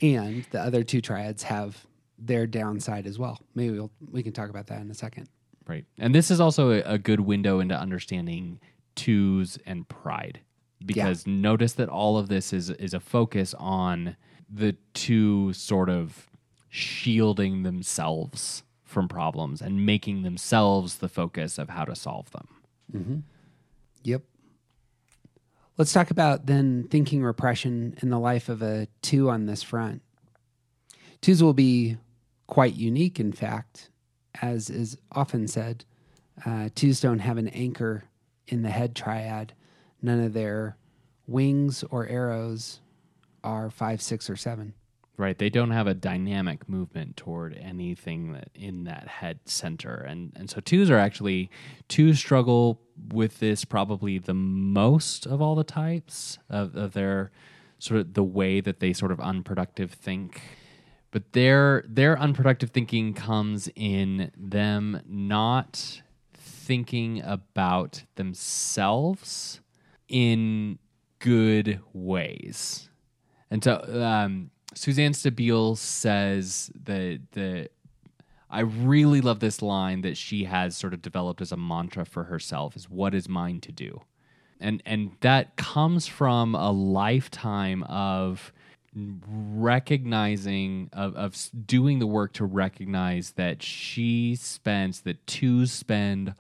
and 0.02 0.44
the 0.52 0.62
other 0.62 0.84
two 0.84 1.02
triads 1.02 1.44
have 1.44 1.86
their 2.20 2.46
downside 2.48 3.08
as 3.08 3.18
well 3.20 3.40
maybe 3.56 3.74
we'll, 3.78 3.92
we 4.12 4.22
can 4.24 4.32
talk 4.32 4.50
about 4.50 4.68
that 4.68 4.80
in 4.82 4.90
a 4.92 4.94
second 4.94 5.28
Right. 5.68 5.86
And 5.98 6.14
this 6.14 6.30
is 6.30 6.40
also 6.40 6.72
a, 6.72 6.82
a 6.82 6.98
good 6.98 7.22
window 7.22 7.60
into 7.60 7.76
understanding 7.76 8.60
twos 8.96 9.58
and 9.66 9.88
pride. 9.88 10.42
Because 10.86 11.26
notice 11.26 11.74
that 11.74 11.90
all 11.90 12.18
of 12.18 12.28
this 12.28 12.54
is 12.54 12.70
is 12.70 12.94
a 12.94 13.00
focus 13.00 13.56
on 13.58 14.18
the 14.48 14.76
two 14.94 15.52
sort 15.54 15.90
of 15.90 16.30
shielding 16.70 17.64
themselves 17.64 18.64
from 18.84 19.08
problems 19.08 19.62
and 19.62 19.86
making 19.86 20.22
themselves 20.22 20.98
the 20.98 21.10
focus 21.10 21.58
of 21.58 21.70
how 21.70 21.86
to 21.86 21.96
solve 21.96 22.30
them. 22.32 22.48
Mm-hmm. 22.94 23.16
Yep. 24.04 24.22
Let's 25.78 25.92
talk 25.92 26.12
about 26.12 26.46
then 26.46 26.88
thinking 26.90 27.24
repression 27.24 27.98
in 28.02 28.10
the 28.10 28.20
life 28.20 28.48
of 28.48 28.62
a 28.62 28.88
two 29.02 29.30
on 29.30 29.46
this 29.48 29.64
front. 29.64 30.02
Twos 31.22 31.42
will 31.42 31.54
be 31.54 31.98
quite 32.48 32.76
unique, 32.76 33.20
in 33.20 33.32
fact, 33.32 33.90
as 34.42 34.70
is 34.70 34.98
often 35.12 35.48
said. 35.48 35.86
Uh, 36.46 36.70
twos 36.76 37.00
don't 37.00 37.20
have 37.20 37.38
an 37.38 37.48
anchor 37.50 38.04
in 38.48 38.62
the 38.62 38.70
head 38.70 38.96
triad. 38.96 39.54
None 40.02 40.20
of 40.20 40.34
their 40.34 40.78
wings 41.28 41.84
or 41.90 42.08
arrows 42.08 42.80
are 43.44 43.70
five, 43.70 44.02
six, 44.02 44.30
or 44.30 44.36
seven. 44.36 44.74
Right. 45.18 45.38
They 45.38 45.50
don't 45.50 45.72
have 45.72 45.88
a 45.88 45.94
dynamic 45.94 46.68
movement 46.68 47.16
toward 47.16 47.58
anything 47.58 48.34
that 48.34 48.50
in 48.54 48.84
that 48.84 49.08
head 49.08 49.40
center. 49.46 49.96
And 49.96 50.34
and 50.36 50.50
so 50.50 50.60
twos 50.60 50.90
are 50.90 50.98
actually 50.98 51.50
twos 51.88 52.20
struggle 52.20 52.82
with 53.14 53.40
this 53.40 53.64
probably 53.64 54.18
the 54.18 54.34
most 54.34 55.26
of 55.26 55.42
all 55.42 55.56
the 55.56 55.64
types 55.64 56.38
of, 56.50 56.76
of 56.76 56.94
their 56.94 57.32
sort 57.80 58.02
of 58.02 58.14
the 58.14 58.24
way 58.24 58.60
that 58.60 58.82
they 58.82 58.92
sort 58.92 59.12
of 59.12 59.22
unproductive 59.22 59.92
think. 59.92 60.42
But 61.16 61.32
their 61.32 61.86
their 61.88 62.20
unproductive 62.20 62.72
thinking 62.72 63.14
comes 63.14 63.70
in 63.74 64.34
them 64.36 65.02
not 65.08 66.02
thinking 66.34 67.22
about 67.22 68.04
themselves 68.16 69.62
in 70.10 70.78
good 71.20 71.80
ways. 71.94 72.90
And 73.50 73.64
so 73.64 73.82
um, 74.04 74.52
Suzanne 74.74 75.14
Stabile 75.14 75.78
says 75.78 76.70
that 76.84 77.22
the 77.32 77.70
I 78.50 78.60
really 78.60 79.22
love 79.22 79.40
this 79.40 79.62
line 79.62 80.02
that 80.02 80.18
she 80.18 80.44
has 80.44 80.76
sort 80.76 80.94
of 80.94 81.02
developed 81.02 81.40
as 81.40 81.54
a 81.54 81.58
mantra 81.58 82.06
for 82.06 82.26
herself 82.26 82.76
is 82.76 82.90
what 82.90 83.16
is 83.16 83.30
mine 83.30 83.62
to 83.62 83.72
do. 83.72 84.02
And 84.60 84.84
and 84.86 85.12
that 85.22 85.56
comes 85.56 86.08
from 86.08 86.56
a 86.56 86.74
lifetime 86.74 87.84
of 87.84 88.52
recognizing 88.96 90.90
of, 90.94 91.16
of 91.16 91.50
doing 91.66 92.00
the 92.00 92.08
work 92.08 92.34
to 92.34 92.46
recognize 92.46 93.32
that 93.32 93.62
she 93.62 94.36
spends 94.36 95.02
that 95.02 95.26
twos 95.28 95.72
spend 95.72 96.34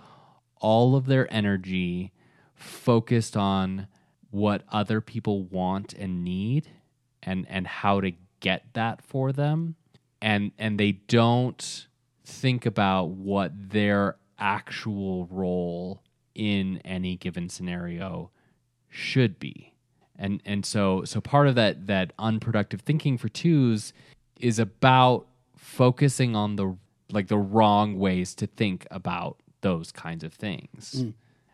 all 0.61 0.95
of 0.95 1.05
their 1.05 1.31
energy 1.33 2.13
focused 2.53 3.35
on 3.35 3.87
what 4.31 4.63
other 4.71 5.01
people 5.01 5.43
want 5.43 5.93
and 5.93 6.23
need 6.23 6.67
and 7.23 7.45
and 7.49 7.67
how 7.67 7.99
to 7.99 8.11
get 8.39 8.63
that 8.73 9.01
for 9.01 9.31
them. 9.31 9.75
And 10.21 10.51
and 10.57 10.79
they 10.79 10.93
don't 10.93 11.87
think 12.25 12.65
about 12.65 13.09
what 13.09 13.51
their 13.69 14.17
actual 14.39 15.27
role 15.27 16.01
in 16.33 16.81
any 16.85 17.15
given 17.15 17.49
scenario 17.49 18.31
should 18.89 19.39
be 19.39 19.74
and 20.17 20.41
and 20.45 20.65
so 20.65 21.03
so 21.03 21.19
part 21.21 21.47
of 21.47 21.55
that 21.55 21.87
that 21.87 22.13
unproductive 22.19 22.81
thinking 22.81 23.17
for 23.17 23.29
twos 23.29 23.93
is 24.39 24.59
about 24.59 25.27
focusing 25.55 26.35
on 26.35 26.55
the 26.55 26.77
like 27.11 27.27
the 27.27 27.37
wrong 27.37 27.97
ways 27.99 28.33
to 28.35 28.47
think 28.47 28.87
about 28.91 29.37
those 29.61 29.91
kinds 29.91 30.23
of 30.23 30.33
things. 30.33 30.95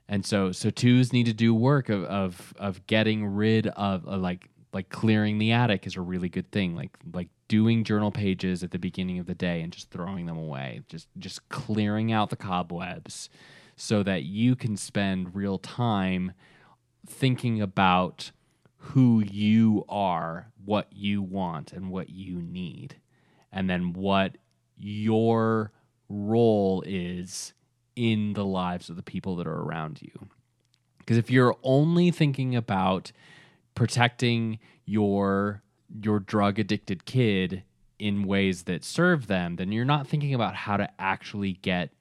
And 0.07 0.25
so 0.25 0.51
so 0.51 0.69
twos 0.69 1.13
need 1.13 1.25
to 1.25 1.33
do 1.33 1.53
work 1.53 1.89
of 1.89 2.03
of 2.05 2.53
of 2.57 2.85
getting 2.87 3.25
rid 3.25 3.67
of 3.67 4.07
uh, 4.07 4.17
like 4.17 4.49
like 4.73 4.89
clearing 4.89 5.37
the 5.37 5.51
attic 5.51 5.85
is 5.87 5.95
a 5.95 6.01
really 6.01 6.29
good 6.29 6.51
thing. 6.51 6.75
Like 6.75 6.91
like 7.13 7.29
doing 7.47 7.83
journal 7.83 8.11
pages 8.11 8.63
at 8.63 8.71
the 8.71 8.79
beginning 8.79 9.19
of 9.19 9.25
the 9.25 9.35
day 9.35 9.61
and 9.61 9.71
just 9.71 9.89
throwing 9.89 10.25
them 10.25 10.37
away. 10.37 10.81
Just 10.89 11.07
just 11.19 11.47
clearing 11.49 12.11
out 12.11 12.29
the 12.29 12.35
cobwebs 12.35 13.29
so 13.75 14.03
that 14.03 14.23
you 14.23 14.55
can 14.55 14.77
spend 14.77 15.33
real 15.33 15.57
time 15.57 16.33
thinking 17.07 17.61
about 17.61 18.31
who 18.81 19.21
you 19.21 19.85
are, 19.87 20.51
what 20.65 20.87
you 20.91 21.21
want, 21.21 21.71
and 21.71 21.89
what 21.89 22.09
you 22.09 22.41
need, 22.41 22.95
and 23.51 23.69
then 23.69 23.93
what 23.93 24.37
your 24.77 25.71
role 26.09 26.83
is 26.85 27.53
in 27.95 28.33
the 28.33 28.45
lives 28.45 28.89
of 28.89 28.95
the 28.95 29.03
people 29.03 29.35
that 29.35 29.47
are 29.47 29.61
around 29.61 30.01
you. 30.01 30.27
Because 30.97 31.17
if 31.17 31.29
you're 31.29 31.57
only 31.63 32.11
thinking 32.11 32.55
about 32.55 33.11
protecting 33.75 34.59
your 34.85 35.61
your 36.01 36.19
drug 36.19 36.57
addicted 36.57 37.05
kid 37.05 37.63
in 37.99 38.23
ways 38.23 38.63
that 38.63 38.83
serve 38.83 39.27
them, 39.27 39.57
then 39.57 39.71
you're 39.71 39.85
not 39.85 40.07
thinking 40.07 40.33
about 40.33 40.55
how 40.55 40.77
to 40.77 40.89
actually 40.97 41.53
get 41.53 41.91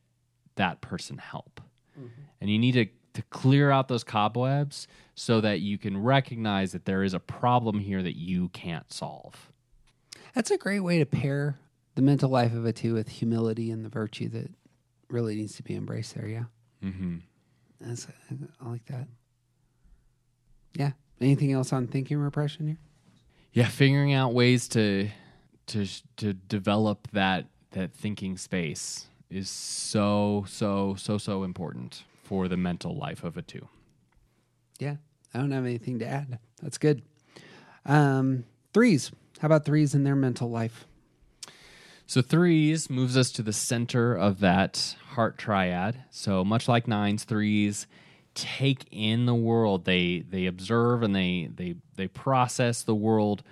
that 0.54 0.80
person 0.80 1.18
help. 1.18 1.60
Mm-hmm. 1.98 2.22
And 2.40 2.50
you 2.50 2.58
need 2.58 2.72
to, 2.72 2.86
to 3.14 3.22
clear 3.22 3.70
out 3.70 3.88
those 3.88 4.04
cobwebs 4.04 4.86
so 5.14 5.40
that 5.40 5.60
you 5.60 5.78
can 5.78 6.00
recognize 6.02 6.72
that 6.72 6.84
there 6.84 7.02
is 7.02 7.14
a 7.14 7.20
problem 7.20 7.78
here 7.78 8.02
that 8.02 8.16
you 8.16 8.48
can't 8.50 8.92
solve. 8.92 9.50
That's 10.34 10.50
a 10.50 10.58
great 10.58 10.80
way 10.80 10.98
to 10.98 11.06
pair 11.06 11.58
the 11.94 12.02
mental 12.02 12.30
life 12.30 12.54
of 12.54 12.64
a 12.64 12.72
two 12.72 12.94
with 12.94 13.08
humility 13.08 13.70
and 13.70 13.84
the 13.84 13.88
virtue 13.88 14.28
that 14.30 14.50
really 15.08 15.34
needs 15.34 15.56
to 15.56 15.62
be 15.62 15.74
embraced 15.74 16.14
there. 16.14 16.28
Yeah. 16.28 16.44
Mm-hmm. 16.84 17.16
That's, 17.80 18.06
I 18.60 18.68
like 18.68 18.86
that. 18.86 19.08
Yeah. 20.74 20.92
Anything 21.20 21.52
else 21.52 21.72
on 21.72 21.86
thinking 21.86 22.18
repression 22.18 22.66
here? 22.66 22.78
Yeah, 23.52 23.68
figuring 23.68 24.14
out 24.14 24.32
ways 24.32 24.68
to 24.68 25.10
to 25.66 25.86
to 26.16 26.32
develop 26.32 27.08
that 27.12 27.46
that 27.72 27.92
thinking 27.92 28.36
space 28.36 29.06
is 29.28 29.50
so 29.50 30.44
so 30.48 30.94
so 30.96 31.18
so 31.18 31.42
important 31.42 32.04
for 32.30 32.46
the 32.46 32.56
mental 32.56 32.96
life 32.96 33.24
of 33.24 33.36
a 33.36 33.42
two. 33.42 33.66
Yeah. 34.78 34.98
I 35.34 35.38
don't 35.38 35.50
have 35.50 35.64
anything 35.64 35.98
to 35.98 36.06
add. 36.06 36.38
That's 36.62 36.78
good. 36.78 37.02
Um, 37.84 38.44
threes. 38.72 39.10
How 39.40 39.46
about 39.46 39.64
threes 39.64 39.96
in 39.96 40.04
their 40.04 40.14
mental 40.14 40.48
life? 40.48 40.86
So 42.06 42.22
threes 42.22 42.88
moves 42.88 43.16
us 43.16 43.32
to 43.32 43.42
the 43.42 43.52
center 43.52 44.14
of 44.14 44.38
that 44.38 44.94
heart 45.14 45.38
triad. 45.38 46.04
So 46.10 46.44
much 46.44 46.68
like 46.68 46.86
nines, 46.86 47.24
threes 47.24 47.88
take 48.36 48.86
in 48.92 49.26
the 49.26 49.34
world. 49.34 49.84
They 49.84 50.20
they 50.20 50.46
observe 50.46 51.02
and 51.02 51.16
they 51.16 51.50
they 51.52 51.74
they 51.96 52.06
process 52.06 52.84
the 52.84 52.94
world 52.94 53.42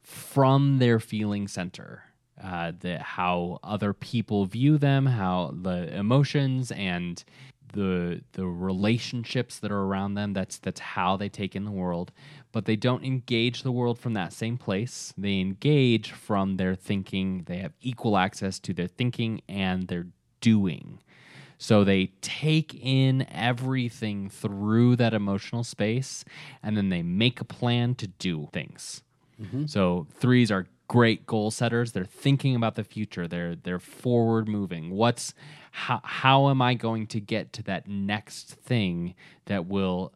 from 0.00 0.78
their 0.78 1.00
feeling 1.00 1.48
center. 1.48 2.04
Uh, 2.40 2.72
the, 2.78 2.98
how 2.98 3.58
other 3.64 3.92
people 3.92 4.46
view 4.46 4.78
them, 4.78 5.06
how 5.06 5.52
the 5.60 5.92
emotions 5.96 6.70
and 6.70 7.24
the 7.72 8.22
the 8.32 8.46
relationships 8.46 9.58
that 9.58 9.72
are 9.72 9.80
around 9.80 10.14
them. 10.14 10.32
That's 10.32 10.58
that's 10.58 10.80
how 10.80 11.16
they 11.16 11.28
take 11.28 11.56
in 11.56 11.64
the 11.64 11.70
world. 11.70 12.12
But 12.52 12.66
they 12.66 12.76
don't 12.76 13.04
engage 13.04 13.62
the 13.62 13.72
world 13.72 13.98
from 13.98 14.14
that 14.14 14.32
same 14.32 14.58
place. 14.58 15.12
They 15.16 15.40
engage 15.40 16.12
from 16.12 16.56
their 16.56 16.74
thinking. 16.74 17.44
They 17.46 17.58
have 17.58 17.72
equal 17.80 18.16
access 18.16 18.58
to 18.60 18.72
their 18.74 18.88
thinking 18.88 19.42
and 19.48 19.88
their 19.88 20.06
doing. 20.40 21.00
So 21.58 21.84
they 21.84 22.06
take 22.20 22.74
in 22.74 23.24
everything 23.30 24.28
through 24.28 24.96
that 24.96 25.14
emotional 25.14 25.62
space 25.62 26.24
and 26.60 26.76
then 26.76 26.88
they 26.88 27.02
make 27.02 27.40
a 27.40 27.44
plan 27.44 27.94
to 27.96 28.08
do 28.08 28.48
things. 28.52 29.02
Mm-hmm. 29.40 29.66
So 29.66 30.08
threes 30.12 30.50
are 30.50 30.66
great 30.88 31.24
goal 31.24 31.50
setters. 31.50 31.92
They're 31.92 32.04
thinking 32.04 32.54
about 32.56 32.74
the 32.74 32.84
future. 32.84 33.26
They're 33.26 33.56
they're 33.56 33.78
forward 33.78 34.48
moving. 34.48 34.90
What's 34.90 35.34
how 35.72 36.00
how 36.04 36.48
am 36.50 36.62
I 36.62 36.74
going 36.74 37.06
to 37.08 37.20
get 37.20 37.52
to 37.54 37.62
that 37.64 37.88
next 37.88 38.50
thing 38.50 39.14
that 39.46 39.66
will 39.66 40.12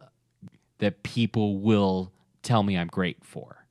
that 0.79 1.03
people 1.03 1.59
will 1.59 2.13
tell 2.43 2.63
me 2.63 2.77
I'm 2.79 2.87
great 2.87 3.25
for? 3.25 3.65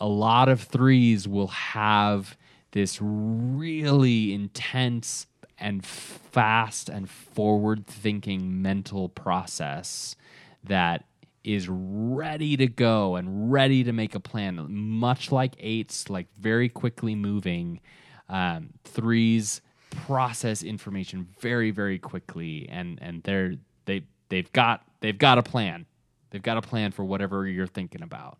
a 0.00 0.06
lot 0.08 0.48
of 0.48 0.62
threes 0.62 1.28
will 1.28 1.48
have 1.48 2.36
this 2.72 2.98
really 3.02 4.32
intense 4.32 5.26
and 5.58 5.84
fast 5.84 6.88
and 6.88 7.08
forward 7.10 7.86
thinking 7.86 8.62
mental 8.62 9.08
process 9.08 10.16
that 10.64 11.04
is 11.44 11.68
ready 11.68 12.56
to 12.56 12.66
go 12.66 13.16
and 13.16 13.52
ready 13.52 13.82
to 13.84 13.92
make 13.92 14.14
a 14.14 14.20
plan 14.20 14.66
much 14.68 15.30
like 15.32 15.54
eights 15.58 16.08
like 16.10 16.26
very 16.38 16.68
quickly 16.68 17.14
moving 17.14 17.80
um, 18.28 18.70
threes 18.84 19.60
process 19.90 20.62
information 20.62 21.28
very 21.40 21.70
very 21.70 21.98
quickly 21.98 22.68
and 22.70 22.98
and 23.02 23.22
they're 23.24 23.54
they 23.86 24.02
they've 24.28 24.50
got 24.52 24.82
they've 25.00 25.18
got 25.18 25.36
a 25.38 25.42
plan 25.42 25.86
they've 26.30 26.42
got 26.42 26.56
a 26.56 26.62
plan 26.62 26.92
for 26.92 27.04
whatever 27.04 27.46
you're 27.46 27.66
thinking 27.66 28.02
about 28.02 28.38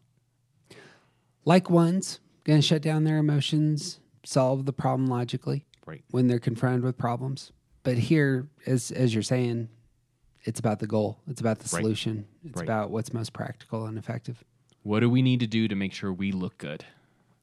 Like 1.44 1.70
ones, 1.70 2.20
going 2.44 2.61
to 2.61 2.66
shut 2.66 2.82
down 2.82 3.05
their 3.05 3.18
emotions, 3.18 3.98
solve 4.24 4.66
the 4.66 4.72
problem 4.72 5.07
logically 5.09 5.64
right 5.86 6.03
when 6.11 6.26
they're 6.28 6.38
confronted 6.38 6.82
with 6.82 6.96
problems. 6.98 7.53
But 7.82 7.96
here, 7.98 8.48
as 8.66 8.90
as 8.90 9.14
you're 9.14 9.22
saying, 9.22 9.68
it's 10.44 10.61
about 10.61 10.78
the 10.80 10.86
goal. 10.86 11.18
It's 11.26 11.40
about 11.40 11.59
the 11.59 11.74
Right. 11.74 11.82
solution. 11.82 12.26
It's 12.44 12.57
Right. 12.57 12.64
about 12.64 12.90
what's 12.90 13.12
most 13.12 13.32
practical 13.32 13.86
and 13.86 13.96
effective. 13.98 14.44
What 14.82 15.01
do 15.01 15.11
we 15.11 15.22
need 15.22 15.40
to 15.40 15.46
do 15.46 15.66
to 15.68 15.74
make 15.74 15.92
sure 15.92 16.12
we 16.12 16.30
look 16.32 16.57
good? 16.59 16.84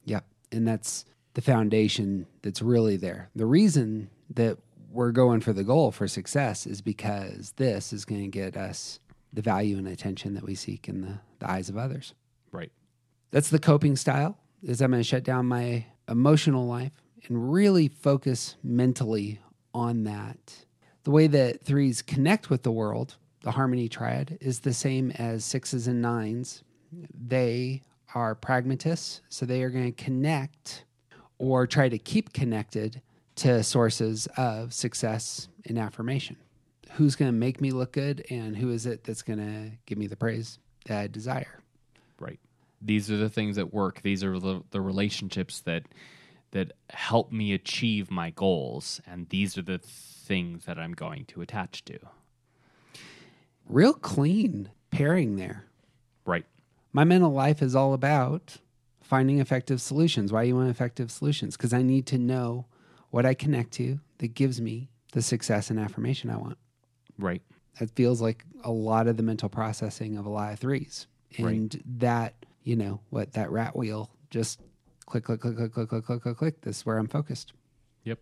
Yeah. 0.04 0.20
And 0.52 0.66
that's 0.66 1.04
the 1.38 1.42
foundation 1.42 2.26
that's 2.42 2.60
really 2.60 2.96
there. 2.96 3.30
The 3.36 3.46
reason 3.46 4.10
that 4.34 4.58
we're 4.90 5.12
going 5.12 5.40
for 5.40 5.52
the 5.52 5.62
goal 5.62 5.92
for 5.92 6.08
success 6.08 6.66
is 6.66 6.80
because 6.80 7.52
this 7.52 7.92
is 7.92 8.04
going 8.04 8.22
to 8.22 8.26
get 8.26 8.56
us 8.56 8.98
the 9.32 9.40
value 9.40 9.78
and 9.78 9.86
attention 9.86 10.34
that 10.34 10.42
we 10.42 10.56
seek 10.56 10.88
in 10.88 11.00
the, 11.00 11.20
the 11.38 11.48
eyes 11.48 11.68
of 11.68 11.78
others. 11.78 12.12
Right. 12.50 12.72
That's 13.30 13.50
the 13.50 13.60
coping 13.60 13.94
style 13.94 14.36
is 14.64 14.80
I'm 14.80 14.90
going 14.90 14.98
to 15.00 15.08
shut 15.08 15.22
down 15.22 15.46
my 15.46 15.86
emotional 16.08 16.66
life 16.66 17.04
and 17.28 17.52
really 17.52 17.86
focus 17.86 18.56
mentally 18.64 19.38
on 19.72 20.02
that. 20.02 20.64
The 21.04 21.12
way 21.12 21.28
that 21.28 21.62
threes 21.62 22.02
connect 22.02 22.50
with 22.50 22.64
the 22.64 22.72
world, 22.72 23.14
the 23.42 23.52
harmony 23.52 23.88
triad, 23.88 24.38
is 24.40 24.58
the 24.58 24.74
same 24.74 25.12
as 25.12 25.44
sixes 25.44 25.86
and 25.86 26.02
nines. 26.02 26.64
They 27.14 27.82
are 28.12 28.34
pragmatists, 28.34 29.20
so 29.28 29.46
they 29.46 29.62
are 29.62 29.70
going 29.70 29.92
to 29.94 30.04
connect 30.04 30.82
or 31.38 31.66
try 31.66 31.88
to 31.88 31.98
keep 31.98 32.32
connected 32.32 33.00
to 33.36 33.62
sources 33.62 34.26
of 34.36 34.74
success 34.74 35.48
and 35.64 35.78
affirmation. 35.78 36.36
Who's 36.92 37.16
going 37.16 37.30
to 37.30 37.38
make 37.38 37.60
me 37.60 37.70
look 37.70 37.92
good, 37.92 38.24
and 38.30 38.56
who 38.56 38.70
is 38.70 38.86
it 38.86 39.04
that's 39.04 39.22
going 39.22 39.38
to 39.38 39.76
give 39.86 39.98
me 39.98 40.06
the 40.06 40.16
praise 40.16 40.58
that 40.86 40.98
I 40.98 41.06
desire? 41.06 41.60
Right. 42.18 42.40
These 42.80 43.10
are 43.10 43.16
the 43.16 43.28
things 43.28 43.56
that 43.56 43.72
work. 43.72 44.02
These 44.02 44.24
are 44.24 44.38
the, 44.38 44.62
the 44.70 44.80
relationships 44.80 45.60
that 45.62 45.84
that 46.50 46.72
help 46.90 47.30
me 47.30 47.52
achieve 47.52 48.10
my 48.10 48.30
goals, 48.30 49.02
and 49.06 49.28
these 49.28 49.58
are 49.58 49.62
the 49.62 49.78
things 49.78 50.64
that 50.64 50.78
I'm 50.78 50.92
going 50.92 51.26
to 51.26 51.42
attach 51.42 51.84
to. 51.84 51.98
Real 53.68 53.92
clean 53.92 54.70
pairing 54.90 55.36
there. 55.36 55.66
Right. 56.24 56.46
My 56.92 57.04
mental 57.04 57.32
life 57.32 57.60
is 57.60 57.76
all 57.76 57.92
about 57.92 58.56
finding 59.08 59.40
effective 59.40 59.80
solutions. 59.80 60.32
Why 60.32 60.42
you 60.42 60.54
want 60.54 60.68
effective 60.68 61.10
solutions? 61.10 61.56
Because 61.56 61.72
I 61.72 61.80
need 61.80 62.06
to 62.08 62.18
know 62.18 62.66
what 63.10 63.24
I 63.24 63.32
connect 63.32 63.72
to 63.72 64.00
that 64.18 64.34
gives 64.34 64.60
me 64.60 64.90
the 65.12 65.22
success 65.22 65.70
and 65.70 65.80
affirmation 65.80 66.28
I 66.28 66.36
want. 66.36 66.58
Right. 67.18 67.40
That 67.80 67.90
feels 67.96 68.20
like 68.20 68.44
a 68.62 68.70
lot 68.70 69.06
of 69.06 69.16
the 69.16 69.22
mental 69.22 69.48
processing 69.48 70.18
of 70.18 70.26
a 70.26 70.28
lot 70.28 70.52
of 70.52 70.58
threes. 70.58 71.06
Right. 71.38 71.54
And 71.54 71.82
that, 71.98 72.34
you 72.62 72.76
know, 72.76 73.00
what 73.08 73.32
that 73.32 73.50
rat 73.50 73.74
wheel 73.74 74.10
just 74.30 74.60
click, 75.06 75.24
click, 75.24 75.40
click, 75.40 75.56
click, 75.56 75.72
click, 75.72 75.88
click, 75.88 76.04
click, 76.04 76.22
click, 76.22 76.36
click. 76.36 76.60
This 76.60 76.78
is 76.78 76.86
where 76.86 76.98
I'm 76.98 77.08
focused. 77.08 77.54
Yep. 78.04 78.18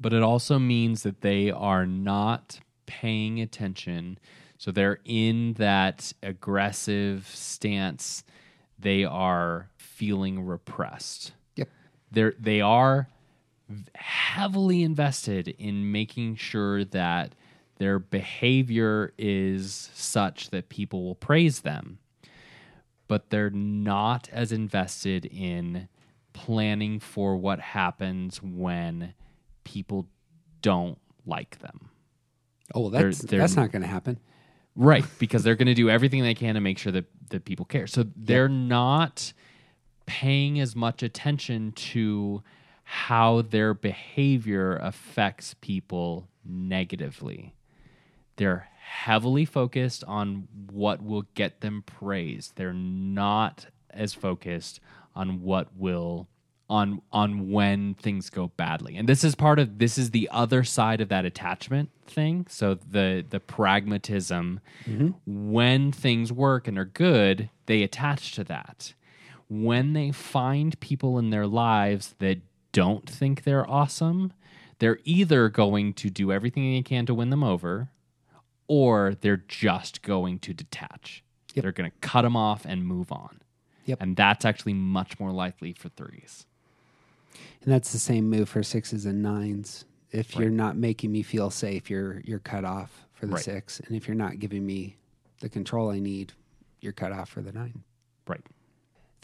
But 0.00 0.12
it 0.12 0.24
also 0.24 0.58
means 0.58 1.04
that 1.04 1.20
they 1.20 1.52
are 1.52 1.86
not 1.86 2.58
paying 2.86 3.40
attention. 3.40 4.18
So 4.58 4.72
they're 4.72 4.98
in 5.04 5.52
that 5.54 6.12
aggressive 6.20 7.30
stance. 7.32 8.24
They 8.76 9.04
are 9.04 9.70
feeling 9.94 10.44
repressed. 10.44 11.32
Yep. 11.56 11.68
They're 12.10 12.34
they 12.38 12.60
are 12.60 13.08
heavily 13.94 14.82
invested 14.82 15.48
in 15.48 15.90
making 15.90 16.36
sure 16.36 16.84
that 16.84 17.34
their 17.78 17.98
behavior 17.98 19.12
is 19.18 19.90
such 19.94 20.50
that 20.50 20.68
people 20.68 21.02
will 21.04 21.14
praise 21.14 21.60
them 21.60 21.98
but 23.06 23.28
they're 23.30 23.50
not 23.50 24.28
as 24.32 24.50
invested 24.50 25.26
in 25.26 25.88
planning 26.32 26.98
for 26.98 27.36
what 27.36 27.60
happens 27.60 28.42
when 28.42 29.12
people 29.62 30.08
don't 30.62 30.98
like 31.26 31.58
them. 31.58 31.90
Oh, 32.74 32.88
They're- 32.88 33.04
that's 33.04 33.18
they're- 33.18 33.40
that's 33.40 33.56
not 33.56 33.70
going 33.72 33.82
to 33.82 33.88
happen. 33.88 34.18
Right, 34.74 35.04
because 35.18 35.44
they're 35.44 35.54
going 35.54 35.66
to 35.66 35.74
do 35.74 35.90
everything 35.90 36.22
they 36.22 36.32
can 36.34 36.54
to 36.54 36.62
make 36.62 36.78
sure 36.78 36.92
that, 36.92 37.04
that 37.28 37.44
people 37.44 37.66
care. 37.66 37.86
So 37.86 38.06
they're 38.16 38.48
not 38.48 39.34
paying 40.06 40.60
as 40.60 40.74
much 40.76 41.02
attention 41.02 41.72
to 41.72 42.42
how 42.84 43.42
their 43.42 43.74
behavior 43.74 44.76
affects 44.76 45.54
people 45.60 46.28
negatively. 46.44 47.54
They're 48.36 48.68
heavily 48.78 49.44
focused 49.44 50.04
on 50.04 50.48
what 50.70 51.02
will 51.02 51.24
get 51.34 51.60
them 51.60 51.82
praise. 51.86 52.52
They're 52.56 52.72
not 52.72 53.66
as 53.90 54.12
focused 54.12 54.80
on 55.14 55.42
what 55.42 55.68
will 55.76 56.28
on 56.68 57.02
on 57.12 57.50
when 57.50 57.94
things 57.94 58.30
go 58.30 58.48
badly. 58.56 58.96
And 58.96 59.08
this 59.08 59.22
is 59.22 59.34
part 59.34 59.58
of 59.58 59.78
this 59.78 59.98
is 59.98 60.10
the 60.10 60.28
other 60.32 60.64
side 60.64 61.00
of 61.00 61.08
that 61.10 61.24
attachment 61.24 61.90
thing. 62.06 62.46
So 62.48 62.74
the 62.74 63.24
the 63.28 63.40
pragmatism 63.40 64.60
mm-hmm. 64.86 65.10
when 65.26 65.92
things 65.92 66.32
work 66.32 66.66
and 66.66 66.78
are 66.78 66.84
good, 66.84 67.50
they 67.66 67.82
attach 67.82 68.32
to 68.32 68.44
that. 68.44 68.94
When 69.48 69.92
they 69.92 70.10
find 70.10 70.78
people 70.80 71.18
in 71.18 71.30
their 71.30 71.46
lives 71.46 72.14
that 72.18 72.38
don't 72.72 73.08
think 73.08 73.44
they're 73.44 73.68
awesome, 73.68 74.32
they're 74.78 74.98
either 75.04 75.48
going 75.48 75.92
to 75.94 76.10
do 76.10 76.32
everything 76.32 76.72
they 76.72 76.82
can 76.82 77.06
to 77.06 77.14
win 77.14 77.30
them 77.30 77.44
over 77.44 77.88
or 78.66 79.14
they're 79.20 79.42
just 79.48 80.02
going 80.02 80.38
to 80.40 80.52
detach. 80.54 81.22
Yep. 81.54 81.62
They're 81.62 81.72
going 81.72 81.90
to 81.90 81.96
cut 82.00 82.22
them 82.22 82.36
off 82.36 82.64
and 82.64 82.84
move 82.84 83.12
on. 83.12 83.40
Yep. 83.84 84.00
And 84.00 84.16
that's 84.16 84.44
actually 84.44 84.72
much 84.74 85.20
more 85.20 85.30
likely 85.30 85.72
for 85.72 85.90
threes. 85.90 86.46
And 87.62 87.72
that's 87.72 87.92
the 87.92 87.98
same 87.98 88.28
move 88.28 88.48
for 88.48 88.62
sixes 88.62 89.06
and 89.06 89.22
nines. 89.22 89.84
If 90.10 90.36
you're 90.36 90.50
not 90.50 90.76
making 90.76 91.12
me 91.12 91.22
feel 91.22 91.50
safe, 91.50 91.90
you're 91.90 92.20
you're 92.24 92.38
cut 92.38 92.64
off 92.64 93.04
for 93.12 93.26
the 93.26 93.34
Right. 93.34 93.42
six. 93.44 93.80
And 93.80 93.96
if 93.96 94.06
you're 94.06 94.14
not 94.14 94.38
giving 94.38 94.64
me 94.64 94.96
the 95.40 95.48
control 95.48 95.90
I 95.90 95.98
need, 95.98 96.32
you're 96.80 96.92
cut 96.92 97.12
off 97.12 97.28
for 97.28 97.42
the 97.42 97.52
nine. 97.52 97.82
Right. 98.26 98.40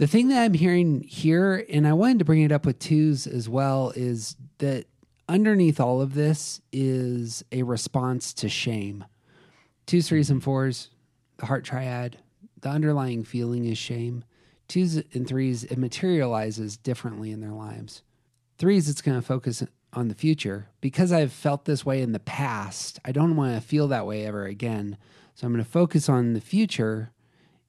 The 0.00 0.06
thing 0.06 0.28
that 0.28 0.42
I'm 0.42 0.54
hearing 0.54 1.02
here, 1.02 1.66
and 1.68 1.86
I 1.86 1.92
wanted 1.92 2.20
to 2.20 2.24
bring 2.24 2.40
it 2.40 2.52
up 2.52 2.64
with 2.64 2.78
twos 2.78 3.26
as 3.26 3.50
well, 3.50 3.92
is 3.94 4.34
that 4.56 4.86
underneath 5.28 5.78
all 5.78 6.00
of 6.00 6.14
this 6.14 6.62
is 6.72 7.44
a 7.52 7.64
response 7.64 8.32
to 8.32 8.48
shame. 8.48 9.04
Twos, 9.84 10.08
threes, 10.08 10.30
and 10.30 10.42
fours, 10.42 10.88
the 11.36 11.44
heart 11.44 11.64
triad, 11.64 12.16
the 12.62 12.70
underlying 12.70 13.24
feeling 13.24 13.66
is 13.66 13.76
shame. 13.76 14.24
Twos 14.68 15.02
and 15.12 15.28
threes, 15.28 15.64
it 15.64 15.76
materializes 15.76 16.78
differently 16.78 17.30
in 17.30 17.42
their 17.42 17.52
lives. 17.52 18.02
Threes, 18.56 18.88
it's 18.88 19.02
going 19.02 19.20
to 19.20 19.26
focus 19.26 19.62
on 19.92 20.08
the 20.08 20.14
future. 20.14 20.70
Because 20.80 21.12
I've 21.12 21.30
felt 21.30 21.66
this 21.66 21.84
way 21.84 22.00
in 22.00 22.12
the 22.12 22.20
past, 22.20 22.98
I 23.04 23.12
don't 23.12 23.36
want 23.36 23.54
to 23.54 23.60
feel 23.60 23.86
that 23.88 24.06
way 24.06 24.24
ever 24.24 24.46
again. 24.46 24.96
So 25.34 25.46
I'm 25.46 25.52
going 25.52 25.62
to 25.62 25.70
focus 25.70 26.08
on 26.08 26.32
the 26.32 26.40
future 26.40 27.10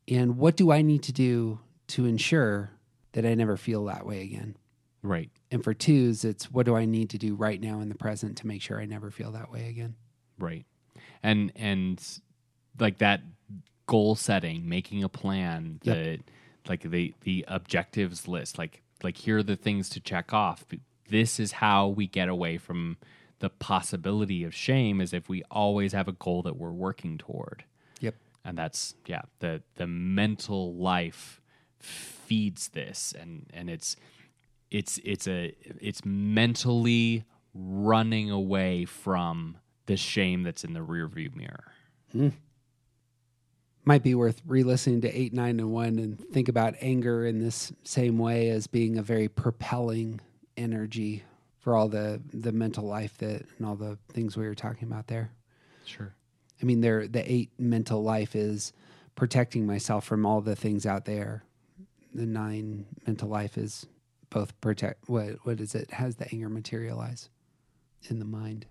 and 0.08 0.38
what 0.38 0.56
do 0.56 0.72
I 0.72 0.82
need 0.82 1.04
to 1.04 1.12
do 1.12 1.60
to 1.92 2.06
ensure 2.06 2.72
that 3.14 3.26
I 3.26 3.34
never 3.34 3.58
feel 3.58 3.86
that 3.86 4.06
way 4.06 4.22
again? 4.22 4.56
Right. 5.04 5.30
And 5.50 5.64
for 5.64 5.74
twos, 5.74 6.24
it's 6.24 6.52
what 6.52 6.66
do 6.66 6.76
I 6.76 6.86
need 6.86 7.10
to 7.12 7.18
do 7.18 7.36
right 7.36 7.60
now 7.60 7.82
in 7.82 7.90
the 7.90 7.96
present 7.96 8.38
to 8.38 8.48
make 8.48 8.62
sure 8.62 8.80
I 8.80 8.86
never 8.86 9.10
feel 9.12 9.32
that 9.32 9.52
way 9.52 9.68
again? 9.70 9.96
Right. 10.38 10.66
And 11.24 11.52
and 11.56 12.02
like 12.80 13.00
that 13.00 13.22
goal 13.88 14.16
setting, 14.16 14.70
making 14.70 15.04
a 15.04 15.10
plan, 15.10 15.80
Yep. 15.84 15.96
the 15.96 16.20
like 16.70 16.82
the 16.84 17.14
the 17.22 17.46
objectives 17.48 18.28
list, 18.28 18.58
like 18.58 18.82
like 19.04 19.18
here 19.18 19.38
are 19.40 19.44
the 19.44 19.56
things 19.56 19.90
to 19.90 20.00
check 20.00 20.34
off. 20.34 20.66
This 21.10 21.40
is 21.40 21.54
how 21.54 21.88
we 21.88 22.08
get 22.08 22.30
away 22.30 22.58
from 22.58 22.98
the 23.40 23.50
possibility 23.50 24.44
of 24.44 24.54
shame 24.54 25.02
is 25.02 25.14
if 25.14 25.28
we 25.28 25.42
always 25.50 25.94
have 25.94 26.08
a 26.08 26.12
goal 26.14 26.44
that 26.44 26.56
we're 26.58 26.72
working 26.72 27.18
toward. 27.18 27.64
Yep. 28.00 28.16
And 28.46 28.56
that's 28.58 28.94
yeah, 29.08 29.24
the 29.40 29.64
the 29.76 29.88
mental 29.88 30.76
life 30.76 31.41
feeds 31.82 32.70
this 32.70 33.14
and 33.20 33.46
and 33.54 33.70
it's 33.70 33.96
it's 34.70 35.00
it's 35.04 35.28
a 35.28 35.54
it's 35.80 36.04
mentally 36.06 37.26
running 37.54 38.32
away 38.32 38.86
from 38.86 39.58
the 39.86 39.98
shame 39.98 40.44
that's 40.44 40.64
in 40.64 40.74
the 40.74 40.80
rearview 40.80 41.36
mirror. 41.36 41.72
Hmm. 42.12 42.30
Might 43.84 44.04
be 44.04 44.16
worth 44.16 44.42
re 44.46 44.64
listening 44.64 45.02
to 45.02 45.10
8, 45.10 45.34
9, 45.34 45.60
and 45.60 45.72
1 45.72 45.86
and 46.00 46.20
think 46.32 46.48
about 46.50 46.76
anger 46.82 47.26
in 47.26 47.40
this 47.40 47.74
same 47.84 48.20
way 48.20 48.50
as 48.50 48.68
being 48.68 48.98
a 48.98 49.02
very 49.02 49.28
propelling 49.28 50.22
energy 50.56 51.24
for 51.60 51.76
all 51.76 51.88
the, 51.88 52.22
the 52.32 52.52
mental 52.52 52.86
life 52.86 53.18
that 53.18 53.44
and 53.58 53.68
all 53.68 53.76
the 53.76 53.98
things 54.14 54.38
we 54.38 54.48
were 54.48 54.56
talking 54.56 54.88
about 54.88 55.08
there. 55.08 55.32
Sure. 55.86 56.14
I 56.62 56.66
mean, 56.66 56.82
there 56.82 57.08
the 57.08 57.30
eight 57.30 57.50
mental 57.58 58.04
life 58.04 58.36
is 58.36 58.72
protecting 59.16 59.66
myself 59.66 60.06
from 60.06 60.26
all 60.26 60.42
the 60.42 60.56
things 60.56 60.86
out 60.86 61.06
there. 61.06 61.44
The 62.14 62.26
nine 62.26 62.86
mental 63.08 63.30
life 63.30 63.58
is 63.58 63.86
both 64.30 64.60
protect. 64.62 65.08
What 65.10 65.46
what 65.46 65.60
is 65.62 65.76
it? 65.76 65.92
Has 65.92 66.16
the 66.16 66.28
anger 66.32 66.50
materialize 66.50 67.30
in 68.10 68.20
the 68.20 68.26
mind? 68.26 68.66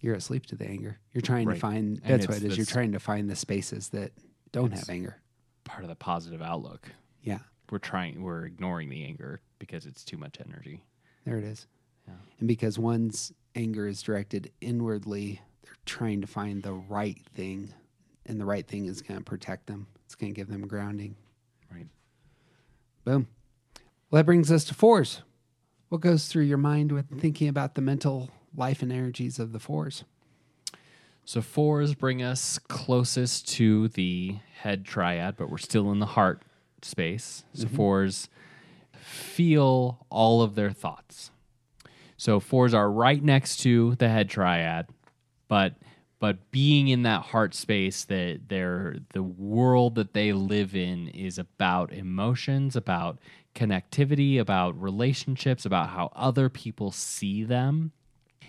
You're 0.00 0.14
asleep 0.14 0.46
to 0.46 0.56
the 0.56 0.66
anger. 0.66 0.98
You're 1.12 1.22
trying 1.22 1.48
Right. 1.48 1.54
to 1.54 1.60
find. 1.60 1.98
That's 1.98 2.28
what 2.28 2.36
it 2.38 2.44
is. 2.44 2.56
You're 2.56 2.66
trying 2.66 2.92
to 2.92 3.00
find 3.00 3.28
the 3.28 3.36
spaces 3.36 3.88
that 3.90 4.12
don't 4.52 4.72
have 4.72 4.88
anger. 4.88 5.20
Part 5.64 5.82
of 5.82 5.88
the 5.88 5.96
positive 5.96 6.40
outlook. 6.40 6.90
Yeah, 7.22 7.40
We're 7.70 7.78
trying 7.78 8.22
we're 8.22 8.46
ignoring 8.46 8.88
the 8.88 9.04
anger 9.04 9.40
because 9.58 9.86
it's 9.86 10.04
too 10.04 10.16
much 10.16 10.38
energy. 10.44 10.84
there 11.24 11.36
it 11.36 11.44
is. 11.44 11.66
Yeah. 12.06 12.14
And 12.38 12.48
because 12.48 12.78
one's 12.78 13.32
anger 13.54 13.86
is 13.86 14.00
directed 14.02 14.50
inwardly, 14.60 15.42
they're 15.62 15.74
trying 15.84 16.20
to 16.22 16.26
find 16.26 16.62
the 16.62 16.72
right 16.72 17.20
thing, 17.34 17.74
and 18.24 18.40
the 18.40 18.46
right 18.46 18.66
thing 18.66 18.86
is 18.86 19.02
going 19.02 19.18
to 19.18 19.24
protect 19.24 19.66
them. 19.66 19.88
It's 20.06 20.14
going 20.14 20.32
to 20.32 20.36
give 20.40 20.48
them 20.48 20.66
grounding. 20.66 21.16
Right. 23.04 23.12
Boom. 23.12 23.28
Well, 24.10 24.20
that 24.20 24.26
brings 24.26 24.50
us 24.50 24.64
to 24.66 24.74
fours. 24.74 25.22
What 25.88 26.00
goes 26.00 26.26
through 26.28 26.44
your 26.44 26.58
mind 26.58 26.92
when 26.92 27.04
thinking 27.04 27.48
about 27.48 27.74
the 27.74 27.80
mental 27.80 28.30
life 28.54 28.82
and 28.82 28.92
energies 28.92 29.38
of 29.38 29.52
the 29.52 29.58
fours? 29.58 30.04
So 31.24 31.42
fours 31.42 31.94
bring 31.94 32.22
us 32.22 32.58
closest 32.58 33.48
to 33.56 33.88
the 33.88 34.36
head 34.60 34.84
triad, 34.84 35.36
but 35.36 35.50
we're 35.50 35.58
still 35.58 35.92
in 35.92 35.98
the 35.98 36.06
heart 36.06 36.42
space. 36.82 37.44
So 37.52 37.66
mm-hmm. 37.66 37.76
fours 37.76 38.28
feel 38.98 40.06
all 40.10 40.42
of 40.42 40.54
their 40.54 40.70
thoughts. 40.70 41.30
So 42.16 42.40
fours 42.40 42.74
are 42.74 42.90
right 42.90 43.22
next 43.22 43.58
to 43.58 43.94
the 43.96 44.08
head 44.08 44.28
triad, 44.28 44.88
but 45.48 45.74
but 46.20 46.50
being 46.50 46.88
in 46.88 47.02
that 47.02 47.22
heart 47.22 47.54
space 47.54 48.04
that 48.04 48.48
they're 48.48 48.96
the 49.12 49.22
world 49.22 49.94
that 49.94 50.14
they 50.14 50.32
live 50.32 50.74
in 50.74 51.08
is 51.08 51.38
about 51.38 51.92
emotions 51.92 52.74
about 52.74 53.18
connectivity 53.54 54.38
about 54.38 54.80
relationships 54.80 55.64
about 55.64 55.90
how 55.90 56.10
other 56.14 56.48
people 56.48 56.92
see 56.92 57.42
them. 57.44 57.92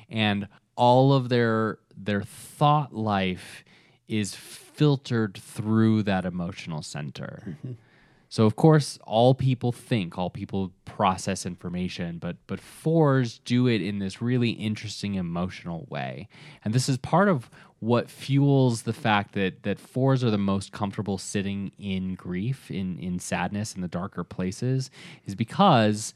And 0.09 0.47
all 0.76 1.13
of 1.13 1.30
their 1.30 1.80
their 1.95 2.22
thought 2.22 2.95
life 2.95 3.63
is 4.07 4.34
filtered 4.36 5.38
through 5.38 6.03
that 6.03 6.26
emotional 6.26 6.82
center 6.82 7.57
so 8.30 8.45
of 8.45 8.55
course, 8.55 8.99
all 9.05 9.34
people 9.34 9.71
think, 9.71 10.15
all 10.17 10.30
people 10.30 10.71
process 10.86 11.47
information, 11.47 12.19
but 12.19 12.38
but 12.45 12.59
fours 12.59 13.39
do 13.39 13.67
it 13.67 13.82
in 13.82 13.97
this 13.97 14.21
really 14.21 14.51
interesting 14.51 15.15
emotional 15.15 15.88
way. 15.89 16.27
And 16.63 16.73
this 16.73 16.88
is 16.88 16.97
part 16.97 17.27
of 17.27 17.49
what 17.80 18.07
fuels 18.07 18.84
the 18.84 18.93
fact 18.93 19.34
that 19.34 19.63
that 19.63 19.80
fours 19.80 20.23
are 20.23 20.30
the 20.30 20.38
most 20.38 20.71
comfortable 20.71 21.17
sitting 21.17 21.71
in 21.80 22.13
grief, 22.13 22.69
in 22.69 22.99
in 22.99 23.17
sadness, 23.17 23.73
in 23.73 23.82
the 23.82 23.88
darker 23.88 24.23
places, 24.23 24.91
is 25.25 25.34
because 25.34 26.13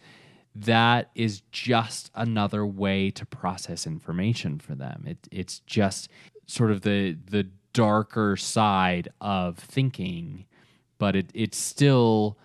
that 0.56 1.10
is 1.16 1.42
just 1.52 2.12
another 2.14 2.64
way 2.64 3.10
to 3.10 3.26
process 3.26 3.88
information 3.88 4.60
for 4.60 4.76
them. 4.76 5.04
It, 5.08 5.18
it's 5.32 5.60
just 5.62 6.10
sort 6.46 6.70
of 6.70 6.82
the 6.82 7.18
the 7.26 7.48
darker 7.74 8.38
side 8.38 9.10
of 9.20 9.58
thinking 9.58 10.46
but 11.04 11.18
it 11.18 11.30
it's 11.34 11.58
still 11.58 12.38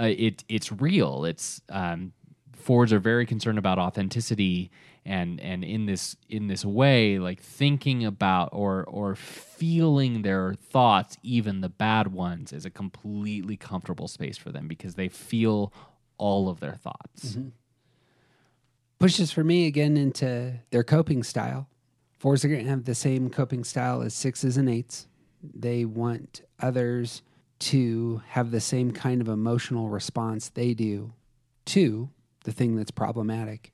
uh, 0.00 0.06
it 0.06 0.42
it's 0.48 0.72
real. 0.72 1.24
It's 1.24 1.60
um, 1.68 2.12
fours 2.52 2.92
are 2.92 2.98
very 2.98 3.26
concerned 3.26 3.58
about 3.58 3.78
authenticity 3.78 4.72
and 5.04 5.38
and 5.40 5.62
in 5.62 5.86
this 5.86 6.16
in 6.28 6.48
this 6.48 6.64
way, 6.64 7.20
like 7.20 7.40
thinking 7.40 8.04
about 8.04 8.48
or 8.50 8.82
or 8.88 9.14
feeling 9.14 10.22
their 10.22 10.54
thoughts, 10.54 11.16
even 11.22 11.60
the 11.60 11.68
bad 11.68 12.08
ones, 12.08 12.52
is 12.52 12.64
a 12.64 12.70
completely 12.70 13.56
comfortable 13.56 14.08
space 14.08 14.36
for 14.36 14.50
them 14.50 14.66
because 14.66 14.96
they 14.96 15.08
feel 15.08 15.72
all 16.18 16.48
of 16.48 16.58
their 16.58 16.74
thoughts. 16.74 17.38
Pushes 18.98 19.30
for 19.30 19.44
me 19.44 19.68
again 19.68 19.96
into 19.96 20.54
their 20.72 20.82
coping 20.82 21.22
style. 21.22 21.68
Fours 22.18 22.44
are 22.44 22.48
going 22.48 22.64
to 22.64 22.70
have 22.70 22.84
the 22.84 22.96
same 22.96 23.30
coping 23.30 23.62
style 23.62 24.02
as 24.02 24.12
sixes 24.12 24.56
and 24.56 24.68
eights. 24.68 25.06
They 25.40 25.84
want 25.84 26.42
others 26.58 27.22
to 27.58 28.22
have 28.28 28.50
the 28.50 28.60
same 28.60 28.90
kind 28.92 29.20
of 29.20 29.28
emotional 29.28 29.88
response 29.88 30.48
they 30.48 30.74
do 30.74 31.12
to 31.66 32.10
the 32.44 32.52
thing 32.52 32.76
that's 32.76 32.90
problematic. 32.90 33.72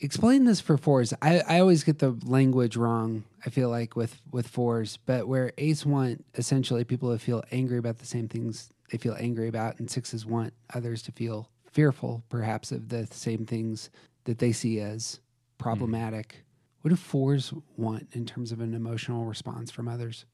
Explain 0.00 0.44
this 0.44 0.60
for 0.60 0.76
fours. 0.76 1.14
I, 1.22 1.40
I 1.40 1.60
always 1.60 1.84
get 1.84 2.00
the 2.00 2.18
language 2.24 2.76
wrong, 2.76 3.24
I 3.46 3.50
feel 3.50 3.68
like, 3.68 3.94
with, 3.94 4.20
with 4.30 4.48
fours, 4.48 4.98
but 5.06 5.28
where 5.28 5.52
eights 5.58 5.86
want 5.86 6.24
essentially 6.34 6.84
people 6.84 7.12
to 7.12 7.18
feel 7.18 7.44
angry 7.52 7.78
about 7.78 7.98
the 7.98 8.06
same 8.06 8.28
things 8.28 8.70
they 8.90 8.98
feel 8.98 9.16
angry 9.18 9.48
about, 9.48 9.78
and 9.78 9.90
sixes 9.90 10.26
want 10.26 10.52
others 10.74 11.02
to 11.02 11.12
feel 11.12 11.48
fearful, 11.70 12.22
perhaps, 12.28 12.72
of 12.72 12.88
the 12.88 13.06
same 13.10 13.46
things 13.46 13.90
that 14.24 14.38
they 14.38 14.52
see 14.52 14.80
as 14.80 15.20
hmm. 15.56 15.62
problematic. 15.62 16.44
What 16.82 16.90
do 16.90 16.96
fours 16.96 17.54
want 17.76 18.08
in 18.12 18.26
terms 18.26 18.50
of 18.50 18.60
an 18.60 18.74
emotional 18.74 19.24
response 19.24 19.70
from 19.70 19.88
others? 19.88 20.26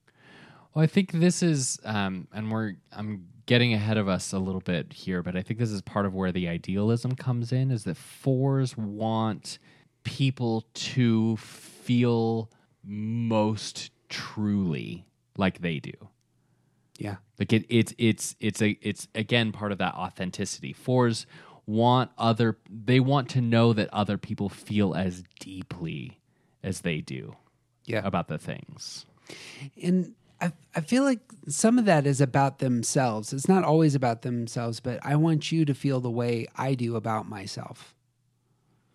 Well, 0.79 0.85
I 0.85 0.87
think 0.87 1.11
this 1.11 1.43
is, 1.43 1.81
um, 1.83 2.29
and 2.33 2.53
we're 2.53 2.75
I'm 2.93 3.27
getting 3.47 3.75
ahead 3.75 3.97
of 3.97 4.07
us 4.07 4.33
a 4.33 4.39
little 4.39 4.61
bit 4.61 4.93
here, 4.93 5.25
but 5.25 5.35
I 5.35 5.43
think 5.43 5.59
this 5.59 5.73
is 5.73 5.83
part 5.83 6.07
of 6.07 6.15
where 6.15 6.31
the 6.31 6.47
idealism 6.47 7.17
comes 7.17 7.51
in. 7.51 7.73
Is 7.73 7.83
that 7.83 7.97
fours 7.97 8.77
want 8.77 9.59
people 10.05 10.69
to 10.75 11.37
feel 11.39 12.49
most 12.85 13.91
truly 14.09 15.05
like 15.37 15.63
they 15.63 15.81
do. 15.81 15.95
Yeah. 16.97 17.17
Like 17.41 17.53
it, 17.53 17.67
it's 17.69 17.93
it's 17.99 18.37
it's 18.39 18.63
a 18.63 18.79
it's 18.81 19.09
again 19.17 19.51
part 19.51 19.73
of 19.73 19.79
that 19.79 19.97
authenticity. 19.97 20.73
Fours 20.73 21.27
want 21.67 22.13
other 22.17 22.57
they 22.71 23.01
want 23.01 23.29
to 23.31 23.41
know 23.41 23.73
that 23.73 23.93
other 23.93 24.17
people 24.17 24.49
feel 24.49 24.95
as 24.95 25.25
deeply 25.41 26.21
as 26.63 26.83
they 26.83 27.01
do 27.01 27.35
Yeah. 27.85 28.03
about 28.05 28.29
the 28.29 28.39
things. 28.39 29.07
And 29.83 30.15
I, 30.41 30.53
I 30.75 30.81
feel 30.81 31.03
like 31.03 31.21
some 31.49 31.79
of 31.79 31.85
that 31.87 32.07
is 32.07 32.21
about 32.21 32.59
themselves. 32.61 33.33
It's 33.33 33.49
not 33.49 33.65
always 33.65 33.95
about 33.95 34.23
themselves, 34.23 34.79
but 34.81 35.01
I 35.05 35.17
want 35.17 35.51
you 35.51 35.65
to 35.65 35.75
feel 35.75 36.01
the 36.01 36.11
way 36.11 36.47
I 36.57 36.75
do 36.75 36.95
about 36.97 37.29
myself. 37.29 37.95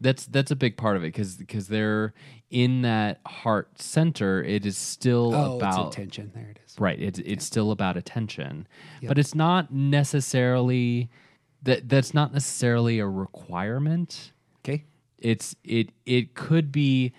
That's 0.01 0.25
that's 0.25 0.51
a 0.51 0.55
big 0.55 0.75
part 0.75 0.97
of 0.97 1.03
it 1.03 1.07
because 1.07 1.35
because 1.37 1.67
they're 1.69 2.13
in 2.49 2.81
that 2.81 3.19
heart 3.25 3.81
center. 3.81 4.43
It 4.43 4.65
is 4.65 4.77
still 4.77 5.33
Oh, 5.33 5.55
about 5.57 5.87
attention. 5.93 6.31
There 6.35 6.49
it 6.49 6.59
is. 6.65 6.75
right. 6.79 6.99
It's 6.99 7.19
it's 7.19 7.45
still 7.45 7.71
about 7.71 7.95
attention, 7.95 8.67
Yep. 9.01 9.07
but 9.09 9.17
it's 9.17 9.33
not 9.33 9.73
necessarily 9.73 11.09
that 11.63 11.87
that's 11.87 12.13
not 12.13 12.33
necessarily 12.33 12.99
a 12.99 13.07
requirement. 13.07 14.33
Okay. 14.59 14.83
it's 15.19 15.55
it 15.63 15.89
it 16.05 16.33
could 16.35 16.71
be 16.71 17.13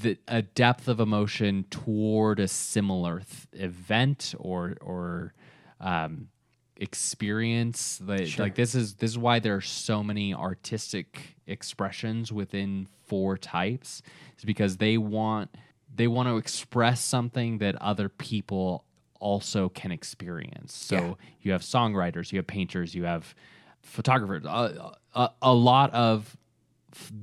the, 0.00 0.18
a 0.28 0.42
depth 0.42 0.88
of 0.88 1.00
emotion 1.00 1.64
toward 1.70 2.40
a 2.40 2.48
similar 2.48 3.20
th- 3.20 3.62
event 3.64 4.34
or 4.38 4.76
or 4.80 5.34
um, 5.80 6.28
experience. 6.76 8.00
Like, 8.04 8.26
Sure. 8.26 8.46
like 8.46 8.54
this 8.54 8.74
is 8.74 8.94
this 8.94 9.10
is 9.10 9.18
why 9.18 9.38
there 9.38 9.56
are 9.56 9.60
so 9.60 10.02
many 10.02 10.34
artistic 10.34 11.36
expressions 11.46 12.32
within 12.32 12.88
four 13.06 13.36
types. 13.36 14.02
Is 14.38 14.44
because 14.44 14.76
they 14.78 14.96
want 14.98 15.50
they 15.94 16.06
want 16.08 16.28
to 16.28 16.36
express 16.36 17.00
something 17.02 17.58
that 17.58 17.74
other 17.76 18.08
people 18.08 18.84
also 19.18 19.68
can 19.68 19.92
experience. 19.92 20.74
So 20.74 20.96
Yeah. 20.96 21.14
you 21.42 21.52
have 21.52 21.62
songwriters, 21.62 22.32
you 22.32 22.38
have 22.38 22.46
painters, 22.46 22.94
you 22.94 23.04
have 23.04 23.34
photographers. 23.82 24.44
A, 24.46 24.92
a, 25.14 25.30
a 25.42 25.52
lot 25.54 25.92
of 25.92 26.36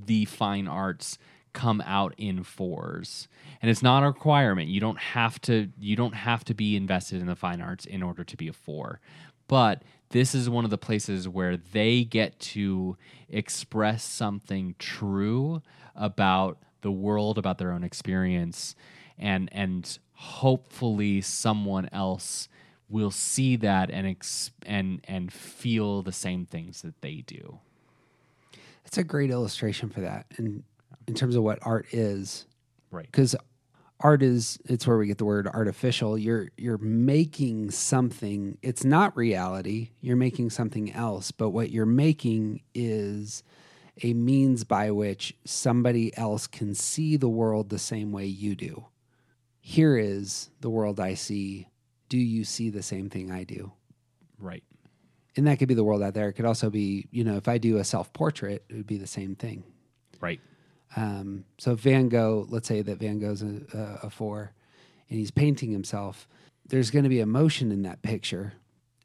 the 0.05 0.25
fine 0.25 0.67
arts 0.67 1.17
come 1.57 1.81
out 1.87 2.13
in 2.19 2.43
fours. 2.43 3.27
And 3.63 3.71
it's 3.71 3.81
not 3.81 4.03
a 4.03 4.05
requirement. 4.05 4.69
You 4.69 4.79
don't 4.79 4.99
have 4.99 5.41
to 5.41 5.69
you 5.79 5.95
don't 5.95 6.13
have 6.13 6.45
to 6.45 6.53
be 6.53 6.75
invested 6.75 7.19
in 7.19 7.25
the 7.25 7.35
fine 7.35 7.61
arts 7.61 7.85
in 7.85 8.03
order 8.03 8.23
to 8.23 8.37
be 8.37 8.47
a 8.47 8.53
four. 8.53 8.99
But 9.47 9.81
this 10.09 10.35
is 10.35 10.51
one 10.51 10.65
of 10.65 10.69
the 10.69 10.77
places 10.77 11.27
where 11.27 11.57
they 11.57 12.03
get 12.03 12.39
to 12.39 12.95
express 13.27 14.03
something 14.03 14.75
true 14.77 15.63
about 15.95 16.59
the 16.81 16.91
world 16.91 17.39
about 17.39 17.57
their 17.57 17.71
own 17.71 17.83
experience 17.83 18.75
and 19.17 19.49
and 19.51 19.97
hopefully 20.13 21.21
someone 21.21 21.89
else 21.91 22.49
will 22.87 23.11
see 23.11 23.55
that 23.55 23.89
and 23.89 24.05
ex- 24.05 24.51
and 24.63 25.01
and 25.05 25.33
feel 25.33 26.03
the 26.03 26.11
same 26.11 26.45
things 26.45 26.83
that 26.83 27.01
they 27.01 27.23
do. 27.25 27.57
It's 28.85 28.99
a 28.99 29.03
great 29.03 29.31
illustration 29.31 29.89
for 29.89 30.01
that. 30.01 30.27
And 30.37 30.63
in 31.07 31.13
terms 31.13 31.35
of 31.35 31.43
what 31.43 31.59
art 31.61 31.87
is, 31.91 32.45
right. 32.91 33.05
Because 33.05 33.35
art 33.99 34.21
is 34.21 34.59
it's 34.65 34.85
where 34.85 34.97
we 34.97 35.07
get 35.07 35.17
the 35.17 35.25
word 35.25 35.47
artificial. 35.47 36.17
You're 36.17 36.49
you're 36.57 36.77
making 36.77 37.71
something. 37.71 38.57
It's 38.61 38.83
not 38.83 39.15
reality. 39.15 39.91
You're 40.01 40.17
making 40.17 40.51
something 40.51 40.91
else. 40.93 41.31
But 41.31 41.49
what 41.49 41.71
you're 41.71 41.85
making 41.85 42.61
is 42.73 43.43
a 44.03 44.13
means 44.13 44.63
by 44.63 44.91
which 44.91 45.35
somebody 45.45 46.15
else 46.15 46.45
can 46.45 46.75
see 46.75 47.17
the 47.17 47.29
world 47.29 47.69
the 47.69 47.79
same 47.79 48.11
way 48.11 48.25
you 48.25 48.55
do. 48.55 48.85
Here 49.59 49.97
is 49.97 50.49
the 50.61 50.69
world 50.69 50.99
i 50.99 51.13
see. 51.13 51.67
Do 52.09 52.17
you 52.17 52.43
see 52.43 52.69
the 52.69 52.83
same 52.83 53.09
thing 53.09 53.31
i 53.31 53.43
do? 53.43 53.71
Right. 54.39 54.63
And 55.35 55.45
that 55.47 55.59
could 55.59 55.67
be 55.67 55.73
the 55.73 55.83
world 55.83 56.01
out 56.01 56.13
there. 56.13 56.29
It 56.29 56.33
could 56.33 56.45
also 56.45 56.69
be 56.69 57.07
you 57.11 57.23
know 57.23 57.37
if 57.37 57.47
i 57.47 57.57
do 57.57 57.77
a 57.77 57.83
self-portrait 57.83 58.65
it 58.69 58.75
would 58.75 58.87
be 58.87 58.97
the 58.97 59.07
same 59.07 59.35
thing. 59.35 59.63
Right 60.19 60.39
um, 60.95 61.45
so 61.57 61.75
Van 61.75 62.09
Gogh, 62.09 62.45
let's 62.49 62.67
say 62.67 62.81
that 62.81 62.99
Van 62.99 63.19
Gogh's 63.19 63.43
a, 63.43 63.99
a, 64.03 64.09
four, 64.09 64.53
and 65.09 65.19
he's 65.19 65.31
painting 65.31 65.71
himself. 65.71 66.27
There's 66.67 66.91
going 66.91 67.03
to 67.03 67.09
be 67.09 67.19
emotion 67.19 67.71
in 67.71 67.83
that 67.83 68.01
picture, 68.01 68.53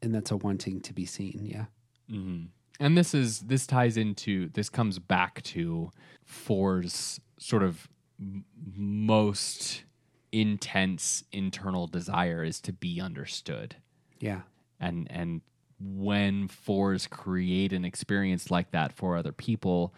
and 0.01 0.13
that's 0.13 0.31
a 0.31 0.37
wanting 0.37 0.81
to 0.81 0.93
be 0.93 1.05
seen. 1.05 1.45
Yeah, 1.45 1.65
hmm 2.09 2.43
And 2.79 2.97
this 2.97 3.13
is 3.13 3.41
this 3.41 3.67
ties 3.67 3.97
into 3.97 4.49
this 4.49 4.69
comes 4.69 4.99
back 4.99 5.41
to 5.43 5.91
Four's 6.25 7.19
sort 7.37 7.63
of 7.63 7.87
m- 8.19 8.45
most 8.75 9.83
intense 10.31 11.23
internal 11.31 11.87
desire 11.87 12.43
is 12.43 12.59
to 12.61 12.73
be 12.73 12.99
understood. 12.99 13.75
yeah, 14.19 14.41
and 14.79 15.07
and 15.11 15.41
when 15.79 16.47
fours 16.47 17.07
create 17.07 17.73
an 17.73 17.83
experience 17.83 18.49
like 18.49 18.71
that 18.71 18.93
for 18.93 19.17
other 19.17 19.33
people 19.33 19.93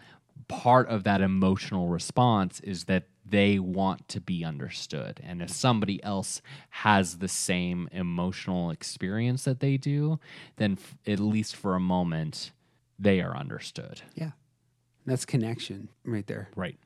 part 0.48 0.88
of 0.88 1.04
that 1.04 1.20
emotional 1.20 1.88
response 1.88 2.60
is 2.60 2.84
that 2.84 3.04
they 3.28 3.58
want 3.58 4.06
to 4.08 4.20
be 4.20 4.44
understood 4.44 5.20
and 5.24 5.42
if 5.42 5.50
somebody 5.50 6.02
else 6.04 6.40
has 6.70 7.18
the 7.18 7.28
same 7.28 7.88
emotional 7.90 8.70
experience 8.70 9.44
that 9.44 9.58
they 9.60 9.76
do 9.76 10.20
then 10.56 10.78
f- 10.80 10.96
at 11.06 11.18
least 11.18 11.56
for 11.56 11.74
a 11.74 11.80
moment 11.80 12.52
they 12.98 13.20
are 13.20 13.36
understood 13.36 14.02
yeah. 14.14 14.30
That's 15.04 15.24
connection 15.24 15.88
right 16.04 16.26
there. 16.26 16.48
right 16.56 16.76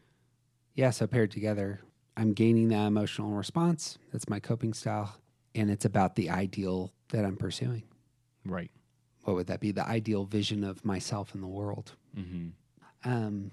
Yeah. 0.74 0.90
So 0.90 1.06
paired 1.06 1.30
together, 1.30 1.80
I'm 2.16 2.32
gaining 2.34 2.68
that 2.68 2.86
emotional 2.86 3.30
response. 3.30 3.96
That's 4.12 4.28
my 4.28 4.40
coping 4.40 4.74
style. 4.74 5.16
And 5.54 5.70
it's 5.70 5.84
about 5.86 6.16
the 6.16 6.28
ideal 6.30 6.92
that 7.12 7.24
I'm 7.24 7.36
pursuing. 7.36 7.84
Right. 8.44 8.70
What 9.24 9.36
would 9.36 9.46
that 9.46 9.61
be? 9.61 9.72
The 9.72 9.86
ideal 9.86 10.24
vision 10.24 10.64
of 10.64 10.84
myself 10.84 11.34
in 11.34 11.40
the 11.40 11.46
world. 11.48 11.92
hmm 12.14 12.48
Um, 13.05 13.51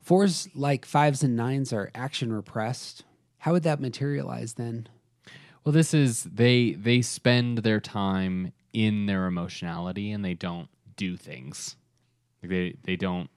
fours, 0.00 0.48
like 0.54 0.84
fives 0.84 1.22
and 1.22 1.36
nines, 1.36 1.72
are 1.72 1.90
action 1.94 2.32
repressed. 2.32 3.04
How 3.38 3.52
would 3.52 3.62
that 3.62 3.80
materialize 3.80 4.54
then? 4.54 4.88
Well, 5.64 5.72
this 5.72 5.92
is 5.94 6.24
they 6.24 6.72
they 6.72 7.02
spend 7.02 7.58
their 7.58 7.80
time 7.80 8.52
in 8.72 9.06
their 9.06 9.26
emotionality 9.26 10.10
and 10.10 10.24
they 10.24 10.34
don't 10.34 10.68
do 10.96 11.16
things. 11.16 11.76
Like 12.42 12.50
they 12.50 12.76
they 12.84 12.96
don't 12.96 13.30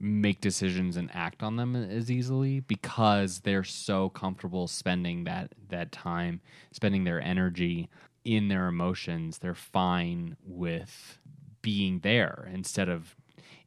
make 0.00 0.40
decisions 0.40 0.96
and 0.96 1.10
act 1.12 1.42
on 1.42 1.56
them 1.56 1.76
as 1.76 2.10
easily 2.10 2.60
because 2.60 3.40
they're 3.40 3.62
so 3.64 4.08
comfortable 4.08 4.66
spending 4.66 5.24
that 5.24 5.52
that 5.68 5.92
time, 5.92 6.40
spending 6.72 7.04
their 7.04 7.20
energy 7.20 7.88
in 8.24 8.48
their 8.48 8.66
emotions. 8.66 9.38
They're 9.38 9.54
fine 9.54 10.36
with 10.44 11.18
being 11.62 12.00
there 12.00 12.48
instead 12.52 12.88
of 12.88 13.14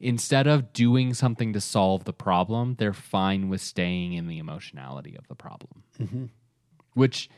instead 0.00 0.46
of 0.46 0.72
doing 0.72 1.14
something 1.14 1.52
to 1.52 1.60
solve 1.60 2.04
the 2.04 2.12
problem, 2.12 2.76
they're 2.78 2.92
fine 2.92 3.48
with 3.48 3.60
staying 3.60 4.12
in 4.12 4.26
the 4.26 4.38
emotionality 4.38 5.16
of 5.16 5.26
the 5.28 5.34
problem 5.34 5.82
which 6.94 7.28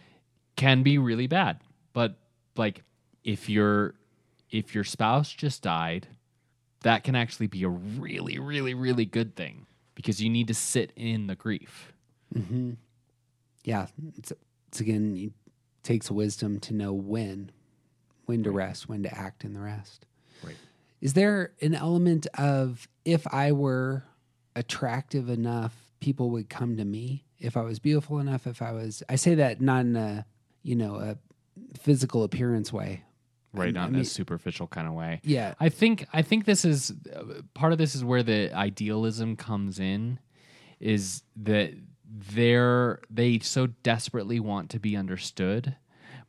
can 0.54 0.82
be 0.82 0.98
really 0.98 1.26
bad. 1.26 1.60
But 1.92 2.16
like 2.56 2.82
if 3.24 3.48
your 3.48 3.94
if 4.50 4.74
your 4.74 4.84
spouse 4.84 5.32
just 5.32 5.62
died, 5.62 6.06
that 6.82 7.02
can 7.02 7.16
actually 7.16 7.48
be 7.48 7.64
a 7.64 7.68
really 7.68 8.38
really 8.38 8.74
really 8.74 9.04
good 9.04 9.34
thing 9.34 9.66
because 9.94 10.22
you 10.22 10.30
need 10.30 10.48
to 10.48 10.54
sit 10.54 10.92
in 10.94 11.26
the 11.26 11.34
grief. 11.34 11.92
Mm-hmm. 12.34 12.72
Yeah, 13.64 13.86
it's, 14.16 14.32
it's 14.68 14.80
again, 14.80 15.16
it 15.16 15.32
takes 15.82 16.10
wisdom 16.10 16.60
to 16.60 16.74
know 16.74 16.92
when, 16.92 17.50
when 18.26 18.44
to 18.44 18.50
rest, 18.50 18.88
when 18.88 19.02
to 19.02 19.18
act 19.18 19.42
in 19.42 19.54
the 19.54 19.60
rest. 19.60 20.04
Right. 21.00 21.06
Is 21.06 21.12
there 21.14 21.52
an 21.62 21.74
element 21.74 22.26
of 22.38 22.88
if 23.04 23.26
I 23.32 23.52
were 23.52 24.04
attractive 24.54 25.28
enough, 25.28 25.74
people 26.00 26.30
would 26.30 26.48
come 26.48 26.76
to 26.76 26.84
me? 26.84 27.24
If 27.38 27.56
I 27.56 27.62
was 27.62 27.78
beautiful 27.78 28.18
enough, 28.18 28.46
if 28.46 28.62
I 28.62 28.72
was, 28.72 29.02
I 29.08 29.16
say 29.16 29.34
that 29.36 29.60
not 29.60 29.80
in 29.84 29.96
a, 29.96 30.24
you 30.62 30.74
know, 30.76 30.96
a 30.96 31.18
physical 31.78 32.22
appearance 32.24 32.72
way. 32.72 33.02
Right, 33.52 33.68
I- 33.68 33.70
not 33.70 33.84
I 33.86 33.88
in 33.88 33.96
a 33.96 34.04
superficial 34.04 34.66
kind 34.66 34.86
of 34.88 34.94
way. 34.94 35.20
Yeah. 35.22 35.54
I 35.60 35.68
think 35.68 36.06
I 36.12 36.22
think 36.22 36.44
this 36.44 36.64
is 36.64 36.92
uh, 37.14 37.42
part 37.54 37.72
of 37.72 37.78
this 37.78 37.94
is 37.94 38.04
where 38.04 38.22
the 38.22 38.52
idealism 38.54 39.36
comes 39.36 39.78
in 39.78 40.18
is 40.80 41.22
that 41.36 41.72
they're 42.34 43.00
they 43.10 43.38
so 43.40 43.66
desperately 43.66 44.40
want 44.40 44.70
to 44.70 44.78
be 44.78 44.96
understood 44.96 45.74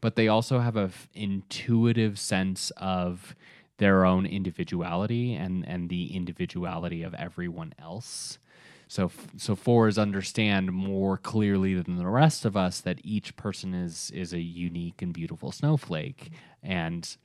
but 0.01 0.15
they 0.15 0.27
also 0.27 0.59
have 0.59 0.75
a 0.77 0.83
f- 0.85 1.07
intuitive 1.13 2.17
sense 2.19 2.71
of 2.77 3.35
their 3.77 4.05
own 4.05 4.25
individuality 4.25 5.33
and 5.33 5.67
and 5.67 5.89
the 5.89 6.15
individuality 6.15 7.03
of 7.03 7.13
everyone 7.15 7.73
else. 7.79 8.39
So 8.87 9.11
so 9.37 9.55
fours 9.55 9.97
understand 9.97 10.71
more 10.71 11.17
clearly 11.17 11.73
than 11.75 11.97
the 11.97 12.07
rest 12.07 12.45
of 12.45 12.55
us 12.55 12.79
that 12.81 12.99
each 13.03 13.35
person 13.35 13.73
is 13.73 14.11
is 14.11 14.33
a 14.33 14.41
unique 14.41 15.01
and 15.01 15.13
beautiful 15.13 15.51
snowflake. 15.51 16.31
And 16.63 17.17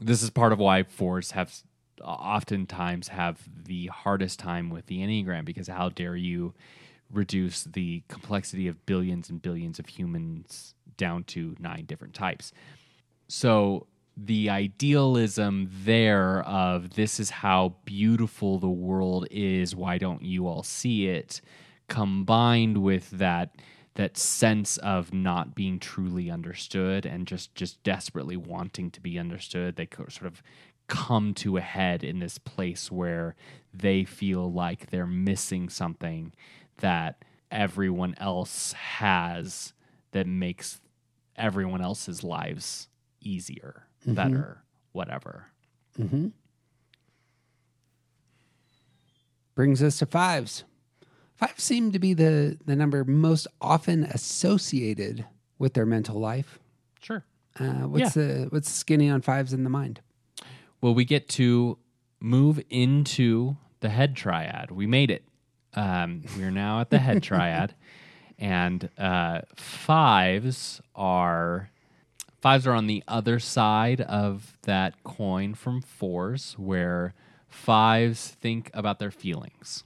this 0.00 0.22
is 0.22 0.30
part 0.30 0.52
of 0.52 0.58
why 0.58 0.82
fours 0.82 1.32
have 1.32 1.62
oftentimes 2.02 3.08
have 3.08 3.48
the 3.64 3.86
hardest 3.86 4.38
time 4.38 4.70
with 4.70 4.86
the 4.86 4.98
enneagram 4.98 5.44
because 5.44 5.68
how 5.68 5.88
dare 5.88 6.16
you 6.16 6.54
reduce 7.12 7.64
the 7.64 8.02
complexity 8.08 8.66
of 8.66 8.84
billions 8.86 9.28
and 9.28 9.42
billions 9.42 9.78
of 9.78 9.86
humans 9.86 10.74
down 10.96 11.24
to 11.24 11.54
nine 11.58 11.84
different 11.84 12.14
types. 12.14 12.52
So 13.28 13.86
the 14.16 14.50
idealism 14.50 15.70
there 15.84 16.42
of 16.42 16.90
this 16.90 17.18
is 17.18 17.30
how 17.30 17.74
beautiful 17.84 18.58
the 18.58 18.68
world 18.68 19.26
is 19.30 19.74
why 19.74 19.96
don't 19.98 20.22
you 20.22 20.46
all 20.46 20.62
see 20.62 21.06
it 21.06 21.40
combined 21.88 22.78
with 22.78 23.10
that 23.10 23.54
that 23.94 24.16
sense 24.16 24.78
of 24.78 25.12
not 25.12 25.54
being 25.54 25.78
truly 25.78 26.30
understood 26.30 27.06
and 27.06 27.26
just 27.26 27.54
just 27.54 27.82
desperately 27.82 28.36
wanting 28.36 28.90
to 28.90 29.00
be 29.00 29.18
understood 29.18 29.76
they 29.76 29.88
sort 30.08 30.26
of 30.26 30.42
come 30.88 31.32
to 31.32 31.56
a 31.56 31.60
head 31.60 32.04
in 32.04 32.18
this 32.18 32.36
place 32.38 32.92
where 32.92 33.34
they 33.72 34.04
feel 34.04 34.52
like 34.52 34.90
they're 34.90 35.06
missing 35.06 35.68
something 35.68 36.32
that 36.78 37.24
everyone 37.50 38.14
else 38.18 38.72
has 38.72 39.72
that 40.12 40.26
makes 40.26 40.80
everyone 41.36 41.80
else's 41.80 42.22
lives 42.22 42.88
easier, 43.20 43.86
better, 44.06 44.62
whatever. 44.92 45.46
Mm-hmm. 45.98 46.28
Brings 49.54 49.82
us 49.82 49.98
to 49.98 50.06
fives. 50.06 50.64
Fives 51.34 51.62
seem 51.62 51.92
to 51.92 51.98
be 51.98 52.14
the, 52.14 52.58
the 52.64 52.76
number 52.76 53.04
most 53.04 53.46
often 53.60 54.04
associated 54.04 55.26
with 55.58 55.74
their 55.74 55.86
mental 55.86 56.18
life. 56.18 56.58
Sure. 57.00 57.24
Uh, 57.58 57.86
what's 57.86 58.14
the 58.14 58.46
what's 58.50 58.68
the 58.68 58.74
skinny 58.74 59.10
on 59.10 59.20
fives 59.20 59.52
in 59.52 59.64
the 59.64 59.70
mind? 59.70 60.00
Well, 60.80 60.94
we 60.94 61.04
get 61.04 61.28
to 61.30 61.78
move 62.20 62.62
into 62.70 63.56
the 63.80 63.90
head 63.90 64.16
triad. 64.16 64.70
We 64.70 64.86
made 64.86 65.10
it. 65.10 65.24
Um, 65.74 66.22
we're 66.36 66.50
now 66.50 66.80
at 66.80 66.90
the 66.90 66.98
head 66.98 67.22
triad, 67.24 67.74
and 68.38 68.88
uh, 68.96 69.42
fives 69.56 70.80
are 70.94 71.70
fives 72.42 72.66
are 72.66 72.74
on 72.74 72.88
the 72.88 73.02
other 73.06 73.38
side 73.38 74.00
of 74.02 74.58
that 74.62 75.02
coin 75.04 75.54
from 75.54 75.80
fours, 75.80 76.54
where 76.58 77.14
fives 77.48 78.28
think 78.40 78.70
about 78.74 78.98
their 78.98 79.12
feelings, 79.12 79.84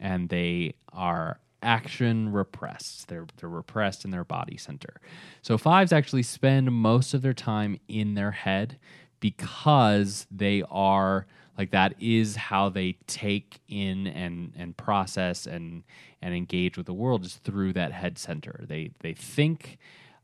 and 0.00 0.30
they 0.30 0.74
are 0.92 1.38
action 1.62 2.32
repressed. 2.32 3.08
They're 3.08 3.26
they're 3.36 3.48
repressed 3.48 4.04
in 4.04 4.10
their 4.10 4.24
body 4.24 4.56
center. 4.56 5.00
So 5.42 5.58
fives 5.58 5.92
actually 5.92 6.22
spend 6.22 6.72
most 6.72 7.12
of 7.12 7.22
their 7.22 7.34
time 7.34 7.78
in 7.88 8.14
their 8.14 8.30
head 8.32 8.78
because 9.20 10.26
they 10.30 10.62
are 10.70 11.26
like 11.58 11.70
that 11.70 11.94
is 12.00 12.36
how 12.36 12.68
they 12.70 12.96
take 13.06 13.60
in 13.68 14.06
and 14.06 14.52
and 14.56 14.76
process 14.76 15.46
and 15.46 15.82
and 16.22 16.34
engage 16.34 16.76
with 16.76 16.86
the 16.86 16.94
world 16.94 17.24
is 17.24 17.36
through 17.36 17.74
that 17.74 17.92
head 17.92 18.18
center. 18.18 18.64
They 18.66 18.92
they 19.00 19.12
think 19.12 19.78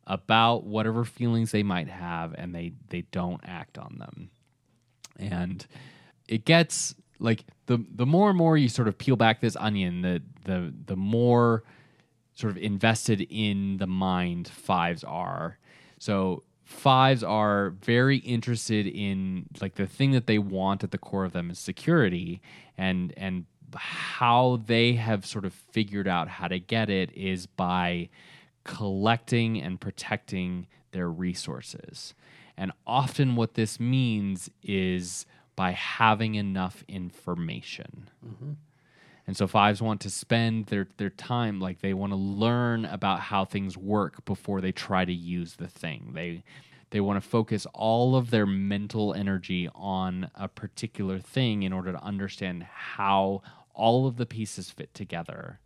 about 0.07 0.65
whatever 0.65 1.05
feelings 1.05 1.53
they 1.53 1.63
might 1.63 1.89
have 1.89 2.35
and 2.37 2.55
they 2.55 2.73
they 2.89 3.03
don't 3.13 3.41
act 3.45 3.79
on 3.79 3.99
them. 3.99 4.31
And 5.19 5.65
it 6.29 6.45
gets 6.45 6.95
like 7.19 7.45
the 7.67 7.85
the 7.95 8.07
more 8.07 8.29
and 8.29 8.39
more 8.39 8.57
you 8.57 8.69
sort 8.69 8.89
of 8.89 8.99
peel 8.99 9.17
back 9.17 9.41
this 9.41 9.57
onion, 9.57 10.03
the 10.03 10.23
the 10.45 10.73
the 10.87 10.97
more 10.97 11.63
sort 12.35 12.51
of 12.51 12.59
invested 12.59 13.27
in 13.31 13.77
the 13.77 13.87
mind 13.87 14.49
fives 14.49 15.05
are. 15.05 15.59
So 15.99 16.43
fives 16.65 17.23
are 17.23 17.71
very 17.71 18.17
interested 18.19 18.87
in 18.87 19.47
like 19.61 19.75
the 19.75 19.87
thing 19.87 20.13
that 20.13 20.27
they 20.27 20.39
want 20.39 20.83
at 20.83 20.91
the 20.91 20.99
core 20.99 21.25
of 21.25 21.33
them 21.33 21.51
is 21.51 21.59
security 21.59 22.41
and 22.77 23.13
and 23.17 23.47
how 23.75 24.61
they 24.67 24.95
have 24.95 25.25
sort 25.25 25.45
of 25.45 25.53
figured 25.53 26.09
out 26.09 26.29
how 26.29 26.49
to 26.49 26.59
get 26.59 26.91
it 26.91 27.11
is 27.17 27.47
by 27.47 28.09
collecting 28.65 29.61
and 29.61 29.81
protecting 29.81 30.67
their 30.93 31.09
resources. 31.09 32.15
And 32.57 32.73
often 32.87 33.37
what 33.37 33.55
this 33.55 33.81
means 33.81 34.51
is 34.63 35.27
by 35.57 35.73
having 35.73 36.35
enough 36.35 36.85
information. 36.89 38.11
Mm-hmm. 38.27 38.53
And 39.27 39.37
so 39.37 39.47
fives 39.47 39.81
want 39.81 40.01
to 40.03 40.11
spend 40.11 40.67
their, 40.67 40.89
their 40.97 41.11
time 41.11 41.61
like 41.61 41.81
they 41.81 41.95
want 41.95 42.13
to 42.13 42.17
learn 42.17 42.85
about 42.85 43.21
how 43.21 43.45
things 43.45 43.77
work 43.77 44.25
before 44.25 44.61
they 44.61 44.73
try 44.73 45.05
to 45.05 45.13
use 45.13 45.55
the 45.55 45.69
thing. 45.69 46.11
They 46.15 46.45
they 46.91 47.01
want 47.01 47.23
to 47.23 47.27
focus 47.27 47.67
all 47.73 48.17
of 48.17 48.31
their 48.31 48.45
mental 48.45 49.15
energy 49.15 49.67
on 49.75 50.31
a 50.35 50.47
particular 50.47 51.19
thing 51.19 51.63
in 51.63 51.73
order 51.73 51.91
to 51.91 52.05
understand 52.05 52.65
how 52.65 53.41
all 53.75 54.07
of 54.07 54.19
the 54.19 54.27
pieces 54.27 54.71
fit 54.71 54.93
together 54.93 55.59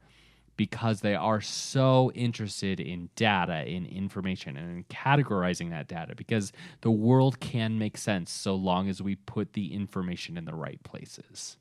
because 0.57 1.00
they 1.00 1.14
are 1.14 1.40
so 1.40 2.11
interested 2.14 2.80
in 2.80 3.11
data, 3.14 3.68
in 3.68 3.86
information, 3.86 4.57
and 4.57 4.78
in 4.78 4.84
categorizing 4.84 5.70
that 5.70 5.88
data 5.88 6.14
because 6.14 6.52
the 6.80 6.90
world 6.90 7.40
can 7.40 7.78
make 7.78 7.96
sense 7.98 8.30
so 8.30 8.54
long 8.54 8.88
as 8.88 9.02
we 9.02 9.16
put 9.16 9.52
the 9.52 9.74
information 9.74 10.36
in 10.36 10.44
the 10.44 10.54
right 10.54 10.82
places. 10.82 11.57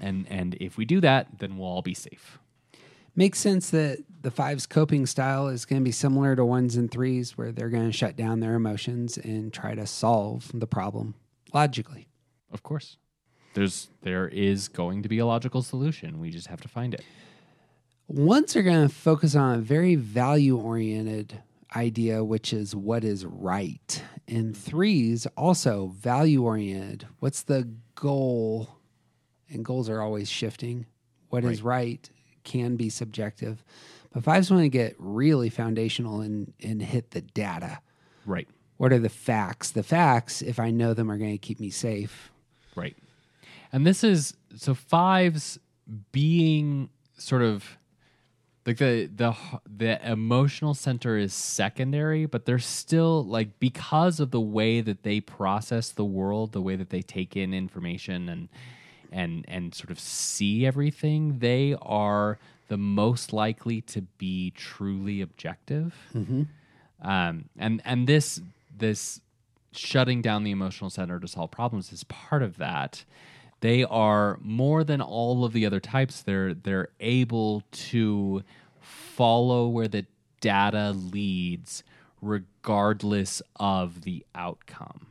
And 0.00 0.26
and 0.28 0.54
if 0.60 0.76
we 0.76 0.84
do 0.84 1.00
that, 1.00 1.38
then 1.38 1.56
we'll 1.56 1.68
all 1.68 1.82
be 1.82 1.94
safe. 1.94 2.38
Makes 3.16 3.38
sense 3.38 3.70
that 3.70 3.98
the 4.22 4.30
fives 4.32 4.66
coping 4.66 5.06
style 5.06 5.46
is 5.46 5.64
going 5.64 5.80
to 5.80 5.84
be 5.84 5.92
similar 5.92 6.34
to 6.34 6.44
ones 6.44 6.74
and 6.74 6.90
threes, 6.90 7.38
where 7.38 7.52
they're 7.52 7.68
going 7.68 7.86
to 7.86 7.96
shut 7.96 8.16
down 8.16 8.40
their 8.40 8.54
emotions 8.54 9.16
and 9.16 9.52
try 9.52 9.76
to 9.76 9.86
solve 9.86 10.50
the 10.52 10.66
problem 10.66 11.14
logically. 11.52 12.08
Of 12.52 12.64
course. 12.64 12.96
There's 13.54 13.88
there 14.02 14.26
is 14.26 14.66
going 14.66 15.02
to 15.04 15.08
be 15.08 15.18
a 15.20 15.26
logical 15.26 15.62
solution. 15.62 16.18
We 16.18 16.30
just 16.30 16.48
have 16.48 16.60
to 16.62 16.68
find 16.68 16.92
it. 16.92 17.04
Ones 18.06 18.54
are 18.54 18.62
going 18.62 18.86
to 18.86 18.94
focus 18.94 19.34
on 19.34 19.58
a 19.58 19.62
very 19.62 19.94
value 19.94 20.56
oriented 20.56 21.42
idea, 21.74 22.22
which 22.22 22.52
is 22.52 22.76
what 22.76 23.02
is 23.04 23.24
right. 23.24 24.02
And 24.28 24.56
threes 24.56 25.26
also 25.36 25.92
value 25.98 26.44
oriented. 26.44 27.06
What's 27.18 27.42
the 27.42 27.68
goal? 27.94 28.68
And 29.48 29.64
goals 29.64 29.88
are 29.88 30.00
always 30.00 30.30
shifting. 30.30 30.86
What 31.30 31.44
is 31.44 31.62
right 31.62 32.08
can 32.44 32.76
be 32.76 32.88
subjective. 32.88 33.64
But 34.12 34.22
fives 34.22 34.50
want 34.50 34.62
to 34.62 34.68
get 34.68 34.94
really 34.98 35.50
foundational 35.50 36.20
and, 36.20 36.52
and 36.62 36.80
hit 36.80 37.10
the 37.10 37.22
data. 37.22 37.80
Right. 38.24 38.46
What 38.76 38.92
are 38.92 38.98
the 38.98 39.08
facts? 39.08 39.72
The 39.72 39.82
facts, 39.82 40.42
if 40.42 40.60
I 40.60 40.70
know 40.70 40.94
them, 40.94 41.10
are 41.10 41.18
going 41.18 41.32
to 41.32 41.38
keep 41.38 41.58
me 41.58 41.70
safe. 41.70 42.30
Right. 42.76 42.96
And 43.72 43.84
this 43.84 44.04
is 44.04 44.34
so 44.56 44.74
fives 44.74 45.58
being 46.12 46.90
sort 47.18 47.42
of 47.42 47.76
like 48.66 48.78
the 48.78 49.10
the 49.14 49.34
the 49.76 50.10
emotional 50.10 50.74
center 50.74 51.18
is 51.18 51.34
secondary, 51.34 52.26
but 52.26 52.46
they're 52.46 52.58
still 52.58 53.24
like 53.24 53.58
because 53.60 54.20
of 54.20 54.30
the 54.30 54.40
way 54.40 54.80
that 54.80 55.02
they 55.02 55.20
process 55.20 55.90
the 55.90 56.04
world, 56.04 56.52
the 56.52 56.62
way 56.62 56.76
that 56.76 56.90
they 56.90 57.02
take 57.02 57.36
in 57.36 57.52
information 57.52 58.28
and 58.28 58.48
and 59.12 59.44
and 59.48 59.74
sort 59.74 59.90
of 59.90 60.00
see 60.00 60.66
everything, 60.66 61.38
they 61.40 61.76
are 61.82 62.38
the 62.68 62.78
most 62.78 63.32
likely 63.32 63.82
to 63.82 64.00
be 64.18 64.50
truly 64.56 65.20
objective. 65.20 65.94
Um, 67.02 67.50
and 67.58 67.82
and 67.84 68.06
this 68.06 68.40
this 68.76 69.20
shutting 69.72 70.22
down 70.22 70.44
the 70.44 70.52
emotional 70.52 70.88
center 70.88 71.20
to 71.20 71.28
solve 71.28 71.50
problems 71.50 71.92
is 71.92 72.04
part 72.04 72.42
of 72.42 72.56
that. 72.56 73.04
They 73.64 73.82
are 73.82 74.38
more 74.42 74.84
than 74.84 75.00
all 75.00 75.42
of 75.42 75.54
the 75.54 75.64
other 75.64 75.80
types. 75.80 76.20
They're 76.20 76.52
they're 76.52 76.88
able 77.00 77.62
to 77.90 78.42
follow 78.82 79.68
where 79.68 79.88
the 79.88 80.04
data 80.42 80.90
leads, 80.90 81.82
regardless 82.20 83.40
of 83.56 84.02
the 84.02 84.26
outcome. 84.34 85.06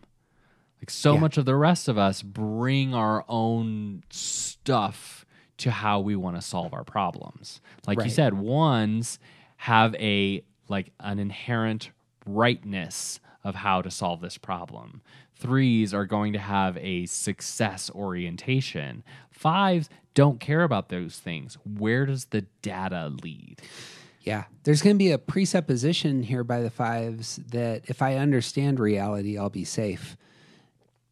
Like 0.80 0.92
so 0.92 1.16
Yeah. 1.16 1.22
much 1.22 1.38
of 1.40 1.46
the 1.46 1.56
rest 1.56 1.88
of 1.88 1.98
us 1.98 2.22
bring 2.22 2.94
our 2.94 3.26
own 3.28 4.04
stuff 4.12 5.26
to 5.58 5.72
how 5.72 6.00
we 6.00 6.16
want 6.16 6.36
to 6.36 6.42
solve 6.44 6.76
our 6.76 6.84
problems. 6.84 7.60
Like 7.88 8.04
you 8.04 8.12
said, 8.12 8.36
ones 8.36 9.18
have 9.58 9.96
a 9.96 10.44
like 10.70 10.92
an 11.00 11.18
inherent 11.18 11.90
rightness 12.28 13.20
of 13.44 13.56
how 13.56 13.82
to 13.82 13.90
solve 13.90 14.22
this 14.22 14.38
problem. 14.38 15.02
Threes 15.36 15.94
are 15.94 16.06
going 16.06 16.34
to 16.34 16.40
have 16.40 16.78
a 16.78 17.06
success 17.06 17.92
orientation. 17.94 19.04
Fives 19.30 19.90
don't 20.14 20.40
care 20.40 20.64
about 20.64 20.90
those 20.90 21.18
things. 21.18 21.58
Where 21.66 22.06
does 22.06 22.26
the 22.26 22.42
data 22.62 23.12
lead? 23.24 23.62
Yeah. 24.22 24.46
There's 24.64 24.82
going 24.82 24.96
to 24.96 24.98
be 24.98 25.12
a 25.12 25.18
presupposition 25.18 26.24
here 26.24 26.44
by 26.44 26.62
the 26.62 26.70
fives 26.70 27.38
that 27.52 27.84
if 27.88 28.02
I 28.02 28.16
understand 28.16 28.80
reality, 28.80 29.38
I'll 29.38 29.50
be 29.50 29.66
safe. 29.66 30.16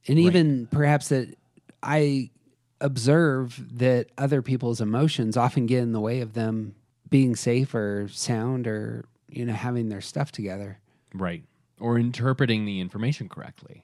And 0.07 0.17
even 0.17 0.67
perhaps 0.67 1.09
that 1.09 1.35
I 1.83 2.31
observe 2.79 3.77
that 3.77 4.07
other 4.17 4.41
people's 4.41 4.81
emotions 4.81 5.37
often 5.37 5.65
get 5.65 5.83
in 5.83 5.91
the 5.91 5.99
way 5.99 6.21
of 6.21 6.33
them 6.33 6.75
being 7.09 7.35
safe 7.35 7.75
or 7.75 8.07
sound 8.07 8.65
or, 8.65 9.05
you 9.27 9.45
know, 9.45 9.53
having 9.53 9.89
their 9.89 10.01
stuff 10.01 10.31
together. 10.31 10.79
Right. 11.13 11.43
Or 11.79 11.97
interpreting 11.99 12.65
the 12.65 12.79
information 12.79 13.27
correctly. 13.29 13.83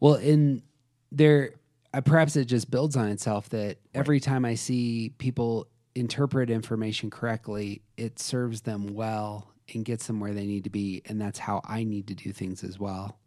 Well, 0.00 0.14
in 0.14 0.62
there, 1.12 1.52
uh, 1.92 2.00
perhaps 2.00 2.36
it 2.36 2.46
just 2.46 2.70
builds 2.70 2.96
on 2.96 3.08
itself 3.08 3.48
that 3.50 3.78
every 3.94 4.20
time 4.20 4.44
I 4.44 4.54
see 4.54 5.12
people 5.18 5.66
interpret 5.94 6.50
information 6.50 7.10
correctly, 7.10 7.82
it 7.96 8.18
serves 8.18 8.60
them 8.62 8.94
well 8.94 9.50
and 9.72 9.84
gets 9.84 10.06
them 10.06 10.20
where 10.20 10.34
they 10.34 10.46
need 10.46 10.64
to 10.64 10.70
be. 10.70 11.02
And 11.06 11.20
that's 11.20 11.38
how 11.38 11.62
I 11.64 11.84
need 11.84 12.08
to 12.08 12.14
do 12.14 12.32
things 12.32 12.62
as 12.62 12.78
well. 12.78 13.18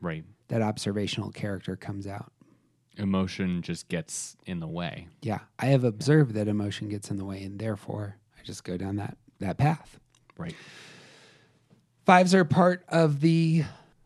Right. 0.00 0.24
That 0.48 0.62
observational 0.62 1.30
character 1.30 1.76
comes 1.76 2.06
out. 2.06 2.32
Emotion 2.96 3.62
just 3.62 3.88
gets 3.88 4.36
in 4.46 4.60
the 4.60 4.66
way. 4.68 5.08
Yeah. 5.22 5.40
I 5.58 5.66
have 5.66 5.84
observed 5.84 6.34
that 6.34 6.48
emotion 6.48 6.88
gets 6.88 7.10
in 7.10 7.16
the 7.16 7.24
way, 7.24 7.42
and 7.42 7.58
therefore 7.58 8.16
I 8.38 8.42
just 8.42 8.64
go 8.64 8.76
down 8.76 8.96
that, 8.96 9.16
that 9.40 9.58
path. 9.58 9.98
Right. 10.36 10.54
Fives 12.04 12.34
are 12.34 12.44
part 12.44 12.84
of 12.88 13.20
the 13.20 13.64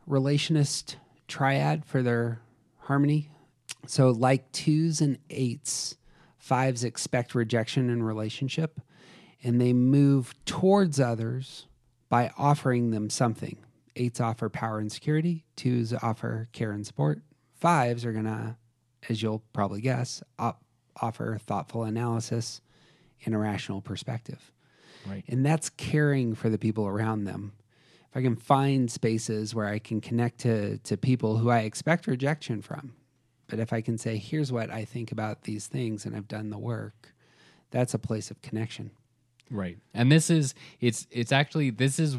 relationist 0.09 0.97
triad 1.29 1.85
for 1.85 2.03
their 2.03 2.41
harmony. 2.79 3.31
So, 3.87 4.11
like 4.11 4.51
twos 4.53 5.01
and 5.01 5.19
eights, 5.31 5.97
fives 6.39 6.85
expect 6.85 7.35
rejection 7.35 7.91
in 7.91 8.03
relationship 8.03 8.81
and 9.43 9.61
they 9.61 9.73
move 9.73 10.35
towards 10.45 10.99
others 11.01 11.67
by 12.09 12.31
offering 12.37 12.91
them 12.91 13.11
something. 13.11 13.59
Eights 13.95 14.21
offer 14.21 14.49
power 14.49 14.79
and 14.79 14.91
security, 14.91 15.45
twos 15.57 15.93
offer 15.93 16.49
care 16.53 16.73
and 16.73 16.87
support. 16.87 17.23
Fives 17.55 18.05
are 18.05 18.13
going 18.13 18.27
to, 18.27 18.57
as 19.09 19.23
you'll 19.23 19.43
probably 19.53 19.81
guess, 19.81 20.23
op- 20.39 20.63
offer 21.01 21.39
thoughtful 21.39 21.85
analysis 21.85 22.61
and 23.25 23.35
a 23.35 23.39
rational 23.39 23.81
perspective. 23.81 24.53
Right. 25.07 25.25
And 25.29 25.47
that's 25.47 25.71
caring 25.71 26.35
for 26.35 26.51
the 26.51 26.59
people 26.59 26.87
around 26.87 27.25
them. 27.25 27.53
I 28.17 28.23
can 28.23 28.35
find 28.35 28.91
spaces 28.91 29.55
where 29.55 29.67
I 29.67 29.79
can 29.79 30.01
connect 30.01 30.39
to, 30.39 30.79
to 30.79 30.97
people 30.97 31.37
who 31.37 31.51
I 31.51 31.61
expect 31.61 32.07
rejection 32.07 32.63
from, 32.63 32.95
but 33.47 33.59
if 33.59 33.75
I 33.75 33.83
can 33.83 33.99
say, 33.99 34.17
here's 34.17 34.51
what 34.51 34.71
I 34.71 34.87
think 34.87 35.13
about 35.13 35.43
these 35.43 35.67
things 35.67 36.07
and 36.07 36.17
I've 36.17 36.27
done 36.27 36.49
the 36.49 36.57
work, 36.57 37.13
that's 37.71 37.93
a 37.93 37.99
place 37.99 38.31
of 38.31 38.41
connection. 38.41 38.91
Right. 39.51 39.77
And 39.93 40.11
this 40.11 40.31
is 40.31 40.55
it's 40.81 41.07
it's 41.11 41.31
actually 41.31 41.69
this 41.69 41.99
is 41.99 42.17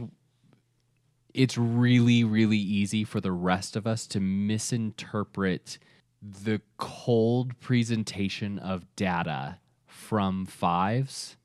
it's 1.34 1.58
really 1.58 2.24
really 2.24 2.60
easy 2.60 3.04
for 3.04 3.20
the 3.20 3.32
rest 3.32 3.76
of 3.76 3.88
us 3.88 4.06
to 4.08 4.20
misinterpret 4.20 5.80
the 6.22 6.62
cold 6.78 7.60
presentation 7.60 8.60
of 8.60 8.86
data 8.96 9.58
from 9.88 10.46
fives 10.46 11.38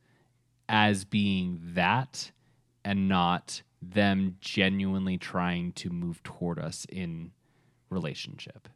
as 0.68 1.06
being 1.06 1.58
that 1.62 2.32
and 2.84 3.08
not 3.08 3.62
them 3.82 4.36
genuinely 4.40 5.18
trying 5.18 5.72
to 5.72 5.90
move 5.90 6.22
toward 6.22 6.58
us 6.58 6.86
in 6.90 7.32
relationship. 7.90 8.68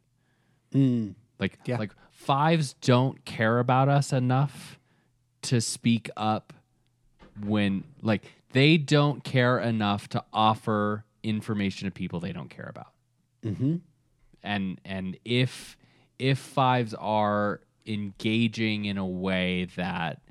Like 0.73 1.57
Yeah. 1.65 1.77
like 1.77 1.91
fives 2.11 2.73
don't 2.73 3.23
care 3.25 3.59
about 3.59 3.89
us 3.89 4.11
enough 4.13 4.77
to 5.43 5.61
speak 5.61 6.09
up 6.17 6.53
when 7.43 7.83
like 8.01 8.23
they 8.51 8.77
don't 8.77 9.23
care 9.23 9.59
enough 9.59 10.07
to 10.09 10.23
offer 10.33 11.05
information 11.23 11.87
to 11.87 11.91
people 11.91 12.19
they 12.19 12.33
don't 12.33 12.49
care 12.49 12.67
about. 12.69 12.93
Mm-hmm. 13.43 13.77
And 14.43 14.81
and 14.85 15.17
if 15.25 15.77
if 16.19 16.37
fives 16.37 16.93
are 16.95 17.61
engaging 17.85 18.85
in 18.85 18.97
a 18.97 19.05
way 19.07 19.65
that 19.77 20.21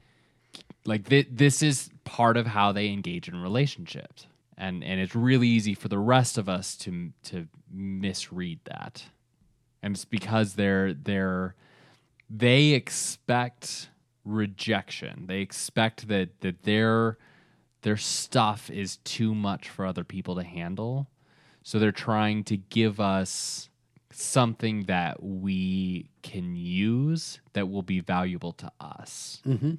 like 0.84 1.08
th- 1.08 1.28
this 1.30 1.62
is 1.62 1.90
part 2.04 2.36
of 2.36 2.46
how 2.46 2.72
they 2.72 2.88
engage 2.88 3.28
in 3.28 3.36
relationships 3.40 4.26
and 4.58 4.82
and 4.82 5.00
it's 5.00 5.14
really 5.14 5.48
easy 5.48 5.74
for 5.74 5.88
the 5.88 5.98
rest 5.98 6.38
of 6.38 6.48
us 6.48 6.76
to 6.78 7.12
to 7.24 7.46
misread 7.70 8.60
that. 8.64 9.04
And 9.82 9.94
it's 9.94 10.04
because 10.04 10.54
they're 10.54 10.94
they're 10.94 11.54
they 12.28 12.70
expect 12.70 13.90
rejection. 14.24 15.26
They 15.26 15.40
expect 15.40 16.08
that 16.08 16.40
that 16.40 16.62
their 16.62 17.18
their 17.82 17.96
stuff 17.96 18.70
is 18.70 18.96
too 18.98 19.34
much 19.34 19.68
for 19.68 19.86
other 19.86 20.04
people 20.04 20.34
to 20.36 20.42
handle. 20.42 21.08
So 21.62 21.78
they're 21.78 21.92
trying 21.92 22.44
to 22.44 22.56
give 22.56 23.00
us 23.00 23.68
something 24.10 24.84
that 24.84 25.22
we 25.22 26.08
can 26.22 26.56
use 26.56 27.40
that 27.52 27.68
will 27.68 27.82
be 27.82 28.00
valuable 28.00 28.52
to 28.52 28.72
us. 28.80 29.40
Mm-hmm. 29.46 29.74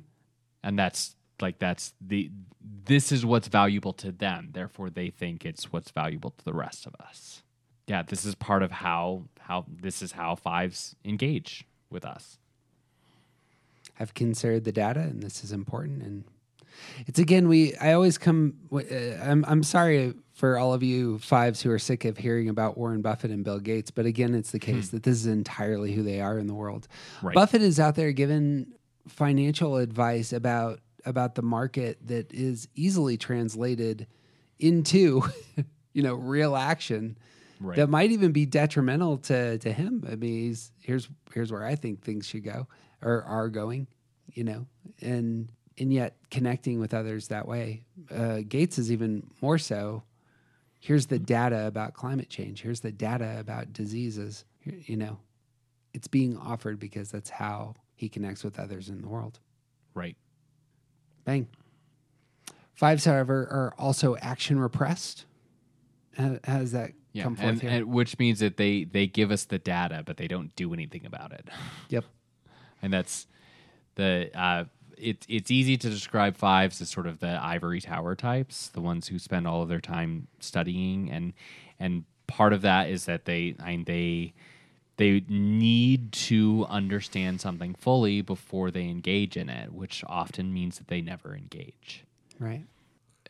and 0.64 0.78
that's 0.80 1.17
like 1.42 1.60
that's 1.60 1.94
the 2.02 2.32
this 2.86 3.12
is 3.12 3.26
what's 3.26 3.48
valuable 3.48 3.94
to 3.94 4.12
them 4.12 4.50
therefore 4.54 4.90
they 4.90 5.10
think 5.10 5.46
it's 5.46 5.72
what's 5.72 5.92
valuable 5.92 6.32
to 6.32 6.46
the 6.46 6.54
rest 6.54 6.86
of 6.86 6.96
us 7.00 7.44
yeah 7.88 8.02
this 8.02 8.26
is 8.26 8.36
part 8.36 8.64
of 8.64 8.72
how 8.72 9.24
how 9.40 9.66
this 9.70 10.02
is 10.02 10.14
how 10.14 10.36
fives 10.36 10.96
engage 11.06 11.66
with 11.90 12.06
us 12.06 12.38
I've 14.00 14.14
considered 14.14 14.64
the 14.64 14.72
data, 14.72 15.02
and 15.02 15.22
this 15.22 15.44
is 15.44 15.52
important. 15.52 16.04
And 16.04 16.24
it's 17.08 17.20
again, 17.20 17.48
we. 17.48 17.76
I 17.78 17.94
always 17.94 18.18
come. 18.18 18.56
Uh, 18.72 18.82
I'm. 19.22 19.44
I'm 19.48 19.64
sorry 19.64 20.14
for 20.34 20.58
all 20.58 20.74
of 20.74 20.84
you 20.84 21.18
fives 21.20 21.62
who 21.62 21.72
are 21.72 21.80
sick 21.80 22.06
of 22.06 22.18
hearing 22.18 22.48
about 22.48 22.78
Warren 22.78 23.02
Buffett 23.02 23.32
and 23.32 23.44
Bill 23.44 23.60
Gates, 23.60 23.90
but 23.90 24.06
again, 24.06 24.36
it's 24.36 24.52
the 24.52 24.60
case 24.60 24.90
that 24.90 25.04
this 25.04 25.16
is 25.16 25.26
entirely 25.26 25.94
who 25.94 26.04
they 26.04 26.22
are 26.22 26.38
in 26.38 26.46
the 26.48 26.54
world. 26.54 26.88
Right. 27.24 27.34
Buffett 27.34 27.64
is 27.64 27.80
out 27.80 27.96
there 27.96 28.12
giving 28.12 28.74
financial 29.08 29.78
advice 29.78 30.32
about 30.32 30.80
about 31.08 31.36
the 31.36 31.42
market 31.42 31.98
that 32.08 32.34
is 32.34 32.68
easily 32.76 33.18
translated 33.18 34.08
into, 34.60 35.24
you 35.94 36.04
know, 36.04 36.14
real 36.14 36.56
action 36.56 37.18
right 37.60 37.78
that 37.78 37.90
might 37.90 38.12
even 38.12 38.32
be 38.32 38.46
detrimental 38.46 39.18
to 39.18 39.58
to 39.60 39.72
him. 39.72 40.04
I 40.10 40.16
mean, 40.16 40.48
he's, 40.48 40.72
here's 40.82 41.10
here's 41.34 41.52
where 41.52 41.66
I 41.66 41.76
think 41.76 42.04
things 42.04 42.28
should 42.28 42.44
go 42.44 42.68
or 43.02 43.24
are 43.24 43.50
going, 43.50 43.88
you 44.34 44.44
know, 44.44 44.66
and 45.02 45.50
and 45.78 45.94
yet 45.94 46.16
connecting 46.30 46.80
with 46.80 46.94
others 46.94 47.28
that 47.30 47.48
way. 47.48 47.84
Uh, 48.12 48.40
Gates 48.48 48.78
is 48.78 48.92
even 48.92 49.30
more 49.42 49.58
so. 49.58 50.04
Here's 50.80 51.08
the 51.08 51.20
data 51.20 51.68
about 51.68 51.94
climate 51.94 52.30
change. 52.30 52.62
Here's 52.62 52.82
the 52.82 52.92
data 52.92 53.38
about 53.40 53.74
diseases. 53.74 54.46
You 54.64 54.98
know, 54.98 55.20
it's 55.94 56.08
being 56.08 56.38
offered 56.38 56.80
because 56.80 57.12
that's 57.12 57.30
how 57.30 57.76
he 57.96 58.10
connects 58.10 58.44
with 58.44 58.60
others 58.60 58.90
in 58.90 59.02
the 59.02 59.08
world. 59.08 59.40
Right. 59.94 60.16
Bang. 61.28 61.48
Fives, 62.74 63.04
however, 63.04 63.42
are 63.52 63.74
also 63.78 64.16
action 64.18 64.60
repressed. 64.60 65.26
How, 66.18 66.40
how 66.46 66.60
does 66.60 66.72
that 66.72 66.92
Yeah. 67.12 67.24
come 67.24 67.36
forth 67.36 67.50
And, 67.50 67.62
here? 67.62 67.70
and 67.72 67.86
which 67.88 68.18
means 68.18 68.40
that 68.40 68.56
they 68.56 68.86
they 68.86 69.08
give 69.08 69.30
us 69.30 69.44
the 69.44 69.60
data, 69.60 70.04
but 70.06 70.16
they 70.16 70.28
don't 70.30 70.56
do 70.56 70.74
anything 70.74 71.06
about 71.06 71.34
it. 71.34 71.50
yep. 71.90 72.06
and 72.82 72.94
that's 72.94 73.28
the 73.96 74.30
uh, 74.34 74.64
it's 74.98 75.26
it's 75.30 75.52
easy 75.52 75.76
to 75.76 75.90
describe 75.90 76.38
fives 76.38 76.80
as 76.82 76.90
sort 76.90 77.08
of 77.08 77.20
the 77.20 77.38
ivory 77.44 77.82
tower 77.82 78.16
types, 78.16 78.70
the 78.70 78.82
ones 78.82 79.10
who 79.10 79.20
spend 79.20 79.46
all 79.48 79.62
of 79.62 79.68
their 79.70 79.82
time 79.82 80.28
studying, 80.40 81.12
and 81.12 81.34
and 81.78 82.06
part 82.28 82.54
of 82.54 82.62
that 82.62 82.90
is 82.90 83.04
that 83.06 83.26
they 83.26 83.56
I 83.60 83.72
mean, 83.72 83.84
they 83.84 84.34
they 84.98 85.24
need 85.30 86.12
to 86.12 86.66
understand 86.70 87.40
something 87.40 87.76
fully 87.76 88.22
before 88.22 88.72
they 88.72 88.86
engage 88.90 89.38
in 89.38 89.48
it, 89.50 89.72
which 89.72 90.04
often 90.08 90.54
means 90.54 90.78
that 90.80 90.88
they 90.88 91.02
never 91.02 91.36
engage 91.36 92.04
Right. 92.40 92.66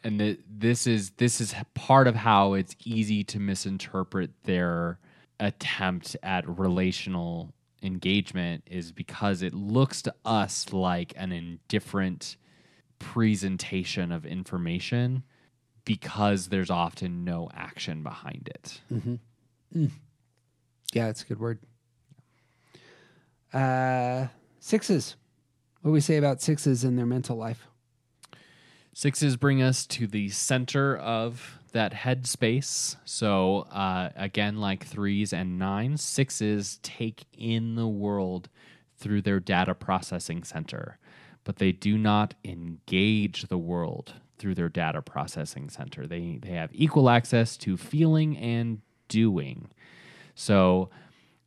and 0.03 0.19
the, 0.19 0.39
this 0.49 0.87
is 0.87 1.11
this 1.11 1.39
is 1.39 1.53
part 1.73 2.07
of 2.07 2.15
how 2.15 2.53
it's 2.53 2.75
easy 2.85 3.23
to 3.25 3.39
misinterpret 3.39 4.31
their 4.43 4.99
attempt 5.39 6.15
at 6.23 6.47
relational 6.47 7.53
engagement 7.83 8.63
is 8.65 8.91
because 8.91 9.41
it 9.43 9.53
looks 9.53 10.01
to 10.01 10.13
us 10.25 10.73
like 10.73 11.13
an 11.15 11.31
indifferent 11.31 12.35
presentation 12.99 14.11
of 14.11 14.25
information 14.25 15.23
because 15.85 16.47
there's 16.49 16.69
often 16.71 17.23
no 17.23 17.49
action 17.53 18.03
behind 18.03 18.49
it. 18.53 18.81
Mm-hmm. 18.91 19.15
Mm. 19.75 19.91
Yeah, 20.93 21.07
it's 21.07 21.21
a 21.21 21.25
good 21.25 21.39
word. 21.39 21.59
Uh, 23.53 24.27
sixes. 24.59 25.15
What 25.81 25.89
do 25.89 25.93
we 25.93 26.01
say 26.01 26.17
about 26.17 26.41
sixes 26.41 26.83
in 26.83 26.95
their 26.95 27.05
mental 27.05 27.37
life? 27.37 27.67
Sixes 28.93 29.37
bring 29.37 29.61
us 29.61 29.85
to 29.87 30.07
the 30.07 30.29
center 30.29 30.97
of 30.97 31.59
that 31.71 31.93
head 31.93 32.25
space. 32.25 32.97
So, 33.05 33.67
uh, 33.71 34.09
again, 34.15 34.59
like 34.59 34.85
threes 34.85 35.33
and 35.33 35.59
nines, 35.59 36.01
sixes 36.01 36.79
take 36.81 37.25
in 37.37 37.75
the 37.75 37.87
world 37.87 38.49
through 38.97 39.21
their 39.21 39.39
data 39.39 39.75
processing 39.75 40.43
center, 40.43 40.97
but 41.43 41.57
they 41.57 41.71
do 41.71 41.97
not 41.97 42.33
engage 42.43 43.43
the 43.43 43.57
world 43.57 44.13
through 44.39 44.55
their 44.55 44.69
data 44.69 45.01
processing 45.01 45.69
center. 45.69 46.07
They, 46.07 46.39
they 46.41 46.53
have 46.53 46.71
equal 46.73 47.09
access 47.09 47.57
to 47.57 47.77
feeling 47.77 48.37
and 48.37 48.81
doing. 49.07 49.69
So, 50.39 50.91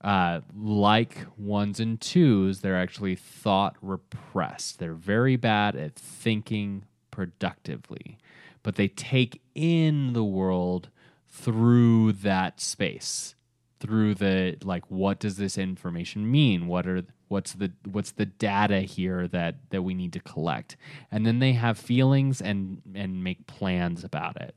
uh, 0.02 0.40
like 0.52 1.26
ones 1.38 1.78
and 1.78 2.00
twos, 2.00 2.60
they're 2.60 2.76
actually 2.76 3.14
thought 3.14 3.76
repressed. 3.80 4.80
They're 4.80 4.94
very 4.94 5.36
bad 5.36 5.76
at 5.76 5.94
thinking 5.94 6.84
productively, 7.12 8.18
but 8.64 8.74
they 8.74 8.88
take 8.88 9.40
in 9.54 10.12
the 10.12 10.24
world 10.24 10.88
through 11.28 12.14
that 12.14 12.60
space, 12.60 13.36
through 13.78 14.16
the 14.16 14.56
like, 14.64 14.90
what 14.90 15.20
does 15.20 15.36
this 15.36 15.56
information 15.56 16.28
mean? 16.28 16.66
What 16.66 16.88
are 16.88 17.04
what's 17.28 17.52
the 17.52 17.70
what's 17.88 18.10
the 18.10 18.26
data 18.26 18.80
here 18.80 19.28
that 19.28 19.70
that 19.70 19.82
we 19.82 19.94
need 19.94 20.12
to 20.14 20.20
collect? 20.20 20.76
And 21.12 21.24
then 21.24 21.38
they 21.38 21.52
have 21.52 21.78
feelings 21.78 22.40
and 22.40 22.82
and 22.96 23.22
make 23.22 23.46
plans 23.46 24.02
about 24.02 24.40
it. 24.40 24.56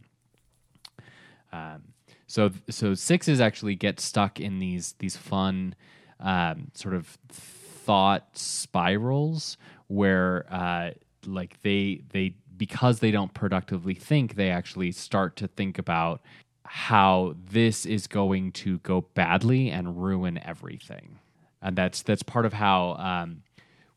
Um, 1.51 1.92
so 2.33 2.49
so 2.67 2.95
sixes 2.95 3.39
actually 3.39 3.75
get 3.75 3.99
stuck 3.99 4.39
in 4.39 4.57
these 4.57 4.95
these 4.97 5.15
fun 5.15 5.75
um, 6.19 6.71
sort 6.73 6.95
of 6.95 7.05
thought 7.29 8.27
spirals 8.35 9.55
where 9.85 10.47
uh, 10.49 10.89
like 11.27 11.61
they 11.61 12.01
they 12.09 12.33
because 12.57 13.01
they 13.01 13.11
don't 13.11 13.35
productively 13.35 13.93
think 13.93 14.33
they 14.33 14.49
actually 14.49 14.91
start 14.91 15.35
to 15.35 15.47
think 15.47 15.77
about 15.77 16.21
how 16.63 17.35
this 17.51 17.85
is 17.85 18.07
going 18.07 18.51
to 18.51 18.79
go 18.79 19.01
badly 19.13 19.69
and 19.69 20.03
ruin 20.03 20.39
everything. 20.43 21.19
And 21.61 21.75
that's 21.75 22.01
that's 22.01 22.23
part 22.23 22.47
of 22.47 22.53
how 22.53 22.93
um, 22.93 23.43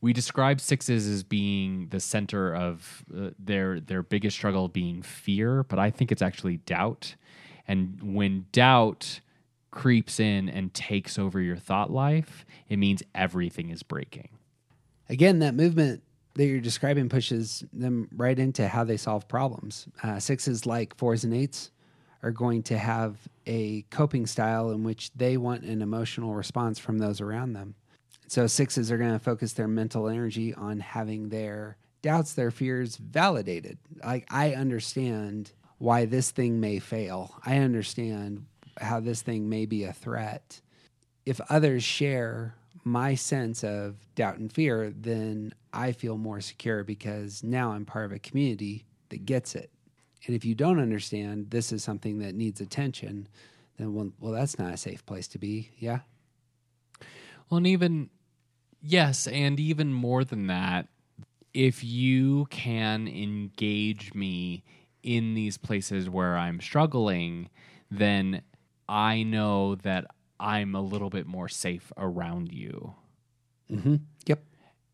we 0.02 0.12
describe 0.12 0.60
sixes 0.60 1.08
as 1.08 1.22
being 1.22 1.88
the 1.88 2.00
center 2.00 2.54
of 2.54 3.02
uh, 3.16 3.30
their 3.38 3.80
their 3.80 4.02
biggest 4.02 4.36
struggle 4.36 4.68
being 4.68 5.02
fear 5.02 5.62
but 5.64 5.78
i 5.78 5.90
think 5.90 6.12
it's 6.12 6.22
actually 6.22 6.58
doubt 6.58 7.16
and 7.66 8.14
when 8.14 8.46
doubt 8.52 9.20
creeps 9.70 10.18
in 10.18 10.48
and 10.48 10.72
takes 10.72 11.18
over 11.18 11.40
your 11.40 11.56
thought 11.56 11.90
life 11.90 12.46
it 12.68 12.78
means 12.78 13.02
everything 13.14 13.70
is 13.70 13.82
breaking 13.82 14.28
Again, 15.08 15.38
that 15.40 15.54
movement 15.54 16.02
that 16.34 16.46
you're 16.46 16.60
describing 16.60 17.08
pushes 17.08 17.64
them 17.72 18.08
right 18.14 18.38
into 18.38 18.68
how 18.68 18.84
they 18.84 18.96
solve 18.96 19.28
problems. 19.28 19.86
Uh, 20.02 20.18
sixes, 20.18 20.66
like 20.66 20.96
fours 20.96 21.24
and 21.24 21.32
eights, 21.32 21.70
are 22.22 22.30
going 22.30 22.62
to 22.64 22.76
have 22.76 23.16
a 23.46 23.82
coping 23.90 24.26
style 24.26 24.70
in 24.70 24.82
which 24.82 25.12
they 25.14 25.36
want 25.36 25.62
an 25.62 25.80
emotional 25.80 26.34
response 26.34 26.78
from 26.78 26.98
those 26.98 27.20
around 27.20 27.52
them. 27.52 27.74
So, 28.26 28.46
sixes 28.46 28.90
are 28.90 28.98
going 28.98 29.12
to 29.12 29.18
focus 29.18 29.52
their 29.52 29.68
mental 29.68 30.08
energy 30.08 30.52
on 30.52 30.80
having 30.80 31.28
their 31.28 31.76
doubts, 32.02 32.32
their 32.32 32.50
fears 32.50 32.96
validated. 32.96 33.78
Like, 34.04 34.26
I 34.30 34.54
understand 34.54 35.52
why 35.78 36.04
this 36.04 36.30
thing 36.30 36.60
may 36.60 36.78
fail, 36.78 37.34
I 37.44 37.58
understand 37.58 38.46
how 38.80 39.00
this 39.00 39.22
thing 39.22 39.48
may 39.48 39.66
be 39.66 39.84
a 39.84 39.92
threat 39.92 40.60
if 41.26 41.40
others 41.50 41.82
share 41.82 42.54
my 42.84 43.16
sense 43.16 43.64
of 43.64 43.96
doubt 44.14 44.38
and 44.38 44.50
fear, 44.50 44.94
then 44.96 45.52
I 45.72 45.90
feel 45.90 46.16
more 46.16 46.40
secure 46.40 46.84
because 46.84 47.42
now 47.42 47.72
I'm 47.72 47.84
part 47.84 48.06
of 48.06 48.12
a 48.12 48.20
community 48.20 48.84
that 49.08 49.26
gets 49.26 49.56
it. 49.56 49.70
And 50.24 50.36
if 50.36 50.44
you 50.44 50.54
don't 50.54 50.80
understand 50.80 51.50
this 51.50 51.72
is 51.72 51.82
something 51.82 52.20
that 52.20 52.36
needs 52.36 52.60
attention, 52.60 53.26
then 53.76 53.92
well, 53.92 54.12
well 54.20 54.32
that's 54.32 54.58
not 54.58 54.72
a 54.72 54.76
safe 54.76 55.04
place 55.04 55.26
to 55.28 55.38
be. 55.38 55.70
Yeah. 55.78 55.98
Well, 57.50 57.58
and 57.58 57.66
even, 57.66 58.10
yes, 58.80 59.26
and 59.26 59.58
even 59.58 59.92
more 59.92 60.24
than 60.24 60.46
that, 60.46 60.86
if 61.52 61.82
you 61.82 62.46
can 62.50 63.08
engage 63.08 64.14
me 64.14 64.62
in 65.06 65.34
these 65.34 65.56
places 65.56 66.10
where 66.10 66.36
I'm 66.36 66.60
struggling, 66.60 67.48
then 67.90 68.42
I 68.88 69.22
know 69.22 69.76
that 69.76 70.06
I'm 70.38 70.74
a 70.74 70.80
little 70.82 71.08
bit 71.10 71.26
more 71.26 71.48
safe 71.48 71.92
around 71.96 72.52
you. 72.52 72.94
Mm-hmm. 73.70 73.96
Yep. 74.26 74.42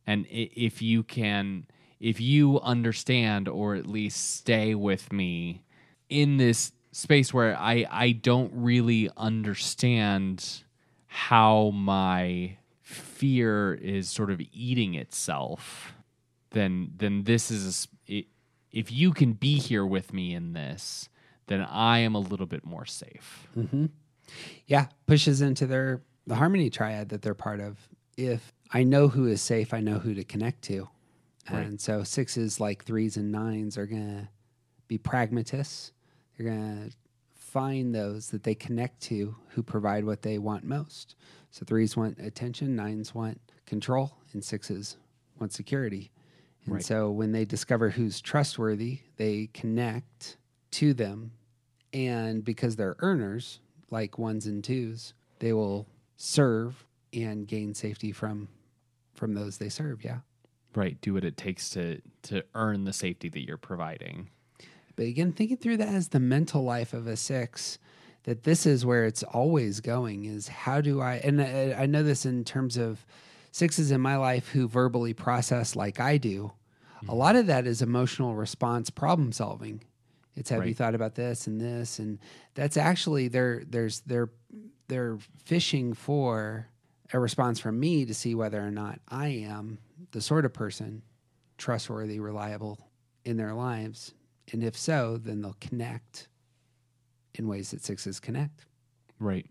And 0.06 0.26
if 0.30 0.82
you 0.82 1.02
can, 1.02 1.66
if 1.98 2.20
you 2.20 2.60
understand 2.60 3.48
or 3.48 3.74
at 3.74 3.86
least 3.86 4.36
stay 4.36 4.74
with 4.74 5.12
me 5.12 5.62
in 6.08 6.36
this 6.36 6.72
space 6.92 7.32
where 7.32 7.56
I, 7.58 7.86
I 7.90 8.12
don't 8.12 8.52
really 8.54 9.08
understand 9.16 10.62
how 11.06 11.70
my 11.70 12.56
fear 12.82 13.74
is 13.74 14.10
sort 14.10 14.30
of 14.30 14.40
eating 14.52 14.94
itself, 14.94 15.92
then 16.50 16.92
then 16.96 17.24
this 17.24 17.50
is 17.50 17.64
a 17.64 17.68
s- 17.68 17.88
i 18.01 18.01
if 18.72 18.90
you 18.90 19.12
can 19.12 19.34
be 19.34 19.58
here 19.58 19.84
with 19.84 20.12
me 20.12 20.34
in 20.34 20.52
this, 20.52 21.08
then 21.46 21.60
I 21.60 21.98
am 21.98 22.14
a 22.14 22.20
little 22.20 22.46
bit 22.46 22.64
more 22.64 22.86
safe. 22.86 23.48
Mm-hmm. 23.56 23.86
Yeah. 24.66 24.86
Pushes 25.06 25.42
into 25.42 25.66
their 25.66 26.02
the 26.26 26.36
harmony 26.36 26.70
triad 26.70 27.08
that 27.10 27.22
they're 27.22 27.34
part 27.34 27.60
of. 27.60 27.76
If 28.16 28.52
I 28.72 28.84
know 28.84 29.08
who 29.08 29.26
is 29.26 29.42
safe, 29.42 29.74
I 29.74 29.80
know 29.80 29.98
who 29.98 30.14
to 30.14 30.24
connect 30.24 30.62
to. 30.62 30.88
Right. 31.50 31.66
And 31.66 31.80
so 31.80 32.04
sixes 32.04 32.60
like 32.60 32.84
threes 32.84 33.16
and 33.16 33.32
nines 33.32 33.76
are 33.76 33.86
gonna 33.86 34.30
be 34.86 34.98
pragmatists. 34.98 35.92
They're 36.36 36.48
gonna 36.48 36.90
find 37.34 37.94
those 37.94 38.30
that 38.30 38.44
they 38.44 38.54
connect 38.54 39.00
to 39.02 39.34
who 39.50 39.62
provide 39.62 40.04
what 40.04 40.22
they 40.22 40.38
want 40.38 40.64
most. 40.64 41.16
So 41.50 41.64
threes 41.66 41.96
want 41.96 42.18
attention, 42.18 42.76
nines 42.76 43.14
want 43.14 43.40
control, 43.66 44.16
and 44.32 44.42
sixes 44.42 44.96
want 45.38 45.52
security. 45.52 46.11
And 46.64 46.74
Right. 46.74 46.84
so 46.84 47.10
when 47.10 47.32
they 47.32 47.44
discover 47.44 47.90
who's 47.90 48.20
trustworthy, 48.20 49.00
they 49.16 49.48
connect 49.52 50.36
to 50.72 50.94
them. 50.94 51.32
And 51.92 52.44
because 52.44 52.76
they're 52.76 52.96
earners, 53.00 53.60
like 53.90 54.18
ones 54.18 54.46
and 54.46 54.62
twos, 54.64 55.12
they 55.40 55.52
will 55.52 55.86
serve 56.16 56.86
and 57.12 57.46
gain 57.46 57.74
safety 57.74 58.12
from 58.12 58.48
from 59.14 59.34
those 59.34 59.58
they 59.58 59.68
serve. 59.68 60.02
Yeah. 60.02 60.20
Right. 60.74 60.98
Do 61.00 61.14
what 61.14 61.24
it 61.24 61.36
takes 61.36 61.68
to 61.70 62.00
to 62.22 62.44
earn 62.54 62.84
the 62.84 62.92
safety 62.92 63.28
that 63.28 63.44
you're 63.46 63.58
providing. 63.58 64.30
But 64.96 65.06
again, 65.06 65.32
thinking 65.32 65.56
through 65.58 65.78
that 65.78 65.88
as 65.88 66.08
the 66.08 66.20
mental 66.20 66.62
life 66.62 66.92
of 66.94 67.06
a 67.06 67.16
six, 67.16 67.78
that 68.24 68.44
this 68.44 68.66
is 68.66 68.86
where 68.86 69.04
it's 69.04 69.22
always 69.22 69.80
going 69.80 70.24
is 70.24 70.48
how 70.48 70.80
do 70.80 71.00
I, 71.00 71.14
and 71.16 71.40
I, 71.42 71.74
I 71.78 71.86
know 71.86 72.02
this 72.02 72.24
in 72.24 72.44
terms 72.44 72.76
of 72.76 73.04
sixes 73.52 73.92
in 73.92 74.00
my 74.00 74.16
life 74.16 74.48
who 74.48 74.66
verbally 74.66 75.14
process 75.14 75.76
like 75.76 76.00
I 76.00 76.16
do. 76.16 76.52
A 77.00 77.04
mm-hmm. 77.04 77.14
lot 77.14 77.36
of 77.36 77.46
that 77.46 77.66
is 77.66 77.82
emotional 77.82 78.34
response 78.34 78.90
problem 78.90 79.30
solving. 79.30 79.82
It's 80.34 80.50
have 80.50 80.66
you 80.66 80.74
thought 80.74 80.94
about 80.94 81.14
this 81.14 81.46
and 81.46 81.60
this 81.60 81.98
and 81.98 82.18
that's 82.54 82.78
actually 82.78 83.28
they're 83.28 83.62
there's 83.68 84.00
they're 84.00 84.30
they're 84.88 85.18
fishing 85.44 85.92
for 85.92 86.68
a 87.12 87.18
response 87.18 87.60
from 87.60 87.78
me 87.78 88.06
to 88.06 88.14
see 88.14 88.34
whether 88.34 88.60
or 88.60 88.70
not 88.70 88.98
I 89.08 89.28
am 89.28 89.78
the 90.12 90.22
sort 90.22 90.44
of 90.46 90.54
person 90.54 91.02
trustworthy, 91.58 92.18
reliable 92.18 92.78
in 93.24 93.36
their 93.36 93.54
lives. 93.54 94.14
And 94.52 94.64
if 94.64 94.76
so, 94.76 95.18
then 95.18 95.42
they'll 95.42 95.56
connect 95.60 96.28
in 97.34 97.46
ways 97.46 97.70
that 97.70 97.84
sixes 97.84 98.18
connect. 98.18 98.66
Right. 99.18 99.46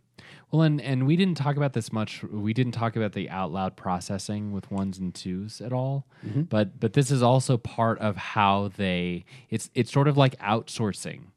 Well, 0.52 0.62
and 0.64 0.82
and 0.82 1.06
we 1.08 1.16
didn't 1.16 1.36
talk 1.38 1.56
about 1.58 1.74
this 1.74 1.92
much. 1.94 2.24
We 2.24 2.54
didn't 2.54 2.74
talk 2.74 2.96
about 2.96 3.14
the 3.14 3.30
out 3.30 3.52
loud 3.52 3.76
processing 3.76 4.52
with 4.52 4.70
ones 4.72 4.98
and 5.00 5.14
twos 5.16 5.62
at 5.62 5.72
all. 5.74 6.06
Mhm. 6.26 6.50
But 6.50 6.80
but 6.80 6.94
this 6.94 7.12
is 7.12 7.22
also 7.24 7.58
part 7.58 8.00
of 8.00 8.18
how 8.18 8.70
they. 8.76 9.26
It's 9.50 9.70
it's 9.74 9.92
sort 9.92 10.08
of 10.08 10.18
like 10.18 10.38
outsourcing 10.40 11.28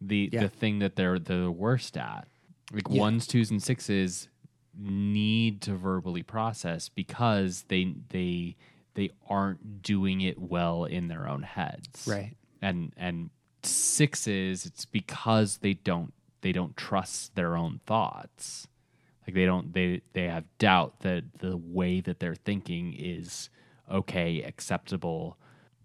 the 0.00 0.28
Yeah. 0.32 0.40
the 0.42 0.48
thing 0.48 0.80
that 0.80 0.96
they're 0.96 1.18
the 1.18 1.50
worst 1.50 1.96
at. 1.96 2.28
Like 2.72 2.88
Yeah. 2.90 3.00
ones, 3.00 3.26
twos, 3.26 3.50
and 3.50 3.62
sixes 3.62 4.28
need 4.76 5.60
to 5.62 5.74
verbally 5.74 6.22
process 6.22 6.88
because 6.88 7.64
they 7.68 7.94
they 8.10 8.56
they 8.94 9.10
aren't 9.28 9.82
doing 9.82 10.20
it 10.20 10.38
well 10.38 10.84
in 10.84 11.08
their 11.08 11.26
own 11.28 11.42
heads 11.42 12.06
Right. 12.08 12.36
and 12.60 12.92
and 12.96 13.30
sixes 13.62 14.66
it's 14.66 14.84
because 14.86 15.58
they 15.58 15.74
don't 15.74 16.12
they 16.42 16.52
don't 16.52 16.76
trust 16.76 17.34
their 17.34 17.56
own 17.56 17.80
thoughts 17.86 18.68
like 19.26 19.34
they 19.34 19.46
don't 19.46 19.72
they 19.72 20.02
they 20.12 20.24
have 20.24 20.44
doubt 20.58 21.00
that 21.00 21.24
the 21.38 21.56
way 21.56 22.00
that 22.00 22.20
they're 22.20 22.34
thinking 22.34 22.94
is 22.96 23.48
okay 23.90 24.42
acceptable 24.42 25.36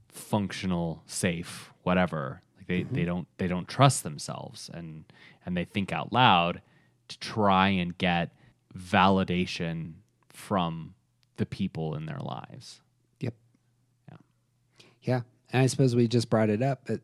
functional 0.09 1.03
safe 1.05 1.71
whatever 1.83 2.41
like 2.57 2.67
they, 2.67 2.83
they 2.83 3.01
mm-hmm. 3.01 3.05
don't 3.05 3.27
they 3.37 3.47
don't 3.47 3.67
trust 3.67 4.03
themselves 4.03 4.69
and 4.73 5.05
and 5.45 5.55
they 5.55 5.65
think 5.65 5.91
out 5.93 6.11
loud 6.11 6.61
to 7.07 7.17
try 7.19 7.69
and 7.69 7.97
get 7.97 8.31
validation 8.77 9.93
from 10.29 10.93
the 11.37 11.45
people 11.45 11.95
in 11.95 12.05
their 12.05 12.19
lives 12.19 12.81
Yep. 13.19 13.33
Yeah. 14.09 14.17
Yeah. 15.01 15.21
And 15.51 15.63
I 15.63 15.67
suppose 15.67 15.95
we 15.95 16.07
just 16.07 16.29
brought 16.29 16.49
it 16.49 16.61
up, 16.61 16.81
but 16.85 17.01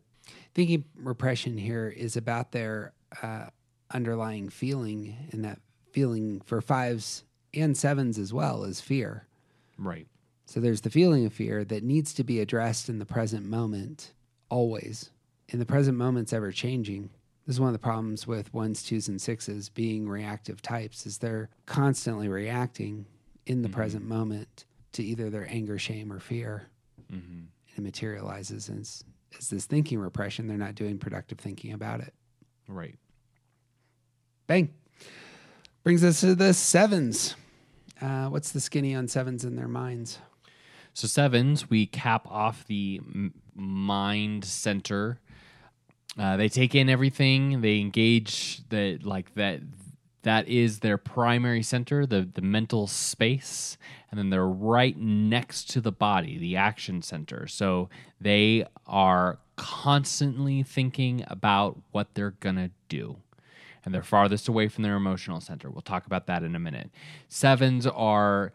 thinking 0.54 0.86
repression 0.96 1.58
here 1.58 1.88
is 1.88 2.18
about 2.18 2.52
their 2.52 2.94
uh, 3.22 3.48
underlying 3.92 4.50
feeling, 4.50 5.16
and 5.32 5.44
that 5.46 5.60
feeling 5.92 6.42
for 6.46 6.62
fives 6.62 7.24
and 7.54 7.78
sevens 7.78 8.18
as 8.18 8.34
well 8.34 8.64
is 8.64 8.82
fear. 8.82 9.28
right 9.78 10.08
So 10.46 10.60
there's 10.60 10.82
the 10.82 10.90
feeling 10.90 11.26
of 11.26 11.34
fear 11.34 11.64
that 11.66 11.84
needs 11.84 12.14
to 12.16 12.24
be 12.24 12.40
addressed 12.40 12.90
in 12.90 13.00
the 13.00 13.06
present 13.06 13.46
moment, 13.46 14.14
always. 14.50 15.12
And 15.52 15.62
the 15.62 15.66
present 15.66 15.98
moment's 15.98 16.34
ever 16.34 16.52
changing. 16.52 17.10
This 17.46 17.58
is 17.58 17.60
one 17.60 17.68
of 17.68 17.74
the 17.74 17.80
problems 17.80 18.26
with 18.26 18.54
ones, 18.54 18.82
twos, 18.82 19.08
and 19.08 19.22
sixes 19.22 19.70
being 19.70 20.08
reactive 20.10 20.62
types 20.62 21.06
is 21.06 21.18
they're 21.18 21.50
constantly 21.66 22.28
reacting 22.28 23.06
in 23.46 23.62
the 23.62 23.70
present 23.70 24.06
moment 24.06 24.66
to 24.94 25.04
either 25.04 25.30
their 25.30 25.48
anger, 25.50 25.78
shame, 25.78 26.12
or 26.12 26.20
fear. 26.20 26.70
hmm 27.10 27.18
And 27.76 27.78
it 27.78 27.82
materializes 27.82 28.70
as, 28.70 29.04
as 29.38 29.50
this 29.50 29.66
thinking 29.66 30.00
repression. 30.00 30.48
They're 30.48 30.58
not 30.58 30.76
doing 30.76 30.98
productive 30.98 31.38
thinking 31.38 31.74
about 31.74 32.00
it. 32.00 32.14
right 32.68 32.98
Bang. 34.46 34.74
Brings 35.84 36.04
us 36.04 36.20
to 36.20 36.36
the 36.36 36.54
sevens. 36.54 37.36
Uh, 38.02 38.28
what's 38.28 38.52
the 38.52 38.60
skinny 38.60 38.94
on 38.94 39.08
sevens 39.08 39.46
in 39.46 39.56
their 39.56 39.70
minds? 39.70 40.20
So 40.94 41.08
sevens, 41.08 41.70
we 41.70 41.86
cap 41.86 42.28
off 42.30 42.66
the 42.68 43.00
m- 43.04 43.34
mind 43.56 44.44
center. 44.44 45.20
Uh, 46.20 46.36
they 46.36 46.50
take 46.50 46.76
in 46.76 46.90
everything. 46.90 47.62
They 47.62 47.80
engage 47.80 48.68
that 48.70 49.00
like 49.04 49.34
that. 49.36 49.62
That 50.24 50.48
is 50.48 50.80
their 50.80 50.98
primary 50.98 51.64
center, 51.64 52.06
the 52.06 52.30
the 52.34 52.42
mental 52.42 52.88
space, 52.88 53.78
and 54.12 54.18
then 54.18 54.30
they're 54.30 54.46
right 54.46 54.98
next 54.98 55.70
to 55.72 55.82
the 55.82 55.92
body, 55.92 56.38
the 56.38 56.58
action 56.58 57.02
center. 57.02 57.48
So 57.48 57.90
they 58.22 58.66
are 58.88 59.40
constantly 59.56 60.64
thinking 60.64 61.24
about 61.28 61.80
what 61.92 62.14
they're 62.14 62.36
gonna 62.40 62.72
do 62.90 63.18
and 63.86 63.94
they're 63.94 64.04
farthest 64.04 64.48
away 64.48 64.68
from 64.68 64.84
their 64.84 64.96
emotional 64.96 65.40
center. 65.42 65.70
We'll 65.70 65.82
talk 65.82 66.06
about 66.06 66.28
that 66.28 66.44
in 66.44 66.56
a 66.56 66.60
minute. 66.60 66.90
Sevens 67.28 67.86
are 67.88 68.54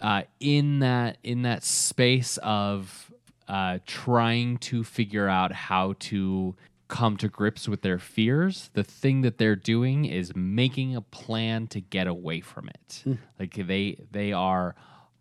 uh, 0.00 0.22
in 0.40 0.80
that 0.80 1.18
in 1.22 1.42
that 1.42 1.62
space 1.64 2.38
of 2.42 3.10
uh, 3.48 3.78
trying 3.86 4.56
to 4.58 4.82
figure 4.84 5.28
out 5.28 5.52
how 5.52 5.94
to 5.98 6.54
come 6.88 7.16
to 7.16 7.28
grips 7.28 7.68
with 7.68 7.82
their 7.82 7.98
fears. 7.98 8.70
The 8.74 8.84
thing 8.84 9.22
that 9.22 9.38
they're 9.38 9.56
doing 9.56 10.04
is 10.04 10.34
making 10.36 10.94
a 10.96 11.00
plan 11.00 11.66
to 11.68 11.80
get 11.80 12.06
away 12.06 12.40
from 12.40 12.68
it. 12.68 13.02
Like 13.38 13.54
they 13.54 13.98
they 14.10 14.32
are 14.32 14.74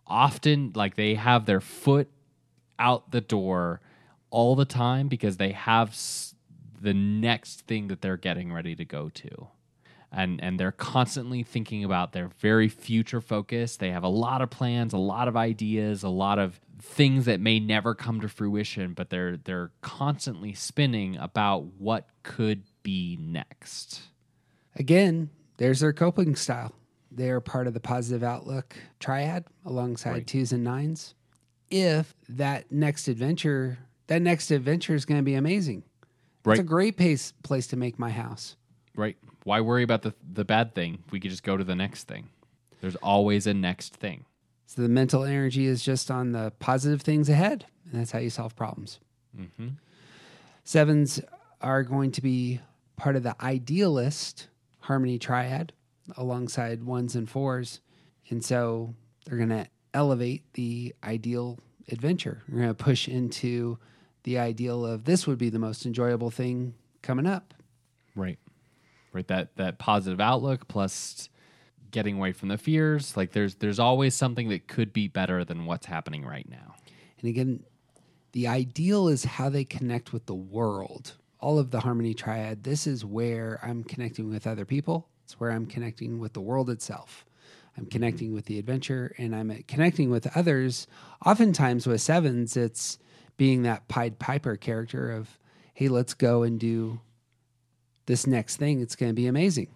often 0.07 0.71
like 0.75 0.95
they 0.95 1.15
have 1.15 1.45
their 1.45 1.61
foot 1.61 2.09
out 2.77 3.11
the 3.11 3.21
door 3.21 3.79
all 4.29 4.55
the 4.55 4.65
time 4.65 5.07
because 5.07 5.37
they 5.37 5.51
have 5.51 5.89
s- 5.89 6.30
the 6.81 6.93
next 6.93 7.61
thing 7.67 7.87
that 7.87 8.01
they're 8.01 8.17
getting 8.17 8.51
ready 8.51 8.75
to 8.75 8.85
go 8.85 9.09
to. 9.09 9.47
And 10.11 10.43
and 10.43 10.59
they're 10.59 10.73
constantly 10.73 11.41
thinking 11.41 11.85
about 11.85 12.11
their 12.11 12.27
very 12.39 12.67
future 12.67 13.21
focused. 13.21 13.79
They 13.79 13.91
have 13.91 14.03
a 14.03 14.09
lot 14.09 14.41
of 14.41 14.49
plans, 14.49 14.91
a 14.93 14.97
lot 14.97 15.29
of 15.29 15.37
ideas, 15.37 16.03
a 16.03 16.09
lot 16.09 16.37
of 16.37 16.59
things 16.81 17.25
that 17.25 17.39
may 17.39 17.59
never 17.61 17.95
come 17.95 18.19
to 18.19 18.27
fruition, 18.27 18.93
but 18.93 19.09
they're 19.09 19.37
they're 19.37 19.71
constantly 19.81 20.53
spinning 20.53 21.15
about 21.15 21.63
what 21.77 22.07
could 22.23 22.63
be 22.83 23.17
next. 23.21 24.01
Again, 24.75 25.29
there's 25.57 25.79
their 25.79 25.93
coping 25.93 26.35
style. 26.35 26.73
They 27.09 27.29
are 27.29 27.39
part 27.39 27.67
of 27.67 27.73
the 27.73 27.79
positive 27.79 28.23
outlook 28.23 28.75
triad 28.99 29.45
alongside 29.65 30.11
Right. 30.11 30.27
twos 30.27 30.51
and 30.51 30.63
nines. 30.63 31.13
If 31.69 32.15
that 32.27 32.69
next 32.69 33.07
adventure, 33.07 33.77
that 34.07 34.21
next 34.21 34.51
adventure 34.51 34.93
is 34.95 35.05
going 35.05 35.19
to 35.19 35.23
be 35.23 35.35
amazing. 35.35 35.83
Right. 36.43 36.53
It's 36.53 36.61
a 36.61 36.67
great 36.67 36.97
pace, 36.97 37.33
place 37.43 37.67
to 37.67 37.77
make 37.77 37.99
my 37.99 38.09
house. 38.09 38.55
Right? 38.95 39.17
Why 39.43 39.61
worry 39.61 39.83
about 39.83 40.01
the 40.01 40.13
the 40.33 40.45
bad 40.45 40.75
thing? 40.75 41.03
We 41.11 41.19
could 41.19 41.31
just 41.31 41.43
go 41.43 41.57
to 41.57 41.63
the 41.63 41.75
next 41.75 42.05
thing. 42.05 42.29
There's 42.81 42.95
always 42.97 43.47
a 43.47 43.53
next 43.53 43.95
thing. 43.95 44.25
So 44.65 44.81
the 44.81 44.89
mental 44.89 45.23
energy 45.23 45.65
is 45.65 45.83
just 45.83 46.09
on 46.09 46.31
the 46.31 46.51
positive 46.59 47.01
things 47.01 47.29
ahead, 47.29 47.65
and 47.91 47.99
that's 47.99 48.11
how 48.11 48.19
you 48.19 48.29
solve 48.29 48.55
problems. 48.55 48.99
hmm 49.35 49.69
Sevens 50.63 51.19
are 51.59 51.83
going 51.83 52.11
to 52.11 52.21
be 52.21 52.59
part 52.95 53.15
of 53.15 53.23
the 53.23 53.35
idealist 53.43 54.47
harmony 54.81 55.17
triad 55.17 55.73
alongside 56.17 56.83
ones 56.83 57.15
and 57.15 57.29
fours. 57.29 57.81
And 58.29 58.43
so 58.43 58.93
they're 59.25 59.37
going 59.37 59.49
to 59.49 59.67
elevate 59.93 60.43
the 60.53 60.93
ideal 61.03 61.59
adventure. 61.89 62.43
We're 62.47 62.59
going 62.59 62.69
to 62.69 62.83
push 62.83 63.07
into 63.07 63.77
the 64.23 64.37
ideal 64.37 64.85
of 64.85 65.05
this 65.05 65.27
would 65.27 65.37
be 65.37 65.49
the 65.49 65.59
most 65.59 65.85
enjoyable 65.85 66.31
thing 66.31 66.73
coming 67.01 67.25
up. 67.25 67.53
Right. 68.15 68.39
Right. 69.13 69.27
That 69.27 69.55
that 69.57 69.77
positive 69.77 70.21
outlook 70.21 70.67
plus 70.67 71.29
getting 71.91 72.17
away 72.17 72.31
from 72.31 72.49
the 72.49 72.57
fears. 72.57 73.15
Like 73.17 73.31
there's 73.33 73.55
there's 73.55 73.79
always 73.79 74.15
something 74.15 74.49
that 74.49 74.67
could 74.67 74.93
be 74.93 75.07
better 75.07 75.43
than 75.43 75.65
what's 75.65 75.85
happening 75.85 76.25
right 76.25 76.47
now. 76.49 76.75
And 77.19 77.29
again, 77.29 77.63
the 78.31 78.47
ideal 78.47 79.07
is 79.07 79.23
how 79.23 79.49
they 79.49 79.63
connect 79.65 80.13
with 80.13 80.25
the 80.25 80.35
world. 80.35 81.13
All 81.39 81.59
of 81.59 81.71
the 81.71 81.81
harmony 81.81 82.13
triad, 82.13 82.63
this 82.63 82.87
is 82.87 83.03
where 83.03 83.59
I'm 83.63 83.83
connecting 83.83 84.29
with 84.29 84.47
other 84.47 84.65
people. 84.65 85.07
It's 85.25 85.39
where 85.39 85.51
I'm 85.51 85.65
connecting 85.65 86.19
with 86.19 86.33
the 86.33 86.41
world 86.41 86.69
itself. 86.69 87.25
I'm 87.77 87.85
connecting 87.85 88.33
with 88.33 88.45
the 88.45 88.59
adventure 88.59 89.13
and 89.17 89.35
I'm 89.35 89.63
connecting 89.67 90.09
with 90.09 90.35
others. 90.35 90.87
Oftentimes 91.25 91.87
with 91.87 92.01
sevens, 92.01 92.57
it's 92.57 92.99
being 93.41 93.63
that 93.63 93.87
Pied 93.87 94.19
Piper 94.19 94.55
character 94.55 95.11
of, 95.11 95.39
hey, 95.73 95.87
let's 95.87 96.13
go 96.13 96.43
and 96.43 96.59
do 96.59 97.01
this 98.05 98.27
next 98.27 98.57
thing. 98.57 98.81
It's 98.81 98.95
going 98.95 99.09
to 99.09 99.15
be 99.15 99.25
amazing. 99.25 99.69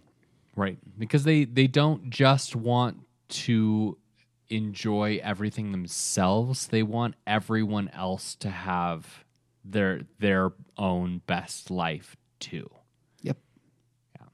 Right. 0.55 0.77
Because 0.99 1.23
they 1.23 1.45
they 1.45 1.65
don't 1.65 2.11
just 2.11 2.55
want 2.55 2.99
to 3.29 3.97
enjoy 4.49 5.19
everything 5.23 5.71
themselves. 5.71 6.67
They 6.67 6.83
want 6.83 7.15
everyone 7.25 7.89
else 7.89 8.35
to 8.35 8.51
have 8.51 9.25
their 9.63 10.01
their 10.19 10.51
own 10.77 11.23
best 11.25 11.71
life 11.71 12.15
too. 12.39 12.69
Yep. 13.23 13.37
Yeah. 14.15 14.27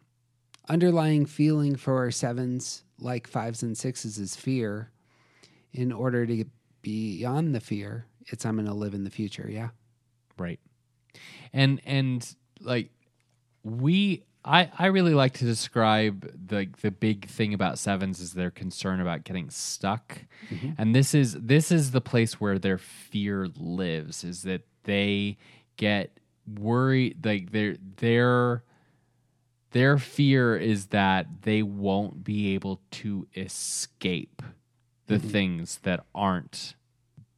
Underlying 0.67 1.25
feeling 1.25 1.77
for 1.77 2.11
sevens, 2.11 2.83
like 2.99 3.27
fives 3.27 3.63
and 3.63 3.77
sixes, 3.77 4.17
is 4.17 4.35
fear. 4.35 4.91
In 5.71 5.93
order 5.93 6.25
to 6.25 6.35
get 6.35 6.49
beyond 6.81 7.55
the 7.55 7.61
fear, 7.61 8.07
it's 8.27 8.45
I'm 8.45 8.55
going 8.55 8.67
to 8.67 8.73
live 8.73 8.93
in 8.93 9.03
the 9.03 9.09
future. 9.09 9.47
Yeah. 9.49 9.69
Right. 10.37 10.59
And 11.53 11.81
and 11.85 12.35
like 12.61 12.89
we 13.63 14.23
I, 14.43 14.71
I 14.77 14.87
really 14.87 15.13
like 15.13 15.33
to 15.33 15.45
describe 15.45 16.31
the 16.47 16.67
the 16.81 16.91
big 16.91 17.27
thing 17.27 17.53
about 17.53 17.77
sevens 17.77 18.19
is 18.19 18.33
their 18.33 18.49
concern 18.49 18.99
about 18.99 19.23
getting 19.23 19.49
stuck, 19.49 20.25
mm-hmm. 20.49 20.71
and 20.77 20.95
this 20.95 21.13
is 21.13 21.33
this 21.33 21.71
is 21.71 21.91
the 21.91 22.01
place 22.01 22.41
where 22.41 22.57
their 22.57 22.79
fear 22.79 23.47
lives. 23.55 24.23
Is 24.23 24.41
that 24.43 24.61
they 24.83 25.37
get 25.77 26.19
worried 26.59 27.23
like 27.23 27.51
their 27.51 27.75
their 27.97 28.63
their 29.71 29.97
fear 29.97 30.57
is 30.57 30.87
that 30.87 31.27
they 31.43 31.61
won't 31.61 32.23
be 32.23 32.53
able 32.55 32.81
to 32.91 33.27
escape 33.35 34.41
the 35.05 35.17
mm-hmm. 35.17 35.29
things 35.29 35.79
that 35.83 36.05
aren't 36.15 36.75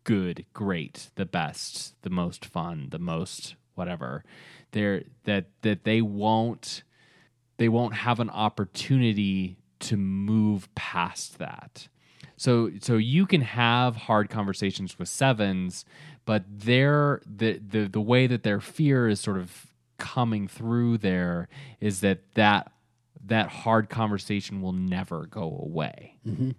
good, 0.03 0.45
great, 0.53 1.09
the 1.15 1.25
best, 1.25 1.95
the 2.01 2.09
most 2.09 2.45
fun, 2.45 2.87
the 2.91 2.99
most 2.99 3.55
whatever. 3.75 4.23
They're 4.71 5.03
that 5.23 5.45
that 5.61 5.83
they 5.83 6.01
won't 6.01 6.83
they 7.57 7.69
won't 7.69 7.95
have 7.95 8.19
an 8.19 8.29
opportunity 8.29 9.57
to 9.79 9.97
move 9.97 10.73
past 10.75 11.39
that. 11.39 11.87
So 12.37 12.71
so 12.81 12.97
you 12.97 13.25
can 13.25 13.41
have 13.41 13.95
hard 13.95 14.29
conversations 14.29 14.97
with 14.97 15.09
sevens, 15.09 15.85
but 16.25 16.43
their 16.47 17.21
the 17.25 17.59
the 17.59 17.87
the 17.87 18.01
way 18.01 18.27
that 18.27 18.43
their 18.43 18.59
fear 18.59 19.07
is 19.07 19.19
sort 19.19 19.37
of 19.37 19.67
coming 19.97 20.47
through 20.47 20.97
there 20.97 21.47
is 21.79 22.01
that 22.01 22.19
that 22.33 22.71
that 23.25 23.47
hard 23.49 23.89
conversation 23.89 24.61
will 24.61 24.73
never 24.73 25.25
go 25.25 25.43
away. 25.43 26.17
Mm-hmm. 26.27 26.51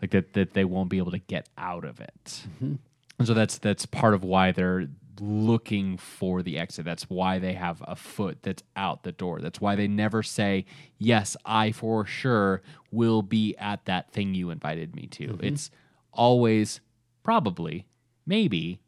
Like 0.00 0.10
that 0.12 0.32
that 0.34 0.54
they 0.54 0.64
won't 0.64 0.90
be 0.90 0.98
able 0.98 1.12
to 1.12 1.18
get 1.18 1.48
out 1.58 1.84
of 1.84 2.00
it. 2.00 2.24
Mm-hmm. 2.24 2.74
And 3.18 3.28
so 3.28 3.34
that's 3.34 3.58
that's 3.58 3.86
part 3.86 4.14
of 4.14 4.24
why 4.24 4.52
they're 4.52 4.88
looking 5.20 5.98
for 5.98 6.42
the 6.42 6.58
exit. 6.58 6.84
That's 6.84 7.10
why 7.10 7.38
they 7.38 7.52
have 7.52 7.82
a 7.86 7.94
foot 7.94 8.38
that's 8.42 8.62
out 8.76 9.02
the 9.02 9.12
door. 9.12 9.40
That's 9.40 9.60
why 9.60 9.76
they 9.76 9.88
never 9.88 10.22
say, 10.22 10.64
"Yes, 10.98 11.36
I 11.44 11.72
for 11.72 12.06
sure 12.06 12.62
will 12.90 13.22
be 13.22 13.54
at 13.58 13.84
that 13.84 14.12
thing 14.12 14.34
you 14.34 14.50
invited 14.50 14.96
me 14.96 15.06
to." 15.08 15.28
Mm-hmm. 15.28 15.44
It's 15.44 15.70
always 16.12 16.80
probably, 17.22 17.86
maybe, 18.26 18.80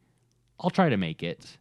I'll 0.58 0.70
try 0.70 0.88
to 0.88 0.96
make 0.96 1.22
it 1.22 1.58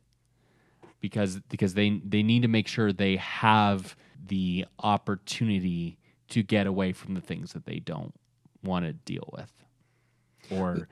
because 1.02 1.42
because 1.50 1.74
they 1.74 2.02
they 2.06 2.24
need 2.24 2.44
to 2.44 2.48
make 2.48 2.68
sure 2.68 2.94
they 2.94 3.18
have 3.18 3.96
the 4.26 4.66
opportunity 4.80 5.98
to 6.30 6.44
get 6.44 6.68
away 6.68 6.94
from 6.94 7.16
the 7.16 7.22
things 7.22 7.52
that 7.54 7.66
they 7.66 7.80
don't 7.80 8.14
want 8.64 8.86
to 8.86 8.94
deal 8.94 9.30
with 9.34 9.52
or 10.50 10.88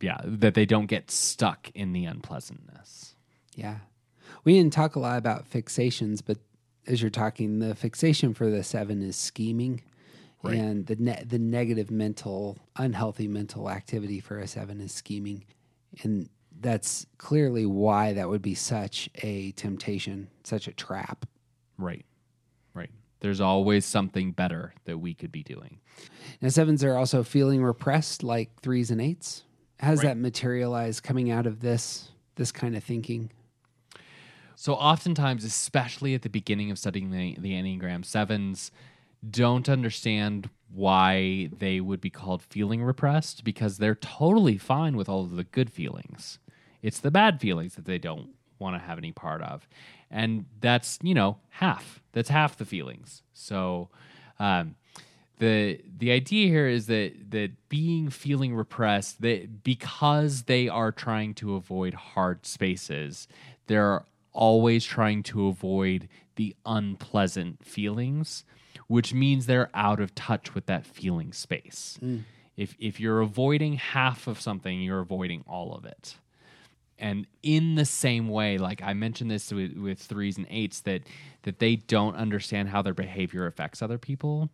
yeah 0.00 0.18
that 0.24 0.54
they 0.54 0.66
don't 0.66 0.86
get 0.86 1.10
stuck 1.10 1.70
in 1.74 1.92
the 1.92 2.04
unpleasantness 2.04 3.14
Yeah. 3.54 3.78
We 4.44 4.54
didn't 4.54 4.72
talk 4.72 4.94
a 4.94 5.00
lot 5.00 5.18
about 5.18 5.50
fixations, 5.50 6.20
but 6.24 6.38
as 6.86 7.02
you're 7.02 7.10
talking, 7.10 7.58
the 7.58 7.74
fixation 7.74 8.34
for 8.34 8.48
the 8.50 8.62
seven 8.62 9.02
is 9.02 9.16
scheming. 9.16 9.82
Right. 10.42 10.56
And 10.56 10.86
the 10.86 10.94
ne- 10.96 11.24
the 11.26 11.38
negative 11.40 11.90
mental, 11.90 12.56
unhealthy 12.76 13.26
mental 13.26 13.68
activity 13.68 14.20
for 14.20 14.38
a 14.38 14.46
seven 14.46 14.80
is 14.80 14.92
scheming. 14.92 15.44
And 16.04 16.28
that's 16.60 17.06
clearly 17.18 17.66
why 17.66 18.12
that 18.12 18.28
would 18.28 18.42
be 18.42 18.54
such 18.54 19.10
a 19.22 19.50
temptation, 19.52 20.28
such 20.44 20.68
a 20.68 20.72
trap. 20.72 21.26
right 21.76 22.04
right 22.06 22.06
there's 23.20 23.40
always 23.40 23.84
something 23.84 24.32
better 24.32 24.72
that 24.84 24.98
we 24.98 25.14
could 25.14 25.32
be 25.32 25.42
doing 25.42 25.78
Now, 26.40 26.48
sevens 26.48 26.84
are 26.84 26.96
also 26.96 27.22
feeling 27.22 27.62
repressed 27.62 28.22
like 28.22 28.60
threes 28.60 28.90
and 28.90 29.00
eights. 29.00 29.44
How 29.80 29.90
does 29.90 30.00
Right. 30.00 30.08
that 30.10 30.16
materialize 30.18 31.00
coming 31.00 31.30
out 31.30 31.46
of 31.46 31.60
this 31.60 32.10
this 32.36 32.52
kind 32.52 32.76
of 32.76 32.84
thinking? 32.84 33.30
So 34.54 34.74
oftentimes, 34.74 35.44
especially 35.44 36.14
at 36.14 36.22
the 36.22 36.28
beginning 36.28 36.70
of 36.70 36.78
studying 36.78 37.10
the, 37.10 37.36
the 37.38 37.52
Enneagram, 37.52 38.04
sevens 38.04 38.70
don't 39.28 39.68
understand 39.68 40.50
why 40.72 41.48
they 41.56 41.80
would 41.80 42.00
be 42.00 42.10
called 42.10 42.42
feeling 42.42 42.82
repressed 42.82 43.42
because 43.44 43.78
they're 43.78 43.94
totally 43.94 44.58
fine 44.58 44.96
with 44.96 45.08
all 45.08 45.22
of 45.24 45.36
the 45.36 45.44
good 45.44 45.70
feelings. 45.70 46.38
It's 46.82 47.00
the 47.00 47.10
bad 47.10 47.40
feelings 47.40 47.74
that 47.74 47.84
they 47.84 47.98
don't 47.98 48.30
want 48.58 48.74
to 48.76 48.80
have 48.80 48.98
any 48.98 49.12
part 49.12 49.42
of. 49.42 49.68
And 50.10 50.46
that's, 50.60 50.98
you 51.02 51.14
know, 51.14 51.38
half. 51.50 52.00
That's 52.12 52.30
half 52.30 52.56
the 52.56 52.64
feelings. 52.64 53.22
So 53.34 53.90
um, 54.38 54.76
the 55.38 55.80
the 55.98 56.10
idea 56.10 56.48
here 56.48 56.68
is 56.68 56.86
that 56.86 57.30
that 57.30 57.68
being 57.68 58.10
feeling 58.10 58.54
repressed 58.54 59.20
that 59.22 59.62
because 59.62 60.42
they 60.44 60.68
are 60.68 60.92
trying 60.92 61.34
to 61.34 61.54
avoid 61.54 61.94
hard 61.94 62.44
spaces 62.44 63.28
they're 63.66 64.04
always 64.32 64.84
trying 64.84 65.22
to 65.22 65.46
avoid 65.48 66.08
the 66.36 66.54
unpleasant 66.66 67.64
feelings 67.64 68.44
which 68.86 69.12
means 69.12 69.46
they're 69.46 69.70
out 69.74 70.00
of 70.00 70.14
touch 70.14 70.54
with 70.54 70.66
that 70.66 70.86
feeling 70.86 71.32
space 71.32 71.98
if 72.56 72.74
if 72.78 72.98
you're 73.00 73.20
avoiding 73.20 73.74
half 73.74 74.26
of 74.26 74.40
something 74.40 74.80
you're 74.82 75.00
avoiding 75.00 75.44
all 75.48 75.74
of 75.74 75.84
it 75.84 76.16
and 76.98 77.26
in 77.42 77.74
the 77.74 77.84
same 77.84 78.28
way 78.28 78.58
like 78.58 78.82
i 78.82 78.92
mentioned 78.92 79.30
this 79.30 79.52
with, 79.52 79.76
with 79.76 79.98
threes 79.98 80.36
and 80.36 80.46
eights 80.50 80.80
that 80.80 81.02
that 81.48 81.60
they 81.60 81.76
don't 81.76 82.14
understand 82.16 82.68
how 82.68 82.82
their 82.82 82.92
behavior 82.92 83.46
affects 83.46 83.80
other 83.80 83.96
people. 83.96 84.50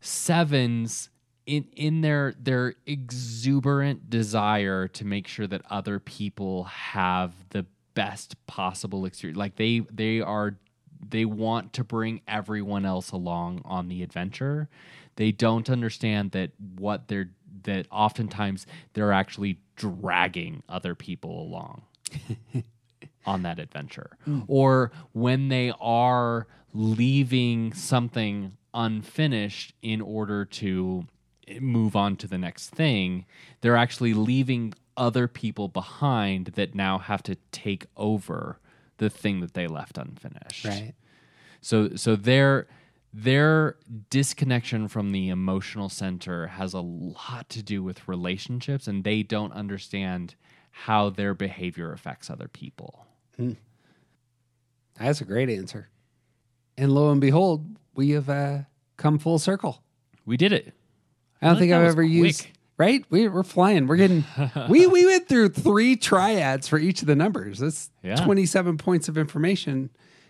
Sevens 0.00 1.08
in 1.46 1.68
in 1.76 2.00
their 2.00 2.34
their 2.38 2.74
exuberant 2.86 4.10
desire 4.10 4.88
to 4.88 5.04
make 5.04 5.28
sure 5.28 5.46
that 5.46 5.62
other 5.70 6.00
people 6.00 6.64
have 6.64 7.32
the 7.50 7.64
best 7.94 8.44
possible 8.48 9.04
experience 9.04 9.38
like 9.38 9.54
they 9.54 9.80
they 9.92 10.20
are 10.20 10.56
they 11.08 11.24
want 11.24 11.72
to 11.74 11.84
bring 11.84 12.20
everyone 12.26 12.84
else 12.84 13.12
along 13.12 13.62
on 13.64 13.86
the 13.86 14.02
adventure. 14.02 14.68
They 15.14 15.30
don't 15.30 15.70
understand 15.70 16.32
that 16.32 16.50
what 16.76 17.06
they're 17.06 17.30
that 17.66 17.86
oftentimes 17.90 18.66
they're 18.94 19.12
actually 19.12 19.60
dragging 19.76 20.62
other 20.68 20.94
people 20.94 21.42
along 21.42 21.82
on 23.26 23.42
that 23.42 23.58
adventure. 23.58 24.16
Or 24.48 24.90
when 25.12 25.48
they 25.48 25.72
are 25.80 26.46
leaving 26.72 27.72
something 27.72 28.56
unfinished 28.74 29.74
in 29.82 30.00
order 30.00 30.44
to 30.44 31.06
move 31.60 31.94
on 31.94 32.16
to 32.16 32.26
the 32.26 32.38
next 32.38 32.70
thing, 32.70 33.26
they're 33.60 33.76
actually 33.76 34.14
leaving 34.14 34.74
other 34.96 35.28
people 35.28 35.68
behind 35.68 36.46
that 36.54 36.74
now 36.74 36.98
have 36.98 37.22
to 37.22 37.36
take 37.52 37.86
over 37.96 38.58
the 38.98 39.10
thing 39.10 39.40
that 39.40 39.54
they 39.54 39.66
left 39.66 39.98
unfinished. 39.98 40.64
Right. 40.64 40.94
So 41.60 41.96
so 41.96 42.16
their 42.16 42.66
their 43.18 43.76
disconnection 44.10 44.88
from 44.88 45.10
the 45.10 45.30
emotional 45.30 45.88
center 45.88 46.48
has 46.48 46.74
a 46.74 46.80
lot 46.80 47.48
to 47.48 47.62
do 47.62 47.82
with 47.82 48.06
relationships 48.06 48.86
and 48.86 49.04
they 49.04 49.22
don't 49.22 49.52
understand 49.54 50.34
how 50.70 51.08
their 51.08 51.32
behavior 51.32 51.92
affects 51.94 52.28
other 52.28 52.46
people. 52.46 53.06
That's 55.00 55.22
a 55.22 55.24
great 55.24 55.48
answer. 55.48 55.88
And 56.76 56.92
lo 56.92 57.10
and 57.10 57.18
behold, 57.18 57.64
we 57.94 58.10
have 58.10 58.28
uh, 58.28 58.58
come 58.98 59.18
full 59.18 59.38
circle. 59.38 59.82
We 60.26 60.36
did 60.36 60.52
it. 60.52 60.74
I 61.40 61.46
don't 61.46 61.56
I 61.56 61.58
think 61.58 61.72
I've 61.72 61.84
ever 61.84 62.02
used. 62.02 62.46
Right, 62.76 63.02
we, 63.08 63.28
we're 63.28 63.42
flying. 63.42 63.86
We're 63.86 63.96
getting. 63.96 64.24
we 64.68 64.86
we 64.86 65.06
went 65.06 65.26
through 65.26 65.50
three 65.50 65.96
triads 65.96 66.68
for 66.68 66.78
each 66.78 67.00
of 67.00 67.06
the 67.06 67.16
numbers. 67.16 67.60
That's 67.60 67.88
Yeah. 68.02 68.16
twenty 68.16 68.44
seven 68.44 68.76
points 68.76 69.08
of 69.08 69.16
information, 69.16 69.88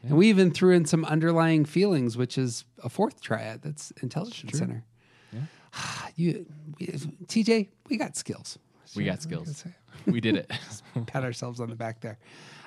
and 0.09 0.17
we 0.17 0.29
even 0.29 0.51
threw 0.51 0.75
in 0.75 0.85
some 0.85 1.05
underlying 1.05 1.65
feelings, 1.65 2.17
which 2.17 2.39
is 2.39 2.65
a 2.83 2.89
fourth 2.89 3.21
triad. 3.21 3.63
That's 3.63 3.91
intelligence 4.03 4.59
center. 4.59 4.85
Yeah. 5.33 5.41
you, 6.17 6.47
we, 6.79 6.87
TJ, 6.87 7.69
we 7.89 7.97
got 7.97 8.17
skills. 8.17 8.59
We 8.95 9.05
got 9.05 9.23
skills. 9.23 9.65
We 10.05 10.21
did 10.21 10.37
it. 10.37 10.53
Pat 11.07 11.25
ourselves 11.25 11.59
on 11.59 11.69
the 11.69 11.75
back 11.75 12.01
there. 12.01 12.19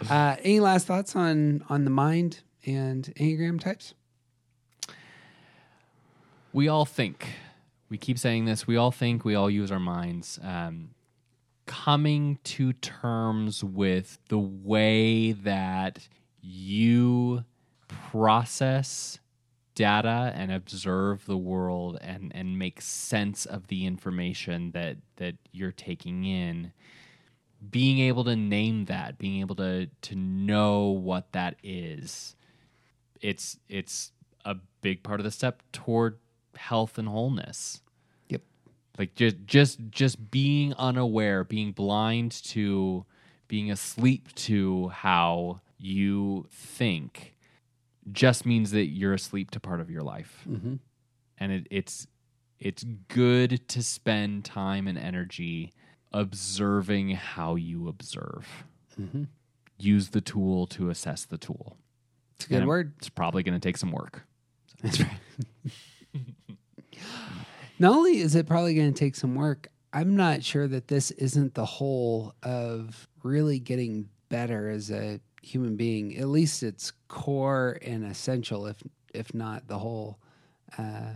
Uh, 0.09 0.35
any 0.43 0.59
last 0.59 0.87
thoughts 0.87 1.15
on 1.15 1.63
on 1.69 1.85
the 1.85 1.89
mind 1.89 2.41
and 2.65 3.05
enneagram 3.17 3.61
types? 3.61 3.93
we 6.53 6.67
all 6.67 6.85
think. 6.85 7.27
We 7.89 7.97
keep 7.97 8.19
saying 8.19 8.45
this. 8.45 8.67
We 8.67 8.77
all 8.77 8.91
think. 8.91 9.25
We 9.25 9.35
all 9.35 9.49
use 9.49 9.71
our 9.71 9.79
minds. 9.79 10.39
Um, 10.43 10.91
coming 11.65 12.39
to 12.43 12.73
terms 12.73 13.63
with 13.63 14.17
the 14.29 14.39
way 14.39 15.31
that 15.31 16.07
you 16.41 17.43
process 17.87 19.19
data 19.75 20.33
and 20.35 20.51
observe 20.51 21.25
the 21.25 21.37
world 21.37 21.97
and 22.01 22.31
and 22.35 22.59
make 22.59 22.81
sense 22.81 23.45
of 23.45 23.67
the 23.67 23.85
information 23.85 24.71
that 24.71 24.97
that 25.17 25.35
you're 25.51 25.71
taking 25.71 26.25
in 26.25 26.71
being 27.69 27.99
able 27.99 28.23
to 28.25 28.35
name 28.35 28.85
that 28.85 29.17
being 29.17 29.39
able 29.39 29.55
to 29.55 29.87
to 30.01 30.15
know 30.15 30.87
what 30.89 31.31
that 31.31 31.55
is 31.63 32.35
it's 33.21 33.57
it's 33.69 34.11
a 34.45 34.55
big 34.81 35.03
part 35.03 35.19
of 35.19 35.23
the 35.23 35.31
step 35.31 35.63
toward 35.71 36.17
health 36.55 36.97
and 36.97 37.07
wholeness 37.07 37.81
Yep. 38.29 38.41
like 38.97 39.15
just 39.15 39.37
just 39.45 39.79
just 39.91 40.29
being 40.31 40.73
unaware 40.75 41.43
being 41.45 41.71
blind 41.71 42.31
to 42.45 43.05
being 43.47 43.71
asleep 43.71 44.33
to 44.35 44.89
how 44.89 45.61
you 45.79 46.47
think 46.51 47.35
just 48.11 48.45
means 48.45 48.71
that 48.71 48.87
you're 48.87 49.13
asleep 49.13 49.51
to 49.51 49.59
part 49.59 49.79
of 49.79 49.89
your 49.89 50.01
life. 50.01 50.43
Mm-hmm. 50.47 50.75
And 51.37 51.51
it, 51.51 51.67
it's 51.71 52.07
it's 52.59 52.83
good 53.07 53.67
to 53.69 53.81
spend 53.81 54.43
time 54.45 54.87
and 54.87 54.97
energy 54.97 55.71
observing 56.11 57.11
how 57.11 57.55
you 57.55 57.87
observe. 57.87 58.65
Mm-hmm. 58.99 59.23
Use 59.77 60.09
the 60.09 60.21
tool 60.21 60.67
to 60.67 60.89
assess 60.89 61.25
the 61.25 61.37
tool. 61.37 61.77
It's 62.35 62.45
a 62.45 62.49
good 62.49 62.57
And 62.59 62.67
word. 62.67 62.93
It's 62.97 63.09
probably 63.09 63.43
going 63.43 63.53
to 63.59 63.65
take 63.65 63.77
some 63.77 63.91
work. 63.91 64.25
That's 64.81 64.99
right. 64.99 65.09
Not 67.79 67.95
only 67.95 68.19
is 68.19 68.35
it 68.35 68.45
probably 68.45 68.73
going 68.75 68.93
to 68.93 68.99
take 68.99 69.15
some 69.15 69.35
work, 69.35 69.69
I'm 69.93 70.17
not 70.17 70.43
sure 70.43 70.67
that 70.67 70.89
this 70.89 71.11
isn't 71.11 71.53
the 71.53 71.65
whole 71.65 72.33
of 72.43 73.07
really 73.23 73.59
getting 73.59 74.09
better 74.27 74.69
as 74.69 74.91
a 74.91 75.21
human 75.41 75.75
being. 75.75 76.17
At 76.17 76.27
least 76.27 76.63
it's 76.63 76.91
core 77.07 77.77
and 77.81 78.05
essential, 78.05 78.65
if 78.67 78.77
if 79.13 79.33
not 79.33 79.67
the 79.67 79.79
whole. 79.79 80.19
Uh, 80.77 81.13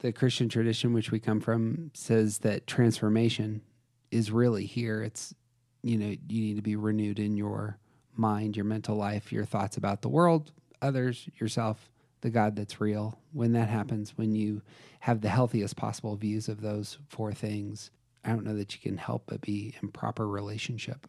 the 0.00 0.12
Christian 0.12 0.48
tradition, 0.48 0.92
which 0.92 1.10
we 1.10 1.18
come 1.18 1.40
from, 1.40 1.90
says 1.92 2.38
that 2.38 2.66
transformation 2.66 3.62
is 4.10 4.30
really 4.30 4.64
here. 4.64 5.02
It's 5.02 5.34
you 5.82 5.98
know 5.98 6.14
you 6.28 6.40
need 6.40 6.56
to 6.56 6.62
be 6.62 6.76
renewed 6.76 7.18
in 7.18 7.36
your 7.36 7.78
mind, 8.16 8.56
your 8.56 8.64
mental 8.64 8.96
life, 8.96 9.32
your 9.32 9.44
thoughts 9.44 9.76
about 9.76 10.02
the 10.02 10.08
world, 10.08 10.52
others, 10.82 11.28
yourself, 11.40 11.90
the 12.20 12.30
God 12.30 12.56
that's 12.56 12.80
real. 12.80 13.18
When 13.32 13.52
that 13.52 13.68
happens, 13.68 14.16
when 14.16 14.34
you 14.34 14.62
have 15.00 15.20
the 15.20 15.28
healthiest 15.28 15.76
possible 15.76 16.16
views 16.16 16.48
of 16.48 16.60
those 16.60 16.98
four 17.08 17.32
things, 17.32 17.90
I 18.24 18.30
don't 18.30 18.44
know 18.44 18.56
that 18.56 18.74
you 18.74 18.80
can 18.80 18.98
help 18.98 19.24
but 19.26 19.40
be 19.40 19.74
in 19.80 19.88
proper 19.88 20.26
relationship. 20.26 21.06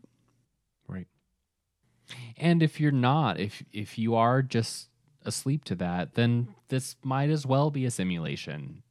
And 2.37 2.63
if 2.63 2.79
you're 2.79 2.91
not, 2.91 3.39
if 3.39 3.63
if 3.73 3.97
you 3.97 4.15
are 4.15 4.41
just 4.41 4.87
asleep 5.25 5.63
to 5.65 5.75
that, 5.75 6.15
then 6.15 6.55
this 6.69 6.95
might 7.03 7.29
as 7.29 7.45
well 7.45 7.71
be 7.71 7.85
a 7.85 7.91
simulation. 7.91 8.83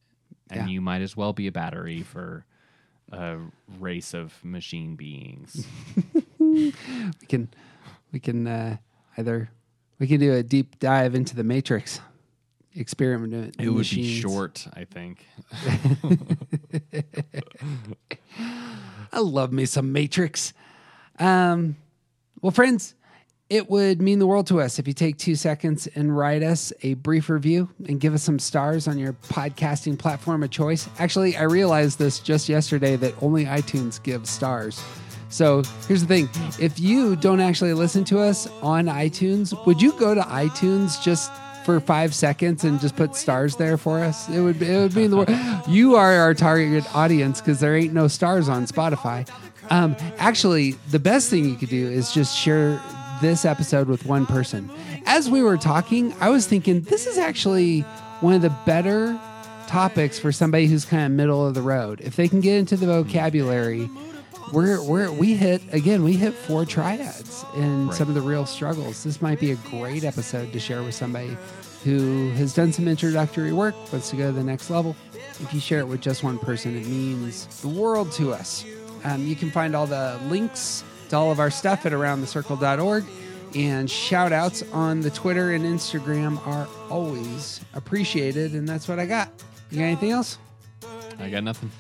And 0.51 0.69
Yeah. 0.69 0.75
you 0.75 0.81
might 0.81 1.03
as 1.03 1.17
well 1.17 1.33
be 1.33 1.47
a 1.47 1.53
battery 1.53 2.03
for 2.03 2.45
a 3.13 3.39
race 3.79 4.15
of 4.15 4.35
machine 4.45 4.97
beings. 4.97 5.67
We 6.41 6.73
can 7.29 7.49
we 8.13 8.21
can 8.21 8.47
uh, 8.47 8.77
either 9.17 9.51
we 9.99 10.07
can 10.07 10.21
do 10.21 10.33
a 10.35 10.43
deep 10.43 10.79
dive 10.79 11.15
into 11.15 11.35
the 11.37 11.45
matrix 11.45 12.01
experiment. 12.75 13.57
it 13.59 13.69
would 13.69 13.89
be 13.91 14.19
short, 14.21 14.67
I 14.73 14.85
think. 14.85 15.27
I 19.13 19.21
love 19.21 19.53
me 19.53 19.67
some 19.67 19.93
Matrix. 19.93 20.53
Um, 21.19 21.77
well, 22.41 22.53
friends, 22.53 22.95
it 23.51 23.71
would 23.71 24.03
mean 24.03 24.19
the 24.19 24.27
world 24.27 24.47
to 24.49 24.61
us 24.61 24.79
if 24.79 24.87
you 24.87 24.93
take 24.93 25.17
two 25.17 25.35
seconds 25.35 25.87
and 25.95 26.17
write 26.17 26.43
us 26.43 26.73
a 26.83 26.95
brief 26.95 27.31
review 27.31 27.69
and 27.87 27.99
give 27.99 28.13
us 28.13 28.23
some 28.23 28.39
stars 28.39 28.87
on 28.87 28.99
your 28.99 29.15
podcasting 29.15 29.99
platform 29.99 30.43
of 30.43 30.51
choice. 30.51 30.89
Actually, 30.99 31.37
I 31.37 31.45
realized 31.45 31.99
this 31.99 32.19
just 32.19 32.49
yesterday 32.49 32.97
that 32.97 33.15
only 33.23 33.47
iTunes 33.47 34.03
gives 34.03 34.29
stars. 34.29 34.83
So 35.31 35.63
here's 35.87 36.05
the 36.05 36.07
thing 36.07 36.29
if 36.59 36.79
you 36.79 37.17
don't 37.17 37.41
actually 37.41 37.73
listen 37.73 38.05
to 38.05 38.19
us 38.21 38.47
on 38.63 38.87
iTunes, 38.87 39.67
would 39.67 39.81
you 39.81 39.93
go 39.93 40.15
to 40.15 40.23
iTunes 40.23 41.03
just 41.03 41.33
for 41.65 41.81
five 41.81 42.15
seconds 42.15 42.65
and 42.65 42.81
just 42.81 42.97
put 42.97 43.15
stars 43.17 43.57
there 43.57 43.79
for 43.79 44.01
us? 44.01 44.29
It 44.29 44.41
would 44.41 44.61
it 44.61 44.79
would 44.79 44.95
mean 44.95 45.11
the 45.11 45.17
world. 45.17 45.29
You 45.69 45.97
are 45.97 46.15
our 46.15 46.33
target 46.33 46.85
audience 46.95 47.41
because 47.43 47.61
there 47.61 47.77
ain't 47.77 47.93
no 47.93 48.09
stars 48.09 48.49
on 48.49 48.67
Spotify. 48.67 49.29
Um, 49.71 49.97
actually, 50.17 50.73
the 50.91 50.99
best 50.99 51.29
thing 51.29 51.45
you 51.45 51.57
could 51.57 51.69
do 51.69 51.87
is 51.87 52.11
just 52.13 52.37
share 52.37 52.81
this 53.21 53.45
episode 53.45 53.89
with 53.89 54.07
one 54.07 54.27
person. 54.27 54.71
As 55.07 55.31
we 55.31 55.43
were 55.43 55.57
talking, 55.57 56.15
I 56.21 56.31
was 56.31 56.47
thinking 56.47 56.83
this 56.83 57.07
is 57.07 57.19
actually 57.19 57.81
one 58.21 58.35
of 58.35 58.43
the 58.43 58.55
better 58.67 59.19
topics 59.67 60.19
for 60.19 60.33
somebody 60.33 60.67
who's 60.67 60.85
kind 60.85 61.05
of 61.05 61.13
middle 61.13 61.47
of 61.47 61.55
the 61.55 61.63
road. 61.63 62.01
If 62.03 62.17
they 62.17 62.29
can 62.29 62.41
get 62.41 62.57
into 62.59 62.77
the 62.77 62.87
vocabulary, 62.87 63.91
we're, 64.53 64.83
we're 64.83 65.11
we 65.13 65.35
hit 65.35 65.61
again. 65.73 66.03
We 66.05 66.15
hit 66.15 66.33
four 66.35 66.65
triads 66.65 67.45
and 67.55 67.89
Right. 67.89 67.95
some 67.97 68.09
of 68.09 68.15
the 68.15 68.23
real 68.23 68.47
struggles. 68.47 69.05
This 69.05 69.21
might 69.21 69.41
be 69.41 69.51
a 69.53 69.57
great 69.57 70.05
episode 70.05 70.53
to 70.53 70.61
share 70.61 70.83
with 70.83 70.95
somebody 70.95 71.37
who 71.85 72.31
has 72.31 72.55
done 72.55 72.73
some 72.73 72.89
introductory 72.89 73.53
work, 73.53 73.75
wants 73.93 74.11
to 74.11 74.17
go 74.17 74.27
to 74.29 74.33
the 74.33 74.43
next 74.43 74.71
level. 74.71 74.97
If 75.41 75.53
you 75.53 75.61
share 75.61 75.79
it 75.81 75.87
with 75.87 76.01
just 76.01 76.25
one 76.25 76.39
person, 76.39 76.77
it 76.77 76.87
means 76.87 77.47
the 77.61 77.69
world 77.69 78.11
to 78.13 78.33
us. 78.33 78.65
Um, 79.05 79.27
you 79.27 79.37
can 79.37 79.51
find 79.51 79.77
all 79.77 79.87
the 79.87 80.19
links 80.29 80.83
to 81.11 81.17
all 81.17 81.31
of 81.31 81.39
our 81.41 81.51
stuff 81.51 81.87
at 81.87 81.93
aroundthecircle.org. 81.93 83.05
And 83.55 83.91
shout 83.91 84.33
outs 84.33 84.63
on 84.73 85.01
the 85.01 85.09
Twitter 85.11 85.53
and 85.53 85.65
Instagram 85.65 86.45
are 86.47 86.69
always 86.91 87.61
appreciated. 87.75 88.53
And 88.53 88.69
that's 88.69 88.87
what 88.89 88.99
I 88.99 89.07
got. 89.07 89.31
You 89.71 89.79
got 89.79 89.85
anything 89.85 90.11
else? 90.11 90.37
I 91.19 91.31
got 91.31 91.45
nothing. 91.45 91.71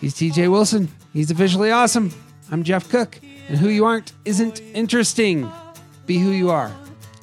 He's 0.00 0.14
TJ 0.14 0.50
Wilson. 0.50 0.88
He's 1.14 1.30
officially 1.30 1.70
awesome. 1.70 2.12
I'm 2.52 2.62
Jeff 2.64 2.88
Cook. 2.90 3.18
And 3.48 3.56
who 3.58 3.68
you 3.68 3.84
aren't 3.86 4.12
isn't 4.24 4.60
interesting. 4.74 5.50
Be 6.04 6.18
who 6.18 6.30
you 6.30 6.50
are. 6.50 6.70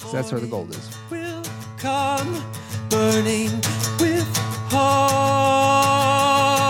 'cause 0.00 0.12
that's 0.12 0.32
where 0.32 0.40
the 0.40 0.46
gold 0.46 0.70
is. 0.70 0.88
will 1.10 1.42
come 1.78 2.42
burning 2.90 3.50
with 4.00 4.26
heart. 4.70 6.63